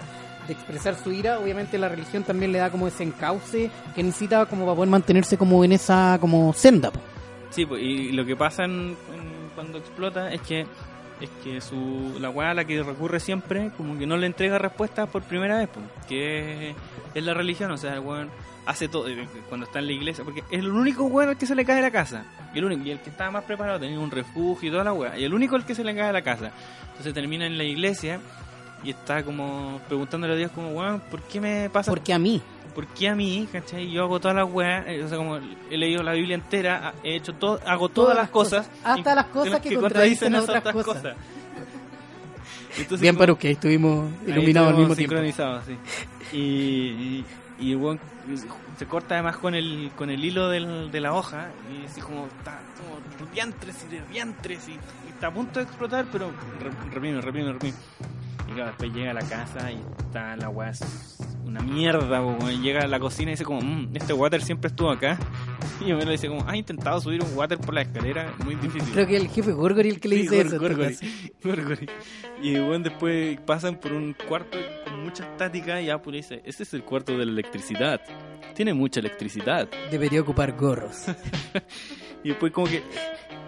De 0.46 0.53
expresar 0.55 0.96
su 0.96 1.12
ira, 1.12 1.38
obviamente 1.38 1.78
la 1.78 1.88
religión 1.88 2.24
también 2.24 2.50
le 2.53 2.59
da 2.59 2.70
como 2.70 2.88
ese 2.88 3.05
encauce 3.05 3.70
que 3.94 4.03
necesita 4.03 4.46
como 4.46 4.64
para 4.64 4.74
poder 4.76 4.90
mantenerse 4.90 5.36
como 5.38 5.64
en 5.64 5.72
esa 5.72 6.18
como 6.20 6.53
senda. 6.53 6.90
po. 6.90 6.98
Sí, 7.50 7.64
pues, 7.66 7.82
y 7.82 8.12
lo 8.12 8.24
que 8.24 8.34
pasa 8.34 8.64
en- 8.64 8.96
en- 9.12 9.50
cuando 9.55 9.78
explota 9.78 10.32
es 10.32 10.40
que 10.42 10.66
es 11.20 11.30
que 11.44 11.61
su 11.61 12.16
la 12.18 12.30
weá 12.30 12.50
a 12.50 12.55
la 12.55 12.64
que 12.64 12.82
recurre 12.82 13.20
siempre 13.20 13.70
como 13.76 13.96
que 13.96 14.07
no 14.09 14.16
le 14.16 14.26
entrega 14.26 14.59
respuesta 14.59 15.07
por 15.07 15.22
primera 15.22 15.59
vez, 15.59 15.68
pues, 15.72 15.84
que 16.09 16.70
es, 16.70 16.76
es 17.14 17.22
la 17.24 17.32
religión, 17.34 17.70
o 17.70 17.76
sea, 17.76 17.92
el 17.94 18.00
weón 18.00 18.28
hace 18.66 18.88
todo 18.88 19.08
eh, 19.08 19.26
cuando 19.48 19.66
está 19.66 19.78
en 19.78 19.86
la 19.86 19.92
iglesia, 19.92 20.24
porque 20.24 20.40
es 20.50 20.60
el 20.60 20.70
único 20.70 21.04
weón 21.04 21.30
al 21.30 21.36
que 21.36 21.46
se 21.46 21.54
le 21.54 21.64
cae 21.64 21.82
la 21.82 21.90
casa, 21.90 22.24
y 22.54 22.58
el 22.58 22.64
único 22.64 22.82
y 22.84 22.90
el 22.90 23.00
que 23.00 23.10
estaba 23.10 23.30
más 23.30 23.44
preparado 23.44 23.80
tenía 23.80 23.98
un 23.98 24.10
refugio 24.10 24.68
y 24.68 24.72
toda 24.72 24.84
la 24.84 24.92
weá, 24.92 25.18
y 25.18 25.24
el 25.24 25.34
único 25.34 25.56
al 25.56 25.64
que 25.64 25.74
se 25.74 25.84
le 25.84 25.94
cae 25.94 26.12
la 26.12 26.22
casa. 26.22 26.52
Entonces 26.90 27.14
termina 27.14 27.46
en 27.46 27.58
la 27.58 27.64
iglesia 27.64 28.20
y 28.84 28.90
está 28.90 29.22
como 29.22 29.80
preguntándole 29.88 30.34
a 30.34 30.36
Dios 30.36 30.50
como, 30.52 30.70
weón, 30.70 31.00
¿por 31.10 31.22
qué 31.22 31.40
me 31.40 31.70
pasa 31.70 31.90
Porque 31.90 32.12
a 32.12 32.18
mí, 32.18 32.42
¿por 32.74 32.86
qué 32.88 33.08
a 33.08 33.14
mí, 33.14 33.48
cachai? 33.50 33.90
Yo 33.90 34.02
hago 34.02 34.20
todas 34.20 34.36
las 34.36 34.50
weas, 34.50 34.86
eh, 34.86 35.02
o 35.02 35.08
sea, 35.08 35.18
como 35.18 35.38
he 35.38 35.76
leído 35.76 36.02
la 36.02 36.12
Biblia 36.12 36.34
entera, 36.34 36.94
he 37.02 37.16
hecho 37.16 37.32
todo, 37.34 37.60
hago 37.66 37.88
todas, 37.88 38.16
las 38.16 38.30
cosas. 38.30 38.68
hasta 38.84 39.14
las 39.14 39.26
cosas 39.26 39.60
que 39.60 39.74
contradicen 39.74 40.34
a 40.34 40.42
otras 40.42 40.62
cosas. 40.62 41.16
Entonces, 42.76 43.00
bien 43.00 43.16
para 43.16 43.34
que 43.34 43.48
ahí 43.48 43.52
estuvimos 43.52 44.10
iluminados 44.26 44.70
al 44.70 44.78
mismo 44.78 44.96
tiempo. 44.96 45.14
sincronizados, 45.14 45.64
sí. 45.66 45.76
Y, 46.32 46.38
y, 46.38 47.24
y 47.62 47.72
el 47.72 47.76
weón 47.78 48.00
se 48.78 48.86
corta 48.86 49.14
además 49.14 49.36
con 49.36 49.54
el, 49.54 49.90
con 49.96 50.10
el 50.10 50.24
hilo 50.24 50.48
del, 50.48 50.90
de 50.90 51.00
la 51.00 51.12
hoja 51.14 51.50
y 51.72 51.86
así 51.86 52.00
como 52.00 52.26
está 52.26 52.60
como 52.78 53.30
diantres 53.32 53.86
y 53.90 54.12
diantres 54.12 54.68
y, 54.68 54.72
y 54.72 55.10
está 55.10 55.28
a 55.28 55.34
punto 55.34 55.60
de 55.60 55.64
explotar, 55.66 56.06
pero 56.10 56.30
re- 56.60 56.90
reprime, 56.92 57.20
reprime, 57.20 57.52
reprime. 57.52 57.74
Y 58.48 58.52
claro, 58.54 58.66
después 58.70 58.92
llega 58.92 59.10
a 59.12 59.14
la 59.14 59.22
casa 59.22 59.70
y 59.72 59.80
está 59.98 60.36
la 60.36 60.48
weá 60.48 60.72
una 61.44 61.60
mierda, 61.60 62.22
weón. 62.24 62.62
llega 62.62 62.82
a 62.82 62.86
la 62.86 62.98
cocina 62.98 63.30
y 63.30 63.34
dice 63.34 63.44
como, 63.44 63.60
"Mm, 63.60 63.90
este 63.94 64.12
water 64.12 64.42
siempre 64.42 64.68
estuvo 64.68 64.90
acá. 64.90 65.18
Y 65.80 65.86
yo 65.88 65.96
me 65.96 66.04
lo 66.04 66.10
dice 66.12 66.28
como, 66.28 66.48
¿has 66.48 66.54
intentado 66.54 67.00
subir 67.00 67.22
un 67.22 67.36
water 67.36 67.58
por 67.58 67.74
la 67.74 67.82
escalera? 67.82 68.32
Muy 68.44 68.54
difícil. 68.54 68.92
Creo 68.92 69.06
que 69.06 69.16
el 69.16 69.28
jefe 69.28 69.52
Gorgory 69.52 69.88
el 69.88 70.00
que 70.00 70.08
le 70.08 70.16
Sí, 70.16 70.22
dice 70.22 70.40
eso. 70.42 70.58
Gorgory. 70.58 70.96
Gorgory. 71.42 71.88
Y 72.42 72.58
bueno, 72.60 72.84
después 72.84 73.38
pasan 73.40 73.76
por 73.76 73.92
un 73.92 74.14
cuarto 74.28 74.56
mucha 74.97 75.24
estática 75.24 75.80
y 75.80 75.90
Apple 75.90 76.16
dice, 76.16 76.43
este 76.45 76.62
es 76.62 76.74
el 76.74 76.84
cuarto 76.84 77.16
de 77.16 77.26
la 77.26 77.32
electricidad. 77.32 78.01
Tiene 78.55 78.74
mucha 78.74 79.01
electricidad. 79.01 79.68
Debería 79.90 80.20
ocupar 80.20 80.53
gorros. 80.53 81.07
Y 82.24 82.28
después 82.28 82.53
como 82.53 82.68
que... 82.68 82.82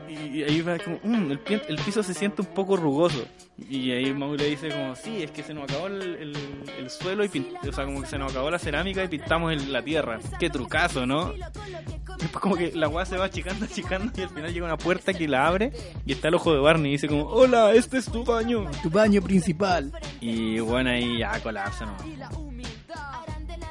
Y 0.08 0.42
ahí 0.42 0.60
va 0.62 0.78
como, 0.78 0.98
"Mm, 1.02 1.30
el, 1.30 1.38
pi- 1.38 1.60
el 1.68 1.76
piso 1.76 2.02
se 2.02 2.14
siente 2.14 2.42
un 2.42 2.48
poco 2.48 2.76
rugoso. 2.76 3.24
Y 3.70 3.90
ahí 3.92 4.12
Mau 4.12 4.34
le 4.34 4.46
dice 4.50 4.68
como, 4.68 4.96
sí, 4.96 5.22
es 5.22 5.30
que 5.30 5.42
se 5.42 5.54
nos 5.54 5.64
acabó 5.64 5.86
el, 5.86 6.02
el- 6.02 6.36
el 6.78 6.90
suelo 6.90 7.24
y 7.24 7.28
pin- 7.28 7.46
o 7.68 7.72
sea, 7.72 7.84
como 7.84 8.00
que 8.02 8.08
se 8.08 8.18
nos 8.18 8.32
acabó 8.32 8.50
la 8.50 8.58
cerámica 8.58 9.04
y 9.04 9.08
pintamos 9.08 9.66
la 9.68 9.82
tierra. 9.82 10.18
Qué 10.40 10.50
trucazo, 10.50 11.06
¿no? 11.06 11.32
Después 12.18 12.40
como 12.42 12.56
que 12.56 12.72
la 12.72 12.88
weá 12.88 13.04
se 13.06 13.16
va 13.16 13.26
achicando, 13.26 13.64
achicando 13.64 14.12
y 14.16 14.22
al 14.22 14.28
final 14.30 14.52
llega 14.52 14.66
una 14.66 14.78
puerta 14.78 15.12
que 15.14 15.28
la 15.28 15.46
abre 15.46 15.72
y 16.06 16.12
está 16.12 16.28
el 16.28 16.34
ojo 16.34 16.52
de 16.52 16.60
Barney 16.60 16.90
y 16.90 16.92
dice 16.94 17.08
como, 17.08 17.26
hola, 17.26 17.72
este 17.74 17.98
es 17.98 18.06
tu 18.06 18.24
baño. 18.24 18.68
Tu 18.82 18.90
baño 18.90 19.22
principal. 19.22 19.92
Y 20.20 20.58
bueno, 20.60 20.90
ahí 20.90 21.18
ya 21.18 21.38
colapsa, 21.40 21.86
¿no? 21.86 21.96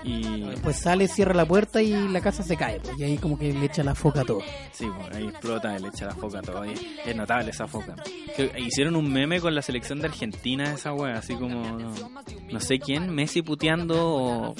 Y 0.04 0.44
Pues 0.62 0.78
sale, 0.78 1.08
cierra 1.08 1.34
la 1.34 1.46
puerta 1.46 1.82
y 1.82 2.08
la 2.10 2.22
casa 2.22 2.44
se 2.44 2.56
cae. 2.58 2.80
pues, 2.80 2.98
y 3.00 3.04
ahí 3.04 3.18
como 3.18 3.38
que 3.38 3.54
le 3.54 3.66
echa 3.66 3.84
la 3.84 3.96
foca 3.96 4.22
a 4.22 4.26
todo. 4.26 4.40
sí, 4.72 4.86
pues, 4.98 5.16
ahí 5.16 5.28
explota, 5.28 5.78
le 5.80 5.88
echa 5.88 6.06
la 6.08 6.16
foca 6.16 6.40
a 6.40 6.42
todo. 6.42 6.66
y 6.66 6.74
es 7.06 7.16
notable 7.16 7.52
esa 7.52 7.68
foca. 7.68 7.96
Hicieron 8.58 8.96
un 8.96 9.12
meme 9.12 9.40
con 9.40 9.54
la 9.56 9.62
selección 9.62 10.00
de 10.00 10.08
Argentina, 10.08 10.74
esa 10.74 10.94
wea, 10.94 11.16
así 11.18 11.36
como 11.36 11.78
no, 12.52 12.60
sé 12.60 12.80
quién, 12.80 13.10
Messi 13.14 13.42
puteando 13.42 13.96
o, 14.08 14.50
o 14.52 14.56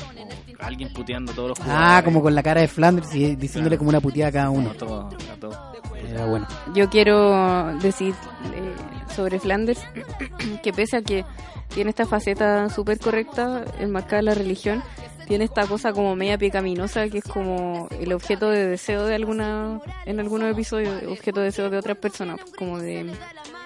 alguien 0.60 0.94
puteando 0.94 1.32
a 1.32 1.36
todos 1.36 1.50
los 1.50 1.60
jugadores. 1.60 1.88
Ah, 1.90 2.02
como 2.04 2.22
con 2.22 2.34
la 2.36 2.44
cara 2.44 2.62
de 2.62 2.68
Flanders 2.68 3.14
y 3.16 3.36
diciéndole 3.36 3.76
Claro. 3.76 3.80
como 3.80 3.90
una 3.90 4.00
puteada 4.02 4.30
a 4.30 4.32
cada 4.32 4.50
uno. 4.50 4.70
todo, 4.72 5.10
a 5.10 5.36
todo. 5.40 5.73
Era 6.10 6.26
bueno. 6.26 6.48
Yo 6.74 6.90
quiero 6.90 7.76
decir 7.80 8.14
eh, 8.54 8.74
sobre 9.14 9.40
Flanders 9.40 9.82
que 10.64 10.74
pese 10.74 10.98
a 10.98 11.02
que 11.02 11.26
tiene 11.74 11.90
esta 11.90 12.06
faceta 12.06 12.70
súper 12.70 13.00
correcta, 13.00 13.66
enmarcada 13.80 14.20
en 14.20 14.26
la 14.26 14.36
religión, 14.36 14.84
tiene 15.28 15.46
esta 15.46 15.66
cosa 15.66 15.94
como 15.94 16.16
media 16.16 16.38
pecaminosa 16.38 17.08
que 17.10 17.20
es 17.20 17.24
como 17.24 17.88
el 18.00 18.14
objeto 18.14 18.50
de 18.50 18.68
deseo 18.68 19.06
de 19.06 19.16
alguna, 19.16 19.80
en 20.06 20.20
algunos 20.20 20.52
episodios, 20.52 21.04
objeto 21.08 21.40
de 21.40 21.48
deseo 21.48 21.70
de 21.70 21.78
otras 21.78 21.98
personas, 21.98 22.40
como 22.58 22.80
de 22.80 23.12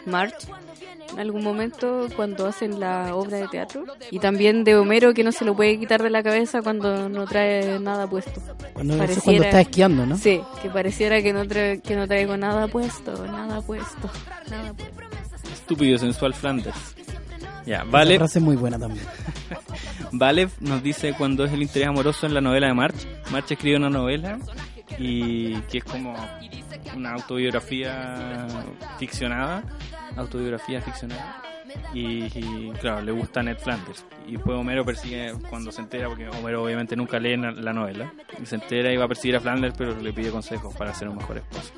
March 0.05 0.47
en 1.13 1.19
algún 1.19 1.43
momento 1.43 2.07
cuando 2.15 2.45
hacen 2.47 2.79
la 2.79 3.15
obra 3.15 3.37
de 3.37 3.47
teatro 3.47 3.85
y 4.11 4.19
también 4.19 4.63
de 4.63 4.75
Homero 4.75 5.13
que 5.13 5.23
no 5.23 5.31
se 5.31 5.45
lo 5.45 5.55
puede 5.55 5.79
quitar 5.79 6.01
de 6.03 6.09
la 6.09 6.21
cabeza 6.23 6.61
cuando 6.61 7.09
no 7.09 7.25
trae 7.25 7.79
nada 7.79 8.07
puesto. 8.07 8.41
Cuando, 8.73 8.93
eso 8.95 9.03
es 9.03 9.09
Pareciera- 9.09 9.23
cuando 9.23 9.43
está 9.43 9.61
esquiando, 9.61 10.05
¿no? 10.05 10.17
Sí, 10.17 10.41
que 10.61 10.69
pareciera 10.69 11.21
que 11.21 11.33
no, 11.33 11.45
tra- 11.45 11.81
que 11.81 11.95
no 11.95 12.07
traigo 12.07 12.35
nada 12.37 12.67
puesto, 12.67 13.25
nada 13.27 13.61
puesto, 13.61 14.09
nada 14.49 14.73
puesto. 14.73 14.97
Estúpido, 15.53 15.97
sensual 15.97 16.33
Flanders. 16.33 16.95
Ya, 17.65 17.77
Esa 17.77 17.85
vale. 17.85 18.17
frase 18.17 18.39
es 18.39 18.45
muy 18.45 18.55
buena 18.55 18.79
también. 18.79 19.05
Valev 20.11 20.51
nos 20.61 20.81
dice 20.81 21.13
cuando 21.17 21.43
es 21.45 21.51
el 21.51 21.61
interés 21.61 21.87
amoroso 21.89 22.25
en 22.25 22.33
la 22.33 22.41
novela 22.41 22.67
de 22.67 22.73
March. 22.73 23.07
March 23.31 23.51
escribe 23.51 23.75
una 23.77 23.89
novela 23.89 24.39
y 24.97 25.55
que 25.63 25.79
es 25.79 25.83
como 25.83 26.15
una 26.95 27.13
autobiografía 27.13 28.47
ficcionada, 28.97 29.63
autobiografía 30.17 30.81
ficcionada. 30.81 31.41
Y, 31.93 32.71
claro, 32.79 33.01
le 33.01 33.11
gusta 33.11 33.43
Ned 33.43 33.57
Flanders. 33.57 34.05
Y 34.27 34.33
después 34.33 34.57
Homero 34.57 34.85
persigue 34.85 35.33
cuando 35.49 35.71
se 35.71 35.81
entera, 35.81 36.07
porque 36.07 36.27
Homero 36.29 36.63
obviamente 36.63 36.95
nunca 36.95 37.19
lee 37.19 37.37
la 37.37 37.73
novela, 37.73 38.13
y 38.41 38.45
se 38.45 38.55
entera 38.55 38.91
y 38.91 38.97
va 38.97 39.05
a 39.05 39.07
perseguir 39.07 39.35
a 39.35 39.39
Flanders, 39.39 39.75
pero 39.77 39.95
le 39.99 40.13
pide 40.13 40.31
consejos 40.31 40.73
para 40.75 40.93
ser 40.93 41.09
un 41.09 41.17
mejor 41.17 41.37
esposo. 41.37 41.73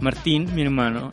Martín, 0.00 0.54
mi 0.54 0.62
hermano, 0.62 1.10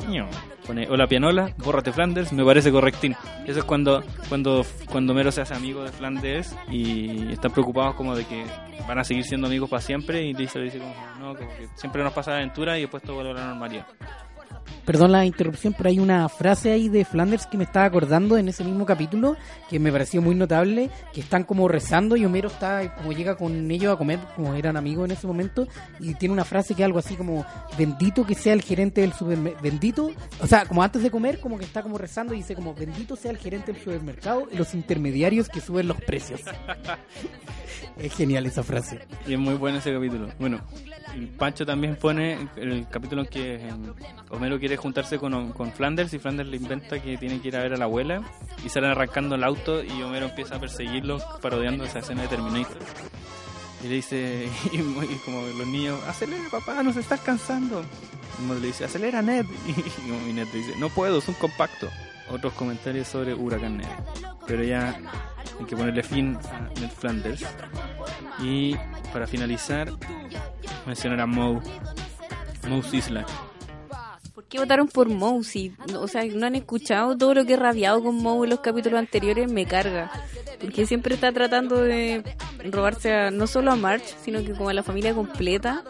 pone, 0.66 0.88
hola 0.88 1.08
pianola, 1.08 1.56
bórrate 1.58 1.92
Flanders, 1.92 2.32
me 2.34 2.46
parece 2.46 2.72
correctín. 2.72 3.16
Eso 3.48 3.60
es 3.60 3.66
cuando, 3.66 4.04
cuando, 4.30 4.64
cuando 4.92 5.14
Homero 5.14 5.32
se 5.32 5.42
hace 5.42 5.56
amigo 5.56 5.84
de 5.84 5.92
Flanders 5.92 6.56
y 6.70 7.32
están 7.32 7.52
preocupados 7.52 7.96
como 7.96 8.16
de 8.16 8.26
que 8.26 8.46
van 8.88 9.00
a 9.00 9.04
seguir 9.04 9.24
siendo 9.24 9.48
amigos 9.48 9.70
para 9.70 9.82
siempre 9.82 10.22
y 10.24 10.34
Lisa 10.34 10.60
dice 10.60 10.78
como, 10.78 10.94
no, 11.20 11.34
que, 11.34 11.48
siempre 11.74 12.04
nos 12.04 12.14
pasa 12.14 12.36
aventura 12.36 12.78
y 12.78 12.82
después 12.82 13.02
todo 13.02 13.16
vuelve 13.16 13.32
a 13.32 13.34
la 13.36 13.48
normalidad. 13.48 13.88
Perdón 14.86 15.12
la 15.12 15.26
interrupción, 15.26 15.74
pero 15.76 15.90
hay 15.90 16.00
una 16.00 16.30
frase 16.30 16.72
ahí 16.72 16.90
de 16.90 17.06
Flanders 17.06 17.48
que 17.48 17.58
me 17.58 17.64
estaba 17.64 17.86
acordando 17.86 18.38
en 18.38 18.48
ese 18.48 18.64
mismo 18.64 18.86
capítulo 18.86 19.36
que 19.70 19.80
me 19.80 19.92
pareció 19.92 20.22
muy 20.22 20.36
notable, 20.36 20.90
que 21.14 21.22
están 21.22 21.44
como 21.44 21.68
rezando 21.68 22.16
y 22.16 22.26
Homero 22.26 22.50
está 22.50 22.96
como 22.96 23.12
llega 23.12 23.36
con 23.36 23.70
ellos 23.72 23.94
a 23.94 23.98
comer, 23.98 24.20
como 24.36 24.54
eran 24.54 24.78
amigos 24.78 25.06
en 25.06 25.12
ese 25.12 25.28
momento, 25.28 25.68
y 26.00 26.14
tiene 26.16 26.34
una 26.34 26.46
frase 26.46 26.76
que 26.76 26.84
es 26.84 26.86
algo 26.86 27.00
así 27.00 27.16
como 27.16 27.46
bendito 27.78 28.26
que 28.26 28.36
sea 28.36 28.54
el 28.54 28.62
gerente 28.62 29.02
del 29.02 29.14
supermercado, 29.14 29.64
bendito, 29.64 30.12
o 30.42 30.48
sea, 30.48 30.66
como 30.66 30.84
antes 30.84 31.02
de 31.02 31.12
comer, 31.12 31.40
como 31.40 31.58
que 31.58 31.66
está 31.66 31.82
como 31.82 31.98
rezando 31.98 32.34
y 32.34 32.38
dice 32.38 32.56
como 32.56 32.74
bendito 32.74 33.16
sea 33.16 33.32
el 33.32 33.38
gerente 33.38 33.72
del 33.72 33.82
supermercado 33.82 34.48
y 34.52 34.58
los 34.58 34.74
intermediarios 34.74 35.50
que 35.50 35.62
suben 35.62 35.88
los 35.88 35.98
precios. 36.02 36.42
es 37.98 38.14
genial 38.14 38.46
esa 38.46 38.64
frase. 38.64 39.00
Y 39.28 39.34
es 39.34 39.40
muy 39.40 39.56
bueno 39.56 39.78
ese 39.80 39.94
capítulo. 39.94 40.30
Bueno, 40.40 40.62
Pancho 41.38 41.66
también 41.66 41.96
pone 41.96 42.50
el 42.56 42.88
capítulo 42.90 43.22
en 43.22 43.28
que 43.28 43.56
eh, 43.56 43.74
Quiere 44.60 44.78
juntarse 44.78 45.18
con, 45.18 45.54
Flanders 45.74 46.14
y 46.14 46.20
Flanders 46.20 46.50
le 46.50 46.58
inventa 46.58 47.02
que 47.02 47.18
tiene 47.18 47.40
que 47.42 47.50
ir 47.50 47.56
a 47.56 47.64
ver 47.64 47.74
a 47.74 47.78
la 47.78 47.86
abuela 47.86 48.24
y 48.64 48.70
salen 48.70 48.92
arrancando 48.92 49.36
el 49.36 49.44
auto 49.44 49.84
y 49.84 50.02
Homero 50.02 50.28
empieza 50.28 50.56
a 50.56 50.60
perseguirlos 50.60 51.24
parodiando 51.42 51.84
esa 51.84 52.00
escena 52.00 52.24
de 52.24 52.28
Terminator. 52.30 52.78
Y 53.84 53.88
le 53.88 53.96
dice, 53.96 54.50
y, 54.72 54.78
como 55.26 55.42
los 55.48 55.68
niños, 55.68 56.00
acelera 56.08 56.44
papá, 56.50 56.82
nos 56.84 56.96
estás 56.96 57.22
cansando. 57.22 57.84
Y 58.40 58.62
le 58.62 58.68
dice, 58.68 58.86
acelera 58.86 59.22
Ned. 59.22 59.46
Y, 60.30 60.34
Ned 60.34 60.48
le 60.52 60.60
dice, 60.60 60.74
no 60.78 60.90
puedo, 60.90 61.20
es 61.20 61.28
un 61.28 61.36
compacto. 61.36 61.90
Otros 62.30 62.54
comentarios 62.54 63.08
sobre 63.08 63.34
Huracán 63.34 63.78
Ned. 63.78 63.88
Pero 64.48 64.64
ya 64.64 65.00
hay 65.60 65.66
que 65.66 65.76
ponerle 65.76 66.04
fin 66.04 66.38
a 66.52 66.80
Ned 66.80 66.90
Flanders. 66.90 67.46
Y 68.42 68.76
para 69.14 69.28
finalizar, 69.28 69.92
mencionar 70.86 71.20
a 71.22 71.26
Moe. 71.26 71.62
Moe 72.68 72.82
Sisla. 72.82 73.26
¿Por 74.36 74.44
qué 74.44 74.60
votaron 74.60 74.90
por 74.90 75.08
Moe? 75.08 75.46
Si, 75.46 75.74
o 75.98 76.10
sea, 76.10 76.26
no 76.26 76.46
han 76.46 76.56
escuchado 76.56 77.18
todo 77.18 77.34
lo 77.34 77.46
que 77.46 77.54
he 77.54 77.58
rabiado 77.58 78.04
con 78.04 78.18
Moe 78.18 78.44
en 78.44 78.50
los 78.50 78.60
capítulos 78.60 79.00
anteriores, 79.00 79.50
me 79.50 79.66
carga. 79.66 80.12
Porque 80.60 80.86
siempre 80.86 81.16
está 81.16 81.32
tratando 81.32 81.78
de 81.78 82.22
robarse 82.70 83.14
a, 83.14 83.32
no 83.32 83.48
solo 83.48 83.72
a 83.72 83.78
March, 83.78 84.04
sino 84.22 84.44
que 84.44 84.52
como 84.52 84.68
a 84.68 84.74
la 84.74 84.84
familia 84.84 85.14
completa. 85.14 85.86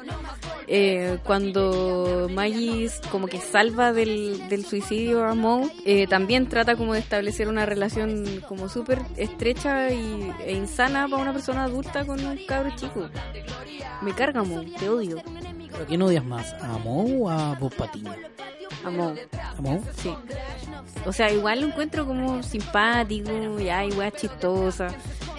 Eh, 0.67 1.17
cuando 1.23 2.27
Maggie 2.31 2.89
como 3.11 3.27
que 3.27 3.39
salva 3.39 3.93
del, 3.93 4.47
del 4.47 4.63
suicidio 4.63 5.25
a 5.25 5.33
Moe, 5.33 5.71
eh, 5.83 6.05
también 6.05 6.47
trata 6.47 6.75
como 6.75 6.93
de 6.93 6.99
establecer 6.99 7.47
una 7.47 7.65
relación 7.65 8.43
como 8.47 8.69
súper 8.69 9.01
estrecha 9.17 9.91
y, 9.91 10.31
e 10.45 10.53
insana 10.53 11.07
para 11.07 11.21
una 11.21 11.33
persona 11.33 11.63
adulta 11.63 12.05
con 12.05 12.23
un 12.23 12.37
cabro 12.45 12.75
chico. 12.75 13.09
Me 14.03 14.13
carga 14.13 14.43
Moe, 14.43 14.65
te 14.77 14.87
odio. 14.87 15.21
¿Pero 15.75 15.87
quién 15.87 16.01
odias 16.01 16.23
más? 16.23 16.53
¿A 16.61 16.77
Moe 16.77 17.17
o 17.19 17.29
a 17.29 17.55
Bob 17.55 17.73
Patiño? 17.75 18.13
A 18.83 18.89
Moe. 18.89 19.27
¿A 19.57 19.61
Moe? 19.61 19.81
Sí. 19.97 20.13
O 21.05 21.11
sea, 21.11 21.31
igual 21.31 21.61
lo 21.61 21.67
encuentro 21.67 22.05
como 22.05 22.41
simpático, 22.41 23.59
ya, 23.59 23.83
igual 23.83 24.11
chistosa. 24.13 24.87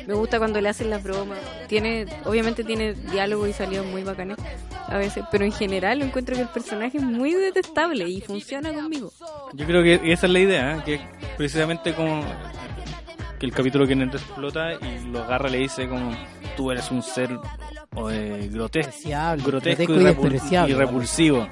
Me 0.06 0.14
gusta 0.14 0.38
cuando 0.38 0.60
le 0.60 0.68
hacen 0.68 0.90
las 0.90 1.02
bromas. 1.02 1.38
Tiene, 1.66 2.06
obviamente 2.24 2.62
tiene 2.64 2.92
diálogo 2.92 3.46
y 3.46 3.52
salidas 3.52 3.86
muy 3.86 4.04
bacanes 4.04 4.36
a 4.86 4.98
veces, 4.98 5.24
pero 5.32 5.44
en 5.44 5.52
general 5.52 5.98
lo 5.98 6.04
encuentro 6.04 6.36
que 6.36 6.42
el 6.42 6.48
personaje 6.48 6.98
es 6.98 7.04
muy 7.04 7.34
detestable 7.34 8.08
y 8.08 8.20
funciona 8.20 8.72
conmigo. 8.72 9.12
Yo 9.52 9.66
creo 9.66 9.82
que 9.82 10.12
esa 10.12 10.26
es 10.26 10.32
la 10.32 10.38
idea, 10.38 10.76
¿eh? 10.76 10.82
que 10.84 10.94
es 10.94 11.00
precisamente 11.36 11.92
como 11.92 12.22
que 13.38 13.46
el 13.46 13.52
capítulo 13.52 13.86
que 13.86 13.94
Ned 13.96 14.14
explota 14.14 14.74
y 14.74 15.08
lo 15.10 15.22
agarra 15.24 15.48
le 15.48 15.58
dice 15.58 15.88
como 15.88 16.10
tú 16.56 16.70
eres 16.70 16.90
un 16.90 17.02
ser 17.02 17.38
eh, 18.10 18.48
grotesco, 18.52 18.92
grotesco 19.44 19.82
y, 19.94 19.96
y 19.96 19.98
repul- 20.00 20.22
despreciable, 20.30 20.72
y 20.72 20.76
repulsivo. 20.76 21.48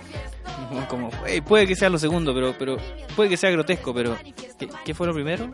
Como, 0.88 1.10
"Ey, 1.26 1.40
puede 1.40 1.66
que 1.66 1.76
sea 1.76 1.88
lo 1.88 1.98
segundo, 1.98 2.34
pero 2.34 2.54
pero 2.58 2.76
puede 3.14 3.28
que 3.28 3.36
sea 3.36 3.50
grotesco, 3.50 3.94
pero 3.94 4.16
¿qué, 4.58 4.68
qué 4.84 4.94
fue 4.94 5.06
lo 5.06 5.14
primero? 5.14 5.50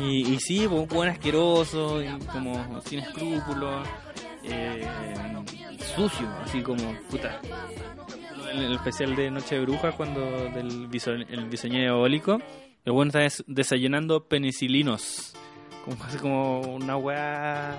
Y, 0.00 0.32
y 0.34 0.40
sí, 0.40 0.66
pues, 0.68 0.88
buen 0.88 1.10
asqueroso, 1.10 2.02
y 2.02 2.08
como 2.32 2.80
sin 2.82 3.00
escrúpulos, 3.00 3.86
eh, 4.44 4.86
sucio, 5.94 6.28
así 6.44 6.62
como 6.62 6.94
puta. 7.10 7.40
En 8.52 8.58
el 8.58 8.74
especial 8.74 9.14
de 9.14 9.30
Noche 9.30 9.56
de 9.56 9.60
Brujas, 9.62 9.94
cuando 9.94 10.20
del 10.54 10.88
el 11.28 11.44
bisoñé 11.46 11.80
diabólico, 11.80 12.40
el 12.84 12.92
bueno 12.92 13.08
está 13.10 13.20
des- 13.20 13.44
desayunando 13.46 14.24
penicilinos. 14.28 15.32
Como 15.84 16.02
hace 16.04 16.18
como 16.18 16.60
una 16.60 16.96
weá. 16.96 17.74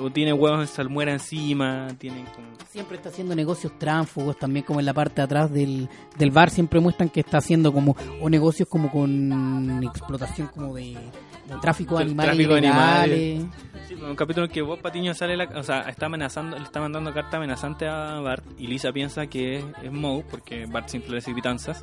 O 0.00 0.10
tiene 0.10 0.32
huevos 0.32 0.60
de 0.60 0.66
salmuera 0.66 1.12
encima, 1.12 1.86
tiene. 1.98 2.24
Siempre 2.68 2.96
está 2.96 3.08
haciendo 3.08 3.34
negocios 3.34 3.78
tránsfugos, 3.78 4.36
también 4.38 4.64
como 4.66 4.80
en 4.80 4.86
la 4.86 4.92
parte 4.92 5.14
de 5.16 5.22
atrás 5.22 5.50
del, 5.50 5.88
del 6.18 6.30
bar 6.30 6.50
siempre 6.50 6.80
muestran 6.80 7.08
que 7.08 7.20
está 7.20 7.38
haciendo 7.38 7.72
como 7.72 7.96
o 8.20 8.28
negocios 8.28 8.68
como 8.68 8.90
con 8.90 9.82
explotación 9.84 10.48
como 10.48 10.74
de, 10.74 10.96
tráfico 11.60 11.96
de 11.96 12.04
animales 12.04 12.30
tráfico 12.30 12.54
de 12.54 12.60
ilegales. 12.60 13.44
Sí, 13.88 13.94
pues, 13.94 14.10
un 14.10 14.16
capítulo 14.16 14.46
en 14.46 14.52
que 14.52 14.62
Bob 14.62 14.80
Patiño 14.80 15.14
sale, 15.14 15.36
la, 15.36 15.44
o 15.44 15.62
sea, 15.62 15.80
está 15.82 16.06
amenazando, 16.06 16.58
le 16.58 16.64
está 16.64 16.80
mandando 16.80 17.12
carta 17.12 17.36
amenazante 17.36 17.86
a 17.86 18.20
Bart 18.20 18.44
y 18.58 18.66
Lisa 18.66 18.90
piensa 18.92 19.26
que 19.26 19.56
es, 19.56 19.64
es 19.82 19.92
Moe 19.92 20.24
porque 20.28 20.66
Bart 20.66 20.88
siempre 20.88 21.10
le 21.10 21.16
dice 21.16 21.32
pitanzas. 21.34 21.82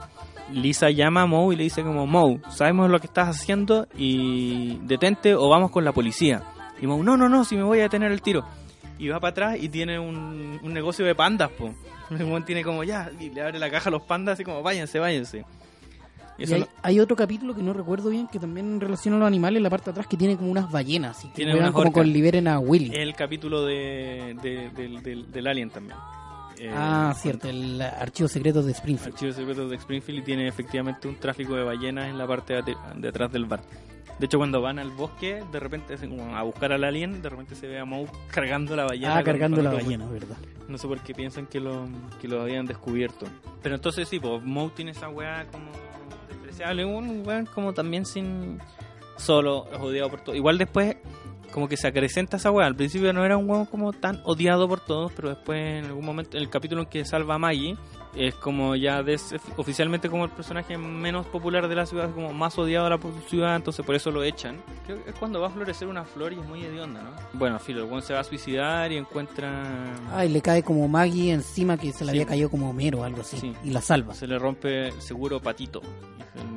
Lisa 0.51 0.89
llama 0.89 1.21
a 1.21 1.25
Moe 1.25 1.53
y 1.53 1.57
le 1.57 1.63
dice 1.63 1.83
como 1.83 2.05
Moe, 2.05 2.41
sabemos 2.49 2.89
lo 2.89 2.99
que 2.99 3.07
estás 3.07 3.29
haciendo 3.29 3.87
y 3.97 4.77
detente 4.83 5.35
o 5.35 5.49
vamos 5.49 5.71
con 5.71 5.85
la 5.85 5.91
policía. 5.91 6.43
Y 6.81 6.87
Moe, 6.87 7.03
no, 7.03 7.15
no, 7.15 7.29
no, 7.29 7.45
si 7.45 7.55
me 7.55 7.63
voy 7.63 7.79
a 7.79 7.83
detener 7.83 8.11
el 8.11 8.21
tiro. 8.21 8.45
Y 8.99 9.07
va 9.07 9.19
para 9.19 9.31
atrás 9.31 9.57
y 9.59 9.69
tiene 9.69 9.97
un, 9.99 10.59
un 10.61 10.73
negocio 10.73 11.05
de 11.05 11.15
pandas, 11.15 11.49
po. 11.51 11.73
Weón 12.19 12.45
tiene 12.45 12.63
como 12.63 12.83
ya, 12.83 13.11
y 13.19 13.29
le 13.29 13.41
abre 13.41 13.59
la 13.59 13.69
caja 13.69 13.89
a 13.89 13.91
los 13.91 14.03
pandas 14.03 14.39
y 14.39 14.43
como 14.43 14.61
váyanse, 14.61 14.99
váyanse. 14.99 15.45
Y 16.37 16.51
hay, 16.51 16.65
hay 16.81 16.99
otro 16.99 17.15
capítulo 17.15 17.53
que 17.55 17.61
no 17.61 17.73
recuerdo 17.73 18.09
bien 18.09 18.27
que 18.27 18.39
también 18.39 18.73
en 18.73 18.81
relación 18.81 19.13
a 19.15 19.17
los 19.19 19.27
animales 19.27 19.57
en 19.57 19.63
la 19.63 19.69
parte 19.69 19.85
de 19.85 19.91
atrás 19.91 20.07
que 20.07 20.17
tiene 20.17 20.35
como 20.35 20.49
unas 20.51 20.71
ballenas 20.71 21.23
y 21.25 21.27
que 21.29 21.35
Tiene 21.45 21.71
como 21.71 21.91
con 21.91 22.11
liberen 22.11 22.47
a 22.47 22.59
Willy. 22.59 22.91
el 22.95 23.13
capítulo 23.15 23.63
de, 23.65 24.35
de- 24.41 24.69
del- 24.71 25.03
del- 25.03 25.31
del 25.31 25.47
Alien 25.47 25.69
también. 25.69 25.97
Eh, 26.59 26.71
ah, 26.73 27.13
cierto, 27.17 27.49
el 27.49 27.81
archivo 27.81 28.27
secreto 28.29 28.61
de 28.63 28.71
Springfield. 28.71 29.13
Archivos 29.13 29.35
secretos 29.35 29.69
de 29.69 29.75
Springfield 29.75 30.19
y 30.19 30.21
tiene 30.23 30.47
efectivamente 30.47 31.07
un 31.07 31.15
tráfico 31.15 31.55
de 31.55 31.63
ballenas 31.63 32.09
en 32.09 32.17
la 32.17 32.25
parte 32.27 32.53
de, 32.61 32.75
de 32.95 33.07
atrás 33.07 33.31
del 33.31 33.45
bar. 33.45 33.61
De 34.19 34.27
hecho, 34.27 34.37
cuando 34.37 34.61
van 34.61 34.77
al 34.77 34.91
bosque, 34.91 35.43
de 35.51 35.59
repente 35.59 35.95
a 36.35 36.43
buscar 36.43 36.71
al 36.71 36.83
alien, 36.83 37.21
de 37.23 37.29
repente 37.29 37.55
se 37.55 37.67
ve 37.67 37.79
a 37.79 37.85
Moe 37.85 38.07
cargando 38.29 38.75
la 38.75 38.85
ballena. 38.85 39.17
Ah, 39.17 39.23
cargando 39.23 39.61
la 39.63 39.71
ballena, 39.71 40.05
¿verdad? 40.05 40.37
No 40.67 40.77
sé 40.77 40.87
por 40.87 40.99
qué 40.99 41.13
piensan 41.15 41.47
que 41.47 41.59
lo, 41.59 41.87
que 42.21 42.27
lo 42.27 42.41
habían 42.43 42.65
descubierto. 42.67 43.25
Pero 43.63 43.73
entonces 43.75 44.07
sí, 44.07 44.19
pues 44.19 44.41
Moe 44.43 44.69
tiene 44.75 44.91
esa 44.91 45.09
weá 45.09 45.45
como 45.51 45.65
despreciable, 46.53 46.85
un 46.85 47.25
weón 47.25 47.45
como 47.45 47.73
también 47.73 48.05
sin 48.05 48.59
solo 49.17 49.65
odiado 49.79 50.09
por 50.09 50.21
todo. 50.21 50.35
Igual 50.35 50.57
después 50.57 50.95
como 51.51 51.67
que 51.67 51.77
se 51.77 51.87
acrecenta 51.87 52.37
esa 52.37 52.51
weá. 52.51 52.65
Al 52.65 52.75
principio 52.75 53.13
no 53.13 53.25
era 53.25 53.37
un 53.37 53.49
weón 53.49 53.65
como 53.65 53.93
tan 53.93 54.21
odiado 54.23 54.67
por 54.67 54.79
todos, 54.79 55.11
pero 55.15 55.29
después 55.29 55.59
en 55.59 55.85
algún 55.85 56.05
momento, 56.05 56.37
en 56.37 56.43
el 56.43 56.49
capítulo 56.49 56.81
en 56.81 56.87
que 56.87 57.05
salva 57.05 57.35
a 57.35 57.37
Maggie, 57.37 57.77
es 58.15 58.35
como 58.35 58.75
ya 58.75 59.01
des- 59.03 59.35
oficialmente 59.57 60.09
como 60.09 60.25
el 60.25 60.31
personaje 60.31 60.77
menos 60.77 61.25
popular 61.25 61.67
de 61.67 61.75
la 61.75 61.85
ciudad, 61.85 62.11
como 62.13 62.31
más 62.33 62.57
odiado 62.57 62.85
de 62.85 62.89
la 62.91 62.99
ciudad, 63.27 63.55
entonces 63.55 63.85
por 63.85 63.95
eso 63.95 64.11
lo 64.11 64.23
echan. 64.23 64.61
Creo 64.85 65.03
que 65.03 65.09
es 65.11 65.15
cuando 65.17 65.41
va 65.41 65.47
a 65.47 65.49
florecer 65.49 65.87
una 65.87 66.03
flor 66.03 66.33
y 66.33 66.39
es 66.39 66.45
muy 66.45 66.63
hedionda, 66.63 67.01
¿no? 67.01 67.09
Bueno, 67.33 67.57
filo, 67.59 67.83
el 67.95 68.01
se 68.03 68.13
va 68.13 68.19
a 68.19 68.23
suicidar 68.23 68.91
y 68.91 68.97
encuentra... 68.97 69.95
Ay, 70.13 70.29
le 70.29 70.41
cae 70.41 70.61
como 70.63 70.87
Maggie 70.87 71.31
encima 71.31 71.77
que 71.77 71.91
se 71.91 72.05
le 72.05 72.11
Sí. 72.11 72.17
había 72.17 72.27
caído 72.27 72.49
como 72.49 72.69
Homero 72.69 72.99
o 72.99 73.03
algo 73.03 73.21
así. 73.21 73.37
Sí. 73.37 73.53
Y 73.63 73.71
la 73.71 73.81
salva. 73.81 74.13
Se 74.13 74.27
le 74.27 74.37
rompe 74.37 74.87
el 74.89 75.01
seguro 75.01 75.39
patito 75.39 75.81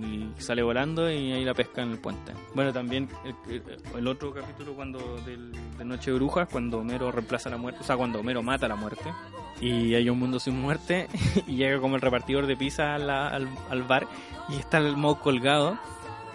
y 0.03 0.31
sale 0.41 0.63
volando 0.63 1.11
y 1.11 1.33
ahí 1.33 1.45
la 1.45 1.55
pesca 1.55 1.83
en 1.83 1.93
el 1.93 1.99
puente. 1.99 2.33
Bueno, 2.55 2.73
también 2.73 3.09
el, 3.49 3.63
el- 3.97 4.07
otro 4.09 4.33
capítulo 4.33 4.75
cuando 4.75 5.17
del, 5.25 5.53
de 5.79 5.85
Noche 5.85 6.11
de 6.11 6.17
Brujas, 6.19 6.49
cuando 6.51 6.79
Homero 6.79 7.11
reemplaza 7.13 7.49
la 7.51 7.57
muerte, 7.57 7.81
o 7.81 7.85
sea, 7.85 7.97
cuando 7.97 8.21
Homero 8.21 8.43
mata 8.43 8.69
la 8.69 8.77
muerte 8.77 9.05
y 9.61 9.95
hay 9.95 10.09
un 10.11 10.19
mundo 10.19 10.39
sin 10.39 10.61
muerte 10.61 11.09
y 11.47 11.57
llega 11.57 11.81
como 11.81 11.97
el 11.97 12.03
repartidor 12.03 12.47
de 12.47 12.57
pizza 12.57 12.95
al, 12.95 13.09
al 13.11 13.83
bar 13.85 14.07
y 14.49 14.57
está 14.57 14.79
el 14.79 14.97
Moe 14.97 15.17
colgado 15.19 15.79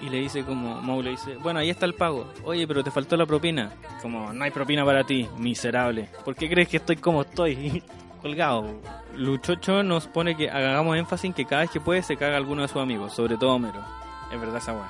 y 0.02 0.10
le 0.10 0.18
dice 0.20 0.44
como, 0.44 0.82
Moe 0.82 1.04
le 1.04 1.12
dice, 1.12 1.36
bueno, 1.38 1.60
ahí 1.60 1.70
está 1.70 1.86
el 1.86 1.94
pago. 1.94 2.28
Oye, 2.44 2.68
pero 2.68 2.84
te 2.84 2.90
faltó 2.90 3.16
la 3.16 3.28
propina. 3.28 3.72
Como, 4.02 4.34
no 4.34 4.44
hay 4.44 4.50
propina 4.50 4.84
para 4.84 5.04
ti, 5.04 5.28
miserable. 5.38 6.10
¿Por 6.26 6.34
qué 6.36 6.50
crees 6.50 6.68
que 6.70 6.78
estoy 6.78 6.96
como 6.96 7.22
estoy? 7.22 7.84
colgado. 8.22 8.80
Luchocho 9.16 9.82
nos 9.84 10.08
pone 10.08 10.36
que 10.38 10.50
hagamos 10.50 10.96
énfasis 10.98 11.26
en 11.26 11.34
que 11.34 11.46
cada 11.46 11.62
vez 11.62 11.72
que 11.72 11.80
puede 11.80 12.02
se 12.04 12.18
caga 12.18 12.38
alguno 12.38 12.62
de 12.64 12.68
sus 12.68 12.82
amigos, 12.82 13.14
sobre 13.14 13.36
todo 13.38 13.56
Homero. 13.56 13.84
Es 14.34 14.40
verdad 14.40 14.58
esa 14.58 14.74
weá. 14.74 14.90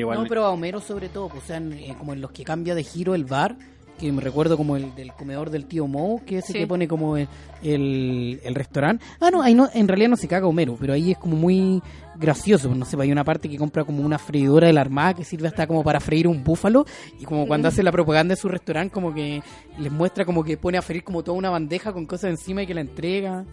Igual. 0.00 0.18
No, 0.22 0.26
pero 0.28 0.44
a 0.44 0.50
Homero 0.50 0.80
sobre 0.80 1.08
todo, 1.08 1.28
pues, 1.28 1.44
o 1.44 1.46
sea, 1.46 1.56
en- 1.58 1.72
eh, 1.74 1.94
como 1.98 2.12
en 2.14 2.20
los 2.22 2.30
que 2.30 2.44
cambia 2.44 2.74
de 2.74 2.82
giro 2.84 3.14
el 3.14 3.24
bar, 3.24 3.56
que 4.02 4.12
me 4.12 4.20
recuerdo 4.20 4.56
como 4.56 4.76
el 4.76 4.94
del 4.94 5.12
comedor 5.12 5.48
del 5.50 5.66
tío 5.66 5.86
Moe, 5.86 6.20
que 6.26 6.38
es 6.38 6.48
el 6.48 6.52
Sí. 6.54 6.58
que 6.58 6.66
pone 6.66 6.88
como 6.88 7.16
el, 7.16 7.28
el, 7.62 8.40
el 8.44 8.54
restaurante. 8.54 9.04
Ah, 9.20 9.30
no, 9.30 9.42
ahí 9.42 9.54
no, 9.54 9.68
en 9.72 9.86
realidad 9.88 10.10
no 10.10 10.16
se 10.16 10.26
caga 10.28 10.46
Homero, 10.46 10.76
pero 10.78 10.92
ahí 10.92 11.12
es 11.12 11.18
como 11.18 11.36
muy 11.36 11.80
gracioso, 12.16 12.68
pues, 12.68 12.78
no 12.78 12.84
sé, 12.84 12.96
hay 13.00 13.10
una 13.10 13.24
parte 13.24 13.48
que 13.48 13.56
compra 13.56 13.84
como 13.84 14.04
una 14.04 14.18
freidora 14.18 14.66
de 14.66 14.72
la 14.72 14.80
armada 14.82 15.14
que 15.14 15.24
sirve 15.24 15.48
hasta 15.48 15.66
como 15.66 15.82
para 15.82 15.98
freír 15.98 16.28
un 16.28 16.44
búfalo, 16.44 16.84
y 17.18 17.24
como 17.24 17.46
cuando 17.46 17.68
hace 17.68 17.82
la 17.82 17.90
propaganda 17.90 18.34
de 18.34 18.40
su 18.40 18.48
restaurante, 18.48 18.92
como 18.92 19.14
que 19.14 19.42
les 19.78 19.90
muestra 19.90 20.24
como 20.24 20.44
que 20.44 20.56
pone 20.56 20.78
a 20.78 20.82
freír 20.82 21.04
como 21.04 21.22
toda 21.22 21.38
una 21.38 21.50
bandeja 21.50 21.92
con 21.92 22.04
cosas 22.06 22.30
encima 22.30 22.62
y 22.62 22.66
que 22.66 22.74
la 22.74 22.82
entrega. 22.82 23.44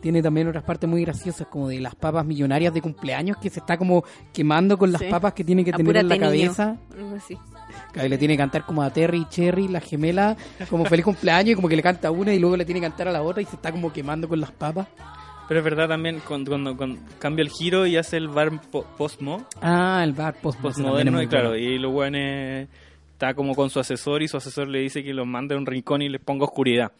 Tiene 0.00 0.22
también 0.22 0.48
otras 0.48 0.64
partes 0.64 0.88
muy 0.88 1.02
graciosas, 1.04 1.46
como 1.48 1.68
de 1.68 1.78
las 1.80 1.94
papas 1.94 2.24
millonarias 2.26 2.72
de 2.74 2.80
cumpleaños, 2.82 3.36
que 3.36 3.50
se 3.50 3.60
está 3.60 3.76
como 3.76 4.02
quemando 4.32 4.76
con 4.78 4.90
las 4.92 5.00
Sí. 5.02 5.08
papas 5.10 5.34
que 5.34 5.44
tiene 5.44 5.62
que 5.64 5.72
tener 5.72 5.96
en 5.98 6.08
la 6.08 6.14
niño. 6.16 6.26
cabeza. 6.26 6.76
Así. 7.16 7.36
Ahí 7.96 8.08
le 8.08 8.18
tiene 8.18 8.34
que 8.34 8.38
cantar 8.38 8.64
como 8.64 8.82
a 8.82 8.90
Terry 8.90 9.18
y 9.22 9.24
Cherry, 9.28 9.68
la 9.68 9.80
gemela, 9.80 10.36
como 10.68 10.84
feliz 10.84 11.04
cumpleaños, 11.04 11.52
y 11.52 11.54
como 11.54 11.68
que 11.68 11.76
le 11.76 11.82
canta 11.82 12.08
a 12.08 12.10
una 12.10 12.32
y 12.32 12.38
luego 12.38 12.56
le 12.56 12.64
tiene 12.64 12.80
que 12.80 12.86
cantar 12.86 13.08
a 13.08 13.12
la 13.12 13.22
otra 13.22 13.42
y 13.42 13.46
se 13.46 13.56
está 13.56 13.72
como 13.72 13.92
quemando 13.92 14.28
con 14.28 14.40
las 14.40 14.52
papas. 14.52 14.86
Pero 15.48 15.58
es 15.60 15.64
verdad 15.64 15.88
también 15.88 16.20
cuando, 16.26 16.52
cuando, 16.52 16.76
cuando 16.76 17.00
cambia 17.18 17.42
el 17.42 17.48
giro 17.50 17.84
y 17.86 17.96
hace 17.96 18.16
el 18.16 18.28
bar 18.28 18.52
po- 18.70 18.84
postmo, 18.96 19.44
Ah, 19.60 20.00
el 20.04 20.12
bar 20.12 20.34
post 20.40 20.60
postmoderno, 20.60 21.20
y 21.20 21.26
claro, 21.26 21.56
y 21.56 21.76
los 21.78 21.92
weones 21.92 22.68
está 23.12 23.34
como 23.34 23.56
con 23.56 23.68
su 23.68 23.80
asesor 23.80 24.22
y 24.22 24.28
su 24.28 24.36
asesor 24.36 24.68
le 24.68 24.78
dice 24.78 25.02
que 25.02 25.12
los 25.12 25.26
mande 25.26 25.56
a 25.56 25.58
un 25.58 25.66
rincón 25.66 26.02
y 26.02 26.08
les 26.08 26.20
ponga 26.20 26.44
oscuridad 26.44 26.92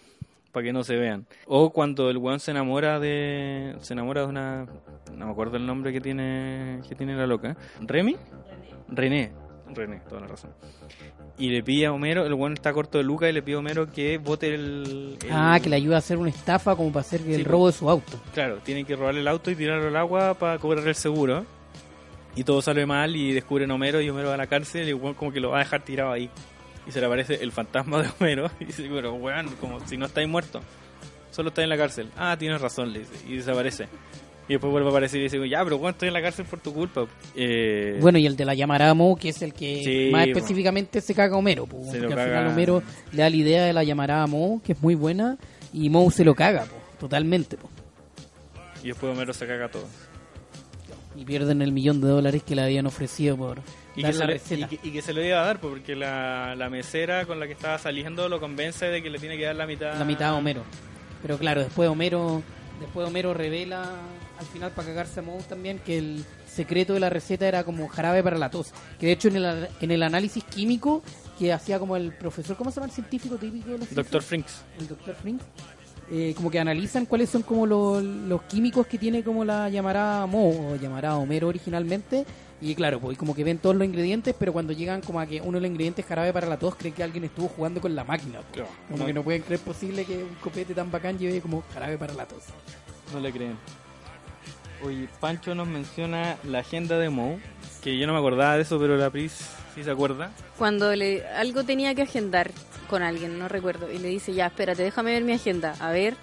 para 0.50 0.64
que 0.64 0.72
no 0.72 0.82
se 0.82 0.96
vean. 0.96 1.26
O 1.46 1.70
cuando 1.70 2.10
el 2.10 2.16
weón 2.18 2.40
se 2.40 2.50
enamora 2.50 2.98
de 2.98 3.76
se 3.82 3.92
enamora 3.92 4.22
de 4.22 4.26
una 4.26 4.66
no 5.16 5.26
me 5.26 5.30
acuerdo 5.30 5.56
el 5.56 5.64
nombre 5.64 5.92
que 5.92 6.00
tiene 6.00 6.80
que 6.88 6.96
tiene 6.96 7.14
la 7.14 7.28
loca, 7.28 7.56
Remy, 7.80 8.16
René, 8.88 9.30
René, 9.30 9.32
toda 10.08 10.20
la 10.20 10.26
razón. 10.26 10.50
Y 11.38 11.48
le 11.50 11.62
pide 11.62 11.86
a 11.86 11.92
Homero, 11.92 12.26
el 12.26 12.34
weón 12.34 12.52
está 12.54 12.72
corto 12.72 12.98
de 12.98 13.04
Luca 13.04 13.28
y 13.28 13.32
le 13.32 13.42
pide 13.42 13.56
a 13.56 13.58
Homero 13.60 13.90
que 13.90 14.18
vote 14.18 14.54
el, 14.54 15.16
el- 15.22 15.30
Ah, 15.30 15.58
que 15.62 15.68
le 15.70 15.76
ayuda 15.76 15.96
a 15.96 15.98
hacer 15.98 16.18
una 16.18 16.30
estafa 16.30 16.76
como 16.76 16.92
para 16.92 17.00
hacer 17.00 17.22
el 17.22 17.44
robo 17.44 17.68
de 17.68 17.72
su 17.72 17.88
auto. 17.88 18.20
Claro, 18.34 18.58
tienen 18.58 18.84
que 18.84 18.96
robarle 18.96 19.20
el 19.20 19.28
auto 19.28 19.50
y 19.50 19.56
tirarlo 19.56 19.88
al 19.88 19.96
agua 19.96 20.34
para 20.34 20.58
cobrar 20.58 20.86
el 20.86 20.94
seguro. 20.94 21.44
Y 22.36 22.44
todo 22.44 22.62
sale 22.62 22.86
mal 22.86 23.16
y 23.16 23.32
descubren 23.32 23.70
a 23.70 23.74
Homero 23.74 24.00
y 24.00 24.08
Homero 24.08 24.28
va 24.28 24.34
a 24.34 24.38
la 24.38 24.46
cárcel 24.46 24.86
y 24.86 24.90
el 24.90 24.94
weón 24.96 25.14
como 25.14 25.32
que 25.32 25.40
lo 25.40 25.50
va 25.50 25.56
a 25.56 25.60
dejar 25.60 25.82
tirado 25.82 26.12
ahí. 26.12 26.30
Y 26.86 26.92
se 26.92 27.00
le 27.00 27.06
aparece 27.06 27.34
el 27.42 27.52
fantasma 27.52 28.02
de 28.02 28.08
Homero 28.18 28.50
y 28.60 28.66
dice, 28.66 28.88
pero 28.92 29.14
weón, 29.14 29.48
como 29.60 29.80
si 29.86 29.96
no 29.96 30.06
estáis 30.06 30.28
muerto. 30.28 30.60
Solo 31.30 31.48
estáis 31.50 31.64
en 31.64 31.70
la 31.70 31.76
cárcel. 31.76 32.10
Ah, 32.16 32.36
tienes 32.38 32.60
razón, 32.60 32.92
le 32.92 33.00
dice. 33.00 33.12
Y 33.28 33.36
desaparece. 33.36 33.88
Y 34.50 34.54
después 34.54 34.72
vuelve 34.72 34.88
a 34.88 34.90
aparecer 34.90 35.20
y 35.20 35.24
dice, 35.24 35.48
ya, 35.48 35.62
pero 35.62 35.76
weón, 35.76 35.92
estoy 35.92 36.08
en 36.08 36.14
la 36.14 36.22
cárcel 36.22 36.44
por 36.44 36.58
tu 36.58 36.74
culpa. 36.74 37.06
Eh, 37.36 37.98
Bueno, 38.00 38.18
y 38.18 38.26
el 38.26 38.34
de 38.36 38.44
la 38.44 38.54
llamarada 38.54 38.92
Moe, 38.94 39.16
que 39.16 39.28
es 39.28 39.40
el 39.42 39.54
que 39.54 39.84
Sí, 39.84 40.08
más 40.10 40.22
bueno. 40.22 40.36
específicamente 40.38 41.00
se 41.00 41.14
caga 41.14 41.36
a 41.36 41.38
Homero. 41.38 41.66
po, 41.66 41.76
porque 41.84 41.98
al 41.98 42.08
final 42.10 42.46
Homero 42.48 42.82
le 43.12 43.22
da 43.22 43.30
la 43.30 43.36
idea 43.36 43.64
de 43.64 43.72
la 43.72 43.84
llamarada 43.84 44.26
Moe, 44.26 44.60
que 44.64 44.72
es 44.72 44.82
muy 44.82 44.96
buena, 44.96 45.38
y 45.72 45.88
Moe 45.88 46.10
se 46.10 46.24
lo 46.24 46.34
caga, 46.34 46.64
po, 46.64 46.74
totalmente. 46.98 47.56
po. 47.58 47.70
y 48.82 48.88
después 48.88 49.12
Homero 49.12 49.32
se 49.32 49.46
caga 49.46 49.68
todo. 49.68 49.86
Y 51.14 51.24
pierden 51.24 51.62
el 51.62 51.70
millón 51.70 52.00
de 52.00 52.08
dólares 52.08 52.42
que 52.42 52.56
le 52.56 52.62
habían 52.62 52.86
ofrecido 52.86 53.36
por 53.36 53.60
Y 53.94 54.02
dar 54.02 54.12
que, 54.12 54.18
la 54.18 54.24
se 54.24 54.26
le, 54.26 54.32
receta. 54.32 54.74
y, 54.74 54.78
que, 54.78 54.88
y 54.88 54.92
que 54.92 55.02
se 55.02 55.12
lo 55.12 55.24
iba 55.24 55.40
a 55.40 55.44
dar 55.44 55.60
porque 55.60 55.94
la, 55.94 56.54
la 56.56 56.68
mesera 56.70 57.24
con 57.24 57.38
la 57.38 57.46
que 57.46 57.52
estaba 57.52 57.78
saliendo 57.78 58.28
lo 58.28 58.40
convence 58.40 58.86
de 58.86 59.00
que 59.02 59.10
le 59.10 59.18
tiene 59.20 59.36
que 59.36 59.44
dar 59.44 59.54
la 59.56 59.66
mitad. 59.66 59.96
la 59.96 60.04
mitad 60.04 60.30
a 60.30 60.34
Homero. 60.34 60.62
Pero 61.22 61.36
claro, 61.38 61.60
después 61.62 61.88
Homero, 61.88 62.42
después 62.80 63.06
Homero 63.06 63.34
revela 63.34 63.90
al 64.40 64.46
final 64.46 64.70
para 64.72 64.88
cagarse 64.88 65.20
a 65.20 65.22
Moe 65.22 65.42
también 65.42 65.78
que 65.78 65.98
el 65.98 66.24
secreto 66.50 66.94
de 66.94 67.00
la 67.00 67.10
receta 67.10 67.46
era 67.46 67.62
como 67.62 67.86
jarabe 67.88 68.22
para 68.22 68.38
la 68.38 68.50
tos. 68.50 68.72
Que 68.98 69.06
de 69.06 69.12
hecho 69.12 69.28
en 69.28 69.36
el, 69.36 69.68
en 69.80 69.90
el 69.90 70.02
análisis 70.02 70.42
químico 70.44 71.02
que 71.38 71.52
hacía 71.52 71.78
como 71.78 71.96
el 71.96 72.12
profesor, 72.12 72.56
¿cómo 72.56 72.70
se 72.70 72.76
llama 72.76 72.86
el 72.86 72.92
científico 72.92 73.36
típico 73.36 73.70
de 73.70 73.78
los 73.78 73.94
Doctor? 73.94 74.22
Frinks. 74.22 74.62
el 74.78 74.88
doctor 74.88 75.14
Frink, 75.14 75.40
eh, 76.10 76.32
como 76.36 76.50
que 76.50 76.58
analizan 76.58 77.06
cuáles 77.06 77.30
son 77.30 77.42
como 77.42 77.66
los, 77.66 78.02
los 78.02 78.42
químicos 78.42 78.86
que 78.86 78.98
tiene 78.98 79.22
como 79.22 79.44
la 79.44 79.68
llamará 79.68 80.26
Mo 80.26 80.72
o 80.72 80.76
llamará 80.76 81.16
Homero 81.16 81.48
originalmente. 81.48 82.24
Y 82.62 82.74
claro, 82.74 83.00
pues 83.00 83.16
como 83.16 83.34
que 83.34 83.42
ven 83.42 83.56
todos 83.56 83.74
los 83.74 83.86
ingredientes, 83.86 84.34
pero 84.38 84.52
cuando 84.52 84.74
llegan 84.74 85.00
como 85.00 85.18
a 85.20 85.26
que 85.26 85.40
uno 85.40 85.52
de 85.52 85.62
los 85.62 85.70
ingredientes 85.70 86.04
jarabe 86.04 86.30
para 86.32 86.46
la 86.46 86.58
tos, 86.58 86.74
creen 86.74 86.94
que 86.94 87.02
alguien 87.02 87.24
estuvo 87.24 87.48
jugando 87.48 87.80
con 87.80 87.94
la 87.94 88.04
máquina. 88.04 88.40
pues. 88.52 88.66
Como 88.90 89.06
que 89.06 89.14
no 89.14 89.22
pueden 89.22 89.42
creer 89.42 89.60
posible 89.60 90.04
que 90.04 90.18
un 90.18 90.34
copete 90.42 90.74
tan 90.74 90.90
bacán 90.90 91.18
lleve 91.18 91.40
como 91.40 91.62
jarabe 91.72 91.96
para 91.96 92.12
la 92.12 92.26
tos. 92.26 92.44
No 93.14 93.20
le 93.20 93.32
creen. 93.32 93.56
Oye, 94.82 95.08
Pancho 95.20 95.54
nos 95.54 95.68
menciona 95.68 96.36
la 96.44 96.60
agenda 96.60 96.98
de 96.98 97.10
Moe, 97.10 97.38
que 97.82 97.98
yo 97.98 98.06
no 98.06 98.14
me 98.14 98.18
acordaba 98.18 98.56
de 98.56 98.62
eso, 98.62 98.78
pero 98.78 98.96
la 98.96 99.10
Pris 99.10 99.32
sí 99.74 99.84
se 99.84 99.90
acuerda. 99.90 100.30
Cuando 100.56 100.94
le, 100.96 101.26
algo 101.28 101.64
tenía 101.64 101.94
que 101.94 102.02
agendar 102.02 102.50
con 102.88 103.02
alguien, 103.02 103.38
no 103.38 103.48
recuerdo, 103.48 103.90
y 103.90 103.98
le 103.98 104.08
dice, 104.08 104.32
ya, 104.32 104.46
espérate, 104.46 104.82
déjame 104.82 105.12
ver 105.12 105.24
mi 105.24 105.32
agenda, 105.32 105.74
a 105.80 105.90
ver 105.90 106.16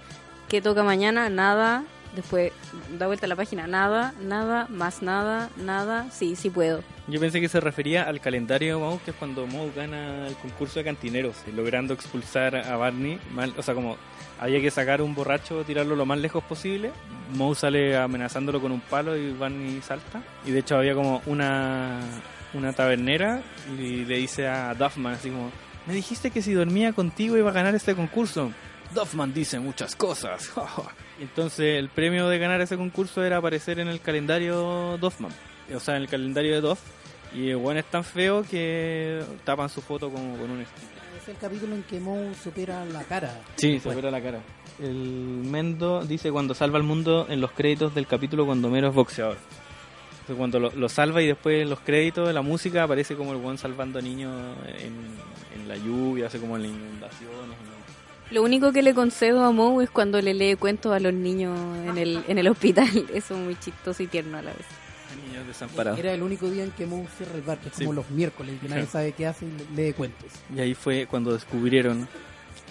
qué 0.49 0.61
toca 0.61 0.84
mañana, 0.84 1.29
nada, 1.29 1.84
después 2.18 2.52
da 2.99 3.07
vuelta 3.07 3.26
a 3.26 3.30
la 3.30 3.35
página, 3.38 3.65
nada, 3.68 4.14
nada, 4.22 4.68
más 4.69 5.02
nada, 5.02 5.49
nada, 5.56 6.11
sí, 6.11 6.35
sí 6.35 6.49
puedo. 6.49 6.84
Yo 7.07 7.22
pensé 7.22 7.39
que 7.39 7.48
se 7.48 7.61
refería 7.61 8.03
al 8.03 8.19
calendario 8.19 8.77
de 8.91 8.99
que 9.06 9.11
es 9.11 9.18
cuando 9.18 9.48
Moe 9.48 9.72
gana 9.73 10.27
el 10.27 10.35
concurso 10.35 10.80
de 10.80 10.84
cantineros, 10.85 11.35
logrando 11.56 11.94
expulsar 11.94 12.56
a 12.57 12.76
Barney. 12.76 13.18
mal- 13.31 13.53
o 13.57 13.64
sea, 13.64 13.73
como 13.73 13.95
había 14.39 14.60
que 14.60 14.69
sacar 14.72 15.02
un 15.02 15.15
borracho, 15.15 15.64
tirarlo 15.64 15.95
lo 15.95 16.06
más 16.06 16.19
lejos 16.19 16.44
posible. 16.44 16.91
Moe 17.34 17.56
sale 17.56 17.95
amenazándolo 17.95 18.60
con 18.60 18.73
un 18.73 18.81
palo 18.81 19.15
y 19.15 19.31
Barney 19.31 19.81
salta. 19.81 20.22
Y 20.45 20.52
de 20.52 20.60
hecho 20.60 20.76
había 20.76 20.94
como 20.95 21.22
una, 21.27 22.02
una 22.53 22.73
tabernera 22.73 23.41
y 23.80 24.03
le 24.03 24.18
dice 24.18 24.48
a 24.48 24.73
Duffman 24.73 25.14
así 25.14 25.30
como, 25.30 25.49
me 25.85 25.94
dijiste 25.94 26.30
que 26.31 26.41
si 26.41 26.52
dormía 26.53 26.91
contigo 26.91 27.38
iba 27.38 27.49
a 27.52 27.53
ganar 27.53 27.73
este 27.73 27.95
concurso. 27.95 28.52
Duffman 28.94 29.34
dice 29.34 29.60
muchas 29.60 29.95
cosas. 29.95 30.52
Entonces 31.19 31.80
el 31.80 31.89
premio 31.89 32.27
de 32.30 32.38
ganar 32.38 32.61
ese 32.61 32.77
concurso 32.77 33.23
era 33.23 33.38
aparecer 33.38 33.80
en 33.80 33.88
el 33.88 33.99
calendario 33.99 34.98
Duffman. 34.99 35.31
O 35.76 35.80
sea, 35.80 35.95
en 35.95 36.03
el 36.03 36.07
calendario 36.07 36.53
de 36.53 36.61
Duff. 36.61 36.80
Y 37.34 37.49
el 37.49 37.57
weón 37.57 37.77
es 37.77 37.85
tan 37.85 38.03
feo 38.03 38.44
que 38.44 39.22
tapan 39.44 39.69
su 39.69 39.81
foto 39.81 40.10
con 40.10 40.22
un 40.23 40.65
sticker. 40.65 40.98
Es 41.22 41.27
el 41.27 41.38
capítulo 41.38 41.76
en 41.76 41.84
que 41.84 41.99
Moe 41.99 42.34
supera 42.35 42.85
la 42.85 43.03
cara. 43.03 43.41
Sí, 43.56 43.80
se 43.80 43.89
opera 43.89 44.10
la 44.10 44.22
cara. 44.22 44.39
El 44.80 44.94
Mendo 44.94 46.06
dice 46.06 46.31
cuando 46.31 46.53
salva 46.53 46.77
al 46.77 46.84
mundo 46.84 47.26
en 47.30 47.41
los 47.41 47.52
créditos 47.52 47.94
del 47.94 48.07
capítulo 48.07 48.45
cuando 48.45 48.69
Mero 48.69 48.89
es 48.89 48.94
boxeador. 48.94 49.38
Entonces, 50.11 50.38
cuando 50.38 50.60
lo, 50.60 50.72
lo 50.72 50.89
salva 50.89 51.22
y 51.22 51.27
después 51.27 51.61
en 51.61 51.69
los 51.69 51.80
créditos 51.80 52.27
de 52.27 52.34
la 52.34 52.41
música 52.41 52.84
aparece 52.84 53.15
como 53.15 53.31
el 53.34 53.38
weón 53.38 53.57
salvando 53.57 54.02
niños 54.02 54.34
en, 54.80 54.94
en 55.60 55.68
la 55.68 55.76
lluvia, 55.76 56.27
hace 56.27 56.39
como 56.39 56.56
en 56.56 56.64
las 56.64 56.72
inundaciones. 56.72 57.57
¿no? 57.65 57.77
Lo 58.32 58.44
único 58.44 58.72
que 58.74 58.82
le 58.82 58.94
concedo 58.94 59.44
a 59.45 59.52
Moe 59.52 59.84
es 59.86 59.90
cuando 59.90 60.20
le 60.22 60.34
lee 60.34 60.56
cuentos 60.56 60.94
a 60.94 60.99
los 60.99 61.14
niños 61.14 61.58
en 61.88 61.98
el, 61.98 62.24
en 62.28 62.38
el 62.38 62.48
hospital, 62.49 62.90
eso 63.14 63.36
es 63.36 63.40
muy 63.41 63.56
chistoso 63.58 64.04
y 64.04 64.08
tierno 64.08 64.38
a 64.38 64.41
la 64.41 64.52
vez. 64.52 64.66
Niños 65.30 65.48
desamparados. 65.48 65.98
Era 65.99 66.14
el 66.14 66.22
único 66.22 66.49
día 66.49 66.64
en 66.66 66.72
que 66.72 66.86
Moe 66.86 67.08
cierra 67.18 67.36
el 67.36 67.41
bar, 67.41 67.58
que 67.60 67.70
es 67.70 67.76
como 67.76 67.91
Sí. 67.91 67.95
los 67.95 68.10
miércoles, 68.10 68.56
que 68.62 68.68
nadie 68.68 68.82
Claro. 68.84 68.91
sabe 68.91 69.12
qué 69.14 69.28
hace 69.28 69.45
y 69.45 69.76
le- 69.76 69.88
lee 69.88 69.94
cuentos. 69.94 70.30
Y 70.54 70.60
ahí 70.60 70.74
fue 70.74 71.08
cuando 71.08 71.32
descubrieron 71.34 72.08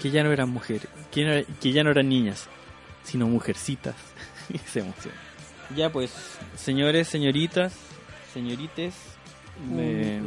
que 0.03 0.11
ya 0.11 0.23
no 0.23 0.31
eran 0.33 0.51
mujeres, 0.51 0.87
que, 1.11 1.23
era- 1.23 1.45
que 1.61 1.73
ya 1.73 1.83
no 1.83 1.91
eran 1.91 2.09
niñas, 2.11 2.47
sino 3.05 3.27
mujercitas. 3.27 3.95
y 4.51 4.59
se 4.59 4.81
emocionó. 4.81 5.17
Ya 5.75 5.91
pues, 5.91 6.13
señores, 6.55 7.09
señoritas, 7.09 7.73
señorites, 8.35 8.95
un, 9.71 9.79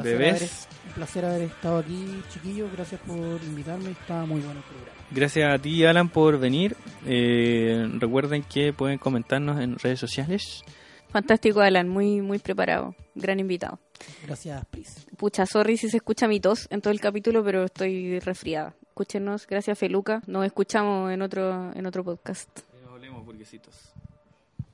bebés, 0.01 0.41
haber, 0.41 0.49
un 0.87 0.93
placer 0.95 1.23
haber 1.25 1.41
estado 1.43 1.77
aquí, 1.77 2.21
chiquillos. 2.33 2.71
Gracias 2.73 2.99
por 3.05 3.17
invitarme. 3.43 3.91
Está 3.91 4.25
muy 4.25 4.41
bueno 4.41 4.59
el 4.59 4.65
programa. 4.65 4.98
Gracias 5.11 5.53
a 5.53 5.57
ti 5.59 5.85
Alan 5.85 6.09
por 6.09 6.39
venir. 6.39 6.75
Eh, 7.05 7.87
recuerden 7.99 8.43
que 8.43 8.73
pueden 8.73 8.97
comentarnos 8.97 9.59
en 9.59 9.77
redes 9.77 9.99
sociales. 9.99 10.63
Fantástico, 11.09 11.61
Alan, 11.61 11.89
muy, 11.89 12.21
muy 12.21 12.39
preparado. 12.39 12.95
Gran 13.15 13.39
invitado. 13.39 13.79
Gracias, 14.25 14.63
Pris. 14.65 15.07
Pucha, 15.17 15.45
sorry 15.45 15.77
si 15.77 15.89
se 15.89 15.97
escucha 15.97 16.27
mi 16.27 16.39
tos 16.39 16.67
en 16.69 16.81
todo 16.81 16.91
el 16.91 17.01
capítulo, 17.01 17.43
pero 17.43 17.65
estoy 17.65 18.19
resfriada. 18.19 18.75
Escúchenos, 18.83 19.47
gracias 19.47 19.77
Feluca. 19.77 20.21
Nos 20.27 20.45
escuchamos 20.45 21.11
en 21.11 21.21
otro, 21.21 21.71
en 21.73 21.85
otro 21.85 22.03
podcast. 22.03 22.49
Nos 22.83 22.93
olemos 22.93 23.25
burguesitos. 23.25 23.93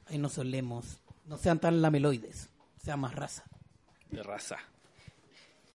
Ahí 0.07 0.17
nos 0.17 0.33
solemos. 0.33 0.99
No 1.25 1.37
sean 1.37 1.59
tan 1.59 1.81
lameloides. 1.81 2.49
Sean 2.83 2.99
más 2.99 3.15
raza. 3.15 3.43
De 4.11 4.21
raza. 4.21 4.57